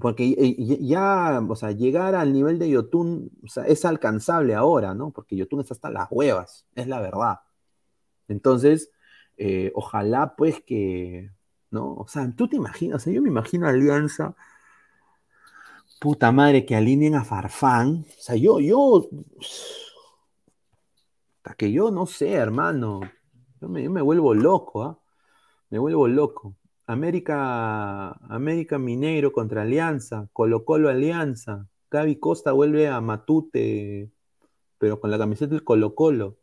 porque 0.00 0.34
ya, 0.80 1.40
o 1.48 1.54
sea, 1.54 1.70
llegar 1.70 2.16
al 2.16 2.32
nivel 2.32 2.58
de 2.58 2.70
Yotun 2.70 3.30
es 3.68 3.84
alcanzable 3.84 4.56
ahora, 4.56 4.94
¿no? 4.94 5.12
Porque 5.12 5.36
Yotun 5.36 5.60
está 5.60 5.74
hasta 5.74 5.90
las 5.90 6.08
huevas, 6.10 6.66
es 6.74 6.88
la 6.88 7.00
verdad. 7.00 7.38
Entonces, 8.26 8.90
eh, 9.36 9.72
ojalá 9.74 10.36
pues 10.36 10.62
que, 10.64 11.30
¿no? 11.70 11.94
O 11.94 12.06
sea, 12.08 12.30
tú 12.36 12.48
te 12.48 12.56
imaginas, 12.56 12.96
o 12.96 13.04
sea, 13.04 13.12
yo 13.12 13.22
me 13.22 13.28
imagino 13.28 13.66
Alianza, 13.66 14.34
puta 16.00 16.32
madre, 16.32 16.66
que 16.66 16.76
alineen 16.76 17.14
a 17.14 17.24
Farfán, 17.24 18.06
o 18.18 18.22
sea, 18.22 18.36
yo, 18.36 18.60
yo, 18.60 19.08
hasta 21.38 21.54
que 21.56 21.72
yo 21.72 21.90
no 21.90 22.06
sé, 22.06 22.32
hermano, 22.32 23.00
yo 23.60 23.68
me, 23.68 24.02
vuelvo 24.02 24.34
loco, 24.34 24.82
¿ah? 24.82 24.98
Me 25.70 25.78
vuelvo 25.78 26.06
loco. 26.08 26.56
América, 26.86 28.10
América 28.28 28.78
Mineiro 28.78 29.32
contra 29.32 29.62
Alianza, 29.62 30.28
Colo 30.32 30.64
Colo 30.64 30.88
Alianza, 30.90 31.66
Gaby 31.90 32.16
Costa 32.16 32.52
vuelve 32.52 32.88
a 32.88 33.00
Matute, 33.00 34.10
pero 34.78 35.00
con 35.00 35.10
la 35.10 35.18
camiseta 35.18 35.54
del 35.54 35.64
Colo 35.64 35.94
Colo. 35.94 36.38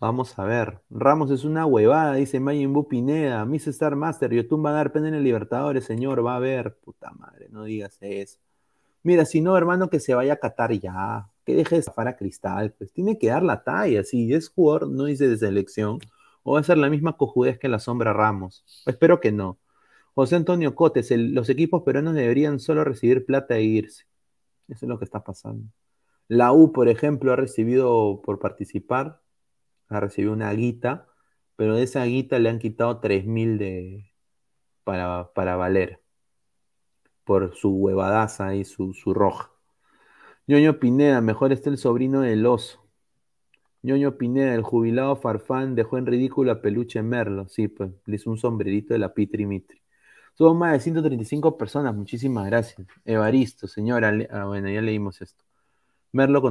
Vamos 0.00 0.38
a 0.38 0.44
ver. 0.44 0.80
Ramos 0.90 1.30
es 1.30 1.44
una 1.44 1.66
huevada, 1.66 2.14
dice 2.14 2.40
Mayimbu 2.40 2.88
Pineda. 2.88 3.44
Miss 3.44 3.68
Star 3.68 3.96
Master, 3.96 4.32
YouTube 4.32 4.64
va 4.64 4.70
a 4.70 4.74
dar 4.74 4.92
pena 4.92 5.08
en 5.08 5.14
el 5.14 5.24
Libertadores, 5.24 5.84
señor. 5.84 6.24
Va 6.24 6.36
a 6.36 6.40
ver. 6.40 6.76
Puta 6.76 7.10
madre, 7.12 7.48
no 7.50 7.64
digas 7.64 7.98
eso. 8.00 8.38
Mira, 9.02 9.24
si 9.24 9.40
no, 9.40 9.56
hermano, 9.56 9.90
que 9.90 10.00
se 10.00 10.14
vaya 10.14 10.34
a 10.34 10.36
Qatar 10.36 10.72
ya. 10.72 11.28
Que 11.44 11.54
deje 11.54 11.76
de 11.76 11.82
zafar 11.82 12.08
a 12.08 12.16
Cristal. 12.16 12.72
Pues 12.72 12.92
tiene 12.92 13.18
que 13.18 13.28
dar 13.28 13.42
la 13.42 13.62
talla. 13.62 14.04
Si 14.04 14.32
es 14.34 14.48
jugador, 14.48 14.88
no 14.88 15.04
dice 15.04 15.28
de 15.28 15.36
selección 15.36 16.00
¿O 16.42 16.54
va 16.54 16.60
a 16.60 16.64
ser 16.64 16.78
la 16.78 16.90
misma 16.90 17.16
cojudez 17.16 17.58
que 17.58 17.68
la 17.68 17.78
sombra 17.78 18.12
Ramos? 18.12 18.64
Espero 18.86 19.20
que 19.20 19.30
no. 19.30 19.58
José 20.14 20.36
Antonio 20.36 20.74
Cotes, 20.74 21.10
los 21.12 21.48
equipos 21.48 21.82
peruanos 21.82 22.14
deberían 22.14 22.58
solo 22.58 22.84
recibir 22.84 23.24
plata 23.24 23.56
e 23.56 23.62
irse. 23.62 24.04
Eso 24.68 24.86
es 24.86 24.88
lo 24.88 24.98
que 24.98 25.04
está 25.04 25.22
pasando. 25.22 25.66
La 26.28 26.52
U, 26.52 26.72
por 26.72 26.88
ejemplo, 26.88 27.32
ha 27.32 27.36
recibido 27.36 28.20
por 28.24 28.38
participar, 28.40 29.20
ha 29.92 30.00
recibido 30.00 30.32
una 30.32 30.52
guita, 30.52 31.08
pero 31.56 31.76
de 31.76 31.84
esa 31.84 32.04
guita 32.04 32.38
le 32.38 32.48
han 32.50 32.58
quitado 32.58 33.00
3 33.00 33.26
mil 33.26 33.58
de, 33.58 34.12
para, 34.84 35.32
para 35.34 35.56
valer 35.56 36.02
por 37.24 37.54
su 37.56 37.70
huevadaza 37.70 38.54
y 38.54 38.64
su, 38.64 38.94
su 38.94 39.14
roja. 39.14 39.50
Ñoño 40.46 40.78
Pineda, 40.78 41.20
mejor 41.20 41.52
está 41.52 41.70
el 41.70 41.78
sobrino 41.78 42.20
del 42.20 42.46
oso. 42.46 42.80
Ñoño 43.82 44.16
Pineda, 44.16 44.54
el 44.54 44.62
jubilado 44.62 45.16
Farfán, 45.16 45.74
dejó 45.74 45.98
en 45.98 46.06
ridículo 46.06 46.52
a 46.52 46.60
Peluche 46.62 47.02
Merlo. 47.02 47.48
Sí, 47.48 47.68
pues 47.68 47.90
le 48.06 48.16
hizo 48.16 48.30
un 48.30 48.38
sombrerito 48.38 48.94
de 48.94 48.98
la 49.00 49.14
Pitri 49.14 49.46
Mitri. 49.46 49.82
Somos 50.34 50.56
más 50.56 50.72
de 50.72 50.80
135 50.80 51.58
personas, 51.58 51.94
muchísimas 51.94 52.46
gracias. 52.46 52.86
Evaristo, 53.04 53.68
señora, 53.68 54.12
ah, 54.30 54.46
bueno, 54.46 54.70
ya 54.70 54.80
leímos 54.80 55.20
esto. 55.22 55.44
Merlo 56.12 56.42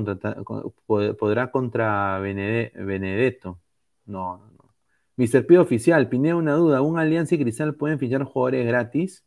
podrá 0.88 1.51
contra 1.51 2.19
Benedetto. 2.19 3.59
No, 4.05 4.38
no, 4.38 4.47
no. 4.47 4.75
Mr. 5.17 5.45
P 5.45 5.59
oficial, 5.59 6.09
Pineda, 6.09 6.35
una 6.35 6.53
duda. 6.53 6.81
¿Un 6.81 6.97
Alianza 6.97 7.35
y 7.35 7.39
Cristal 7.39 7.75
pueden 7.75 7.99
fichar 7.99 8.23
jugadores 8.23 8.65
gratis? 8.65 9.25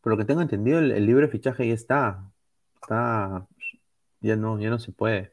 Por 0.00 0.12
lo 0.12 0.16
que 0.18 0.24
tengo 0.24 0.42
entendido, 0.42 0.78
el, 0.78 0.92
el 0.92 1.06
libro 1.06 1.26
de 1.26 1.32
fichaje 1.32 1.66
ya 1.68 1.74
está. 1.74 2.30
Está. 2.74 3.46
Ya 4.20 4.36
no, 4.36 4.60
ya 4.60 4.70
no 4.70 4.78
se 4.78 4.92
puede. 4.92 5.32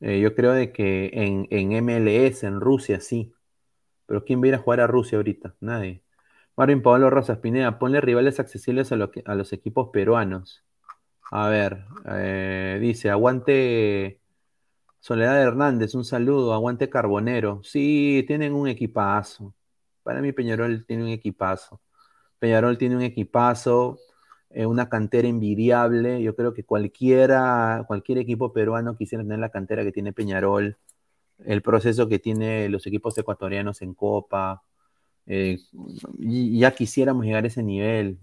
Eh, 0.00 0.20
yo 0.20 0.34
creo 0.34 0.52
de 0.52 0.72
que 0.72 1.10
en, 1.14 1.84
MLS, 1.84 2.44
en 2.44 2.60
Rusia, 2.60 3.00
sí. 3.00 3.32
Pero 4.06 4.24
¿quién 4.24 4.42
va 4.42 4.54
a 4.54 4.58
jugar 4.58 4.80
a 4.80 4.86
Rusia 4.86 5.16
ahorita? 5.16 5.54
Nadie. 5.60 6.02
Marvin 6.56 6.82
Pablo 6.82 7.10
Rosas 7.10 7.38
Pineda, 7.38 7.78
ponle 7.78 8.00
rivales 8.00 8.38
accesibles 8.40 8.92
a, 8.92 8.96
a 8.96 9.34
los 9.34 9.52
equipos 9.52 9.88
peruanos. 9.92 10.62
A 11.30 11.48
ver, 11.48 11.84
eh, 12.06 12.78
dice, 12.80 13.10
aguante 13.10 14.20
Soledad 15.00 15.42
Hernández, 15.42 15.94
un 15.94 16.04
saludo, 16.04 16.54
aguante 16.54 16.90
Carbonero. 16.90 17.62
Sí, 17.64 18.24
tienen 18.26 18.54
un 18.54 18.68
equipazo. 18.68 19.54
Para 20.02 20.22
mí 20.22 20.32
Peñarol 20.32 20.86
tiene 20.86 21.04
un 21.04 21.10
equipazo. 21.10 21.80
Peñarol 22.38 22.78
tiene 22.78 22.96
un 22.96 23.02
equipazo. 23.02 23.98
Eh, 24.50 24.66
una 24.66 24.88
cantera 24.88 25.28
envidiable. 25.28 26.22
Yo 26.22 26.36
creo 26.36 26.54
que 26.54 26.64
cualquiera, 26.64 27.84
cualquier 27.88 28.18
equipo 28.18 28.52
peruano 28.52 28.96
quisiera 28.96 29.24
tener 29.24 29.40
la 29.40 29.50
cantera 29.50 29.84
que 29.84 29.92
tiene 29.92 30.12
Peñarol, 30.12 30.78
el 31.44 31.62
proceso 31.62 32.08
que 32.08 32.18
tiene 32.20 32.68
los 32.68 32.86
equipos 32.86 33.18
ecuatorianos 33.18 33.82
en 33.82 33.94
Copa. 33.94 34.62
Eh, 35.26 35.58
ya 36.18 36.72
quisiéramos 36.72 37.24
llegar 37.26 37.44
a 37.44 37.48
ese 37.48 37.62
nivel. 37.62 38.18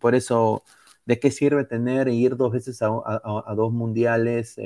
Por 0.00 0.14
eso, 0.14 0.64
¿de 1.06 1.18
qué 1.20 1.30
sirve 1.30 1.64
tener 1.64 2.08
e 2.08 2.14
ir 2.14 2.36
dos 2.36 2.52
veces 2.52 2.80
a, 2.82 3.54
dos 3.56 3.72
mundiales, 3.72 4.56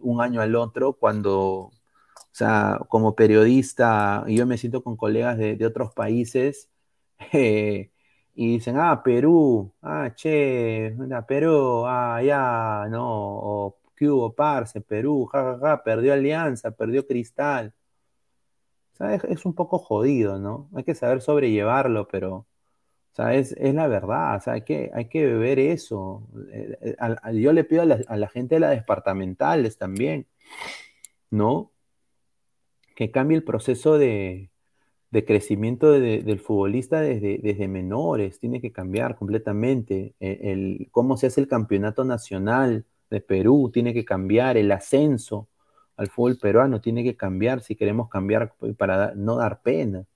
un 0.00 0.20
año 0.20 0.40
al 0.40 0.56
otro, 0.56 0.94
cuando, 0.94 1.34
o 1.34 1.72
sea, 2.32 2.80
como 2.88 3.14
periodista, 3.14 4.24
yo 4.28 4.46
me 4.46 4.58
siento 4.58 4.82
con 4.82 4.96
colegas 4.96 5.38
de, 5.38 5.66
otros 5.66 5.92
países, 5.94 6.68
y 7.32 7.88
dicen, 8.34 8.76
ah, 8.78 9.02
Perú, 9.02 9.72
ah, 9.82 10.12
che, 10.14 10.94
Perú, 11.26 11.84
ah, 11.86 12.22
ya, 12.22 12.86
no, 12.90 13.04
o 13.06 13.78
¿qué 13.98 14.08
hubo, 14.08 14.32
parce? 14.34 14.80
Perú, 14.80 15.26
jajaja, 15.26 15.82
perdió 15.82 16.12
Alianza, 16.12 16.70
perdió 16.70 17.06
Cristal. 17.06 17.74
O 18.92 18.96
sea, 18.96 19.14
es, 19.14 19.44
un 19.44 19.54
poco 19.54 19.78
jodido, 19.78 20.38
¿no? 20.38 20.68
Hay 20.74 20.84
que 20.84 20.94
saber 20.94 21.20
sobrellevarlo, 21.20 22.08
pero, 22.08 22.46
es, 23.32 23.56
la 23.58 23.88
verdad, 23.88 24.40
hay 24.46 24.62
que, 24.62 24.90
hay 24.94 25.06
que 25.06 25.26
ver 25.26 25.58
eso. 25.58 26.28
Eh, 26.52 26.96
eh, 27.00 27.40
yo 27.40 27.52
le 27.52 27.64
pido 27.64 27.82
a 27.82 28.16
la, 28.16 28.28
gente 28.28 28.56
de 28.56 28.60
las 28.60 28.70
departamentales 28.70 29.76
también, 29.76 30.26
¿no? 31.30 31.72
Que 32.94 33.10
cambie 33.10 33.36
el 33.36 33.44
proceso 33.44 33.98
de, 33.98 34.50
de 35.10 35.24
crecimiento 35.24 35.92
del 35.92 36.40
futbolista 36.40 37.00
desde, 37.00 37.38
desde, 37.38 37.68
menores, 37.68 38.38
tiene 38.38 38.60
que 38.60 38.72
cambiar 38.72 39.16
completamente. 39.16 40.14
E, 40.20 40.52
el, 40.52 40.88
cómo 40.90 41.16
se 41.16 41.26
hace 41.26 41.40
el 41.40 41.48
campeonato 41.48 42.04
nacional 42.04 42.84
de 43.10 43.20
Perú 43.20 43.70
tiene 43.72 43.94
que 43.94 44.04
cambiar, 44.04 44.56
el 44.56 44.70
ascenso 44.70 45.48
al 45.96 46.08
fútbol 46.08 46.38
peruano 46.38 46.80
tiene 46.80 47.02
que 47.02 47.16
cambiar 47.16 47.60
si 47.60 47.74
queremos 47.74 48.08
cambiar 48.08 48.54
para 48.76 49.14
no 49.14 49.36
dar 49.36 49.60
pena. 49.62 50.06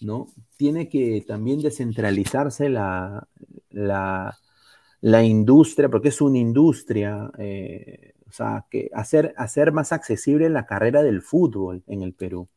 ¿No? 0.00 0.28
Tiene 0.56 0.88
que 0.88 1.24
también 1.26 1.60
descentralizarse 1.60 2.68
la, 2.68 3.28
la, 3.70 5.22
industria, 5.22 5.88
porque 5.88 6.08
es 6.08 6.20
una 6.20 6.38
industria, 6.38 7.30
eh, 7.38 8.14
o 8.28 8.32
sea, 8.32 8.66
que 8.70 8.90
hacer, 8.94 9.34
hacer 9.36 9.72
más 9.72 9.92
accesible 9.92 10.48
la 10.48 10.66
carrera 10.66 11.02
del 11.02 11.22
fútbol 11.22 11.82
en 11.86 12.02
el 12.02 12.14
Perú. 12.14 12.48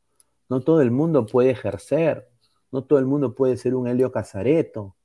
No 0.49 0.61
todo 0.61 0.81
el 0.81 0.91
mundo 0.91 1.25
puede 1.25 1.51
ejercer, 1.51 2.29
no 2.71 2.83
todo 2.83 2.99
el 2.99 3.05
mundo 3.05 3.35
puede 3.35 3.57
ser 3.57 3.75
un 3.75 3.87
Helio 3.87 4.11
Casareto 4.11 4.95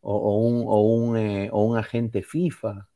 o, 0.00 0.38
un, 0.38 1.16
eh, 1.16 1.50
un, 1.52 1.76
agente 1.76 2.22
FIFA. 2.22 2.88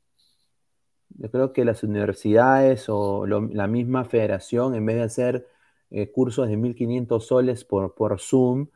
Yo 1.10 1.30
creo 1.30 1.52
que 1.52 1.64
las 1.64 1.82
universidades 1.82 2.86
o 2.88 3.26
la 3.26 3.66
misma 3.66 4.04
federación, 4.04 4.74
en 4.74 4.86
vez 4.86 4.96
de 4.96 5.02
hacer 5.02 5.46
eh, 5.90 6.10
cursos 6.10 6.48
de 6.48 6.56
1.500 6.56 7.20
soles 7.20 7.64
por, 7.64 7.94
por 7.94 8.20
Zoom, 8.20 8.68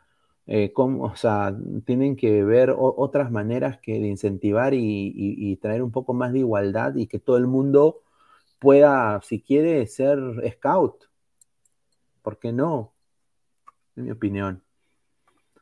eh, 0.51 0.73
o 0.75 1.15
sea, 1.15 1.55
tienen 1.85 2.17
que 2.17 2.43
ver 2.43 2.75
otras 2.79 3.31
maneras 3.31 3.79
que 3.83 4.01
de 4.01 4.09
incentivar 4.09 4.73
y, 4.75 5.57
traer 5.61 5.83
un 5.83 5.93
poco 5.93 6.15
más 6.15 6.33
de 6.33 6.39
igualdad 6.39 6.95
y 6.97 7.07
que 7.07 7.19
todo 7.19 7.37
el 7.37 7.47
mundo 7.47 8.01
pueda, 8.59 9.21
si 9.23 9.43
quiere, 9.43 9.87
ser 9.87 10.19
scout. 10.55 11.05
¿Por 12.23 12.39
qué 12.39 12.53
no? 12.53 12.95
En 13.97 14.05
mi 14.05 14.11
opinión. 14.11 14.63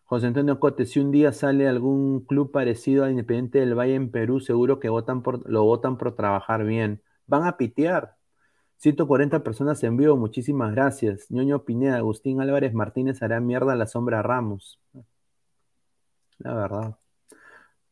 José 0.05 0.29
Antonio 0.29 0.61
Cote, 0.61 0.87
si 0.87 1.01
un 1.01 1.11
día 1.11 1.33
sale 1.33 1.67
algún 1.67 2.21
club 2.21 2.53
parecido 2.53 3.05
a 3.05 3.11
Independiente 3.11 3.59
del 3.59 3.75
Valle 3.75 3.97
en 3.97 4.11
Perú, 4.13 4.39
seguro 4.39 4.79
que 4.79 4.89
votan 4.89 5.23
por, 5.23 5.49
lo 5.51 5.65
votan 5.65 5.99
por 5.99 6.15
trabajar 6.15 6.65
bien. 6.65 7.03
Van 7.27 7.45
a 7.45 7.57
pitear. 7.57 8.16
140 8.79 9.43
personas 9.43 9.83
en 9.85 9.97
vivo, 9.97 10.17
muchísimas 10.17 10.75
gracias. 10.75 11.31
Ñoño 11.31 11.65
Pineda, 11.65 11.97
Agustín 11.97 12.41
Álvarez 12.41 12.75
Martínez 12.75 13.23
hará 13.23 13.41
mierda 13.41 13.73
a 13.73 13.77
la 13.77 13.87
sombra 13.87 14.23
Ramos. 14.23 14.81
La 16.39 16.55
verdad. 16.55 16.97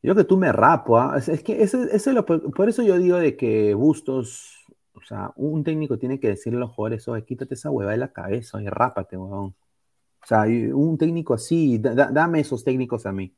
Yo 0.03 0.15
que 0.15 0.25
tú 0.25 0.37
me 0.37 0.53
rapo, 0.53 0.99
¿ah? 0.99 1.17
es, 1.17 1.43
que 1.43 1.63
eso, 1.63 1.79
por 2.27 2.69
eso 2.69 2.83
yo 2.83 2.99
digo 2.99 3.17
de 3.17 3.37
que 3.39 3.73
Bustos, 3.73 4.67
o 4.93 5.01
sea, 5.01 5.33
un 5.37 5.65
técnico 5.65 5.99
tiene 5.99 6.21
que 6.21 6.29
decirle 6.29 6.59
a 6.59 6.61
los 6.61 6.73
jugadores, 6.73 7.09
oye, 7.09 7.25
quítate 7.25 7.55
esa 7.55 7.71
hueva 7.71 7.93
de 7.93 7.97
la 7.97 8.13
cabeza, 8.13 8.61
y 8.63 8.69
rápate, 8.69 9.17
weón. 9.17 9.55
O 10.23 10.27
sea, 10.27 10.43
un 10.75 10.99
técnico 10.99 11.35
así, 11.35 11.79
dame 11.79 12.41
esos 12.41 12.65
técnicos 12.65 13.07
a 13.07 13.13
mí. 13.13 13.35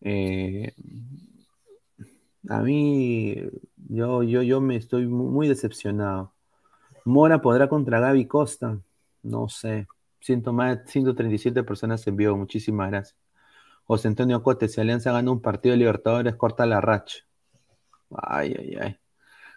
Eh, 0.00 0.72
a 2.48 2.60
mí, 2.62 3.36
yo, 3.88 4.22
yo, 4.22 4.42
yo 4.42 4.60
me 4.60 4.76
estoy 4.76 5.06
muy 5.06 5.48
decepcionado. 5.48 6.32
Mora 7.04 7.40
podrá 7.42 7.68
contra 7.68 8.00
Gaby 8.00 8.26
Costa. 8.26 8.80
No 9.22 9.48
sé. 9.48 9.86
Siento 10.20 10.52
más, 10.52 10.80
137 10.86 11.62
personas 11.64 12.06
en 12.06 12.16
vivo. 12.16 12.36
Muchísimas 12.36 12.90
gracias. 12.90 13.16
José 13.84 14.08
Antonio 14.08 14.42
Cote, 14.42 14.68
si 14.68 14.80
Alianza 14.80 15.12
gana 15.12 15.30
un 15.32 15.42
partido 15.42 15.72
de 15.72 15.78
Libertadores, 15.78 16.36
corta 16.36 16.66
la 16.66 16.80
racha. 16.80 17.18
Ay, 18.10 18.54
ay, 18.58 18.76
ay. 18.80 18.96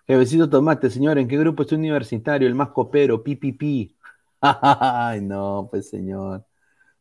Jevecito 0.08 0.50
Tomate, 0.50 0.90
señor, 0.90 1.18
¿en 1.18 1.28
qué 1.28 1.38
grupo 1.38 1.64
es 1.64 1.72
universitario? 1.72 2.48
El 2.48 2.56
más 2.56 2.70
copero, 2.70 3.24
pipipi. 3.24 3.96
Ay, 4.42 5.22
no, 5.22 5.68
pues 5.72 5.90
señor. 5.90 6.46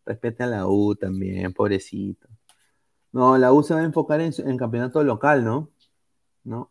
Respete 0.06 0.44
a 0.44 0.46
la 0.46 0.66
U 0.68 0.94
también, 0.94 1.52
pobrecito. 1.52 2.28
No, 3.12 3.38
la 3.38 3.52
U 3.52 3.62
se 3.62 3.74
va 3.74 3.80
a 3.80 3.84
enfocar 3.84 4.20
en, 4.20 4.32
en 4.38 4.56
campeonato 4.56 5.02
local, 5.04 5.44
¿no? 5.44 5.71
¿No? 6.44 6.70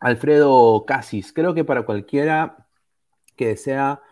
Alfredo 0.00 0.84
Casis, 0.86 1.32
creo 1.32 1.54
que 1.54 1.64
para 1.64 1.84
cualquiera 1.84 2.68
que 3.36 3.48
desea, 3.48 4.02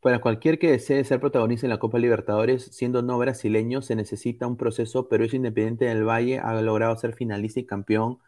para 0.00 0.20
cualquier 0.20 0.58
que 0.58 0.70
desee 0.72 1.04
ser 1.04 1.20
protagonista 1.20 1.66
en 1.66 1.70
la 1.70 1.78
Copa 1.78 1.98
Libertadores, 1.98 2.64
siendo 2.72 3.02
no 3.02 3.18
brasileño, 3.18 3.82
se 3.82 3.96
necesita 3.96 4.46
un 4.46 4.56
proceso, 4.56 5.08
pero 5.08 5.24
es 5.24 5.34
Independiente 5.34 5.86
del 5.86 6.04
Valle 6.08 6.40
ha 6.40 6.60
logrado 6.62 6.96
ser 6.96 7.14
finalista 7.14 7.60
y 7.60 7.66
campeón 7.66 8.18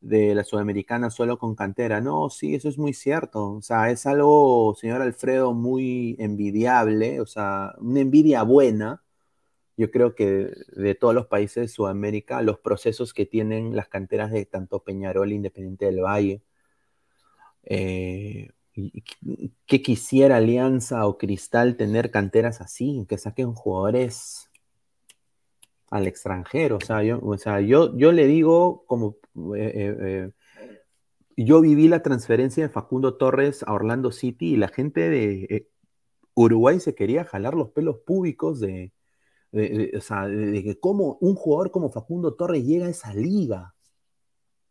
de 0.00 0.34
la 0.34 0.44
Sudamericana 0.44 1.10
solo 1.10 1.38
con 1.38 1.54
cantera. 1.56 2.00
No, 2.00 2.30
sí, 2.30 2.54
eso 2.56 2.68
es 2.68 2.78
muy 2.78 2.94
cierto. 2.94 3.54
O 3.54 3.62
sea, 3.62 3.90
es 3.90 4.06
algo, 4.06 4.74
señor 4.76 5.02
Alfredo, 5.02 5.54
muy 5.54 6.16
envidiable, 6.20 7.20
o 7.20 7.26
sea, 7.26 7.74
una 7.80 8.00
envidia 8.00 8.42
buena, 8.44 9.03
yo 9.76 9.90
creo 9.90 10.14
que 10.14 10.52
de 10.76 10.94
todos 10.94 11.14
los 11.14 11.26
países 11.26 11.62
de 11.62 11.68
Sudamérica, 11.68 12.42
los 12.42 12.58
procesos 12.58 13.12
que 13.12 13.26
tienen 13.26 13.74
las 13.74 13.88
canteras 13.88 14.30
de 14.30 14.46
tanto 14.46 14.84
Peñarol 14.84 15.32
Independiente 15.32 15.86
del 15.86 16.00
Valle, 16.00 16.42
eh, 17.64 18.50
que 19.66 19.82
quisiera 19.82 20.36
Alianza 20.36 21.06
o 21.06 21.18
Cristal 21.18 21.76
tener 21.76 22.10
canteras 22.10 22.60
así, 22.60 23.04
que 23.08 23.18
saquen 23.18 23.52
jugadores 23.54 24.50
al 25.90 26.06
extranjero. 26.06 26.76
O 26.76 26.80
sea, 26.80 27.02
yo, 27.02 27.20
o 27.22 27.38
sea, 27.38 27.60
yo, 27.60 27.96
yo 27.96 28.12
le 28.12 28.26
digo 28.26 28.84
como... 28.86 29.16
Eh, 29.56 29.96
eh, 30.00 30.30
yo 31.36 31.60
viví 31.60 31.88
la 31.88 32.00
transferencia 32.00 32.62
de 32.62 32.72
Facundo 32.72 33.16
Torres 33.16 33.64
a 33.64 33.72
Orlando 33.72 34.12
City 34.12 34.52
y 34.54 34.56
la 34.56 34.68
gente 34.68 35.10
de 35.10 35.68
Uruguay 36.34 36.78
se 36.78 36.94
quería 36.94 37.24
jalar 37.24 37.54
los 37.54 37.70
pelos 37.70 37.98
públicos 37.98 38.60
de, 38.60 38.92
o 39.54 40.00
sea, 40.00 40.26
de, 40.26 40.62
que 40.62 40.78
como 40.80 41.16
un 41.20 41.34
jugador 41.34 41.70
como 41.70 41.90
Facundo 41.90 42.34
Torres 42.34 42.64
llega 42.64 42.86
a 42.86 42.90
esa 42.90 43.14
liga, 43.14 43.74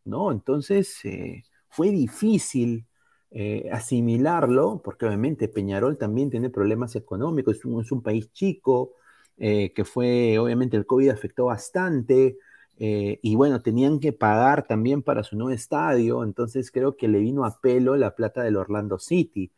¿no? 0.05 0.31
Entonces 0.31 0.99
eh, 1.05 1.43
fue 1.69 1.91
difícil 1.91 2.85
eh, 3.31 3.69
asimilarlo, 3.71 4.81
porque 4.83 5.05
obviamente 5.05 5.47
Peñarol 5.47 5.97
también 5.97 6.29
tiene 6.29 6.49
problemas 6.49 6.95
económicos, 6.95 7.57
es 7.57 7.91
un, 7.91 8.01
país 8.01 8.31
chico, 8.33 8.93
eh, 9.37 9.73
que 9.73 9.85
fue, 9.85 10.37
obviamente 10.37 10.77
el 10.77 10.85
COVID 10.85 11.09
afectó 11.09 11.45
bastante, 11.45 12.37
y 12.75 13.35
bueno, 13.35 13.61
tenían 13.61 13.99
que 13.99 14.11
pagar 14.11 14.67
también 14.67 15.03
para 15.03 15.23
su 15.23 15.37
nuevo 15.37 15.51
estadio, 15.51 16.23
entonces 16.23 16.69
creo 16.69 16.97
que 16.97 17.07
le 17.07 17.19
vino 17.19 17.45
a 17.45 17.61
pelo 17.61 17.95
la 17.95 18.13
plata 18.13 18.43
del 18.43 18.57
Orlando 18.57 18.99
City 18.99 19.51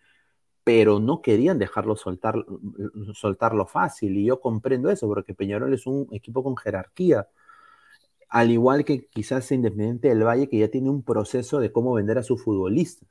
pero 0.65 0.99
no 0.99 1.21
querían 1.21 1.59
dejarlo 1.59 1.95
soltar, 1.95 2.35
soltarlo 3.13 3.67
fácil. 3.67 4.17
Y 4.17 4.25
yo 4.25 4.41
comprendo 4.41 4.89
eso, 4.89 5.07
porque 5.07 5.35
Peñarol 5.35 5.73
es 5.75 5.87
un 5.87 6.07
equipo 6.11 6.43
con 6.43 6.57
jerarquía. 6.57 7.29
Al 8.29 8.51
igual 8.51 8.85
que 8.85 9.07
quizás 9.07 9.51
Independiente 9.51 10.09
del 10.09 10.23
Valle, 10.25 10.49
que 10.49 10.59
ya 10.59 10.69
tiene 10.69 10.89
un 10.89 11.03
proceso 11.03 11.59
de 11.59 11.71
cómo 11.71 11.93
vender 11.93 12.17
a 12.17 12.23
sus 12.23 12.43
futbolistas. 12.43 13.07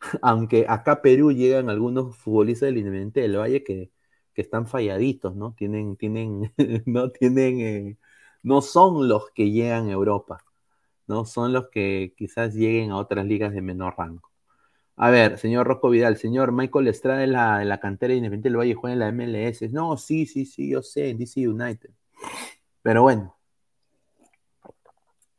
Aunque 0.22 0.66
acá 0.68 1.02
Perú 1.02 1.32
llegan 1.32 1.70
algunos 1.70 2.16
futbolistas 2.16 2.68
del 2.68 2.78
Independiente 2.78 3.20
del 3.20 3.36
Valle 3.38 3.64
que, 3.64 3.90
están 4.36 4.66
falladitos, 4.66 5.34
¿no? 5.36 5.54
Tienen, 5.54 5.96
tienen, 5.96 6.52
no 6.86 7.10
tienen, 7.10 7.60
eh, 7.60 7.98
no 8.42 8.60
son 8.62 9.08
los 9.08 9.30
que 9.32 9.50
llegan 9.50 9.88
a 9.88 9.92
Europa, 9.92 10.44
¿no? 11.06 11.24
Son 11.26 11.52
los 11.52 11.68
que 11.70 12.14
quizás 12.16 12.54
lleguen 12.54 12.90
a 12.92 12.98
otras 12.98 13.26
ligas 13.26 13.52
de 13.54 13.62
menor 13.62 13.94
rango. 13.98 14.30
A 14.96 15.10
ver, 15.10 15.38
señor 15.38 15.66
Rocco 15.66 15.90
Vidal, 15.90 16.16
señor 16.16 16.52
Michael 16.52 16.88
Estrada 16.88 17.20
de 17.20 17.26
la, 17.26 17.64
la 17.64 17.80
cantera 17.80 18.14
Independiente 18.14 18.48
del 18.48 18.58
Valle 18.58 18.74
juega 18.74 18.94
en 18.94 19.00
la 19.00 19.12
MLS. 19.12 19.70
No, 19.72 19.96
sí, 19.96 20.26
sí, 20.26 20.46
sí, 20.46 20.70
yo 20.70 20.82
sé, 20.82 21.10
en 21.10 21.18
DC 21.18 21.46
United. 21.48 21.90
Pero 22.82 23.02
bueno. 23.02 23.36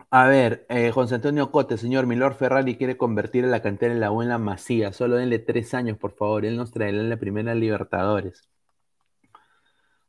A 0.10 0.28
ver, 0.28 0.66
eh, 0.70 0.92
José 0.92 1.16
Antonio 1.16 1.52
Cote, 1.52 1.78
señor 1.78 2.08
Milor 2.08 2.36
Ferrari 2.36 2.78
quiere 2.78 2.98
convertir 2.98 3.46
a 3.46 3.48
la 3.48 3.62
cantera 3.62 3.94
en 3.94 4.00
la 4.00 4.10
buena 4.10 4.38
Masía. 4.38 4.94
Solo 4.94 5.18
denle 5.18 5.40
tres 5.40 5.74
años, 5.74 5.98
por 5.98 6.14
favor. 6.14 6.46
Él 6.46 6.56
nos 6.58 6.72
traerá 6.72 7.00
en 7.00 7.10
la 7.10 7.18
primera 7.18 7.56
Libertadores. 7.56 8.50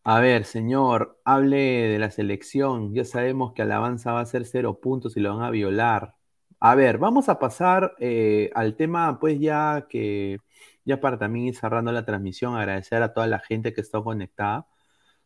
A 0.05 0.21
ver, 0.21 0.45
señor, 0.45 1.21
hable 1.25 1.57
de 1.59 1.99
la 1.99 2.11
selección. 2.11 2.95
Ya 2.95 3.05
sabemos 3.05 3.53
que 3.53 3.63
Alabanza 3.63 4.13
va 4.13 4.21
a 4.21 4.27
ser 4.27 4.45
cero 4.47 4.81
puntos 4.81 5.17
y 5.17 5.21
lo 5.21 5.37
van 5.37 5.45
a 5.45 5.51
violar. 5.51 6.18
A 6.61 6.75
ver, 6.75 6.99
vamos 6.99 7.29
a 7.29 7.39
pasar 7.39 7.95
eh, 7.99 8.51
al 8.55 8.75
tema, 8.77 9.19
pues 9.21 9.39
ya 9.39 9.87
que, 9.89 10.39
ya 10.85 11.01
para 11.01 11.19
también 11.19 11.47
ir 11.47 11.57
cerrando 11.57 11.93
la 11.93 12.05
transmisión, 12.05 12.57
agradecer 12.57 13.03
a 13.03 13.13
toda 13.13 13.27
la 13.29 13.39
gente 13.39 13.73
que 13.73 13.81
está 13.81 14.03
conectada. 14.03 14.67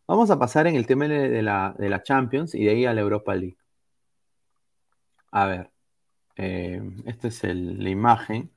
Vamos 0.06 0.30
a 0.30 0.38
pasar 0.38 0.66
en 0.66 0.76
el 0.76 0.86
tema 0.86 1.06
de 1.09 1.42
la, 1.42 1.74
de 1.78 1.88
la 1.90 2.02
Champions 2.02 2.54
y 2.54 2.64
de 2.64 2.70
ahí 2.72 2.86
a 2.86 2.94
la 2.94 3.00
Europa 3.02 3.34
League. 3.34 3.56
A 5.32 5.46
ver, 5.46 5.70
eh, 6.36 6.82
esta 7.06 7.28
es 7.28 7.42
la 7.44 7.90
imagen. 7.90 8.50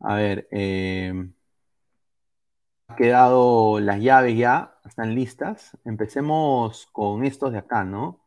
A 0.00 0.14
ver, 0.14 0.46
eh, 0.52 1.12
ha 2.88 2.96
quedado 2.96 3.80
las 3.80 4.00
llaves 4.00 4.36
ya, 4.36 4.78
están 4.84 5.14
listas. 5.14 5.76
Empecemos 5.84 6.86
con 6.92 7.24
estos 7.24 7.52
de 7.52 7.58
acá, 7.58 7.84
¿no? 7.84 8.20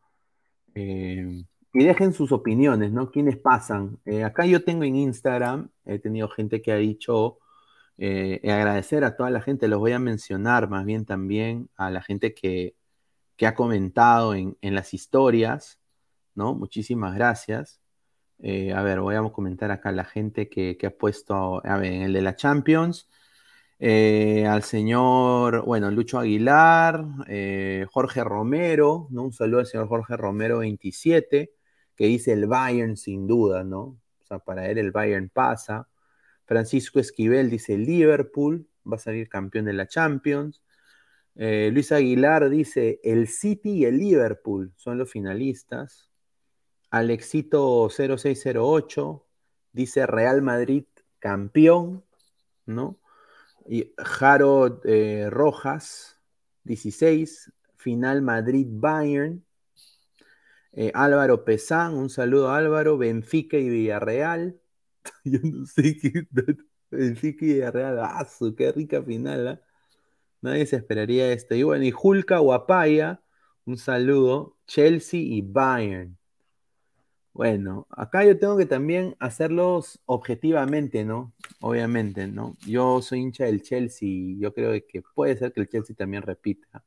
Y 1.73 1.83
dejen 1.83 2.13
sus 2.13 2.31
opiniones, 2.31 2.91
¿no? 2.91 3.11
¿Quiénes 3.11 3.37
pasan? 3.37 3.99
Eh, 4.05 4.23
acá 4.23 4.45
yo 4.45 4.63
tengo 4.63 4.83
en 4.83 4.95
Instagram, 4.95 5.69
he 5.85 5.99
tenido 5.99 6.29
gente 6.29 6.61
que 6.61 6.71
ha 6.71 6.77
dicho 6.77 7.39
Eh, 7.99 8.41
agradecer 8.51 9.03
a 9.03 9.15
toda 9.17 9.31
la 9.31 9.41
gente, 9.41 9.67
los 9.67 9.79
voy 9.79 9.93
a 9.93 9.99
mencionar 9.99 10.69
más 10.69 10.85
bien 10.85 11.05
también 11.05 11.69
a 11.77 11.91
la 11.91 12.01
gente 12.03 12.33
que, 12.35 12.75
ha 13.45 13.55
comentado 13.55 14.35
en, 14.35 14.57
las 14.61 14.93
historias, 14.93 15.79
¿no? 16.35 16.55
Muchísimas 16.55 17.15
gracias. 17.15 17.81
Eh, 18.39 18.73
a 18.73 18.83
ver, 18.83 19.01
voy 19.01 19.15
a 19.15 19.21
comentar 19.31 19.71
acá 19.71 19.89
a 19.89 19.91
la 19.93 20.05
gente 20.05 20.49
que, 20.49 20.77
ha 20.87 20.91
puesto, 20.91 21.61
a 21.65 21.77
ver, 21.77 21.93
en 21.93 22.01
el 22.03 22.13
de 22.13 22.21
la 22.21 22.35
Champions, 22.35 23.09
al 23.79 24.63
señor, 24.63 25.65
bueno, 25.65 25.91
Lucho 25.91 26.19
Aguilar, 26.19 27.05
Jorge 27.91 28.23
Romero, 28.23 29.07
¿no? 29.11 29.23
Un 29.23 29.33
saludo 29.33 29.59
al 29.61 29.67
señor 29.67 29.87
Jorge 29.87 30.17
Romero 30.17 30.59
27, 30.59 31.56
que 31.97 32.05
dice 32.05 32.31
el 32.31 32.45
Bayern 32.45 32.95
sin 32.95 33.27
duda, 33.27 33.63
¿no? 33.63 33.81
O 33.81 34.25
sea, 34.27 34.39
para 34.39 34.69
él 34.69 34.77
el 34.77 34.91
Bayern 34.91 35.29
pasa. 35.29 35.89
Francisco 36.45 36.99
Esquivel 36.99 37.49
dice 37.49 37.77
Liverpool, 37.77 38.67
va 38.89 38.95
a 38.95 38.99
salir 38.99 39.27
campeón 39.27 39.65
de 39.65 39.73
la 39.73 39.87
Champions. 39.87 40.63
Eh, 41.35 41.69
Luis 41.73 41.91
Aguilar 41.91 42.49
dice 42.49 42.99
el 43.03 43.27
City 43.27 43.71
y 43.71 43.85
el 43.85 43.97
Liverpool 43.97 44.71
son 44.77 44.97
los 44.97 45.11
finalistas. 45.11 46.09
Alexito 46.89 47.89
0608 47.89 49.25
dice 49.73 50.05
Real 50.05 50.41
Madrid 50.41 50.85
campeón, 51.19 52.03
¿no? 52.65 52.99
Y 53.67 53.93
Jaro 53.97 54.81
eh, 54.85 55.29
Rojas 55.29 56.19
16, 56.63 57.51
final 57.75 58.21
Madrid-Bayern. 58.21 59.43
Eh, 60.79 60.91
Álvaro 60.93 61.43
Pesán, 61.43 61.95
un 61.95 62.07
saludo 62.07 62.51
Álvaro, 62.51 62.99
Benfica 62.99 63.57
y 63.57 63.67
Villarreal. 63.67 64.61
Benfica 66.91 67.45
y 67.45 67.53
Villarreal, 67.53 67.99
¡ah, 67.99 68.27
qué 68.55 68.71
rica 68.71 69.01
final! 69.01 69.47
¿ah? 69.47 69.61
Nadie 70.41 70.67
se 70.67 70.75
esperaría 70.75 71.33
esto. 71.33 71.55
Y 71.55 71.63
bueno, 71.63 71.83
y 71.83 71.89
Julka 71.89 72.37
Guapaya, 72.37 73.23
un 73.65 73.77
saludo. 73.77 74.55
Chelsea 74.67 75.19
y 75.19 75.41
Bayern. 75.41 76.15
Bueno, 77.33 77.87
acá 77.89 78.23
yo 78.23 78.37
tengo 78.37 78.55
que 78.55 78.67
también 78.67 79.15
hacerlos 79.19 79.99
objetivamente, 80.05 81.05
¿no? 81.05 81.33
Obviamente, 81.59 82.27
¿no? 82.27 82.55
Yo 82.67 83.01
soy 83.01 83.21
hincha 83.21 83.45
del 83.45 83.63
Chelsea 83.63 84.07
y 84.07 84.39
yo 84.39 84.53
creo 84.53 84.73
que 84.87 85.01
puede 85.15 85.37
ser 85.37 85.53
que 85.53 85.61
el 85.61 85.69
Chelsea 85.69 85.95
también 85.95 86.21
repita. 86.21 86.83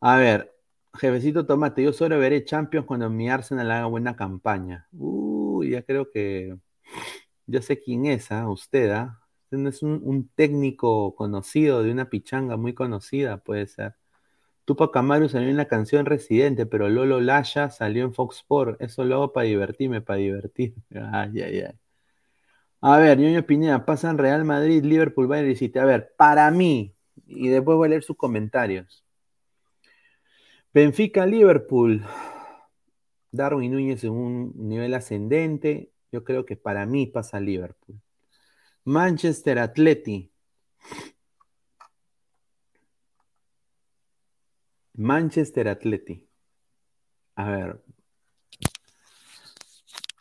A 0.00 0.18
ver, 0.18 0.52
jefecito 0.94 1.46
Tomate, 1.46 1.82
yo 1.82 1.92
solo 1.92 2.18
veré 2.18 2.44
Champions 2.44 2.86
cuando 2.86 3.10
mi 3.10 3.28
Arsenal 3.30 3.70
haga 3.70 3.86
buena 3.86 4.16
campaña. 4.16 4.88
Uy, 4.92 5.70
ya 5.70 5.82
creo 5.82 6.10
que 6.10 6.56
yo 7.46 7.62
sé 7.62 7.80
quién 7.80 8.06
es, 8.06 8.32
¿ah? 8.32 8.48
Usted, 8.48 8.90
¿ah? 8.90 9.20
Usted 9.44 9.66
es 9.66 9.82
un, 9.82 10.30
técnico 10.34 11.14
conocido 11.14 11.82
de 11.82 11.92
una 11.92 12.08
pichanga 12.10 12.56
muy 12.56 12.74
conocida, 12.74 13.38
puede 13.38 13.66
ser. 13.66 13.96
Tupac 14.64 14.96
Amaru 14.96 15.28
salió 15.28 15.50
en 15.50 15.56
la 15.56 15.68
canción 15.68 16.06
Residente, 16.06 16.66
pero 16.66 16.88
Lolo 16.88 17.20
Laya 17.20 17.70
salió 17.70 18.04
en 18.04 18.14
Fox 18.14 18.38
Sport. 18.38 18.80
Eso 18.80 19.04
lo 19.04 19.16
hago 19.16 19.32
para 19.32 19.46
divertirme, 19.46 20.00
para 20.02 20.18
divertir. 20.18 20.74
Ay, 21.12 21.40
ay, 21.42 21.60
ay. 21.62 21.78
A 22.80 22.98
ver, 22.98 23.18
Ñoño 23.18 23.44
Pineda, 23.46 23.84
pasan 23.86 24.18
Real 24.18 24.44
Madrid, 24.44 24.82
Liverpool, 24.84 25.28
Bayern 25.28 25.50
y 25.52 25.56
City. 25.56 25.78
A 25.78 25.84
ver, 25.84 26.14
para 26.16 26.50
mí, 26.50 26.94
y 27.26 27.48
después 27.48 27.76
voy 27.76 27.86
a 27.86 27.90
leer 27.90 28.02
sus 28.02 28.16
comentarios. 28.16 29.01
Benfica, 30.74 31.26
Liverpool. 31.26 32.02
Darwin 33.30 33.72
Núñez 33.72 34.04
en 34.04 34.12
un 34.12 34.52
nivel 34.56 34.94
ascendente. 34.94 35.92
Yo 36.10 36.24
creo 36.24 36.46
que 36.46 36.56
para 36.56 36.86
mí 36.86 37.06
pasa 37.06 37.40
Liverpool. 37.40 38.00
Manchester 38.84 39.58
Atleti. 39.58 40.32
Manchester 44.94 45.68
Atleti. 45.68 46.26
A 47.34 47.50
ver. 47.50 47.82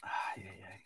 Ay, 0.02 0.44
ay, 0.44 0.62
ay. 0.70 0.82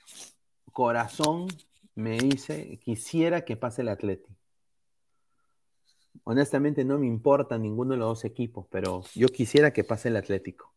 Corazón 0.73 1.47
me 1.95 2.19
dice, 2.19 2.77
quisiera 2.83 3.45
que 3.45 3.55
pase 3.55 3.81
el 3.81 3.89
Atleti. 3.89 4.34
Honestamente 6.25 6.83
no 6.83 6.99
me 6.99 7.07
importa 7.07 7.57
ninguno 7.57 7.93
de 7.93 7.97
los 7.97 8.09
dos 8.09 8.25
equipos, 8.25 8.67
pero 8.69 9.03
yo 9.15 9.27
quisiera 9.29 9.71
que 9.71 9.83
pase 9.83 10.09
el 10.09 10.17
Atlético. 10.17 10.73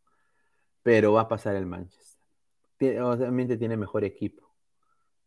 Pero 0.82 1.12
va 1.14 1.22
a 1.22 1.28
pasar 1.28 1.56
el 1.56 1.66
Manchester 1.66 2.08
obviamente 3.02 3.56
tiene 3.56 3.76
mejor 3.76 4.04
equipo. 4.04 4.48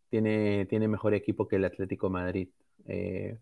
Tiene, 0.10 0.66
tiene 0.66 0.88
mejor 0.88 1.14
equipo 1.14 1.48
que 1.48 1.58
el 1.58 1.66
Atlético 1.66 2.10
Madrid. 2.10 2.50
Eh, 2.86 3.40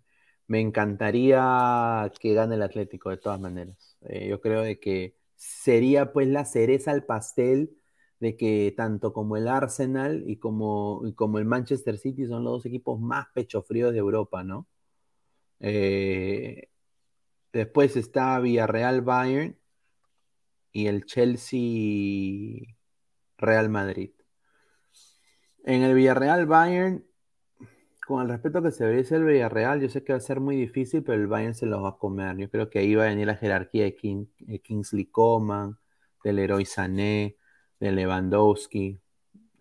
me 0.48 0.60
encantaría 0.60 2.12
que 2.20 2.34
gane 2.34 2.56
el 2.56 2.62
Atlético 2.62 3.10
de 3.10 3.18
todas 3.18 3.40
maneras. 3.40 3.98
Eh, 4.02 4.28
yo 4.28 4.42
creo 4.42 4.62
de 4.62 4.80
que 4.80 5.16
sería 5.36 6.12
pues 6.12 6.28
la 6.28 6.46
cereza 6.46 6.92
al 6.92 7.06
pastel 7.06 7.76
de 8.20 8.36
que 8.36 8.74
tanto 8.76 9.14
como 9.14 9.38
el 9.38 9.48
Arsenal 9.48 10.24
y 10.28 10.38
como, 10.38 11.02
como 11.16 11.40
el 11.40 11.46
Manchester 11.46 11.98
City 11.98 12.26
son 12.28 12.44
los 12.44 12.54
dos 12.54 12.66
equipos 12.66 13.00
más 13.00 13.28
pechofríos 13.34 13.94
de 13.94 14.00
Europa, 14.00 14.44
¿no? 14.44 14.68
Eh, 15.60 16.70
después 17.52 17.96
está 17.98 18.40
Villarreal 18.40 19.02
Bayern 19.02 19.58
y 20.72 20.88
el 20.88 21.06
Chelsea 21.06 22.76
Real 23.38 23.70
Madrid. 23.70 24.12
En 25.66 25.84
el 25.84 25.94
Villarreal 25.94 26.46
Bayern, 26.46 27.06
con 28.06 28.24
el 28.24 28.30
respeto 28.30 28.62
que 28.64 28.72
se 28.72 28.86
merece 28.86 29.18
el 29.18 29.26
Villarreal, 29.26 29.82
yo 29.82 29.90
sé 29.90 30.04
que 30.04 30.14
va 30.14 30.18
a 30.18 30.22
ser 30.22 30.40
muy 30.40 30.56
difícil, 30.56 31.04
pero 31.04 31.22
el 31.22 31.28
Bayern 31.28 31.54
se 31.54 31.66
lo 31.66 31.82
va 31.82 31.90
a 31.90 31.98
comer. 31.98 32.38
Yo 32.38 32.50
creo 32.50 32.70
que 32.70 32.80
ahí 32.80 32.96
va 32.96 33.04
a 33.04 33.10
venir 33.10 33.28
la 33.28 33.36
jerarquía 33.36 33.84
de, 33.84 33.96
Kingsley 34.64 35.06
Coman, 35.06 35.78
del 36.24 36.38
Leroy 36.38 36.66
Sané, 36.66 37.38
de 37.80 37.92
Lewandowski. 37.92 39.00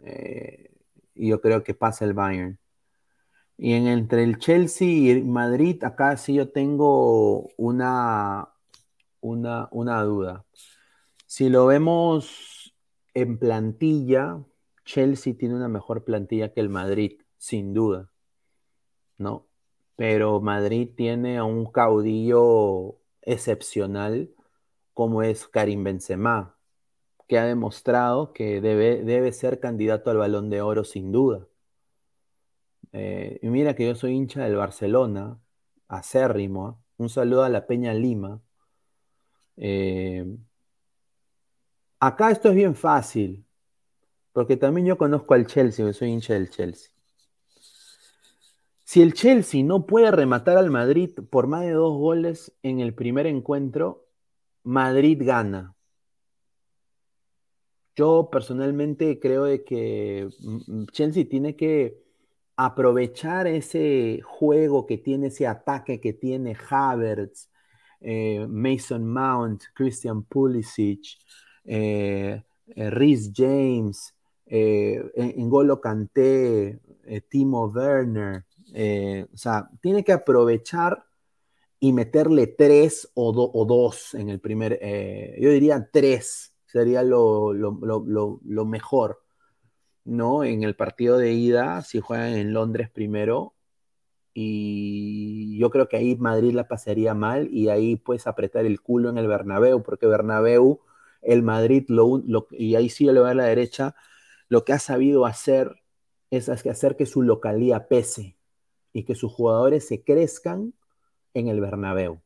Eh, 0.03 0.71
y 1.15 1.29
yo 1.29 1.41
creo 1.41 1.63
que 1.63 1.75
pasa 1.75 2.05
el 2.05 2.15
Bayern. 2.15 2.59
Y 3.59 3.75
en, 3.75 3.89
entre 3.89 4.23
el 4.23 4.39
Chelsea 4.39 4.89
y 4.89 5.23
Madrid, 5.23 5.83
acá 5.85 6.17
sí 6.17 6.35
yo 6.35 6.51
tengo 6.51 7.51
una, 7.57 8.49
una, 9.21 9.69
una 9.73 10.03
duda. 10.05 10.47
Si 11.27 11.49
lo 11.49 11.67
vemos 11.67 12.75
en 13.15 13.39
plantilla, 13.39 14.43
Chelsea 14.85 15.35
tiene 15.37 15.57
una 15.57 15.69
mejor 15.69 16.05
plantilla 16.05 16.53
que 16.53 16.61
el 16.61 16.69
Madrid, 16.69 17.21
sin 17.37 17.75
duda, 17.75 18.11
¿no? 19.19 19.47
Pero 19.97 20.41
Madrid 20.41 20.91
tiene 20.97 21.39
a 21.39 21.45
un 21.45 21.67
caudillo 21.71 22.97
excepcional 23.23 24.31
como 24.95 25.23
es 25.23 25.49
Karim 25.49 25.85
Benzema, 25.85 26.57
que 27.27 27.39
ha 27.39 27.45
demostrado 27.45 28.33
que 28.33 28.61
debe, 28.61 29.03
debe 29.05 29.33
ser 29.33 29.61
candidato 29.61 30.11
al 30.11 30.19
balón 30.19 30.49
de 30.51 30.63
oro 30.63 30.85
sin 30.85 31.13
duda. 31.13 31.47
Eh, 32.93 33.39
y 33.43 33.49
mira 33.49 33.75
que 33.75 33.87
yo 33.87 33.95
soy 33.95 34.13
hincha 34.13 34.45
del 34.45 34.57
Barcelona, 34.57 35.39
acérrimo. 35.89 36.83
Un 36.97 37.09
saludo 37.09 37.45
a 37.45 37.49
la 37.49 37.67
Peña 37.67 37.95
Lima. 37.95 38.41
Eh, 39.57 40.25
Acá 42.01 42.31
esto 42.31 42.51
es 42.51 42.55
bien 42.55 42.77
fácil, 42.77 43.45
porque 44.33 44.57
también 44.57 44.87
yo 44.87 44.97
conozco 44.97 45.35
al 45.35 45.47
Chelsea, 45.47 45.85
yo 45.85 45.93
soy 45.93 46.11
hincha 46.11 46.35
del 46.35 46.49
Chelsea. 46.49 46.93
Si 48.85 49.03
el 49.03 49.15
Chelsea 49.15 49.65
no 49.65 49.85
puede 49.85 50.11
rematar 50.13 50.57
al 50.57 50.71
Madrid 50.71 51.11
por 51.29 51.49
más 51.49 51.63
de 51.63 51.73
dos 51.73 51.99
goles 51.99 52.53
en 52.63 52.79
el 52.79 52.95
primer 52.95 53.27
encuentro, 53.27 54.07
Madrid 54.63 55.21
gana. 55.25 55.75
Yo 57.97 58.29
personalmente 58.31 59.19
creo 59.19 59.45
de 59.45 59.65
que 59.65 60.29
mm, 60.39 60.85
Chelsea 60.93 61.29
tiene 61.29 61.57
que 61.57 62.01
aprovechar 62.61 63.47
ese 63.47 64.21
juego 64.25 64.85
que 64.85 64.99
tiene, 64.99 65.29
ese 65.29 65.47
ataque 65.47 66.01
que 66.01 66.13
tiene 66.13 66.57
Havertz, 66.69 67.49
eh, 68.01 68.47
Mason 68.49 69.07
Mount, 69.07 69.63
Christian 69.75 70.25
Pulisic, 70.25 71.19
eh, 71.65 72.43
eh, 72.67 72.91
Rhys 72.91 73.31
James, 73.33 74.13
eh, 74.47 75.01
Ngolo 75.37 75.81
Kanté, 75.81 76.81
Timo 77.29 77.67
Werner. 77.67 78.45
o 79.33 79.37
sea, 79.37 79.71
tiene 79.81 80.03
que 80.03 80.13
aprovechar 80.13 81.05
y 81.79 81.93
meterle 81.93 82.49
tres 82.49 83.09
o, 83.15 83.33
dos 83.65 84.15
en 84.15 84.31
el 84.31 84.41
primer, 84.41 84.81
yo 85.39 85.51
diría 85.51 85.89
tres 85.93 86.55
sería 86.67 87.05
lo, 87.05 87.55
mejor, 88.67 89.23
¿no? 90.09 90.45
En 90.45 90.63
el 90.63 90.75
partido 90.77 91.19
de 91.19 91.33
ida, 91.33 91.83
si 91.83 92.01
juegan 92.01 92.35
en 92.35 92.53
Londres 92.53 92.91
primero, 92.91 93.55
y 94.35 95.59
yo 95.59 95.71
creo 95.71 95.89
que 95.89 95.97
ahí 95.97 96.17
Madrid 96.17 96.55
la 96.55 96.69
pasaría 96.69 97.15
mal 97.15 97.49
y 97.53 97.69
ahí 97.71 97.97
puedes 97.97 98.27
apretar 98.27 98.67
el 98.67 98.81
culo 98.81 99.11
en 99.11 99.19
el 99.19 99.27
Bernabéu, 99.29 99.83
porque 99.83 100.07
Bernabéu 100.07 100.81
el 101.23 101.43
Madrid, 101.43 101.85
lo, 101.89 102.23
y 102.53 102.77
ahí 102.77 102.89
sí 102.89 103.05
le 103.07 103.21
va 103.21 103.31
a 103.31 103.35
la 103.35 103.45
derecha, 103.45 103.95
lo 104.49 104.65
que 104.65 104.73
ha 104.73 104.79
sabido 104.79 105.27
hacer 105.27 105.83
es 106.31 106.49
hacer 106.49 106.97
que 106.97 107.07
su 107.07 107.23
localía 107.23 107.89
pese. 107.89 108.37
y 108.93 109.05
que 109.05 109.15
sus 109.15 109.33
jugadores 109.33 109.87
se 109.87 110.03
crezcan 110.03 110.75
en 111.35 111.49
el 111.49 111.61
Bernabéu. 111.61 112.21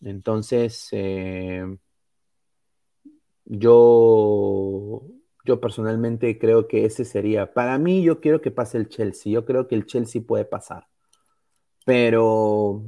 Entonces, 0.00 0.88
eh, 0.92 1.64
yo, 3.44 5.02
yo 5.44 5.60
personalmente 5.60 6.38
creo 6.38 6.68
que 6.68 6.84
ese 6.84 7.04
sería, 7.04 7.52
para 7.52 7.78
mí 7.78 8.02
yo 8.02 8.20
quiero 8.20 8.40
que 8.40 8.50
pase 8.50 8.78
el 8.78 8.88
Chelsea, 8.88 9.32
yo 9.32 9.44
creo 9.44 9.66
que 9.68 9.74
el 9.74 9.86
Chelsea 9.86 10.22
puede 10.22 10.44
pasar, 10.44 10.88
pero 11.84 12.82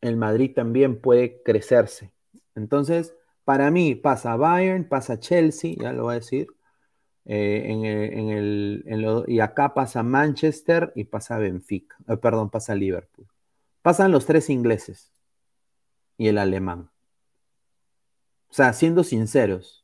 el 0.00 0.16
Madrid 0.16 0.52
también 0.54 1.00
puede 1.00 1.42
crecerse. 1.42 2.12
Entonces, 2.54 3.14
para 3.44 3.70
mí 3.70 3.94
pasa 3.94 4.36
Bayern, 4.36 4.88
pasa 4.88 5.18
Chelsea, 5.18 5.74
ya 5.78 5.92
lo 5.92 6.04
voy 6.04 6.12
a 6.12 6.20
decir, 6.20 6.48
eh, 7.24 7.64
en 7.68 7.84
el, 8.30 9.24
y 9.28 9.40
acá 9.40 9.74
pasa 9.74 10.02
Manchester 10.02 10.92
y 10.96 11.04
pasa 11.04 11.38
Benfica, 11.38 11.96
eh, 12.08 12.16
perdón, 12.16 12.50
pasa 12.50 12.74
Liverpool. 12.74 13.26
Pasan 13.80 14.12
los 14.12 14.26
tres 14.26 14.50
ingleses 14.50 15.12
y 16.18 16.28
el 16.28 16.38
alemán. 16.38 16.90
O 18.48 18.54
sea, 18.54 18.72
siendo 18.72 19.02
sinceros, 19.02 19.81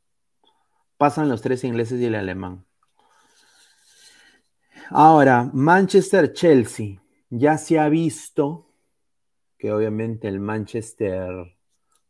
pasan 0.98 1.28
los 1.28 1.40
tres 1.40 1.64
ingleses 1.64 2.00
y 2.00 2.06
el 2.06 2.16
alemán. 2.16 2.66
Ahora, 4.90 5.50
Manchester-Chelsea. 5.52 7.00
Ya 7.30 7.58
se 7.58 7.78
ha 7.78 7.88
visto 7.88 8.66
que 9.58 9.70
obviamente 9.72 10.28
el 10.28 10.40
Manchester 10.40 11.56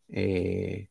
eh, 0.09 0.89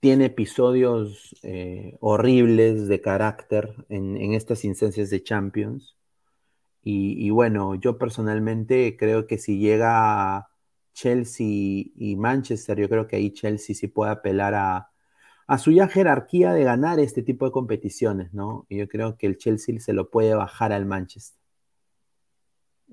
tiene 0.00 0.26
episodios 0.26 1.36
eh, 1.42 1.96
horribles 2.00 2.88
de 2.88 3.00
carácter 3.00 3.74
en, 3.88 4.34
estas 4.34 4.64
instancias 4.64 5.10
de 5.10 5.22
Champions. 5.22 5.96
Y, 6.82 7.24
y, 7.24 7.30
bueno, 7.30 7.76
yo 7.76 7.96
personalmente 7.96 8.96
creo 8.96 9.28
que 9.28 9.38
si 9.38 9.58
llega 9.58 10.48
Chelsea 10.94 11.46
y 11.46 12.16
Manchester, 12.18 12.78
yo 12.80 12.88
creo 12.88 13.06
que 13.06 13.16
ahí 13.16 13.30
Chelsea 13.32 13.76
sí 13.76 13.86
puede 13.86 14.10
apelar 14.10 14.86
a, 15.52 15.58
su 15.58 15.72
ya 15.72 15.88
jerarquía 15.88 16.52
de 16.52 16.64
ganar 16.64 17.00
este 17.00 17.22
tipo 17.22 17.46
de 17.46 17.52
competiciones, 17.52 18.32
¿no? 18.32 18.66
Y 18.68 18.78
yo 18.78 18.88
creo 18.88 19.16
que 19.16 19.26
el 19.26 19.36
Chelsea 19.38 19.78
se 19.80 19.92
lo 19.92 20.10
puede 20.10 20.34
bajar 20.34 20.72
al 20.72 20.86
Manchester. 20.86 21.40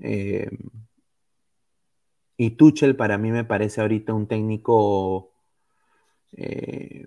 Eh, 0.01 0.49
y 2.37 2.51
Tuchel 2.51 2.95
para 2.95 3.17
mí 3.17 3.31
me 3.31 3.43
parece 3.43 3.81
ahorita 3.81 4.13
un 4.13 4.27
técnico 4.27 5.31
eh, 6.33 7.05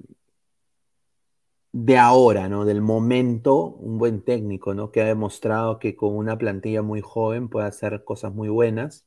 de 1.73 1.99
ahora, 1.99 2.49
¿no? 2.49 2.65
Del 2.65 2.81
momento, 2.83 3.65
un 3.67 3.99
buen 3.99 4.23
técnico, 4.23 4.75
¿no? 4.75 4.91
Que 4.93 5.03
ha 5.03 5.07
demostrado 5.07 5.79
que 5.79 5.97
con 5.97 6.17
una 6.17 6.37
plantilla 6.39 6.83
muy 6.83 7.01
joven 7.01 7.49
puede 7.49 7.67
hacer 7.67 8.05
cosas 8.05 8.35
muy 8.35 8.49
buenas. 8.49 9.07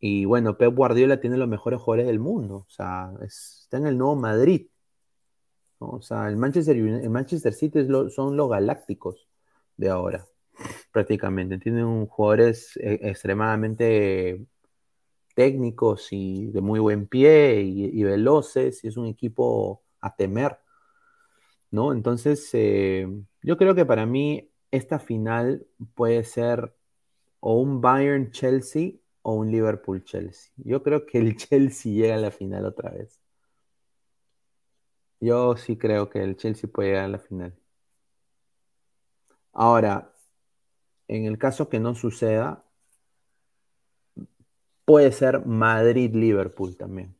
Y 0.00 0.24
bueno, 0.24 0.58
Pep 0.58 0.74
Guardiola 0.74 1.20
tiene 1.20 1.36
los 1.36 1.48
mejores 1.48 1.80
jugadores 1.80 2.06
del 2.06 2.20
mundo. 2.20 2.66
O 2.68 2.70
sea, 2.70 3.12
está 3.22 3.78
en 3.78 3.86
el 3.86 3.98
nuevo 3.98 4.16
Madrid. 4.16 4.68
O 5.78 6.02
sea, 6.02 6.28
el 6.28 6.36
Manchester, 6.36 6.76
el 6.76 7.10
Manchester 7.10 7.52
City 7.52 7.86
son 8.10 8.36
los 8.36 8.50
galácticos 8.50 9.28
de 9.76 9.88
ahora, 9.88 10.26
prácticamente. 10.92 11.58
Tienen 11.58 12.06
jugadores 12.06 12.76
eh, 12.78 12.98
extremadamente 13.02 14.44
técnicos 15.34 16.08
y 16.10 16.46
de 16.48 16.60
muy 16.60 16.80
buen 16.80 17.06
pie 17.06 17.62
y, 17.62 18.02
veloces, 18.02 18.82
y 18.82 18.88
es 18.88 18.96
un 18.96 19.06
equipo 19.06 19.82
a 20.00 20.16
temer. 20.16 20.58
¿no? 21.70 21.92
Entonces, 21.92 22.50
eh, 22.54 23.06
yo 23.42 23.56
creo 23.56 23.74
que 23.74 23.86
para 23.86 24.06
mí 24.06 24.50
esta 24.70 24.98
final 24.98 25.66
puede 25.94 26.24
ser 26.24 26.74
o 27.40 27.60
un 27.60 27.80
Bayern 27.80 28.32
Chelsea 28.32 28.94
o 29.22 29.34
un 29.34 29.50
Liverpool-Chelsea. 29.50 30.52
Yo 30.56 30.82
creo 30.82 31.06
que 31.06 31.18
el 31.18 31.36
Chelsea 31.38 31.92
llega 31.92 32.14
a 32.14 32.18
la 32.18 32.30
final 32.30 32.64
otra 32.64 32.90
vez. 32.90 33.20
Yo 35.20 35.56
sí 35.56 35.76
creo 35.76 36.08
que 36.10 36.22
el 36.22 36.36
Chelsea 36.36 36.70
puede 36.70 36.90
llegar 36.90 37.04
a 37.04 37.08
la 37.08 37.18
final. 37.18 37.54
Ahora, 39.52 40.12
en 41.08 41.24
el 41.24 41.38
caso 41.38 41.68
que 41.68 41.80
no 41.80 41.94
suceda, 41.94 42.64
puede 44.84 45.10
ser 45.12 45.44
Madrid-Liverpool 45.44 46.76
también. 46.76 47.16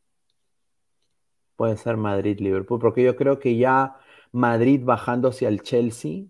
Puede 1.56 1.76
ser 1.76 1.96
Madrid-Liverpool, 1.96 2.78
porque 2.78 3.02
yo 3.02 3.16
creo 3.16 3.40
que 3.40 3.56
ya 3.56 3.96
Madrid 4.30 4.80
bajándose 4.84 5.46
al 5.46 5.62
Chelsea, 5.62 6.26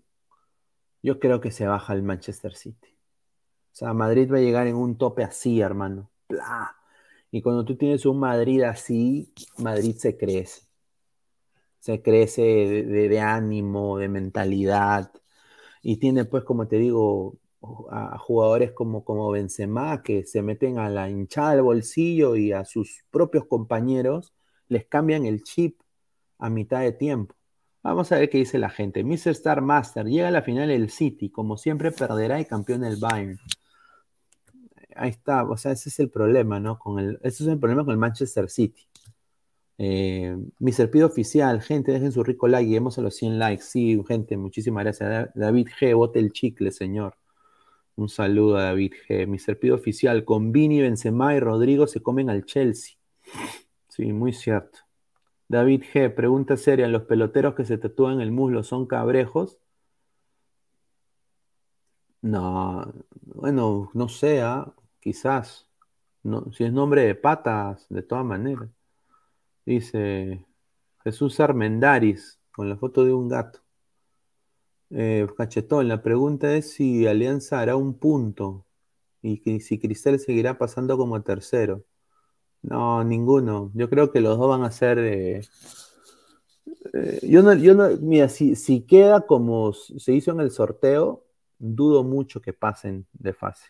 yo 1.03 1.19
creo 1.19 1.39
que 1.39 1.51
se 1.51 1.67
baja 1.67 1.93
al 1.93 2.01
Manchester 2.01 2.55
City. 2.55 2.97
O 3.71 3.75
sea, 3.75 3.93
Madrid 3.93 4.31
va 4.31 4.37
a 4.37 4.41
llegar 4.41 4.67
en 4.67 4.75
un 4.75 4.97
tope 4.97 5.23
así, 5.23 5.61
hermano. 5.61 6.09
Y 7.31 7.41
cuando 7.41 7.63
tú 7.63 7.77
tienes 7.77 8.05
un 8.05 8.19
Madrid 8.19 8.63
así, 8.63 9.31
Madrid 9.57 9.95
se 9.97 10.17
crece. 10.17 10.68
Se 11.79 12.01
crece 12.01 12.41
de, 12.41 13.19
ánimo, 13.19 13.97
de 13.97 14.09
mentalidad. 14.09 15.11
Y 15.81 15.97
tiene, 15.97 16.25
pues, 16.25 16.43
como 16.43 16.67
te 16.67 16.77
digo, 16.77 17.37
a 17.91 18.17
jugadores 18.17 18.71
como, 18.71 19.03
como 19.03 19.31
Benzema 19.31 20.01
que 20.03 20.25
se 20.25 20.41
meten 20.41 20.79
a 20.79 20.89
la 20.89 21.09
hinchada 21.09 21.51
del 21.51 21.63
bolsillo 21.63 22.35
y 22.35 22.51
a 22.53 22.65
sus 22.65 23.03
propios 23.11 23.45
compañeros 23.45 24.33
les 24.67 24.85
cambian 24.85 25.25
el 25.25 25.43
chip 25.43 25.81
a 26.37 26.49
mitad 26.49 26.81
de 26.81 26.93
tiempo. 26.93 27.35
Vamos 27.83 28.11
a 28.11 28.17
ver 28.19 28.29
qué 28.29 28.39
dice 28.39 28.59
la 28.59 28.69
gente. 28.69 29.03
Mr. 29.03 29.29
Star 29.29 29.61
Master 29.61 30.05
llega 30.05 30.27
a 30.29 30.31
la 30.31 30.41
final 30.41 30.69
el 30.71 30.89
City, 30.89 31.29
como 31.29 31.57
siempre 31.57 31.91
perderá 31.91 32.39
y 32.39 32.45
campeón 32.45 32.83
el 32.83 32.97
Bayern 32.97 33.39
ahí 34.99 35.09
está, 35.09 35.43
o 35.43 35.57
sea, 35.57 35.71
ese 35.71 35.89
es 35.89 35.99
el 35.99 36.09
problema, 36.09 36.59
¿no? 36.59 36.77
Con 36.77 36.99
el, 36.99 37.19
ese 37.23 37.43
es 37.43 37.49
el 37.49 37.59
problema 37.59 37.85
con 37.85 37.93
el 37.93 37.97
Manchester 37.97 38.49
City. 38.49 38.87
Eh, 39.81 40.35
mi 40.59 40.73
serpido 40.73 41.07
oficial, 41.07 41.61
gente, 41.61 41.93
dejen 41.93 42.11
su 42.11 42.21
rico 42.21 42.49
like, 42.49 42.67
lleguemos 42.67 42.99
a 42.99 43.01
los 43.01 43.15
100 43.15 43.39
likes. 43.39 43.63
Sí, 43.63 44.01
gente, 44.07 44.35
muchísimas 44.35 44.83
gracias. 44.83 45.31
David 45.35 45.69
G, 45.79 45.95
bote 45.95 46.19
el 46.19 46.33
chicle, 46.33 46.71
señor. 46.71 47.15
Un 47.95 48.09
saludo 48.09 48.57
a 48.57 48.63
David 48.63 48.93
G. 49.07 49.25
Mi 49.27 49.39
serpido 49.39 49.75
oficial, 49.75 50.25
con 50.25 50.51
Vini, 50.51 50.81
Benzema 50.81 51.33
y 51.35 51.39
Rodrigo 51.39 51.87
se 51.87 52.01
comen 52.01 52.29
al 52.29 52.45
Chelsea. 52.45 52.97
Sí, 53.87 54.13
muy 54.13 54.33
cierto. 54.33 54.79
David 55.47 55.83
G, 55.93 56.13
pregunta 56.13 56.57
seria, 56.57 56.87
¿los 56.87 57.03
peloteros 57.03 57.55
que 57.55 57.65
se 57.65 57.77
tatúan 57.77 58.21
el 58.21 58.31
muslo 58.31 58.63
son 58.63 58.85
cabrejos? 58.85 59.59
No, 62.21 62.93
bueno, 63.21 63.89
no 63.93 64.09
sé, 64.09 64.41
¿ah? 64.41 64.73
quizás. 64.99 65.67
No, 66.23 66.51
si 66.51 66.65
es 66.65 66.73
nombre 66.73 67.03
de 67.03 67.15
patas, 67.15 67.87
de 67.89 68.03
todas 68.03 68.25
maneras. 68.25 68.69
Dice 69.69 70.43
Jesús 71.03 71.39
Armendaris, 71.39 72.39
con 72.51 72.69
la 72.69 72.75
foto 72.75 73.05
de 73.05 73.13
un 73.13 73.29
gato. 73.29 73.59
Eh, 74.89 75.27
cachetón, 75.37 75.87
la 75.87 76.01
pregunta 76.01 76.55
es 76.55 76.71
si 76.71 77.05
Alianza 77.05 77.59
hará 77.59 77.75
un 77.75 77.93
punto 77.93 78.65
y 79.21 79.59
si 79.59 79.77
Cristal 79.77 80.17
seguirá 80.17 80.57
pasando 80.57 80.97
como 80.97 81.21
tercero. 81.21 81.85
No, 82.63 83.03
ninguno. 83.03 83.71
Yo 83.75 83.91
creo 83.91 84.11
que 84.11 84.21
los 84.21 84.39
dos 84.39 84.49
van 84.49 84.63
a 84.63 84.71
ser. 84.71 84.97
Eh, 84.97 85.41
eh, 86.93 87.19
yo 87.21 87.43
no, 87.43 87.53
yo 87.53 87.75
no, 87.75 87.89
mira, 88.01 88.27
si, 88.27 88.55
si 88.55 88.81
queda 88.81 89.27
como 89.27 89.73
se 89.73 90.13
hizo 90.13 90.31
en 90.31 90.39
el 90.39 90.49
sorteo, 90.49 91.25
dudo 91.59 92.03
mucho 92.03 92.41
que 92.41 92.53
pasen 92.53 93.05
de 93.13 93.33
fase. 93.33 93.67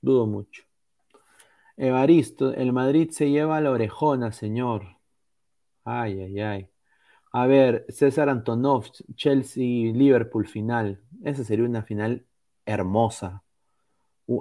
Dudo 0.00 0.26
mucho. 0.26 0.62
Evaristo, 1.76 2.52
el 2.54 2.72
Madrid 2.72 3.10
se 3.10 3.30
lleva 3.30 3.60
la 3.60 3.70
orejona, 3.70 4.32
señor. 4.32 4.98
Ay, 5.84 6.20
ay, 6.20 6.40
ay. 6.40 6.68
A 7.32 7.46
ver, 7.46 7.86
César 7.88 8.28
Antonov, 8.28 8.86
Chelsea, 9.14 9.92
Liverpool 9.92 10.46
final. 10.46 11.02
Esa 11.24 11.44
sería 11.44 11.64
una 11.64 11.82
final 11.82 12.26
hermosa. 12.66 13.42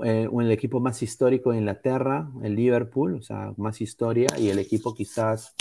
Eh, 0.06 0.30
el 0.32 0.52
equipo 0.52 0.80
más 0.80 1.02
histórico 1.02 1.52
de 1.52 1.60
Inglaterra, 1.60 2.30
el 2.44 2.56
Liverpool, 2.56 3.16
o 3.16 3.22
sea, 3.22 3.54
más 3.58 3.82
historia, 3.82 4.28
y 4.38 4.50
el 4.50 4.60
equipo 4.60 4.94
quizás 4.94 5.56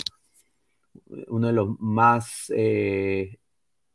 uno 1.27 1.47
de 1.47 1.53
los 1.53 1.79
más 1.79 2.51
eh, 2.55 3.39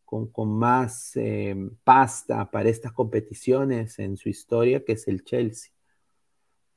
con, 0.04 0.30
más 0.58 1.16
eh, 1.16 1.54
pasta 1.84 2.50
para 2.50 2.68
estas 2.70 2.92
competiciones 2.92 3.98
en 3.98 4.16
su 4.16 4.28
historia, 4.28 4.84
que 4.84 4.92
es 4.92 5.08
el 5.08 5.24
Chelsea. 5.24 5.72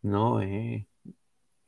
¿no? 0.01 0.41
Eh, 0.41 0.87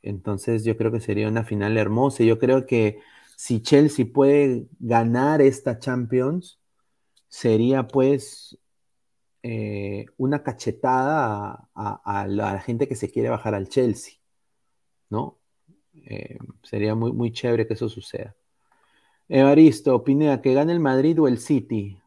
entonces 0.02 0.64
yo 0.64 0.76
creo 0.76 0.92
que 0.92 1.00
sería 1.00 1.28
una 1.28 1.44
final 1.44 1.76
hermosa. 1.78 2.24
Yo 2.24 2.38
creo 2.38 2.66
que 2.66 3.00
si 3.36 3.62
Chelsea 3.62 4.06
puede 4.12 4.66
ganar 4.80 5.42
esta 5.42 5.78
Champions, 5.78 6.60
sería 7.28 7.88
pues 7.88 8.58
eh, 9.42 10.06
una 10.18 10.42
cachetada 10.42 11.68
a, 11.74 12.26
la 12.28 12.60
gente 12.60 12.88
que 12.88 12.96
se 12.96 13.10
quiere 13.10 13.30
bajar 13.30 13.54
al 13.54 13.68
Chelsea, 13.68 14.14
¿no? 15.10 15.38
Eh, 16.06 16.38
sería 16.62 16.94
muy, 16.94 17.12
muy 17.12 17.32
chévere 17.32 17.66
que 17.66 17.74
eso 17.74 17.88
suceda. 17.88 18.36
Evaristo, 19.28 20.04
Pineda, 20.04 20.42
que 20.42 20.54
gane 20.54 20.72
el 20.72 20.80
Madrid 20.80 21.20
o 21.20 21.28
el 21.28 21.38
City. 21.38 21.98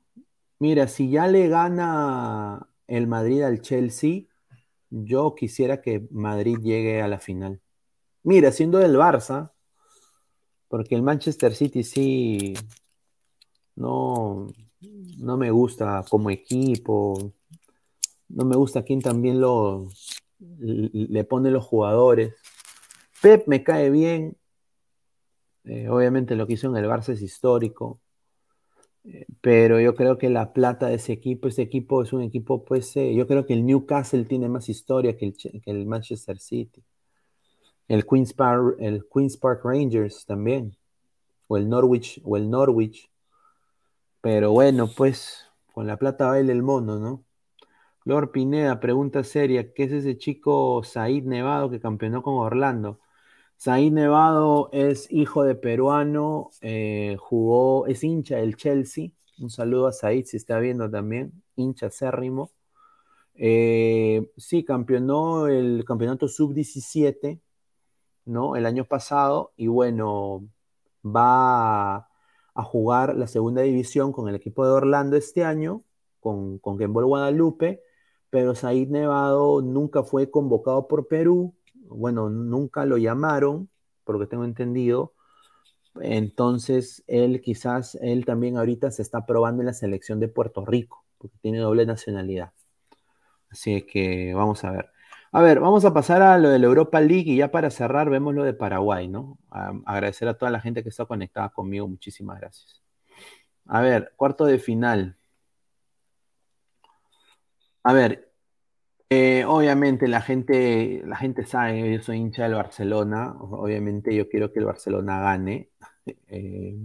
Mira, 0.59 0.87
si 0.87 1.09
ya 1.09 1.27
le 1.27 1.47
gana 1.49 2.69
el 2.87 3.07
Madrid 3.07 3.41
al 3.41 3.61
Chelsea, 3.61 4.23
yo 4.89 5.35
quisiera 5.35 5.81
que 5.81 6.07
Madrid 6.11 6.57
llegue 6.61 7.01
a 7.01 7.07
la 7.07 7.19
final. 7.19 7.61
Mira, 8.25 8.51
siendo 8.51 8.79
del 8.79 8.95
Barça, 8.95 9.51
porque 10.67 10.95
el 10.95 11.03
Manchester 11.03 11.53
City 11.53 11.83
sí 11.83 12.55
no, 13.75 14.47
no 15.19 15.37
me 15.37 15.51
gusta 15.51 16.03
como 16.09 16.31
equipo, 16.31 17.33
no 18.29 18.45
me 18.45 18.55
gusta 18.55 18.81
quién 18.81 18.99
también 18.99 19.39
lo 19.39 19.89
le 20.39 21.23
pone 21.23 21.51
los 21.51 21.63
jugadores. 21.65 22.33
Pep 23.21 23.47
me 23.47 23.63
cae 23.63 23.91
bien, 23.91 24.35
eh, 25.65 25.87
obviamente 25.87 26.35
lo 26.35 26.47
que 26.47 26.53
hizo 26.53 26.67
en 26.67 26.77
el 26.77 26.89
Barça 26.89 27.09
es 27.09 27.21
histórico, 27.21 28.01
eh, 29.03 29.27
pero 29.39 29.79
yo 29.79 29.93
creo 29.93 30.17
que 30.17 30.31
la 30.31 30.51
plata 30.51 30.87
de 30.87 30.95
ese 30.95 31.13
equipo, 31.13 31.47
ese 31.47 31.61
equipo 31.61 32.01
es 32.01 32.11
un 32.11 32.23
equipo, 32.23 32.65
pues, 32.65 32.97
eh, 32.97 33.13
yo 33.13 33.27
creo 33.27 33.45
que 33.45 33.53
el 33.53 33.67
Newcastle 33.67 34.25
tiene 34.25 34.49
más 34.49 34.67
historia 34.67 35.15
que 35.15 35.25
el, 35.27 35.37
que 35.37 35.71
el 35.71 35.85
Manchester 35.85 36.39
City. 36.39 36.83
El 37.87 38.05
Queen's, 38.05 38.33
Park, 38.33 38.77
el 38.79 39.05
Queen's 39.13 39.37
Park 39.37 39.61
Rangers 39.63 40.25
también, 40.25 40.75
o 41.47 41.57
el 41.57 41.69
Norwich, 41.69 42.21
o 42.23 42.37
el 42.37 42.49
Norwich. 42.49 43.09
Pero 44.21 44.51
bueno, 44.51 44.89
pues, 44.95 45.45
con 45.73 45.87
la 45.87 45.97
plata 45.97 46.27
baila 46.27 46.51
el 46.51 46.63
mono, 46.63 46.99
¿no? 46.99 47.23
Lord 48.05 48.31
Pineda, 48.31 48.79
pregunta 48.79 49.23
seria, 49.23 49.73
¿qué 49.73 49.83
es 49.85 49.91
ese 49.91 50.17
chico 50.17 50.83
Said 50.83 51.23
Nevado 51.23 51.71
que 51.71 51.79
campeonó 51.79 52.21
con 52.21 52.35
Orlando? 52.35 52.99
Said 53.57 53.91
Nevado 53.91 54.69
es 54.73 55.11
hijo 55.11 55.43
de 55.43 55.55
peruano, 55.55 56.51
eh, 56.61 57.17
jugó, 57.19 57.87
es 57.87 58.03
hincha 58.03 58.37
del 58.37 58.57
Chelsea. 58.57 59.09
Un 59.39 59.49
saludo 59.49 59.87
a 59.87 59.91
Said 59.91 60.25
si 60.25 60.37
está 60.37 60.59
viendo 60.59 60.89
también, 60.89 61.41
hincha 61.55 61.87
acérrimo. 61.87 62.51
Eh, 63.33 64.31
sí, 64.37 64.63
campeonó 64.63 65.47
el 65.47 65.83
campeonato 65.85 66.27
sub-17, 66.27 67.39
¿no? 68.25 68.55
El 68.55 68.65
año 68.65 68.85
pasado, 68.85 69.53
y 69.57 69.67
bueno, 69.67 70.47
va 71.05 71.97
a, 71.97 72.63
jugar 72.63 73.15
la 73.15 73.27
segunda 73.27 73.61
división 73.61 74.11
con 74.11 74.29
el 74.29 74.35
equipo 74.35 74.65
de 74.65 74.71
Orlando 74.71 75.17
este 75.17 75.43
año, 75.43 75.83
con, 76.19 76.59
con 76.59 76.77
Gembol 76.77 77.05
Guadalupe, 77.05 77.83
pero 78.29 78.55
Said 78.55 78.89
Nevado 78.89 79.61
nunca 79.61 80.03
fue 80.03 80.29
convocado 80.31 80.87
por 80.87 81.07
Perú, 81.07 81.55
bueno, 81.73 82.29
nunca 82.29 82.85
lo 82.85 82.97
llamaron, 82.97 83.69
por 84.03 84.15
lo 84.15 84.21
que 84.21 84.27
tengo 84.27 84.45
entendido. 84.45 85.13
Entonces, 86.01 87.03
él 87.07 87.41
quizás, 87.41 87.95
él 88.01 88.25
también 88.25 88.57
ahorita 88.57 88.91
se 88.91 89.01
está 89.01 89.25
probando 89.25 89.61
en 89.61 89.67
la 89.67 89.73
selección 89.73 90.19
de 90.19 90.27
Puerto 90.27 90.65
Rico, 90.65 91.05
porque 91.17 91.37
tiene 91.41 91.59
doble 91.59 91.85
nacionalidad. 91.85 92.53
Así 93.49 93.83
que 93.83 94.33
vamos 94.33 94.63
a 94.63 94.71
ver. 94.71 94.94
A 95.31 95.41
ver, 95.41 95.59
vamos 95.59 95.83
a 95.85 95.93
pasar 95.93 96.21
a 96.21 96.37
lo 96.37 96.49
de 96.49 96.59
la 96.59 96.67
Europa 96.67 97.01
League 97.01 97.31
y 97.31 97.37
ya 97.37 97.51
para 97.51 97.69
cerrar 97.69 98.09
vemos 98.09 98.33
lo 98.33 98.43
de 98.43 98.53
Paraguay, 98.53 99.07
¿no? 99.07 99.37
agradecer 99.85 100.27
a 100.27 100.37
toda 100.37 100.51
la 100.51 100.61
gente 100.61 100.83
que 100.83 100.89
está 100.89 101.05
conectada 101.05 101.49
conmigo, 101.49 101.87
muchísimas 101.87 102.39
gracias. 102.39 102.81
A 103.67 103.81
ver, 103.81 104.13
cuarto 104.15 104.45
de 104.45 104.59
final. 104.59 105.17
A 107.83 107.93
ver, 107.93 108.31
eh, 109.09 109.45
obviamente 109.45 110.07
la 110.07 110.21
gente, 110.21 111.03
la 111.05 111.15
gente 111.17 111.45
sabe, 111.45 111.93
yo 111.95 112.01
soy 112.01 112.17
hincha 112.17 112.43
del 112.43 112.55
Barcelona, 112.55 113.35
obviamente 113.39 114.15
yo 114.15 114.29
quiero 114.29 114.51
que 114.51 114.59
el 114.59 114.65
Barcelona 114.65 115.21
gane. 115.21 115.69
Eh, 116.27 116.77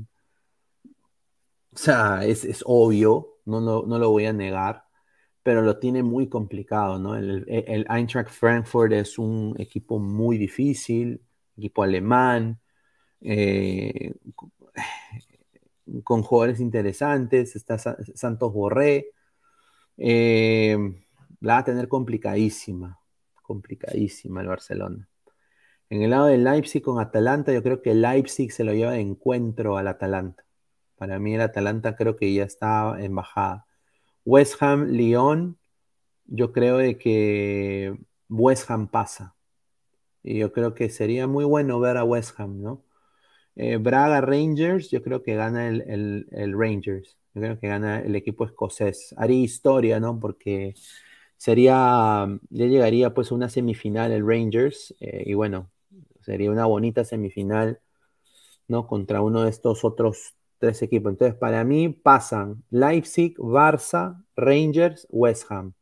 o 1.73 1.77
sea, 1.77 2.25
es, 2.25 2.63
obvio, 2.67 3.39
no, 3.45 3.61
no, 3.61 3.99
lo 3.99 4.11
voy 4.11 4.27
a 4.27 4.33
negar, 4.33 4.85
pero 5.51 5.63
lo 5.63 5.81
tiene 5.81 6.05
muy 6.05 6.29
complicado, 6.29 7.01
¿no? 7.01 7.17
El, 7.17 7.45
Eintracht 7.91 8.31
Frankfurt 8.31 8.93
es 8.93 9.19
un 9.19 9.57
equipo 9.59 9.99
muy 9.99 10.39
difícil, 10.39 11.21
equipo 11.57 11.83
alemán, 11.83 12.61
eh, 13.21 14.15
con 16.05 16.23
jugadores 16.23 16.61
interesantes, 16.61 17.57
está 17.57 17.79
Santos 17.79 18.53
Borré. 18.53 19.09
Eh, 19.97 20.79
la 21.41 21.55
va 21.55 21.59
a 21.59 21.65
tener 21.65 21.89
complicadísima, 21.89 23.01
complicadísima 23.43 24.43
el 24.43 24.47
Barcelona. 24.47 25.09
En 25.89 26.03
el 26.03 26.11
lado 26.11 26.27
del 26.27 26.45
Leipzig 26.45 26.81
con 26.81 27.01
Atalanta, 27.01 27.53
yo 27.53 27.65
creo 27.65 27.83
que 27.83 27.91
el 27.91 28.03
Leipzig 28.03 28.53
se 28.53 28.63
lo 28.63 28.73
lleva 28.73 28.93
de 28.93 29.01
encuentro 29.01 29.77
al 29.79 29.89
Atalanta. 29.89 30.45
Para 30.95 31.19
mí 31.19 31.35
el 31.35 31.41
Atalanta 31.41 31.97
creo 31.97 32.15
que 32.15 32.33
ya 32.33 32.45
está 32.45 32.95
en 33.01 33.17
bajada. 33.17 33.67
West 34.31 34.63
Ham, 34.63 34.93
Lyon, 34.93 35.59
yo 36.27 36.53
creo 36.53 36.79
de 36.79 36.97
que 36.97 37.99
West 38.29 38.71
Ham 38.71 38.87
pasa. 38.87 39.35
Y 40.23 40.39
yo 40.39 40.53
creo 40.53 40.73
que 40.73 40.89
sería 40.89 41.27
muy 41.27 41.45
bueno 41.45 41.81
ver 41.81 41.97
a 41.97 42.05
West 42.05 42.39
Ham, 42.39 42.63
¿no? 42.63 42.85
Eh, 43.57 43.79
Braga 43.79 44.21
Rangers, 44.21 44.89
yo 44.93 45.03
creo 45.03 45.25
que 45.25 45.35
gana 45.35 45.69
el, 45.69 46.29
el, 46.31 46.53
Rangers. 46.57 47.19
Yo 47.35 47.43
creo 47.43 47.59
que 47.59 47.67
gana 47.67 48.03
el 48.03 48.15
equipo 48.15 48.45
escocés. 48.45 49.13
Haría 49.19 49.41
historia, 49.43 49.99
¿no? 49.99 50.21
Porque 50.21 50.75
sería, 51.37 52.29
ya 52.51 52.67
llegaría 52.67 53.13
pues 53.13 53.33
a 53.33 53.35
una 53.35 53.49
semifinal 53.49 54.13
el 54.13 54.25
Rangers 54.25 54.95
eh, 55.01 55.25
y 55.27 55.35
bueno, 55.35 55.73
sería 56.21 56.53
una 56.53 56.67
bonita 56.67 57.05
semifinal, 57.05 57.81
¿no? 58.69 58.87
Contra 58.87 59.23
uno 59.23 59.43
de 59.43 59.51
estos 59.51 59.85
otros 59.85 60.37
tres 60.61 60.83
equipos. 60.83 61.11
Entonces, 61.13 61.37
para 61.37 61.65
mí 61.65 61.89
pasan 61.89 62.63
Leipzig, 62.71 63.37
Barça, 63.39 64.25
Rangers, 64.37 65.07
West 65.11 65.51
Ham. 65.51 65.75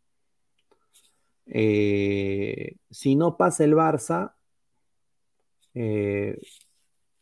Eh, 1.47 2.77
si 2.91 3.17
no 3.17 3.37
pasa 3.37 3.65
el 3.65 3.75
Barça, 3.75 4.35
eh, 5.75 6.39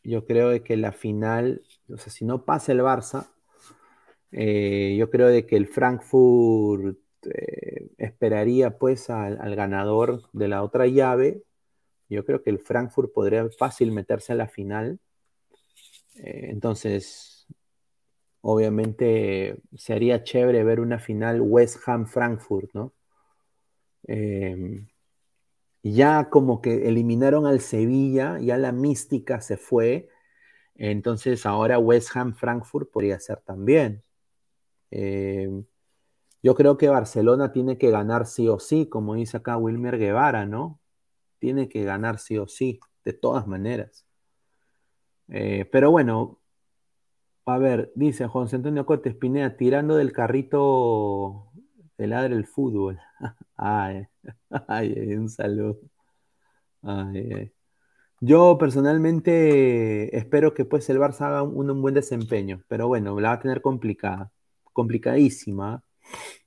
yo 0.03 0.25
creo 0.25 0.63
que 0.63 0.77
la 0.77 0.93
final, 0.93 1.63
o 1.89 1.97
sea, 1.97 2.11
si 2.13 2.25
no 2.25 2.45
pasa 2.45 2.71
el 2.71 2.79
Barça, 2.81 3.29
yo 4.31 5.09
creo 5.09 5.27
de 5.27 5.45
que 5.45 5.55
el 5.55 5.67
Frankfurt 5.67 6.97
esperaría 7.97 8.77
pues 8.77 9.09
al, 9.09 9.55
ganador 9.55 10.21
de 10.33 10.47
la 10.47 10.63
otra 10.63 10.87
llave. 10.87 11.43
Yo 12.09 12.25
creo 12.25 12.41
que 12.43 12.49
el 12.49 12.59
Frankfurt 12.59 13.11
podría 13.13 13.49
fácil 13.49 13.91
meterse 13.91 14.33
a 14.33 14.35
la 14.35 14.47
final. 14.47 14.99
Eh, 16.15 16.49
entonces, 16.51 17.36
obviamente 18.41 19.57
sería 19.75 20.23
chévere 20.23 20.63
ver 20.63 20.79
una 20.79 20.99
final 20.99 21.41
West 21.41 21.77
Ham-Frankfurt, 21.87 22.71
¿no? 22.73 22.93
Em, 24.03 24.87
ya 25.83 26.29
como 26.29 26.61
que 26.61 26.87
eliminaron 26.87 27.45
al 27.45 27.61
Sevilla, 27.61 28.39
ya 28.39 28.57
la 28.57 28.71
mística 28.71 29.41
se 29.41 29.57
fue. 29.57 30.09
Entonces 30.75 31.45
ahora 31.45 31.79
West 31.79 32.15
Ham-Frankfurt 32.15 32.91
podría 32.91 33.19
ser 33.19 33.41
también. 33.41 34.03
Eh, 34.91 35.49
yo 36.43 36.55
creo 36.55 36.77
que 36.77 36.89
Barcelona 36.89 37.51
tiene 37.51 37.77
que 37.77 37.91
ganar 37.91 38.25
sí 38.25 38.47
o 38.47 38.59
sí, 38.59 38.87
como 38.87 39.15
dice 39.15 39.37
acá 39.37 39.57
Wilmer 39.57 39.97
Guevara, 39.97 40.45
¿no? 40.45 40.79
Tiene 41.39 41.69
que 41.69 41.83
ganar 41.83 42.19
sí 42.19 42.37
o 42.37 42.47
sí, 42.47 42.79
de 43.03 43.13
todas 43.13 43.47
maneras. 43.47 44.05
Eh, 45.29 45.65
pero 45.71 45.91
bueno, 45.91 46.39
a 47.47 47.57
ver, 47.57 47.91
dice 47.95 48.27
José 48.27 48.57
Antonio 48.57 48.85
Cortes 48.85 49.15
Pineda, 49.15 49.55
tirando 49.57 49.95
del 49.95 50.11
carrito 50.11 51.49
de 51.97 52.07
ladre 52.07 52.35
el 52.35 52.45
fútbol. 52.45 52.99
ay, 53.57 54.07
ay, 54.67 55.15
un 55.15 55.29
saludo. 55.29 55.79
Yo 58.19 58.57
personalmente 58.57 60.15
espero 60.17 60.53
que 60.53 60.65
pues 60.65 60.89
el 60.89 60.97
Barça 60.99 61.27
haga 61.27 61.43
un, 61.43 61.69
un, 61.69 61.81
buen 61.81 61.93
desempeño, 61.93 62.63
pero 62.67 62.87
bueno, 62.87 63.19
la 63.19 63.29
va 63.29 63.35
a 63.35 63.39
tener 63.39 63.61
complicada, 63.61 64.31
complicadísima. 64.73 65.83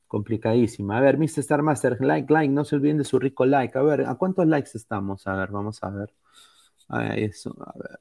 Complicadísima. 0.09 0.98
A 0.98 1.01
ver, 1.01 1.18
Mr. 1.18 1.40
Star 1.40 1.62
Master, 1.62 1.98
like, 2.01 2.32
like, 2.32 2.52
no 2.52 2.64
se 2.64 2.77
olviden 2.77 2.98
de 2.98 3.05
su 3.05 3.18
rico 3.18 3.47
like. 3.47 3.78
A 3.78 3.82
ver, 3.82 4.02
¿a 4.06 4.16
cuántos 4.16 4.47
likes 4.47 4.72
estamos? 4.74 5.27
A 5.27 5.36
ver, 5.36 5.51
vamos 5.51 5.82
a 5.82 5.90
ver. 5.90 6.12
A 6.89 7.14
eso, 7.16 7.55
a 7.60 7.72
ver. 7.78 8.01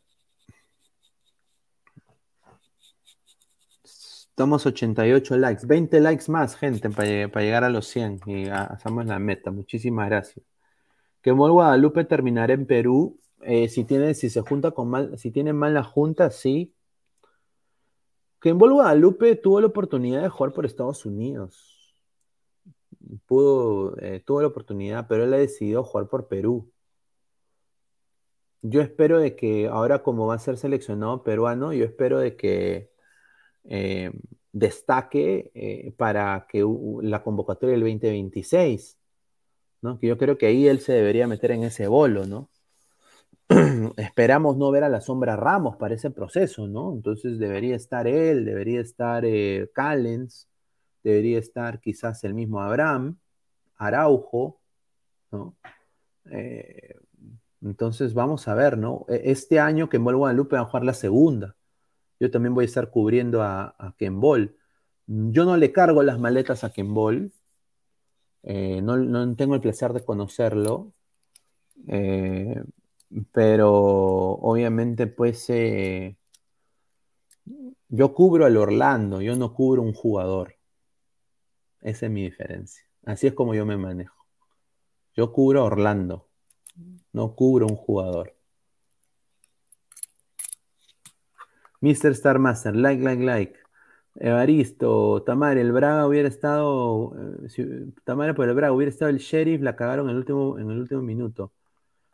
Estamos 4.39 4.65
88 4.65 5.35
likes, 5.35 5.67
20 5.67 5.99
likes 5.99 6.31
más, 6.31 6.55
gente, 6.55 6.89
para, 6.89 7.41
llegar 7.41 7.65
a 7.65 7.69
los 7.69 7.87
100 7.87 8.21
y 8.25 8.47
hacemos 8.47 9.05
la 9.05 9.19
meta. 9.19 9.51
Muchísimas 9.51 10.07
gracias. 10.07 10.45
Que 11.21 11.33
Mol 11.33 11.51
Guadalupe 11.51 12.05
terminará 12.05 12.53
en 12.53 12.65
Perú. 12.65 13.19
Eh, 13.41 13.67
si 13.67 13.83
tiene, 13.83 14.13
si 14.13 14.29
se 14.29 14.39
junta 14.39 14.71
con 14.71 14.89
mal, 14.89 15.17
si 15.19 15.29
tiene 15.31 15.51
mal 15.51 15.73
la 15.73 15.83
junta, 15.83 16.31
sí. 16.31 16.73
Que 18.39 18.47
en 18.47 18.59
Guadalupe 18.59 19.35
tuvo 19.35 19.59
la 19.59 19.67
oportunidad 19.67 20.21
de 20.21 20.29
jugar 20.29 20.53
por 20.53 20.65
Estados 20.65 21.05
Unidos 21.05 21.75
pudo, 23.25 23.97
eh, 23.99 24.21
tuvo 24.25 24.41
la 24.41 24.47
oportunidad, 24.47 25.07
pero 25.09 25.25
él 25.25 25.33
ha 25.33 25.37
decidido 25.37 25.83
jugar 25.83 26.07
por 26.07 26.29
Perú. 26.29 26.71
Yo 28.61 28.81
espero 28.81 29.19
de 29.19 29.35
que 29.35 29.67
ahora 29.67 30.01
como 30.03 30.27
va 30.27 30.35
a 30.35 30.39
ser 30.39 30.57
seleccionado 30.57 31.23
peruano, 31.23 31.73
yo 31.73 31.83
espero 31.83 32.19
de 32.19 32.37
que 32.37 32.89
eh, 33.65 34.11
destaque 34.51 35.51
eh, 35.53 35.93
para 35.97 36.47
que 36.49 36.65
la 37.01 37.23
convocatoria 37.23 37.73
del 37.73 37.81
2026, 37.81 38.97
¿no? 39.81 39.99
Que 39.99 40.07
yo 40.07 40.17
creo 40.17 40.37
que 40.37 40.47
ahí 40.47 40.67
él 40.67 40.79
se 40.79 40.93
debería 40.93 41.27
meter 41.27 41.51
en 41.51 41.63
ese 41.63 41.87
bolo, 41.87 42.25
¿no? 42.25 42.49
Esperamos 43.97 44.57
no 44.57 44.69
ver 44.71 44.83
a 44.83 44.89
la 44.89 45.01
sombra 45.01 45.35
Ramos 45.35 45.75
para 45.77 45.95
ese 45.95 46.11
proceso, 46.11 46.67
¿no? 46.67 46.93
Entonces 46.93 47.39
debería 47.39 47.75
estar 47.75 48.07
él, 48.07 48.45
debería 48.45 48.81
estar 48.81 49.25
eh, 49.25 49.69
Callens, 49.73 50.47
debería 51.03 51.39
estar 51.39 51.79
quizás 51.79 52.23
el 52.23 52.33
mismo 52.33 52.61
Abraham, 52.61 53.17
Araujo, 53.77 54.59
¿no? 55.31 55.55
Eh, 56.31 56.95
entonces 57.61 58.13
vamos 58.13 58.47
a 58.47 58.53
ver, 58.53 58.77
¿no? 58.77 59.05
E, 59.09 59.31
este 59.31 59.59
año 59.59 59.89
que 59.89 59.97
en 59.97 60.03
Guadalupe 60.03 60.55
va 60.55 60.61
a 60.63 60.65
jugar 60.65 60.83
la 60.83 60.93
segunda. 60.93 61.55
Yo 62.19 62.29
también 62.31 62.53
voy 62.53 62.63
a 62.63 62.65
estar 62.65 62.89
cubriendo 62.89 63.41
a, 63.41 63.75
a 63.77 63.95
Ball. 64.11 64.55
Yo 65.07 65.45
no 65.45 65.57
le 65.57 65.71
cargo 65.71 66.03
las 66.03 66.19
maletas 66.19 66.63
a 66.63 66.71
Ken 66.71 66.93
Eh, 68.43 68.81
no, 68.81 68.97
no, 68.97 69.35
tengo 69.35 69.55
el 69.55 69.61
placer 69.61 69.93
de 69.93 70.03
conocerlo. 70.03 70.93
Eh, 71.87 72.61
pero 73.31 73.71
obviamente, 73.71 75.07
pues 75.07 75.49
eh, 75.49 76.17
yo 77.87 78.13
cubro 78.13 78.45
al 78.45 78.57
Orlando, 78.57 79.21
yo 79.21 79.35
no 79.35 79.53
cubro 79.53 79.81
un 79.81 79.93
jugador. 79.93 80.55
Esa 81.81 82.05
es 82.05 82.11
mi 82.11 82.23
diferencia. 82.23 82.83
Así 83.05 83.27
es 83.27 83.33
como 83.33 83.55
yo 83.55 83.65
me 83.65 83.77
manejo. 83.77 84.25
Yo 85.15 85.31
cubro 85.31 85.61
a 85.61 85.65
Orlando, 85.65 86.27
no 87.13 87.35
cubro 87.35 87.65
un 87.67 87.75
jugador. 87.75 88.38
Mr. 91.81 92.11
Star 92.11 92.39
Master, 92.39 92.75
like, 92.75 93.01
like, 93.03 93.23
like. 93.23 93.59
Evaristo, 94.15 95.23
Tamara, 95.23 95.61
el 95.61 95.71
Braga 95.71 96.07
hubiera 96.07 96.27
estado. 96.27 97.13
Eh, 97.57 97.87
Tamara 98.03 98.33
por 98.33 98.49
el 98.49 98.55
Braga 98.55 98.73
hubiera 98.73 98.89
estado 98.89 99.09
el 99.09 99.19
sheriff, 99.19 99.61
la 99.61 99.75
cagaron 99.75 100.07
en 100.09 100.11
el 100.11 100.17
último, 100.17 100.59
en 100.59 100.69
el 100.69 100.79
último 100.79 101.01
minuto. 101.01 101.53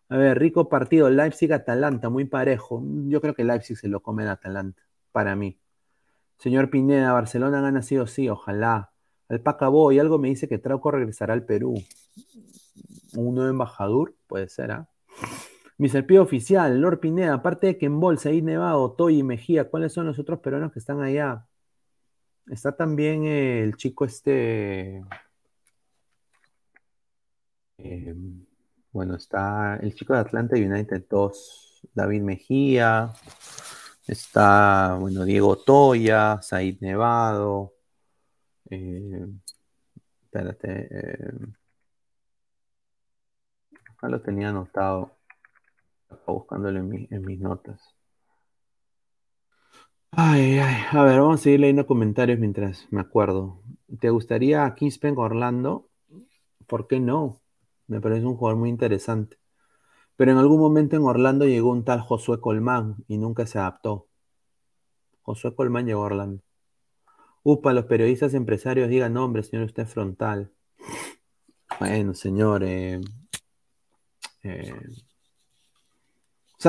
A 0.10 0.18
ver, 0.18 0.38
rico 0.38 0.70
partido, 0.70 1.10
Leipzig-Atalanta, 1.10 2.10
muy 2.10 2.26
parejo. 2.26 2.84
Yo 3.08 3.22
creo 3.22 3.34
que 3.34 3.44
Leipzig 3.44 3.78
se 3.78 3.88
lo 3.88 4.02
come 4.02 4.24
en 4.24 4.30
Atalanta, 4.30 4.84
para 5.12 5.36
mí. 5.36 5.58
Señor 6.38 6.70
Pineda, 6.70 7.12
Barcelona 7.14 7.62
gana 7.62 7.82
sí 7.82 7.98
o 7.98 8.06
sí, 8.08 8.30
ojalá. 8.30 8.92
Alpaca 9.30 9.68
Boy, 9.70 10.00
algo 10.00 10.20
me 10.20 10.28
dice 10.30 10.48
que 10.48 10.60
Trauco 10.60 10.92
regresará 10.92 11.34
al 11.34 11.44
Perú. 11.44 11.76
Un 13.16 13.36
nuevo 13.36 13.50
embajador, 13.50 14.14
puede 14.28 14.48
ser, 14.50 14.72
¿ah? 14.72 14.88
Mi 15.78 15.90
serpido 15.90 16.24
oficial, 16.24 16.80
Lord 16.80 17.00
Pineda, 17.02 17.34
aparte 17.34 17.68
de 17.68 17.78
que 17.78 17.86
en 17.88 18.00
Bolsa, 18.00 18.30
ahí 18.30 18.42
Nevado, 18.42 18.94
Toy 18.94 19.20
y 19.20 19.24
Mejía, 19.24 19.70
¿cuáles 19.70 19.94
son 19.94 20.06
los 20.06 20.18
otros 20.20 20.40
peruanos 20.40 20.72
que 20.72 20.80
están 20.80 21.02
allá? 21.02 21.46
Está 22.48 22.76
también 22.76 23.26
el 23.26 23.76
chico 23.76 24.06
este. 24.06 25.04
Eh, 27.78 28.16
bueno, 28.92 29.16
está 29.16 29.78
el 29.78 29.94
chico 29.96 30.14
de 30.14 30.20
Atlanta 30.20 30.56
United 30.56 31.06
2, 31.10 31.90
David 31.94 32.22
Mejía. 32.22 33.14
Está, 34.08 34.98
bueno, 35.00 35.26
Diego 35.26 35.58
Toya, 35.58 36.42
Said 36.42 36.80
Nevado. 36.82 37.74
Eh, 38.70 39.28
espérate. 40.24 40.88
Eh, 40.92 41.34
acá 43.90 44.10
lo 44.10 44.22
tenía 44.22 44.50
anotado. 44.50 45.15
Buscándolo 46.26 46.80
en, 46.80 47.08
en 47.10 47.22
mis 47.22 47.40
notas. 47.40 47.96
Ay, 50.12 50.60
ay, 50.60 50.84
a 50.92 51.04
ver, 51.04 51.20
vamos 51.20 51.42
a 51.42 51.44
seguir 51.44 51.60
leyendo 51.60 51.86
comentarios 51.86 52.40
mientras 52.40 52.88
me 52.90 53.02
acuerdo. 53.02 53.60
¿Te 54.00 54.10
gustaría 54.10 54.74
Kingspen 54.74 55.18
Orlando? 55.18 55.90
¿Por 56.68 56.88
qué 56.88 57.00
no? 57.00 57.42
Me 57.88 58.00
parece 58.00 58.26
un 58.26 58.38
jugador 58.38 58.58
muy 58.58 58.70
interesante. 58.70 59.38
Pero 60.16 60.32
en 60.32 60.38
algún 60.38 60.60
momento 60.60 60.96
en 60.96 61.04
Orlando 61.04 61.46
llegó 61.46 61.72
un 61.72 61.84
tal 61.84 62.00
Josué 62.00 62.40
Colmán 62.40 63.04
y 63.08 63.18
nunca 63.18 63.46
se 63.46 63.60
adaptó. 63.60 64.08
Josué 65.22 65.54
Colmán 65.54 65.86
llegó 65.86 66.04
a 66.04 66.06
Orlando. 66.06 66.42
Upa, 67.44 67.74
los 67.74 67.86
periodistas 67.86 68.34
empresarios 68.34 68.90
digan, 68.90 69.14
no, 69.14 69.26
hombre, 69.26 69.44
señor, 69.44 69.66
usted 69.66 69.84
es 69.84 69.94
frontal. 69.94 70.52
Bueno, 71.80 72.14
señor. 72.14 72.64
Eh, 72.64 73.02
eh, 74.44 74.74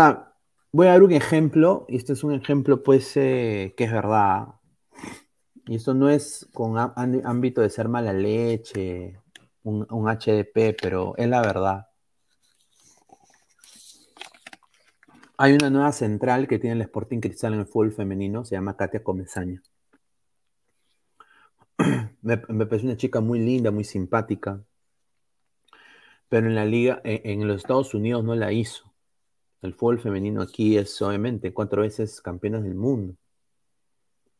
sea, 0.01 0.35
voy 0.73 0.87
a 0.87 0.91
dar 0.91 1.03
un 1.03 1.13
ejemplo, 1.13 1.87
y 1.89 1.97
este 1.97 2.13
es 2.15 2.25
un 2.25 2.35
ejemplo, 2.35 2.83
pues, 2.83 3.17
eh, 3.17 3.75
que 3.77 3.85
es 3.85 3.93
verdad. 3.93 4.49
Y 5.67 5.77
esto 5.77 5.95
no 5.95 6.09
es 6.09 6.49
con 6.53 6.79
ámbito 6.79 7.61
de 7.61 7.71
ser 7.71 7.89
mala 7.89 8.13
leche 8.13 9.21
un, 9.67 10.09
HDP, 10.09 10.77
pero 10.81 11.15
es 11.17 11.29
la 11.29 11.41
verdad. 11.41 11.89
Hay 15.39 15.53
una 15.53 15.71
nueva 15.71 15.93
central 15.93 16.49
que 16.49 16.59
tiene 16.59 16.77
el 16.77 16.83
Sporting 16.83 17.21
Cristal 17.21 17.55
en 17.55 17.61
el 17.61 17.67
fútbol 17.67 17.93
femenino, 17.93 18.45
se 18.45 18.55
llama 18.55 18.77
Katia 18.77 19.03
Comesaña. 19.03 19.63
me, 22.23 22.39
parece 22.39 22.87
una 22.87 22.97
chica 22.97 23.21
muy 23.21 23.41
linda, 23.41 23.71
muy 23.71 23.85
simpática, 23.85 24.63
pero 26.29 26.47
en 26.47 26.55
la 26.55 26.65
liga, 26.65 27.01
en, 27.05 27.47
los 27.47 27.59
Estados 27.59 27.93
Unidos 27.93 28.25
no 28.25 28.35
la 28.35 28.53
hizo. 28.53 28.86
El 29.63 29.75
fútbol 29.75 30.01
femenino 30.01 30.43
aquí 30.43 30.77
es 30.77 31.01
obviamente 31.03 31.53
cuatro 31.53 31.83
veces 31.83 32.21
campeones 32.21 32.63
del 32.63 32.75
mundo. 32.75 33.15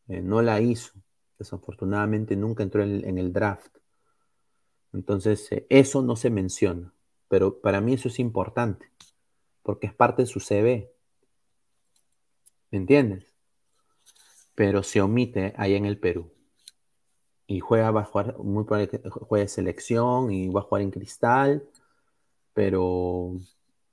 Eh, 0.09 0.21
no 0.23 0.43
la 0.43 0.61
hizo. 0.61 0.93
Desafortunadamente 1.39 2.37
nunca 2.37 2.63
entró 2.63 2.83
en 2.83 3.19
el 3.19 3.33
draft. 3.33 3.77
Entonces, 4.97 5.53
eh, 5.53 5.67
eso 5.69 6.03
no 6.03 6.17
se 6.17 6.31
menciona, 6.31 6.93
pero 7.29 7.61
para 7.61 7.83
mí 7.83 7.93
eso 7.93 8.09
es 8.09 8.19
importante, 8.19 8.91
porque 9.63 9.87
es 9.89 9.95
parte 9.95 10.23
de 10.23 10.27
su 10.27 10.41
CV. 10.41 10.91
¿Me 12.71 12.79
entiendes? 12.79 13.27
Pero 14.55 14.83
se 14.83 15.03
omite 15.03 15.53
ahí 15.59 15.75
en 15.75 15.85
el 15.85 15.99
Perú. 15.99 16.31
Y 17.47 17.61
juega, 17.61 17.91
va 17.91 18.01
a 18.01 18.05
jugar, 18.05 18.39
muy 18.39 18.65
juega 18.65 19.43
de 19.43 19.49
selección 19.49 20.33
y 20.33 20.49
va 20.49 20.61
a 20.61 20.65
jugar 20.65 20.83
en 20.83 20.91
cristal, 20.91 21.69
pero 22.55 23.37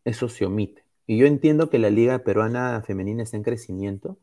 eso 0.06 0.30
se 0.30 0.46
omite. 0.46 0.83
Y 1.06 1.18
yo 1.18 1.26
entiendo 1.26 1.70
que 1.70 1.80
la 1.80 1.90
liga 1.90 2.20
peruana 2.20 2.82
femenina 2.86 3.24
está 3.24 3.38
en 3.38 3.44
crecimiento, 3.44 4.18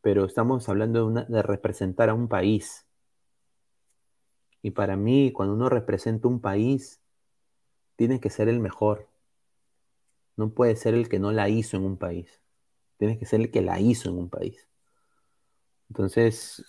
pero 0.00 0.24
estamos 0.24 0.68
hablando 0.68 1.10
de 1.10 1.42
representar 1.42 2.08
a 2.08 2.14
un 2.14 2.28
país 2.28 2.86
y 4.62 4.72
para 4.72 4.96
mí, 4.96 5.32
cuando 5.32 5.54
uno 5.54 5.68
representa 5.68 6.28
un 6.28 6.40
país, 6.40 7.00
tiene 7.96 8.20
que 8.20 8.30
ser 8.30 8.48
el 8.48 8.60
mejor. 8.60 9.08
No 10.36 10.50
puede 10.50 10.76
ser 10.76 10.94
el 10.94 11.08
que 11.08 11.18
no 11.18 11.32
la 11.32 11.48
hizo 11.48 11.76
en 11.76 11.84
un 11.84 11.96
país. 11.96 12.40
Tiene 12.98 13.18
que 13.18 13.26
ser 13.26 13.40
el 13.40 13.50
que 13.50 13.62
la 13.62 13.80
hizo 13.80 14.10
en 14.10 14.18
un 14.18 14.28
país. 14.28 14.68
Entonces, 15.88 16.64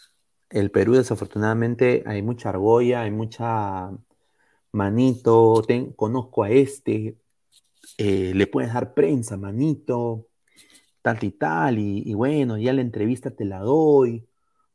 el 0.50 0.72
Perú 0.72 0.94
desafortunadamente 0.94 2.04
hay 2.06 2.22
mucha 2.22 2.50
argolla, 2.50 3.02
hay 3.02 3.12
mucha 3.12 3.92
manito, 4.72 5.62
conozco 5.96 6.44
a 6.44 6.50
este, 6.50 7.18
eh, 7.98 8.34
le 8.36 8.48
puedes 8.48 8.74
dar 8.74 8.94
prensa, 8.94 9.38
manito, 9.38 10.28
tal 11.02 11.24
y 11.24 11.32
tal, 11.32 11.80
y, 11.80 12.14
bueno, 12.14 12.58
ya 12.58 12.74
la 12.74 12.82
entrevista 12.82 13.32
te 13.32 13.46
la 13.46 13.60
doy. 13.60 14.28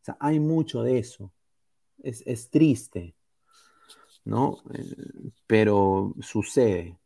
O 0.02 0.04
sea, 0.04 0.16
hay 0.20 0.40
mucho 0.40 0.82
de 0.82 0.98
eso 0.98 1.32
es, 2.02 2.50
triste, 2.50 3.14
¿no? 4.24 4.58
Eh, 4.74 4.96
pero 5.46 6.14
sucede, 6.20 6.98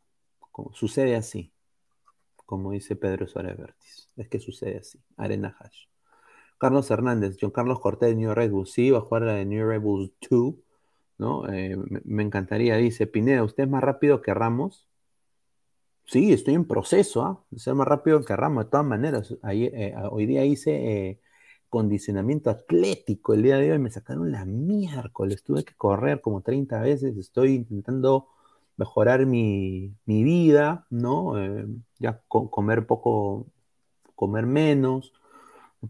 sucede 0.72 1.16
así, 1.16 1.52
como 2.36 2.72
dice 2.72 2.96
Pedro 2.96 3.26
Suárez 3.26 3.56
Vértiz, 3.56 4.08
es 4.16 4.28
que 4.28 4.38
sucede 4.38 4.78
así, 4.78 5.00
Arena 5.16 5.56
Hash. 5.58 5.86
Carlos 6.58 6.90
Hernández, 6.90 7.38
John 7.40 7.52
Carlos 7.52 7.80
Cortés 7.80 8.10
de 8.10 8.16
New 8.16 8.34
Red 8.34 8.50
Bulls, 8.50 8.72
sí, 8.72 8.90
va 8.90 8.98
a 8.98 9.02
jugar 9.02 9.22
la 9.22 9.34
de 9.34 9.46
New 9.46 9.66
Red 9.66 9.80
Bulls 9.80 10.12
2, 10.28 10.54
¿no? 11.16 11.48
Eh, 11.50 11.76
me, 12.04 12.22
encantaría, 12.22 12.76
dice 12.76 13.06
Pineda, 13.06 13.44
¿usted 13.44 13.64
es 13.64 13.70
más 13.70 13.82
rápido 13.82 14.20
que 14.20 14.34
Ramos? 14.34 14.89
Sí, 16.10 16.32
estoy 16.32 16.54
en 16.54 16.66
proceso, 16.66 17.22
¿ah? 17.22 17.44
Ser 17.56 17.74
más 17.76 17.86
rápido 17.86 18.24
que 18.24 18.34
Ramos, 18.34 18.64
de 18.64 18.70
todas 18.70 18.84
maneras. 18.86 19.32
Eh, 19.52 19.94
hoy 20.10 20.26
día 20.26 20.44
hice 20.44 21.20
condicionamiento 21.68 22.50
atlético 22.50 23.34
el 23.34 23.42
día 23.42 23.56
de 23.58 23.72
hoy, 23.72 23.78
me 23.78 23.90
sacaron 23.90 24.32
la 24.32 24.44
miércoles, 24.44 25.44
tuve 25.44 25.64
que 25.64 25.74
correr 25.76 26.20
como 26.20 26.42
30 26.42 26.80
veces, 26.80 27.16
estoy 27.16 27.54
intentando 27.54 28.28
mejorar 28.76 29.24
mi, 29.26 29.94
vida, 30.06 30.86
¿no? 30.90 31.38
Eh, 31.40 31.66
ya 32.00 32.20
comer 32.28 32.86
poco, 32.86 33.46
comer 34.16 34.46
menos, 34.46 35.12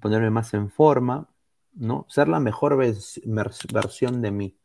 ponerme 0.01 0.31
más 0.31 0.55
en 0.55 0.71
forma, 0.71 1.29
¿no? 1.75 2.07
Ser 2.11 2.29
la 2.29 2.41
mejor 2.41 2.77
versión 2.77 4.23
de 4.23 4.31
mí, 4.33 4.59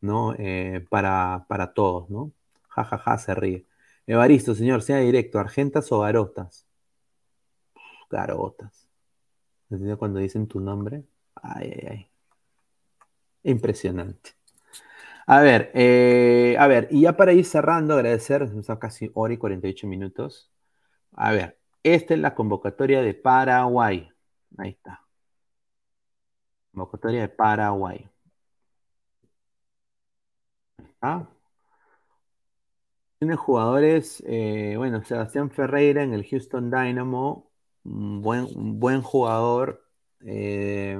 ¿no? 0.00 0.34
Eh, 0.38 0.86
para, 0.90 1.46
para 1.48 1.74
todos, 1.74 2.10
¿no? 2.10 2.32
Ja, 2.68 2.84
ja, 2.84 2.98
ja, 2.98 3.18
se 3.18 3.34
ríe. 3.34 3.69
Evaristo, 4.10 4.54
señor, 4.54 4.82
sea 4.82 4.98
directo, 4.98 5.38
¿argentas 5.38 5.90
o 5.92 6.00
garotas? 6.00 6.66
Garotas 8.10 8.90
cuando 9.98 10.18
dicen 10.18 10.46
tu 10.48 10.60
nombre. 10.60 11.04
Ay, 11.34 11.72
ay, 11.74 11.86
ay. 11.90 12.10
Impresionante. 13.44 14.32
A 15.26 15.40
ver, 15.40 15.70
eh, 15.74 16.56
a 16.58 16.66
ver, 16.66 16.88
y 16.90 17.02
ya 17.02 17.16
para 17.16 17.32
ir 17.32 17.44
cerrando, 17.44 17.94
agradecer, 17.94 18.48
son 18.48 18.76
casi 18.78 19.10
hora 19.14 19.34
y 19.34 19.38
48 19.38 19.86
minutos. 19.86 20.50
A 21.12 21.32
ver, 21.32 21.58
esta 21.82 22.14
es 22.14 22.20
la 22.20 22.34
convocatoria 22.34 23.02
de 23.02 23.14
Paraguay. 23.14 24.10
Ahí 24.58 24.70
está. 24.70 25.02
Convocatoria 26.72 27.20
de 27.22 27.28
Paraguay. 27.28 28.08
¿Ah? 31.02 31.26
Tiene 33.20 33.36
jugadores, 33.36 34.22
eh, 34.26 34.76
bueno, 34.78 35.04
Sebastián 35.04 35.50
Ferreira 35.50 36.02
en 36.02 36.14
el 36.14 36.26
Houston 36.26 36.70
Dynamo, 36.70 37.50
un 37.84 38.22
buen, 38.22 39.02
jugador, 39.02 39.84
eh, 40.24 40.98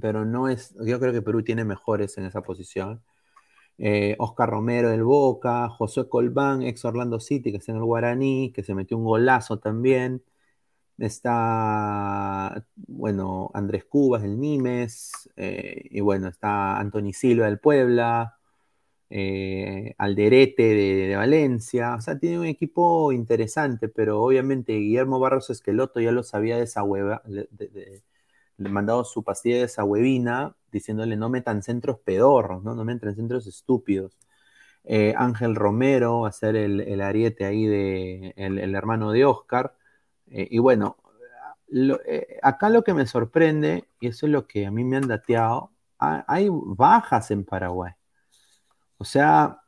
pero 0.00 0.24
no 0.24 0.48
es, 0.48 0.74
yo 0.86 0.98
creo 0.98 1.12
que 1.12 1.20
Perú 1.20 1.42
tiene 1.44 1.66
mejores 1.66 2.16
en 2.16 2.24
esa 2.24 2.40
posición. 2.42 3.02
Eh, 3.78 4.16
Oscar 4.18 4.50
Romero 4.50 4.90
del 4.90 5.04
Boca, 5.04 5.68
José 5.68 6.08
Colbán, 6.08 6.62
ex 6.62 6.84
Orlando 6.86 7.20
City, 7.20 7.50
que 7.52 7.58
está 7.58 7.72
en 7.72 7.78
el 7.78 7.84
Guaraní, 7.84 8.52
que 8.52 8.62
se 8.64 8.74
metió 8.74 8.96
un 8.98 9.04
golazo 9.04 9.58
también. 9.58 10.24
Está, 10.98 12.66
bueno, 12.76 13.50
Andrés 13.54 13.84
Cubas 13.84 14.22
del 14.22 14.40
Nimes, 14.40 15.12
y 15.36 16.00
bueno, 16.00 16.28
está 16.28 16.78
Anthony 16.78 17.12
Silva 17.12 17.46
del 17.46 17.60
Puebla, 17.60 18.39
eh, 19.10 19.94
Alderete 19.98 20.62
de, 20.62 21.16
Valencia, 21.16 21.96
o 21.96 22.00
sea, 22.00 22.18
tiene 22.18 22.38
un 22.38 22.46
equipo 22.46 23.12
interesante, 23.12 23.88
pero 23.88 24.22
obviamente 24.22 24.72
Guillermo 24.74 25.18
Barros 25.18 25.50
Esqueloto 25.50 26.00
ya 26.00 26.12
lo 26.12 26.22
sabía 26.22 26.56
de 26.56 26.64
esa 26.64 26.84
hueva, 26.84 27.22
le, 27.26 27.48
mandado 28.58 29.04
su 29.04 29.24
pastilla 29.24 29.56
de 29.58 29.64
esa 29.64 29.84
huevina, 29.84 30.56
diciéndole 30.70 31.16
no 31.16 31.28
metan 31.30 31.62
centros 31.62 31.98
pedorros, 32.00 32.62
no, 32.62 32.74
no 32.74 32.84
metan 32.84 33.16
centros 33.16 33.46
estúpidos. 33.46 34.16
Eh, 34.84 35.14
Ángel 35.16 35.56
Romero, 35.56 36.26
a 36.26 36.32
ser 36.32 36.56
el, 36.56 37.00
ariete 37.00 37.44
ahí 37.44 37.66
de 37.66 38.34
el, 38.36 38.74
hermano 38.74 39.12
de 39.12 39.24
Oscar. 39.24 39.74
Eh, 40.28 40.48
y 40.50 40.58
bueno, 40.58 40.96
acá 42.42 42.68
lo 42.70 42.84
que 42.84 42.94
me 42.94 43.06
sorprende, 43.06 43.88
y 44.00 44.08
eso 44.08 44.26
es 44.26 44.32
lo 44.32 44.46
que 44.46 44.66
a 44.66 44.70
mí 44.70 44.84
me 44.84 44.96
han 44.96 45.08
dateado, 45.08 45.72
hay 45.98 46.48
bajas 46.50 47.30
en 47.30 47.44
Paraguay. 47.44 47.92
O 49.00 49.04
sea, 49.04 49.62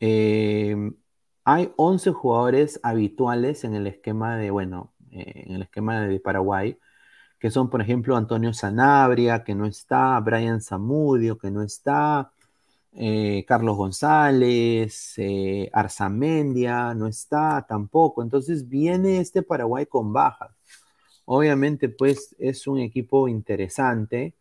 em, 0.00 0.94
hay 1.44 1.72
11 1.76 2.12
jugadores 2.12 2.80
habituales 2.82 3.64
en 3.64 3.74
el 3.74 3.86
esquema 3.86 4.36
de, 4.36 4.50
bueno, 4.50 4.92
eh, 5.12 5.44
en 5.46 5.54
el 5.56 5.62
esquema 5.62 6.00
de 6.02 6.20
Paraguay, 6.20 6.78
que 7.38 7.50
son, 7.50 7.70
por 7.70 7.80
ejemplo, 7.82 8.16
Antonio 8.16 8.52
Sanabria, 8.52 9.44
que 9.44 9.54
no 9.54 9.66
está, 9.66 10.20
Brian 10.20 10.60
Zamudio, 10.60 11.38
que 11.38 11.50
no 11.50 11.62
está, 11.62 12.32
eh, 12.92 13.44
Carlos 13.48 13.76
González, 13.76 15.14
eh, 15.18 15.70
Arzamendia, 15.72 16.94
no 16.94 17.06
está 17.06 17.64
tampoco. 17.68 18.22
Entonces 18.22 18.68
viene 18.68 19.20
este 19.20 19.42
Paraguay 19.42 19.86
con 19.86 20.12
bajas. 20.12 20.50
Obviamente, 21.24 21.88
pues 21.88 22.36
es 22.38 22.66
un 22.66 22.80
equipo 22.80 23.28
interesante 23.28 24.34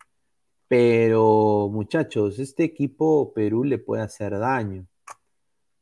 pero 0.69 1.67
muchachos, 1.69 2.39
este 2.39 2.63
equipo 2.63 3.33
Perú 3.33 3.65
le 3.65 3.79
puede 3.79 4.03
hacer 4.03 4.39
daño. 4.39 4.87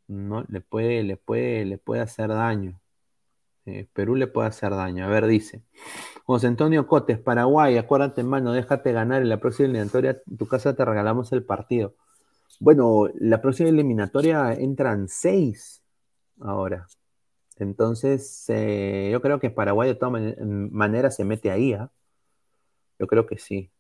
¿no? 0.08 0.46
Le 0.48 0.62
puede, 0.62 1.04
le 1.04 1.18
puede, 1.18 1.66
le 1.66 1.78
puede 1.78 2.02
hacer 2.02 2.30
daño. 2.30 2.80
Eh, 3.66 3.88
Perú 3.94 4.16
le 4.16 4.28
puede 4.28 4.48
hacer 4.48 4.72
daño. 4.72 5.06
A 5.06 5.10
ver, 5.10 5.28
dice. 5.28 5.64
José 6.26 6.48
Antonio 6.48 6.88
Cotes, 6.88 7.20
Paraguay, 7.20 7.78
acuérdate, 7.78 8.22
hermano, 8.22 8.54
déjate 8.54 8.92
ganar. 8.94 9.22
En 9.22 9.30
la 9.30 9.40
próxima 9.40 9.66
eliminatoria, 9.68 10.22
en 10.26 10.38
tu 10.38 10.48
casa 10.48 10.76
te 10.76 10.86
regalamos 10.86 11.32
el 11.34 11.44
partido. 11.44 11.96
Bueno, 12.60 13.08
la 13.16 13.42
próxima 13.42 13.70
eliminatoria 13.70 14.54
entran 14.54 15.10
seis 15.10 15.84
ahora. 16.40 16.88
Entonces, 17.58 18.46
eh, 18.50 19.10
yo 19.12 19.22
creo 19.22 19.40
que 19.40 19.50
Paraguay 19.50 19.90
de 19.90 19.96
todas 19.96 20.38
maneras 20.40 21.16
se 21.16 21.26
mete 21.26 21.52
ahí. 21.52 21.74
¿ah? 21.74 21.92
Yo 23.00 23.08
creo 23.08 23.26
que 23.26 23.38
sí. 23.38 23.72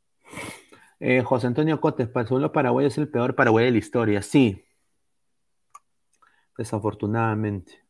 Eh, 0.99 1.21
José 1.23 1.47
Antonio 1.47 1.79
Cotes, 1.79 2.07
para 2.07 2.29
los 2.29 2.51
paraguayos 2.51 2.93
es 2.93 2.97
el 2.97 3.09
peor 3.09 3.35
Paraguay 3.35 3.65
de 3.65 3.71
la 3.71 3.77
historia. 3.77 4.21
Sí. 4.21 4.63
Desafortunadamente. 6.57 7.83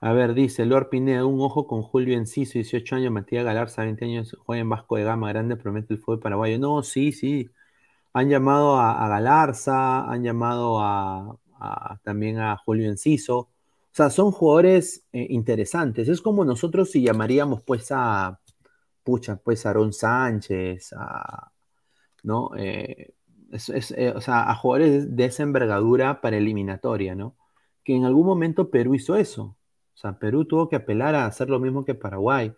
A 0.00 0.12
ver, 0.12 0.34
dice 0.34 0.64
Lord 0.64 0.90
Pineda, 0.90 1.24
un 1.24 1.40
ojo 1.40 1.66
con 1.66 1.82
Julio 1.82 2.16
Enciso, 2.16 2.54
18 2.54 2.96
años, 2.96 3.12
Matías 3.12 3.44
Galarza, 3.44 3.82
20 3.82 4.04
años, 4.04 4.36
juega 4.44 4.60
en 4.60 4.68
Vasco 4.68 4.96
de 4.96 5.04
Gama 5.04 5.28
Grande, 5.28 5.56
promete 5.56 5.94
el 5.94 6.00
fútbol 6.00 6.20
paraguayo. 6.20 6.58
No, 6.58 6.82
sí, 6.82 7.12
sí. 7.12 7.50
Han 8.12 8.28
llamado 8.28 8.78
a, 8.78 9.08
Galarza, 9.08 10.04
han 10.10 10.22
llamado 10.22 10.80
a, 10.80 11.38
también 12.04 12.38
a 12.38 12.56
Julio 12.56 12.88
Enciso. 12.88 13.38
O 13.38 13.50
sea, 13.92 14.10
son 14.10 14.30
jugadores 14.32 15.04
eh, 15.12 15.26
interesantes. 15.30 16.08
Es 16.08 16.20
como 16.20 16.44
nosotros 16.44 16.90
si 16.90 17.02
llamaríamos 17.02 17.62
pues 17.62 17.88
a, 17.90 18.40
pucha, 19.02 19.36
pues 19.36 19.66
a 19.66 19.70
Aaron 19.70 19.92
Sánchez, 19.92 20.92
a, 20.96 21.50
¿no? 22.22 22.50
Eh, 22.56 23.14
eh, 23.52 24.12
o 24.14 24.20
sea, 24.20 24.50
a 24.50 24.54
jugadores 24.54 25.16
de 25.16 25.24
esa 25.24 25.42
envergadura 25.42 26.20
para 26.20 26.36
eliminatoria, 26.36 27.14
¿no? 27.14 27.36
Que 27.84 27.94
en 27.94 28.04
algún 28.04 28.26
momento 28.26 28.70
Perú 28.70 28.94
hizo 28.94 29.16
eso. 29.16 29.56
O 29.94 29.96
sea, 30.00 30.18
Perú 30.18 30.44
tuvo 30.44 30.68
que 30.68 30.76
apelar 30.76 31.14
a 31.14 31.26
hacer 31.26 31.48
lo 31.50 31.58
mismo 31.58 31.84
que 31.84 31.94
Paraguay. 31.94 32.54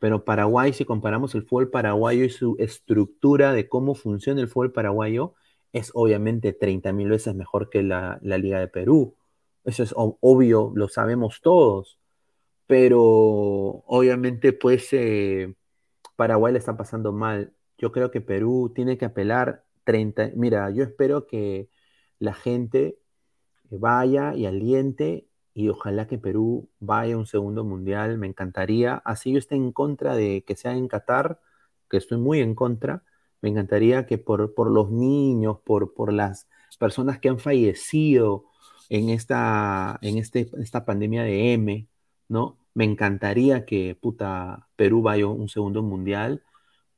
Pero 0.00 0.24
Paraguay, 0.24 0.72
si 0.72 0.84
comparamos 0.84 1.34
el 1.34 1.42
fútbol 1.44 1.70
paraguayo 1.70 2.24
y 2.24 2.30
su 2.30 2.56
estructura 2.58 3.52
de 3.52 3.68
cómo 3.68 3.94
funciona 3.94 4.40
el 4.40 4.48
fútbol 4.48 4.72
paraguayo, 4.72 5.34
es 5.72 5.90
obviamente 5.94 6.52
30 6.52 6.92
mil 6.92 7.08
veces 7.10 7.34
mejor 7.34 7.68
que 7.70 7.82
la, 7.82 8.18
Liga 8.22 8.60
de 8.60 8.68
Perú. 8.68 9.16
Eso 9.64 9.82
es 9.82 9.92
obvio, 9.96 10.72
lo 10.74 10.88
sabemos 10.88 11.40
todos. 11.42 11.98
Pero 12.66 13.00
obviamente, 13.86 14.52
pues, 14.52 14.88
eh, 14.92 15.54
Paraguay 16.16 16.52
le 16.52 16.58
está 16.60 16.76
pasando 16.76 17.12
mal 17.12 17.52
yo 17.78 17.92
creo 17.92 18.10
que 18.10 18.20
Perú 18.20 18.72
tiene 18.74 18.98
que 18.98 19.06
apelar 19.06 19.64
30. 19.84 20.32
Mira, 20.34 20.70
yo 20.70 20.84
espero 20.84 21.26
que 21.26 21.70
la 22.18 22.34
gente 22.34 22.98
vaya 23.70 24.34
y 24.34 24.46
aliente 24.46 25.28
y 25.54 25.68
ojalá 25.68 26.06
que 26.06 26.18
Perú 26.18 26.68
vaya 26.80 27.14
a 27.14 27.18
un 27.18 27.26
segundo 27.26 27.64
mundial. 27.64 28.18
Me 28.18 28.26
encantaría. 28.26 28.96
Así 29.04 29.32
yo 29.32 29.38
esté 29.38 29.54
en 29.56 29.72
contra 29.72 30.14
de 30.14 30.44
que 30.44 30.56
sea 30.56 30.72
en 30.76 30.88
Qatar, 30.88 31.40
que 31.88 31.96
estoy 31.96 32.18
muy 32.18 32.40
en 32.40 32.54
contra. 32.54 33.04
Me 33.40 33.48
encantaría 33.48 34.06
que 34.06 34.18
por, 34.18 34.54
por 34.54 34.70
los 34.70 34.90
niños, 34.90 35.58
por, 35.64 35.94
por 35.94 36.12
las 36.12 36.48
personas 36.78 37.18
que 37.20 37.28
han 37.28 37.38
fallecido 37.38 38.46
en 38.88 39.10
esta, 39.10 39.98
en 40.02 40.18
este, 40.18 40.50
esta 40.60 40.84
pandemia 40.84 41.22
de 41.22 41.52
M, 41.54 41.88
¿no? 42.28 42.58
Me 42.74 42.84
encantaría 42.84 43.64
que 43.64 43.96
puta 44.00 44.68
Perú 44.76 45.02
vaya 45.02 45.24
a 45.24 45.28
un 45.28 45.48
segundo 45.48 45.82
mundial 45.82 46.42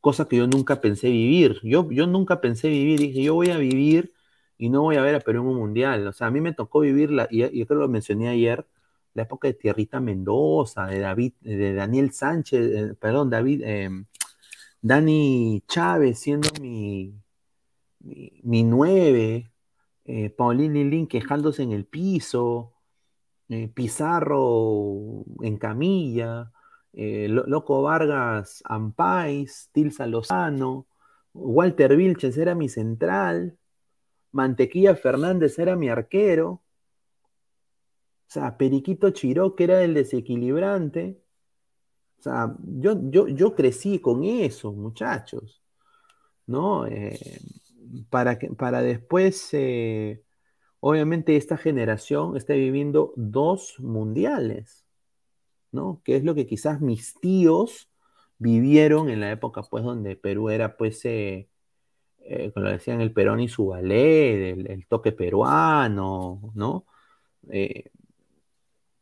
cosa 0.01 0.27
que 0.29 0.37
yo 0.37 0.47
nunca 0.47 0.81
pensé 0.81 1.11
vivir. 1.11 1.61
Yo, 1.63 1.91
yo 1.91 2.07
nunca 2.07 2.41
pensé 2.41 2.69
vivir, 2.69 3.01
dije, 3.01 3.23
yo 3.23 3.35
voy 3.35 3.51
a 3.51 3.59
vivir 3.59 4.15
y 4.59 4.69
no 4.71 4.83
voy 4.83 4.97
a 4.97 5.03
ver 5.03 5.15
a 5.15 5.21
Perú 5.21 5.43
en 5.43 5.49
un 5.49 5.57
mundial. 5.57 6.07
O 6.07 6.13
sea, 6.13 6.29
a 6.29 6.31
mí 6.31 6.41
me 6.41 6.53
tocó 6.55 6.81
vivir, 6.81 7.11
la, 7.11 7.29
y 7.31 7.41
yo 7.41 7.49
creo 7.67 7.67
que 7.67 7.75
lo 7.75 7.89
mencioné 7.89 8.29
ayer, 8.29 8.67
la 9.15 9.23
época 9.25 9.49
de 9.49 9.55
Tierrita 9.55 10.01
Mendoza, 10.01 10.87
de 10.87 11.01
David, 11.01 11.33
de 11.41 11.75
Daniel 11.75 12.13
Sánchez, 12.13 12.93
eh, 12.93 12.95
perdón, 13.01 13.31
David, 13.31 13.63
em, 13.65 14.07
Dani 14.83 15.63
Chávez 15.69 16.19
siendo 16.21 16.49
mi, 16.61 17.15
mi, 18.01 18.63
nueve, 18.65 19.53
eh, 20.05 20.31
Paulín 20.31 20.75
Lilín 20.75 21.07
quejándose 21.07 21.63
en 21.63 21.73
el 21.73 21.85
piso, 21.87 22.73
eh, 23.49 23.69
Pizarro 23.69 25.25
en 25.43 25.57
camilla, 25.59 26.53
eh, 26.93 27.27
Loco 27.29 27.83
Vargas 27.83 28.63
Ampais, 28.67 29.71
Tilsa 29.73 30.07
Lozano, 30.07 30.87
Walter 31.33 31.97
Vilches 31.97 32.37
era 32.37 32.55
mi 32.55 32.69
central, 32.69 33.57
Mantequilla 34.33 34.97
Fernández 34.97 35.59
era 35.59 35.77
mi 35.77 35.89
arquero, 35.89 36.63
o 38.31 38.33
sea, 38.33 38.57
Periquito 38.57 39.11
Chiró, 39.11 39.57
que 39.57 39.65
era 39.65 39.83
el 39.83 39.93
desequilibrante. 39.93 41.21
O 42.21 42.23
sea, 42.23 42.55
yo, 42.63 42.95
yo, 43.11 43.27
yo 43.27 43.57
crecí 43.57 43.99
con 43.99 44.23
eso, 44.23 44.73
muchachos, 44.73 45.61
¿no? 46.47 46.87
Eh, 46.87 47.19
para, 48.09 48.39
que, 48.39 48.49
para 48.51 48.83
después, 48.83 49.49
eh, 49.53 50.23
obviamente, 50.79 51.37
esta 51.37 51.57
generación 51.57 52.37
está 52.37 52.53
viviendo 52.55 53.13
dos 53.17 53.81
mundiales. 53.81 54.85
¿No? 55.73 56.01
Que 56.05 56.17
es 56.17 56.25
lo 56.25 56.35
que 56.35 56.47
quizás 56.47 56.81
mis 56.81 57.15
tíos 57.21 57.89
vivieron 58.39 59.11
en 59.11 59.21
la 59.21 59.31
época, 59.33 59.63
pues, 59.63 59.85
donde 59.85 60.17
Perú 60.17 60.51
era, 60.51 60.77
pues, 60.77 61.05
eh, 61.05 61.49
eh, 62.21 62.53
como 62.53 62.67
decían, 62.67 63.01
el 63.01 63.13
Perón 63.13 63.41
y 63.41 63.49
su 63.49 63.67
ballet, 63.69 64.57
el, 64.69 64.87
toque 64.87 65.13
peruano, 65.13 66.53
¿no? 66.55 66.87
Eh, 67.51 67.91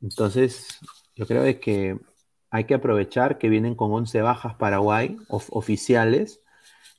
entonces, 0.03 0.79
yo 1.17 1.27
creo 1.27 1.43
que 1.61 1.99
hay 2.51 2.65
que 2.65 2.75
aprovechar 2.75 3.39
que 3.39 3.49
vienen 3.49 3.75
con 3.75 3.93
11 3.93 4.23
bajas 4.23 4.55
Paraguay 4.57 5.17
oficiales 5.29 6.43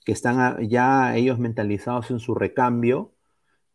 que 0.05 0.11
están 0.11 0.67
ya 0.69 1.15
ellos 1.15 1.39
mentalizados 1.39 2.11
en 2.11 2.19
su 2.19 2.35
recambio 2.35 3.13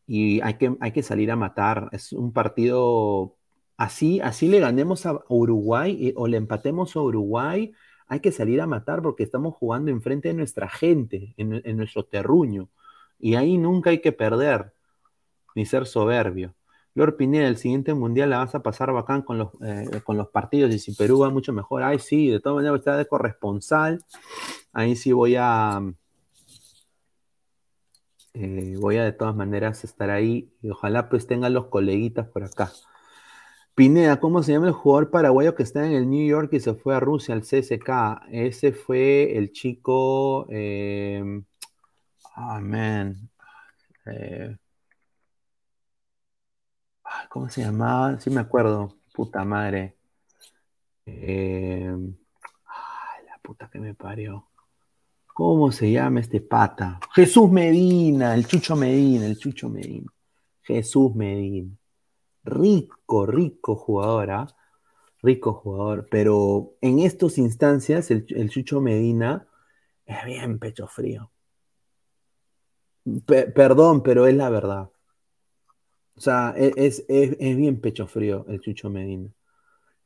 y 0.07 0.41
hay 0.43 0.55
que, 0.55 0.77
hay 0.81 0.93
que 0.93 1.03
salir 1.03 1.31
a 1.31 1.37
matar. 1.37 1.89
Es 1.93 2.13
un 2.13 2.33
partido 2.33 3.37
así, 3.77 4.21
así 4.21 4.49
le 4.49 4.61
ganemos 4.61 5.07
a 5.07 5.21
Uruguay 5.29 6.13
o 6.17 6.27
le 6.29 6.37
empatemos 6.37 6.97
a 6.97 7.01
Uruguay, 7.01 7.73
hay 8.07 8.21
que 8.21 8.33
salir 8.33 8.61
a 8.61 8.67
matar 8.67 9.03
porque 9.03 9.23
estamos 9.23 9.55
jugando 9.55 9.91
enfrente 9.91 10.29
de 10.29 10.35
nuestra 10.35 10.69
gente, 10.69 11.35
en, 11.37 11.63
en 11.65 11.77
nuestro 11.77 12.05
terruño. 12.05 12.69
Y 13.19 13.37
ahí 13.37 13.59
nunca 13.59 13.91
hay 13.91 14.01
que 14.01 14.13
perder, 14.13 14.73
ni 15.55 15.67
ser 15.67 15.87
soberbio. 15.87 16.55
Lord 16.95 17.17
Pineda, 17.17 17.49
el 17.49 17.57
siguiente 17.57 17.93
mundial 17.93 18.31
la 18.31 18.39
vas 18.39 18.55
a 18.55 18.63
pasar 18.63 18.93
bacán 18.93 19.23
con 19.23 19.37
los, 19.39 19.49
eh, 19.63 20.01
con 20.05 20.17
los 20.17 20.29
partidos 20.29 20.73
y 20.73 20.79
si 20.79 20.95
Perú 20.95 21.19
va 21.21 21.31
mucho 21.31 21.53
mejor, 21.53 21.83
ay 21.83 21.99
sí, 21.99 22.29
de 22.29 22.41
todas 22.41 22.57
maneras 22.57 22.79
está 22.79 22.97
de 22.97 23.07
corresponsal, 23.07 24.05
ahí 24.73 24.95
sí 24.95 25.13
voy 25.13 25.35
a, 25.37 25.83
eh, 28.35 28.77
voy 28.79 28.97
a 28.99 29.05
de 29.05 29.13
todas 29.13 29.35
maneras 29.35 29.83
estar 29.83 30.11
ahí 30.11 30.53
y 30.63 30.71
ojalá 30.71 31.09
pues 31.09 31.27
tengan 31.27 31.53
los 31.53 31.67
coleguitas 31.67 32.29
por 32.29 32.45
acá. 32.45 32.71
Pineda, 33.75 34.21
¿cómo 34.21 34.43
se 34.43 34.53
llama 34.53 34.69
el 34.69 34.73
jugador 34.73 35.11
paraguayo 35.11 35.55
que 35.57 35.65
está 35.65 35.85
en 35.85 35.93
el 35.95 36.09
New 36.09 36.25
York 36.27 36.53
y 36.53 36.61
se 36.61 36.75
fue 36.75 36.95
a 36.95 37.01
Rusia, 37.01 37.35
al 37.35 37.43
CSK? 37.43 38.23
Ese 38.31 38.73
fue 38.73 39.37
el 39.37 39.51
chico, 39.53 40.47
eh, 40.49 41.43
man, 42.37 43.31
¿Cómo 47.29 47.49
se 47.49 47.63
llamaba? 47.63 48.21
Sí 48.21 48.31
me 48.31 48.41
acuerdo. 48.41 48.97
Puta 49.13 49.45
madre. 49.45 49.97
Eh, 51.07 51.91
ay, 52.67 53.27
la 53.27 53.39
puta 53.43 53.69
que 53.69 53.81
me 53.81 53.95
parió. 53.95 54.49
¿Cómo 55.27 55.73
se 55.73 55.91
llama 55.91 56.21
este 56.21 56.41
pata? 56.41 57.01
Jesús 57.13 57.51
Medina, 57.51 58.35
el 58.35 58.47
Chucho 58.47 58.77
Medina, 58.77 59.27
el 59.27 59.37
Chucho 59.37 59.69
Medina. 59.69 60.13
Jesús 60.63 61.15
Medina. 61.15 61.77
Rico, 62.45 63.27
rico 63.27 63.75
jugador, 63.75 64.31
¿ah? 64.31 64.47
Rico 65.23 65.55
jugador. 65.55 66.07
Pero 66.11 66.77
en 66.81 66.99
estas 66.99 67.39
instancias, 67.39 68.11
el, 68.11 68.51
Chucho 68.51 68.81
Medina 68.81 69.49
es 70.07 70.25
bien 70.25 70.59
pecho 70.59 70.87
frío. 70.87 71.31
perdón, 73.55 74.03
pero 74.03 74.27
es 74.27 74.35
la 74.35 74.51
verdad. 74.51 74.91
O 76.17 76.21
sea, 76.21 76.55
e, 76.57 76.73
es, 76.77 77.07
bien 77.57 77.81
pecho 77.81 78.07
frío 78.07 78.45
el 78.49 78.61
Chucho 78.61 78.91
Medina. 78.91 79.31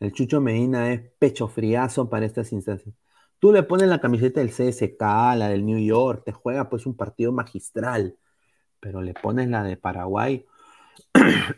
El 0.00 0.12
Chucho 0.12 0.40
Medina 0.40 0.92
es 0.92 1.02
pecho 1.18 1.48
friazo 1.48 2.08
para 2.08 2.26
estas 2.26 2.52
instancias. 2.52 2.94
Tú 3.40 3.52
le 3.52 3.62
pones 3.62 3.88
la 3.88 4.00
camiseta 4.00 4.40
del 4.40 4.50
CSK, 4.50 5.00
la 5.00 5.48
del 5.48 5.64
New 5.66 5.78
York, 5.78 6.22
te 6.24 6.32
juega 6.32 6.68
pues 6.68 6.86
un 6.86 6.96
partido 6.96 7.32
magistral, 7.32 8.16
pero 8.80 9.00
le 9.02 9.14
pones 9.14 9.48
la 9.48 9.62
de 9.64 9.76
Paraguay 9.76 10.46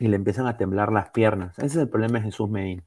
y 0.00 0.08
le 0.08 0.16
empiezan 0.16 0.46
a 0.46 0.56
temblar 0.56 0.92
las 0.92 1.10
piernas. 1.10 1.58
Ese 1.58 1.66
es 1.66 1.76
el 1.76 1.88
problema 1.88 2.18
de 2.18 2.26
Jesús 2.26 2.48
Medina. 2.48 2.84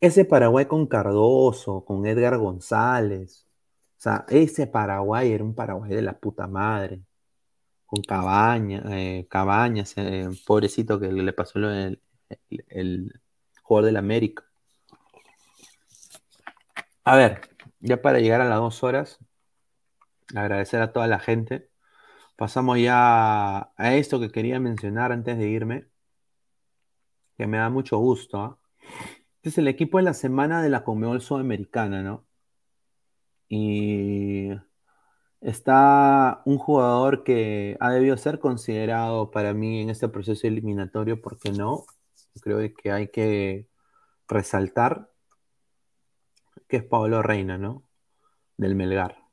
Ese 0.00 0.24
Paraguay 0.24 0.66
con 0.66 0.86
Cardoso, 0.86 1.84
con 1.84 2.06
Edgar 2.06 2.38
González, 2.38 3.46
o 3.98 4.00
sea, 4.00 4.26
ese 4.28 4.66
Paraguay 4.66 5.32
era 5.32 5.42
un 5.42 5.54
Paraguay 5.54 5.90
de 5.90 6.02
la 6.02 6.18
puta 6.18 6.46
madre 6.46 7.02
con 7.86 8.02
Cabaña, 8.02 8.82
eh, 8.90 9.26
Cabañas, 9.30 9.94
eh, 9.96 10.28
pobrecito 10.46 11.00
que 11.00 11.12
le 11.12 11.32
pasó 11.32 11.58
el, 11.58 12.00
el, 12.68 13.20
jugador 13.62 13.86
del 13.86 13.96
América. 13.96 14.44
A 17.04 17.16
ver, 17.16 17.40
ya 17.80 18.02
para 18.02 18.18
llegar 18.18 18.40
a 18.40 18.48
las 18.48 18.58
dos 18.58 18.82
horas, 18.82 19.18
agradecer 20.34 20.82
a 20.82 20.92
toda 20.92 21.06
la 21.06 21.18
gente. 21.18 21.70
Pasamos 22.36 22.78
ya 22.78 23.72
a 23.76 23.94
esto 23.94 24.20
que 24.20 24.30
quería 24.30 24.60
mencionar 24.60 25.12
antes 25.12 25.38
de 25.38 25.48
irme, 25.48 25.88
que 27.36 27.46
me 27.46 27.58
da 27.58 27.70
mucho 27.70 27.98
gusto. 27.98 28.58
Este 29.36 29.50
es 29.50 29.58
el 29.58 29.68
equipo 29.68 29.98
de 29.98 30.04
la 30.04 30.14
semana 30.14 30.62
de 30.62 30.70
la 30.70 30.84
Conmebol 30.84 31.20
Sudamericana, 31.20 32.02
¿no? 32.02 32.26
Y 33.48 34.50
Está 35.40 36.42
un 36.44 36.58
jugador 36.58 37.22
que 37.22 37.76
ha 37.78 37.90
debido 37.90 38.16
ser 38.16 38.40
considerado 38.40 39.30
para 39.30 39.54
mí 39.54 39.80
en 39.80 39.90
este 39.90 40.08
proceso 40.08 40.46
eliminatorio, 40.46 41.20
porque 41.20 41.52
no, 41.52 41.84
creo 42.40 42.58
que 42.74 42.90
hay 42.90 43.08
que 43.08 43.68
resaltar 44.28 45.10
que 46.68 46.78
es 46.78 46.84
Pablo 46.84 47.22
Reina, 47.22 47.58
¿no? 47.58 47.88
Del 48.56 48.74
Melgar. 48.74 49.25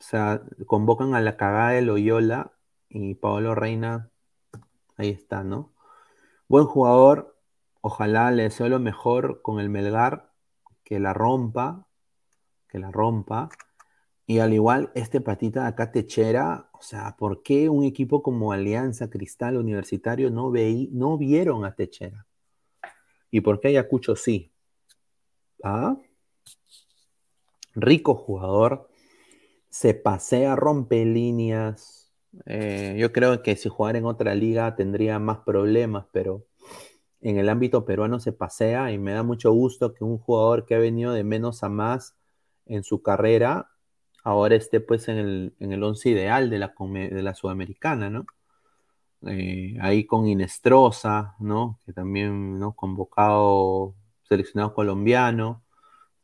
O 0.00 0.02
sea, 0.02 0.42
convocan 0.66 1.14
a 1.14 1.20
la 1.20 1.36
cagada 1.36 1.70
de 1.70 1.82
Loyola 1.82 2.52
y 2.88 3.14
Pablo 3.14 3.54
Reina, 3.54 4.10
ahí 4.96 5.10
está, 5.10 5.42
¿no? 5.42 5.72
Buen 6.48 6.66
jugador, 6.66 7.36
ojalá 7.80 8.30
le 8.30 8.44
deseo 8.44 8.68
lo 8.68 8.78
mejor 8.78 9.42
con 9.42 9.60
el 9.60 9.68
Melgar, 9.68 10.30
que 10.84 11.00
la 11.00 11.12
rompa, 11.12 11.86
que 12.68 12.78
la 12.78 12.90
rompa. 12.90 13.50
Y 14.26 14.38
al 14.38 14.52
igual, 14.52 14.90
este 14.94 15.20
patita 15.20 15.62
de 15.62 15.68
acá 15.68 15.90
techera, 15.90 16.70
o 16.72 16.82
sea, 16.82 17.16
¿por 17.16 17.42
qué 17.42 17.68
un 17.68 17.84
equipo 17.84 18.22
como 18.22 18.52
Alianza 18.52 19.10
Cristal 19.10 19.56
Universitario 19.56 20.30
no, 20.30 20.50
veí, 20.50 20.88
no 20.92 21.18
vieron 21.18 21.64
a 21.64 21.74
Techera? 21.74 22.26
¿Y 23.30 23.40
por 23.40 23.60
qué 23.60 23.68
Ayacucho 23.68 24.16
sí? 24.16 24.52
¿Ah? 25.62 25.96
Rico 27.74 28.14
jugador, 28.14 28.88
se 29.78 29.94
pasea, 29.94 30.56
rompe 30.56 31.04
líneas. 31.04 32.12
Eh, 32.46 32.96
yo 32.98 33.12
creo 33.12 33.44
que 33.44 33.54
si 33.54 33.68
jugara 33.68 33.98
en 33.98 34.06
otra 34.06 34.34
liga 34.34 34.74
tendría 34.74 35.20
más 35.20 35.38
problemas, 35.46 36.06
pero 36.10 36.44
en 37.20 37.38
el 37.38 37.48
ámbito 37.48 37.84
peruano 37.84 38.18
se 38.18 38.32
pasea 38.32 38.90
y 38.90 38.98
me 38.98 39.12
da 39.12 39.22
mucho 39.22 39.52
gusto 39.52 39.94
que 39.94 40.02
un 40.02 40.18
jugador 40.18 40.66
que 40.66 40.74
ha 40.74 40.78
venido 40.80 41.12
de 41.12 41.22
menos 41.22 41.62
a 41.62 41.68
más 41.68 42.16
en 42.66 42.82
su 42.82 43.02
carrera 43.02 43.70
ahora 44.24 44.56
esté 44.56 44.80
pues 44.80 45.06
en 45.08 45.18
el, 45.18 45.54
en 45.60 45.70
el 45.70 45.84
once 45.84 46.08
ideal 46.10 46.50
de 46.50 46.58
la, 46.58 46.74
de 46.76 47.22
la 47.22 47.36
Sudamericana, 47.36 48.10
¿no? 48.10 48.26
Eh, 49.28 49.76
ahí 49.80 50.04
con 50.06 50.26
Inestrosa, 50.26 51.36
¿no? 51.38 51.78
Que 51.86 51.92
también, 51.92 52.58
¿no? 52.58 52.74
Convocado, 52.74 53.94
seleccionado 54.24 54.74
colombiano. 54.74 55.62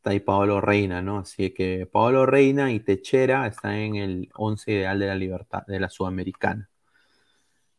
Está 0.05 0.11
ahí 0.11 0.19
Paolo 0.19 0.61
Reina, 0.61 1.01
¿no? 1.01 1.17
Así 1.17 1.51
que 1.51 1.87
Paolo 1.87 2.27
Reina 2.27 2.71
y 2.71 2.79
Techera 2.79 3.47
están 3.47 3.73
en 3.73 3.95
el 3.95 4.29
once 4.35 4.71
ideal 4.71 4.99
de 4.99 5.07
la 5.07 5.15
libertad, 5.15 5.63
de 5.65 5.79
la 5.79 5.89
Sudamericana. 5.89 6.69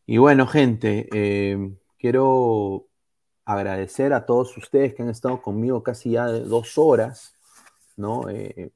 Y 0.07 0.17
bueno, 0.17 0.49
gente, 0.49 1.09
eh, 1.13 1.73
quiero 1.97 2.89
agradecer 3.45 4.13
a 4.13 4.27
todos 4.27 4.57
ustedes 4.57 4.93
que 4.93 5.05
han 5.05 5.09
estado 5.09 5.41
conmigo 5.41 5.85
casi 5.85 6.11
ya 6.11 6.27
dos 6.27 6.79
horas, 6.79 7.37
¿no? 7.97 8.29
Eh, 8.29 8.73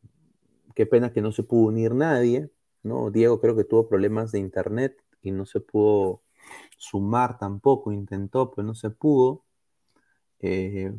Qué 0.77 0.86
pena 0.86 1.12
que 1.12 1.20
no 1.20 1.32
se 1.32 1.43
pudo 1.43 1.70
unir 1.70 1.93
nadie, 1.93 2.52
¿no? 2.85 3.10
Diego 3.10 3.40
creo 3.40 3.56
que 3.56 3.64
tuvo 3.64 3.89
problemas 3.89 4.31
de 4.31 4.39
internet 4.39 4.97
y 5.22 5.32
no 5.32 5.44
se 5.44 5.59
pudo 5.59 6.22
sumar 6.78 7.36
tampoco, 7.36 7.90
intentó, 7.90 8.52
pero 8.52 8.64
no 8.64 8.77
se 8.77 8.90
pudo. 8.90 9.43
Eh, 10.39 10.93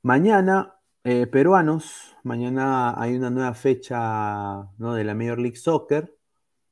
mañana, 0.00 0.80
eh, 1.04 1.26
peruanos, 1.26 2.16
mañana 2.22 2.98
hay 3.00 3.14
una 3.14 3.28
nueva 3.28 3.52
fecha 3.52 4.70
¿no? 4.78 4.94
de 4.94 5.04
la 5.04 5.14
Major 5.14 5.38
League 5.38 5.56
Soccer. 5.56 6.16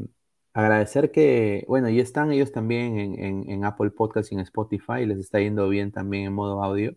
agradecer 0.53 1.13
que, 1.13 1.65
bueno, 1.69 1.89
y 1.89 2.01
están 2.01 2.33
ellos 2.33 2.53
también 2.53 2.99
en, 2.99 3.51
en 3.51 3.65
Apple 3.65 3.91
Podcast 3.91 4.33
y 4.33 4.35
en 4.35 4.41
Spotify, 4.41 5.07
les 5.07 5.19
está 5.19 5.41
yendo 5.41 5.69
bien 5.69 5.93
también 5.93 6.27
en 6.27 6.33
modo 6.33 6.63
audio. 6.65 6.97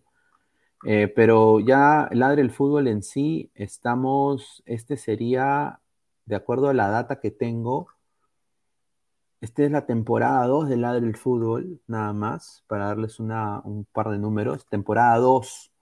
Eh, 0.84 1.08
pero 1.08 1.60
ya 1.60 2.08
Ladre 2.12 2.42
el 2.42 2.50
Fútbol 2.50 2.88
en 2.88 3.02
sí, 3.02 3.50
estamos, 3.54 4.62
este 4.66 4.96
sería, 4.96 5.80
de 6.26 6.36
acuerdo 6.36 6.68
a 6.68 6.74
la 6.74 6.88
data 6.90 7.20
que 7.20 7.30
tengo, 7.30 7.88
esta 9.40 9.64
es 9.64 9.70
la 9.70 9.86
temporada 9.86 10.46
2 10.46 10.68
de 10.68 10.76
Ladre 10.76 11.06
el 11.06 11.16
Fútbol, 11.16 11.80
nada 11.86 12.12
más, 12.12 12.64
para 12.66 12.86
darles 12.86 13.20
una, 13.20 13.60
un 13.64 13.84
par 13.84 14.10
de 14.10 14.18
números. 14.18 14.66
Temporada 14.66 15.18
2. 15.18 15.72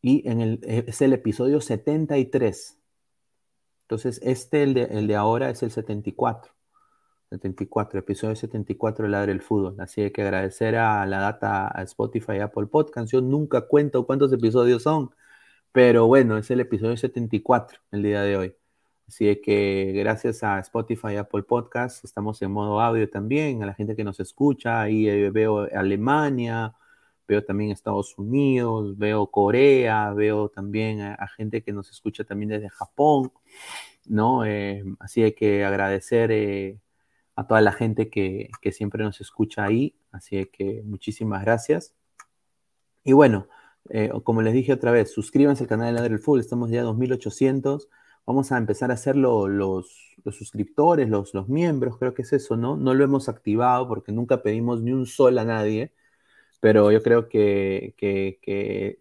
Y 0.00 0.28
en 0.28 0.40
el, 0.40 0.60
es 0.62 1.02
el 1.02 1.12
episodio 1.12 1.60
73. 1.60 2.78
Entonces, 3.82 4.20
este, 4.22 4.62
el 4.62 4.74
de, 4.74 4.84
el 4.84 5.06
de 5.06 5.16
ahora, 5.16 5.50
es 5.50 5.62
el 5.62 5.70
74. 5.70 6.52
74, 7.32 8.00
episodio 8.00 8.36
74 8.36 9.04
de 9.04 9.10
Ladre 9.10 9.32
el 9.32 9.40
Fútbol. 9.42 9.76
Así 9.80 10.10
que 10.10 10.22
agradecer 10.22 10.76
a 10.76 11.06
la 11.06 11.18
data 11.20 11.68
a 11.74 11.82
Spotify 11.82 12.34
y 12.36 12.40
Apple 12.40 12.66
Podcast. 12.66 13.10
Yo 13.10 13.20
nunca 13.20 13.62
cuento 13.62 14.06
cuántos 14.06 14.32
episodios 14.32 14.82
son, 14.82 15.10
pero 15.72 16.06
bueno, 16.06 16.38
es 16.38 16.50
el 16.50 16.60
episodio 16.60 16.96
74 16.96 17.78
el 17.92 18.02
día 18.02 18.22
de 18.22 18.36
hoy. 18.36 18.56
Así 19.08 19.36
que 19.42 19.92
gracias 19.94 20.42
a 20.42 20.58
Spotify 20.60 21.16
Apple 21.16 21.42
Podcast, 21.42 22.04
estamos 22.04 22.40
en 22.42 22.52
modo 22.52 22.80
audio 22.80 23.08
también, 23.10 23.62
a 23.62 23.66
la 23.66 23.74
gente 23.74 23.96
que 23.96 24.04
nos 24.04 24.20
escucha, 24.20 24.80
ahí 24.80 25.08
eh, 25.08 25.30
veo 25.30 25.68
Alemania, 25.74 26.74
veo 27.28 27.44
también 27.44 27.70
Estados 27.70 28.16
Unidos, 28.18 28.96
veo 28.98 29.26
Corea, 29.26 30.12
veo 30.14 30.48
también 30.48 31.00
a, 31.02 31.28
gente 31.36 31.62
que 31.62 31.72
nos 31.72 31.90
escucha 31.90 32.24
también 32.24 32.50
desde 32.50 32.68
Japón, 32.70 33.32
¿no? 34.06 34.44
Eh, 34.44 34.84
así 35.00 35.30
que 35.32 35.64
agradecer 35.64 36.30
eh, 36.32 36.80
a 37.42 37.46
toda 37.46 37.60
la 37.60 37.72
gente 37.72 38.08
que, 38.10 38.50
siempre 38.72 39.04
nos 39.04 39.20
escucha 39.20 39.64
ahí. 39.64 39.96
Así 40.10 40.46
que 40.46 40.82
muchísimas 40.84 41.42
gracias. 41.42 41.94
Y 43.04 43.12
bueno, 43.12 43.48
eh, 43.90 44.10
como 44.24 44.42
les 44.42 44.54
dije 44.54 44.72
otra 44.72 44.92
vez, 44.92 45.12
suscríbanse 45.12 45.64
al 45.64 45.68
canal 45.68 45.86
de 45.88 45.92
Ladre 45.92 46.10
del 46.10 46.18
Full, 46.20 46.40
estamos 46.40 46.70
ya 46.70 46.80
a 46.80 46.84
2800. 46.84 47.88
Vamos 48.26 48.52
a 48.52 48.58
empezar 48.58 48.90
a 48.90 48.94
hacerlo 48.94 49.48
los, 49.48 50.16
los 50.24 50.36
suscriptores, 50.36 51.08
los, 51.08 51.34
los 51.34 51.48
miembros, 51.48 51.98
creo 51.98 52.14
que 52.14 52.22
es 52.22 52.32
eso, 52.32 52.56
¿no? 52.56 52.76
No 52.76 52.94
lo 52.94 53.04
hemos 53.04 53.28
activado 53.28 53.88
porque 53.88 54.12
nunca 54.12 54.42
pedimos 54.42 54.80
ni 54.82 54.92
un 54.92 55.06
sol 55.06 55.38
a 55.38 55.44
nadie, 55.44 55.92
pero 56.60 56.92
yo 56.92 57.02
creo 57.02 57.28
que, 57.28 57.94
que, 57.98 58.98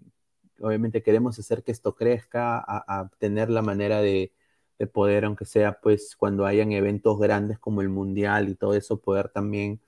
obviamente 0.62 1.04
queremos 1.04 1.38
hacer 1.40 1.64
que 1.64 1.72
esto 1.72 1.96
crezca, 1.96 2.64
a 2.68 3.10
tener 3.20 3.50
la 3.52 3.62
manera 3.62 4.02
de, 4.02 4.34
de 4.82 4.88
poder, 4.88 5.26
aunque 5.26 5.46
sea 5.46 5.80
pues 5.80 6.16
cuando 6.16 6.46
hayan 6.46 6.72
eventos 6.72 7.20
grandes 7.20 7.60
como 7.60 7.82
el 7.82 7.90
Mundial 7.90 8.50
y 8.50 8.56
todo 8.56 8.74
eso, 8.74 9.00
poder 9.00 9.30
también 9.30 9.80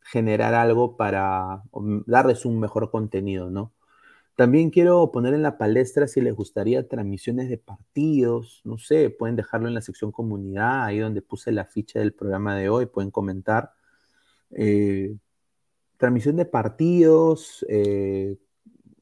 generar 0.00 0.54
algo 0.54 0.96
para 0.96 1.62
darles 2.06 2.46
un 2.46 2.58
mejor 2.58 2.90
contenido, 2.90 3.50
¿no? 3.50 3.72
También 4.36 4.70
quiero 4.70 5.12
poner 5.12 5.34
en 5.34 5.42
la 5.42 5.58
palestra 5.58 6.08
si 6.08 6.22
les 6.22 6.34
gustaría 6.34 6.88
transmisiones 6.88 7.50
de 7.50 7.58
partidos, 7.58 8.62
no 8.64 8.78
sé, 8.78 9.10
pueden 9.10 9.36
dejarlo 9.36 9.68
en 9.68 9.74
la 9.74 9.82
sección 9.82 10.10
comunidad, 10.10 10.84
ahí 10.84 10.98
donde 10.98 11.20
puse 11.20 11.52
la 11.52 11.66
ficha 11.66 11.98
del 11.98 12.14
programa 12.14 12.56
de 12.56 12.70
hoy, 12.70 12.86
pueden 12.86 13.10
comentar. 13.10 13.72
Eh, 14.52 15.14
transmisión 15.98 16.36
de 16.36 16.46
partidos, 16.46 17.66
eh, 17.68 18.38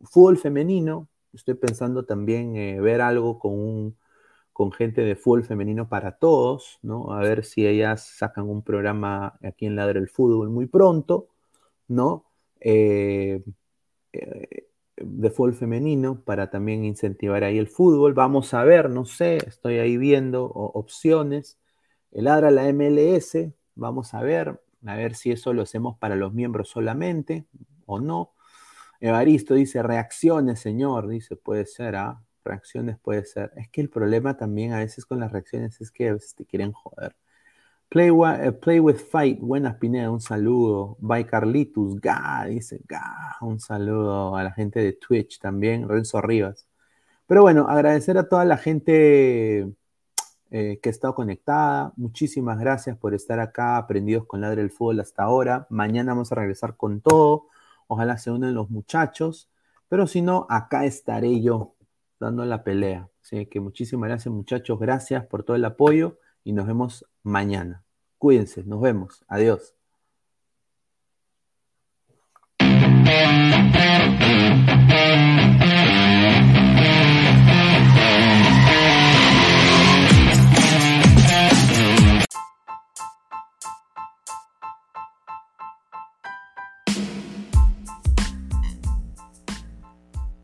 fútbol 0.02 0.36
femenino, 0.38 1.08
estoy 1.32 1.54
pensando 1.54 2.04
también 2.04 2.56
eh, 2.56 2.80
ver 2.80 3.00
algo 3.00 3.38
con 3.38 3.52
un 3.52 3.96
con 4.58 4.72
gente 4.72 5.02
de 5.02 5.14
fútbol 5.14 5.44
femenino 5.44 5.88
para 5.88 6.18
todos, 6.18 6.80
¿no? 6.82 7.12
A 7.12 7.20
ver 7.20 7.44
si 7.44 7.64
ellas 7.64 8.08
sacan 8.18 8.48
un 8.48 8.64
programa 8.64 9.38
aquí 9.40 9.66
en 9.66 9.76
Ladre 9.76 10.00
el 10.00 10.08
Fútbol 10.08 10.50
muy 10.50 10.66
pronto, 10.66 11.28
¿no? 11.86 12.24
Eh, 12.58 13.44
eh, 14.12 14.66
de 14.96 15.30
fútbol 15.30 15.54
femenino 15.54 16.24
para 16.24 16.50
también 16.50 16.84
incentivar 16.84 17.44
ahí 17.44 17.56
el 17.56 17.68
fútbol. 17.68 18.14
Vamos 18.14 18.52
a 18.52 18.64
ver, 18.64 18.90
no 18.90 19.04
sé, 19.04 19.36
estoy 19.46 19.78
ahí 19.78 19.96
viendo 19.96 20.46
opciones. 20.46 21.56
El 22.10 22.24
Ladra 22.24 22.50
la 22.50 22.68
MLS, 22.72 23.52
vamos 23.76 24.12
a 24.12 24.22
ver, 24.22 24.60
a 24.84 24.96
ver 24.96 25.14
si 25.14 25.30
eso 25.30 25.52
lo 25.52 25.62
hacemos 25.62 25.96
para 25.98 26.16
los 26.16 26.34
miembros 26.34 26.68
solamente 26.68 27.46
o 27.86 28.00
no. 28.00 28.32
Evaristo 28.98 29.54
dice, 29.54 29.84
reacciones, 29.84 30.58
señor, 30.58 31.06
dice, 31.06 31.36
puede 31.36 31.64
ser, 31.64 31.94
¿ah? 31.94 32.24
Reacciones 32.48 32.98
puede 32.98 33.24
ser. 33.24 33.52
Es 33.56 33.68
que 33.68 33.80
el 33.80 33.90
problema 33.90 34.36
también 34.36 34.72
a 34.72 34.78
veces 34.78 35.06
con 35.06 35.20
las 35.20 35.30
reacciones 35.32 35.80
es 35.80 35.90
que 35.92 36.08
a 36.08 36.14
veces 36.14 36.34
te 36.34 36.44
quieren 36.44 36.72
joder. 36.72 37.14
Play, 37.88 38.10
eh, 38.10 38.80
with 38.80 38.96
Fight, 38.96 39.40
buenas 39.40 39.76
Pineda, 39.76 40.10
un 40.10 40.20
saludo. 40.20 40.96
By 41.00 41.24
Carlitus, 41.24 42.00
ga, 42.00 42.44
dice, 42.46 42.80
ga, 42.86 43.36
un 43.40 43.60
saludo 43.60 44.36
a 44.36 44.42
la 44.44 44.52
gente 44.52 44.80
de 44.80 44.92
Twitch 44.92 45.38
también, 45.40 45.88
Renzo 45.88 46.20
Rivas. 46.20 46.66
Pero 47.26 47.42
bueno, 47.42 47.66
agradecer 47.68 48.18
a 48.18 48.28
toda 48.28 48.44
la 48.44 48.58
gente 48.58 49.72
eh, 50.50 50.80
que 50.82 50.88
ha 50.88 50.90
estado 50.90 51.14
conectada. 51.14 51.92
Muchísimas 51.96 52.58
gracias 52.58 52.96
por 52.98 53.14
estar 53.14 53.40
acá, 53.40 53.76
aprendidos 53.78 54.26
con 54.26 54.40
Ladre 54.42 54.62
el 54.62 54.70
Fútbol 54.70 55.00
hasta 55.00 55.22
ahora. 55.22 55.66
Mañana 55.70 56.12
vamos 56.12 56.32
a 56.32 56.36
regresar 56.36 56.76
con 56.76 57.00
todo. 57.00 57.48
Ojalá 57.86 58.18
se 58.18 58.30
unan 58.30 58.54
los 58.54 58.70
muchachos. 58.70 59.50
Pero 59.88 60.06
si 60.06 60.22
no, 60.22 60.46
acá 60.50 60.84
estaré 60.84 61.40
yo 61.40 61.74
dando 62.20 62.44
la 62.44 62.64
pelea. 62.64 63.08
Así 63.22 63.46
que 63.46 63.60
muchísimas 63.60 64.08
gracias 64.08 64.32
muchachos, 64.34 64.78
gracias 64.78 65.26
por 65.26 65.42
todo 65.44 65.56
el 65.56 65.64
apoyo 65.64 66.18
y 66.44 66.52
nos 66.52 66.66
vemos 66.66 67.06
mañana. 67.22 67.84
Cuídense, 68.18 68.64
nos 68.64 68.80
vemos. 68.80 69.24
Adiós. 69.28 69.77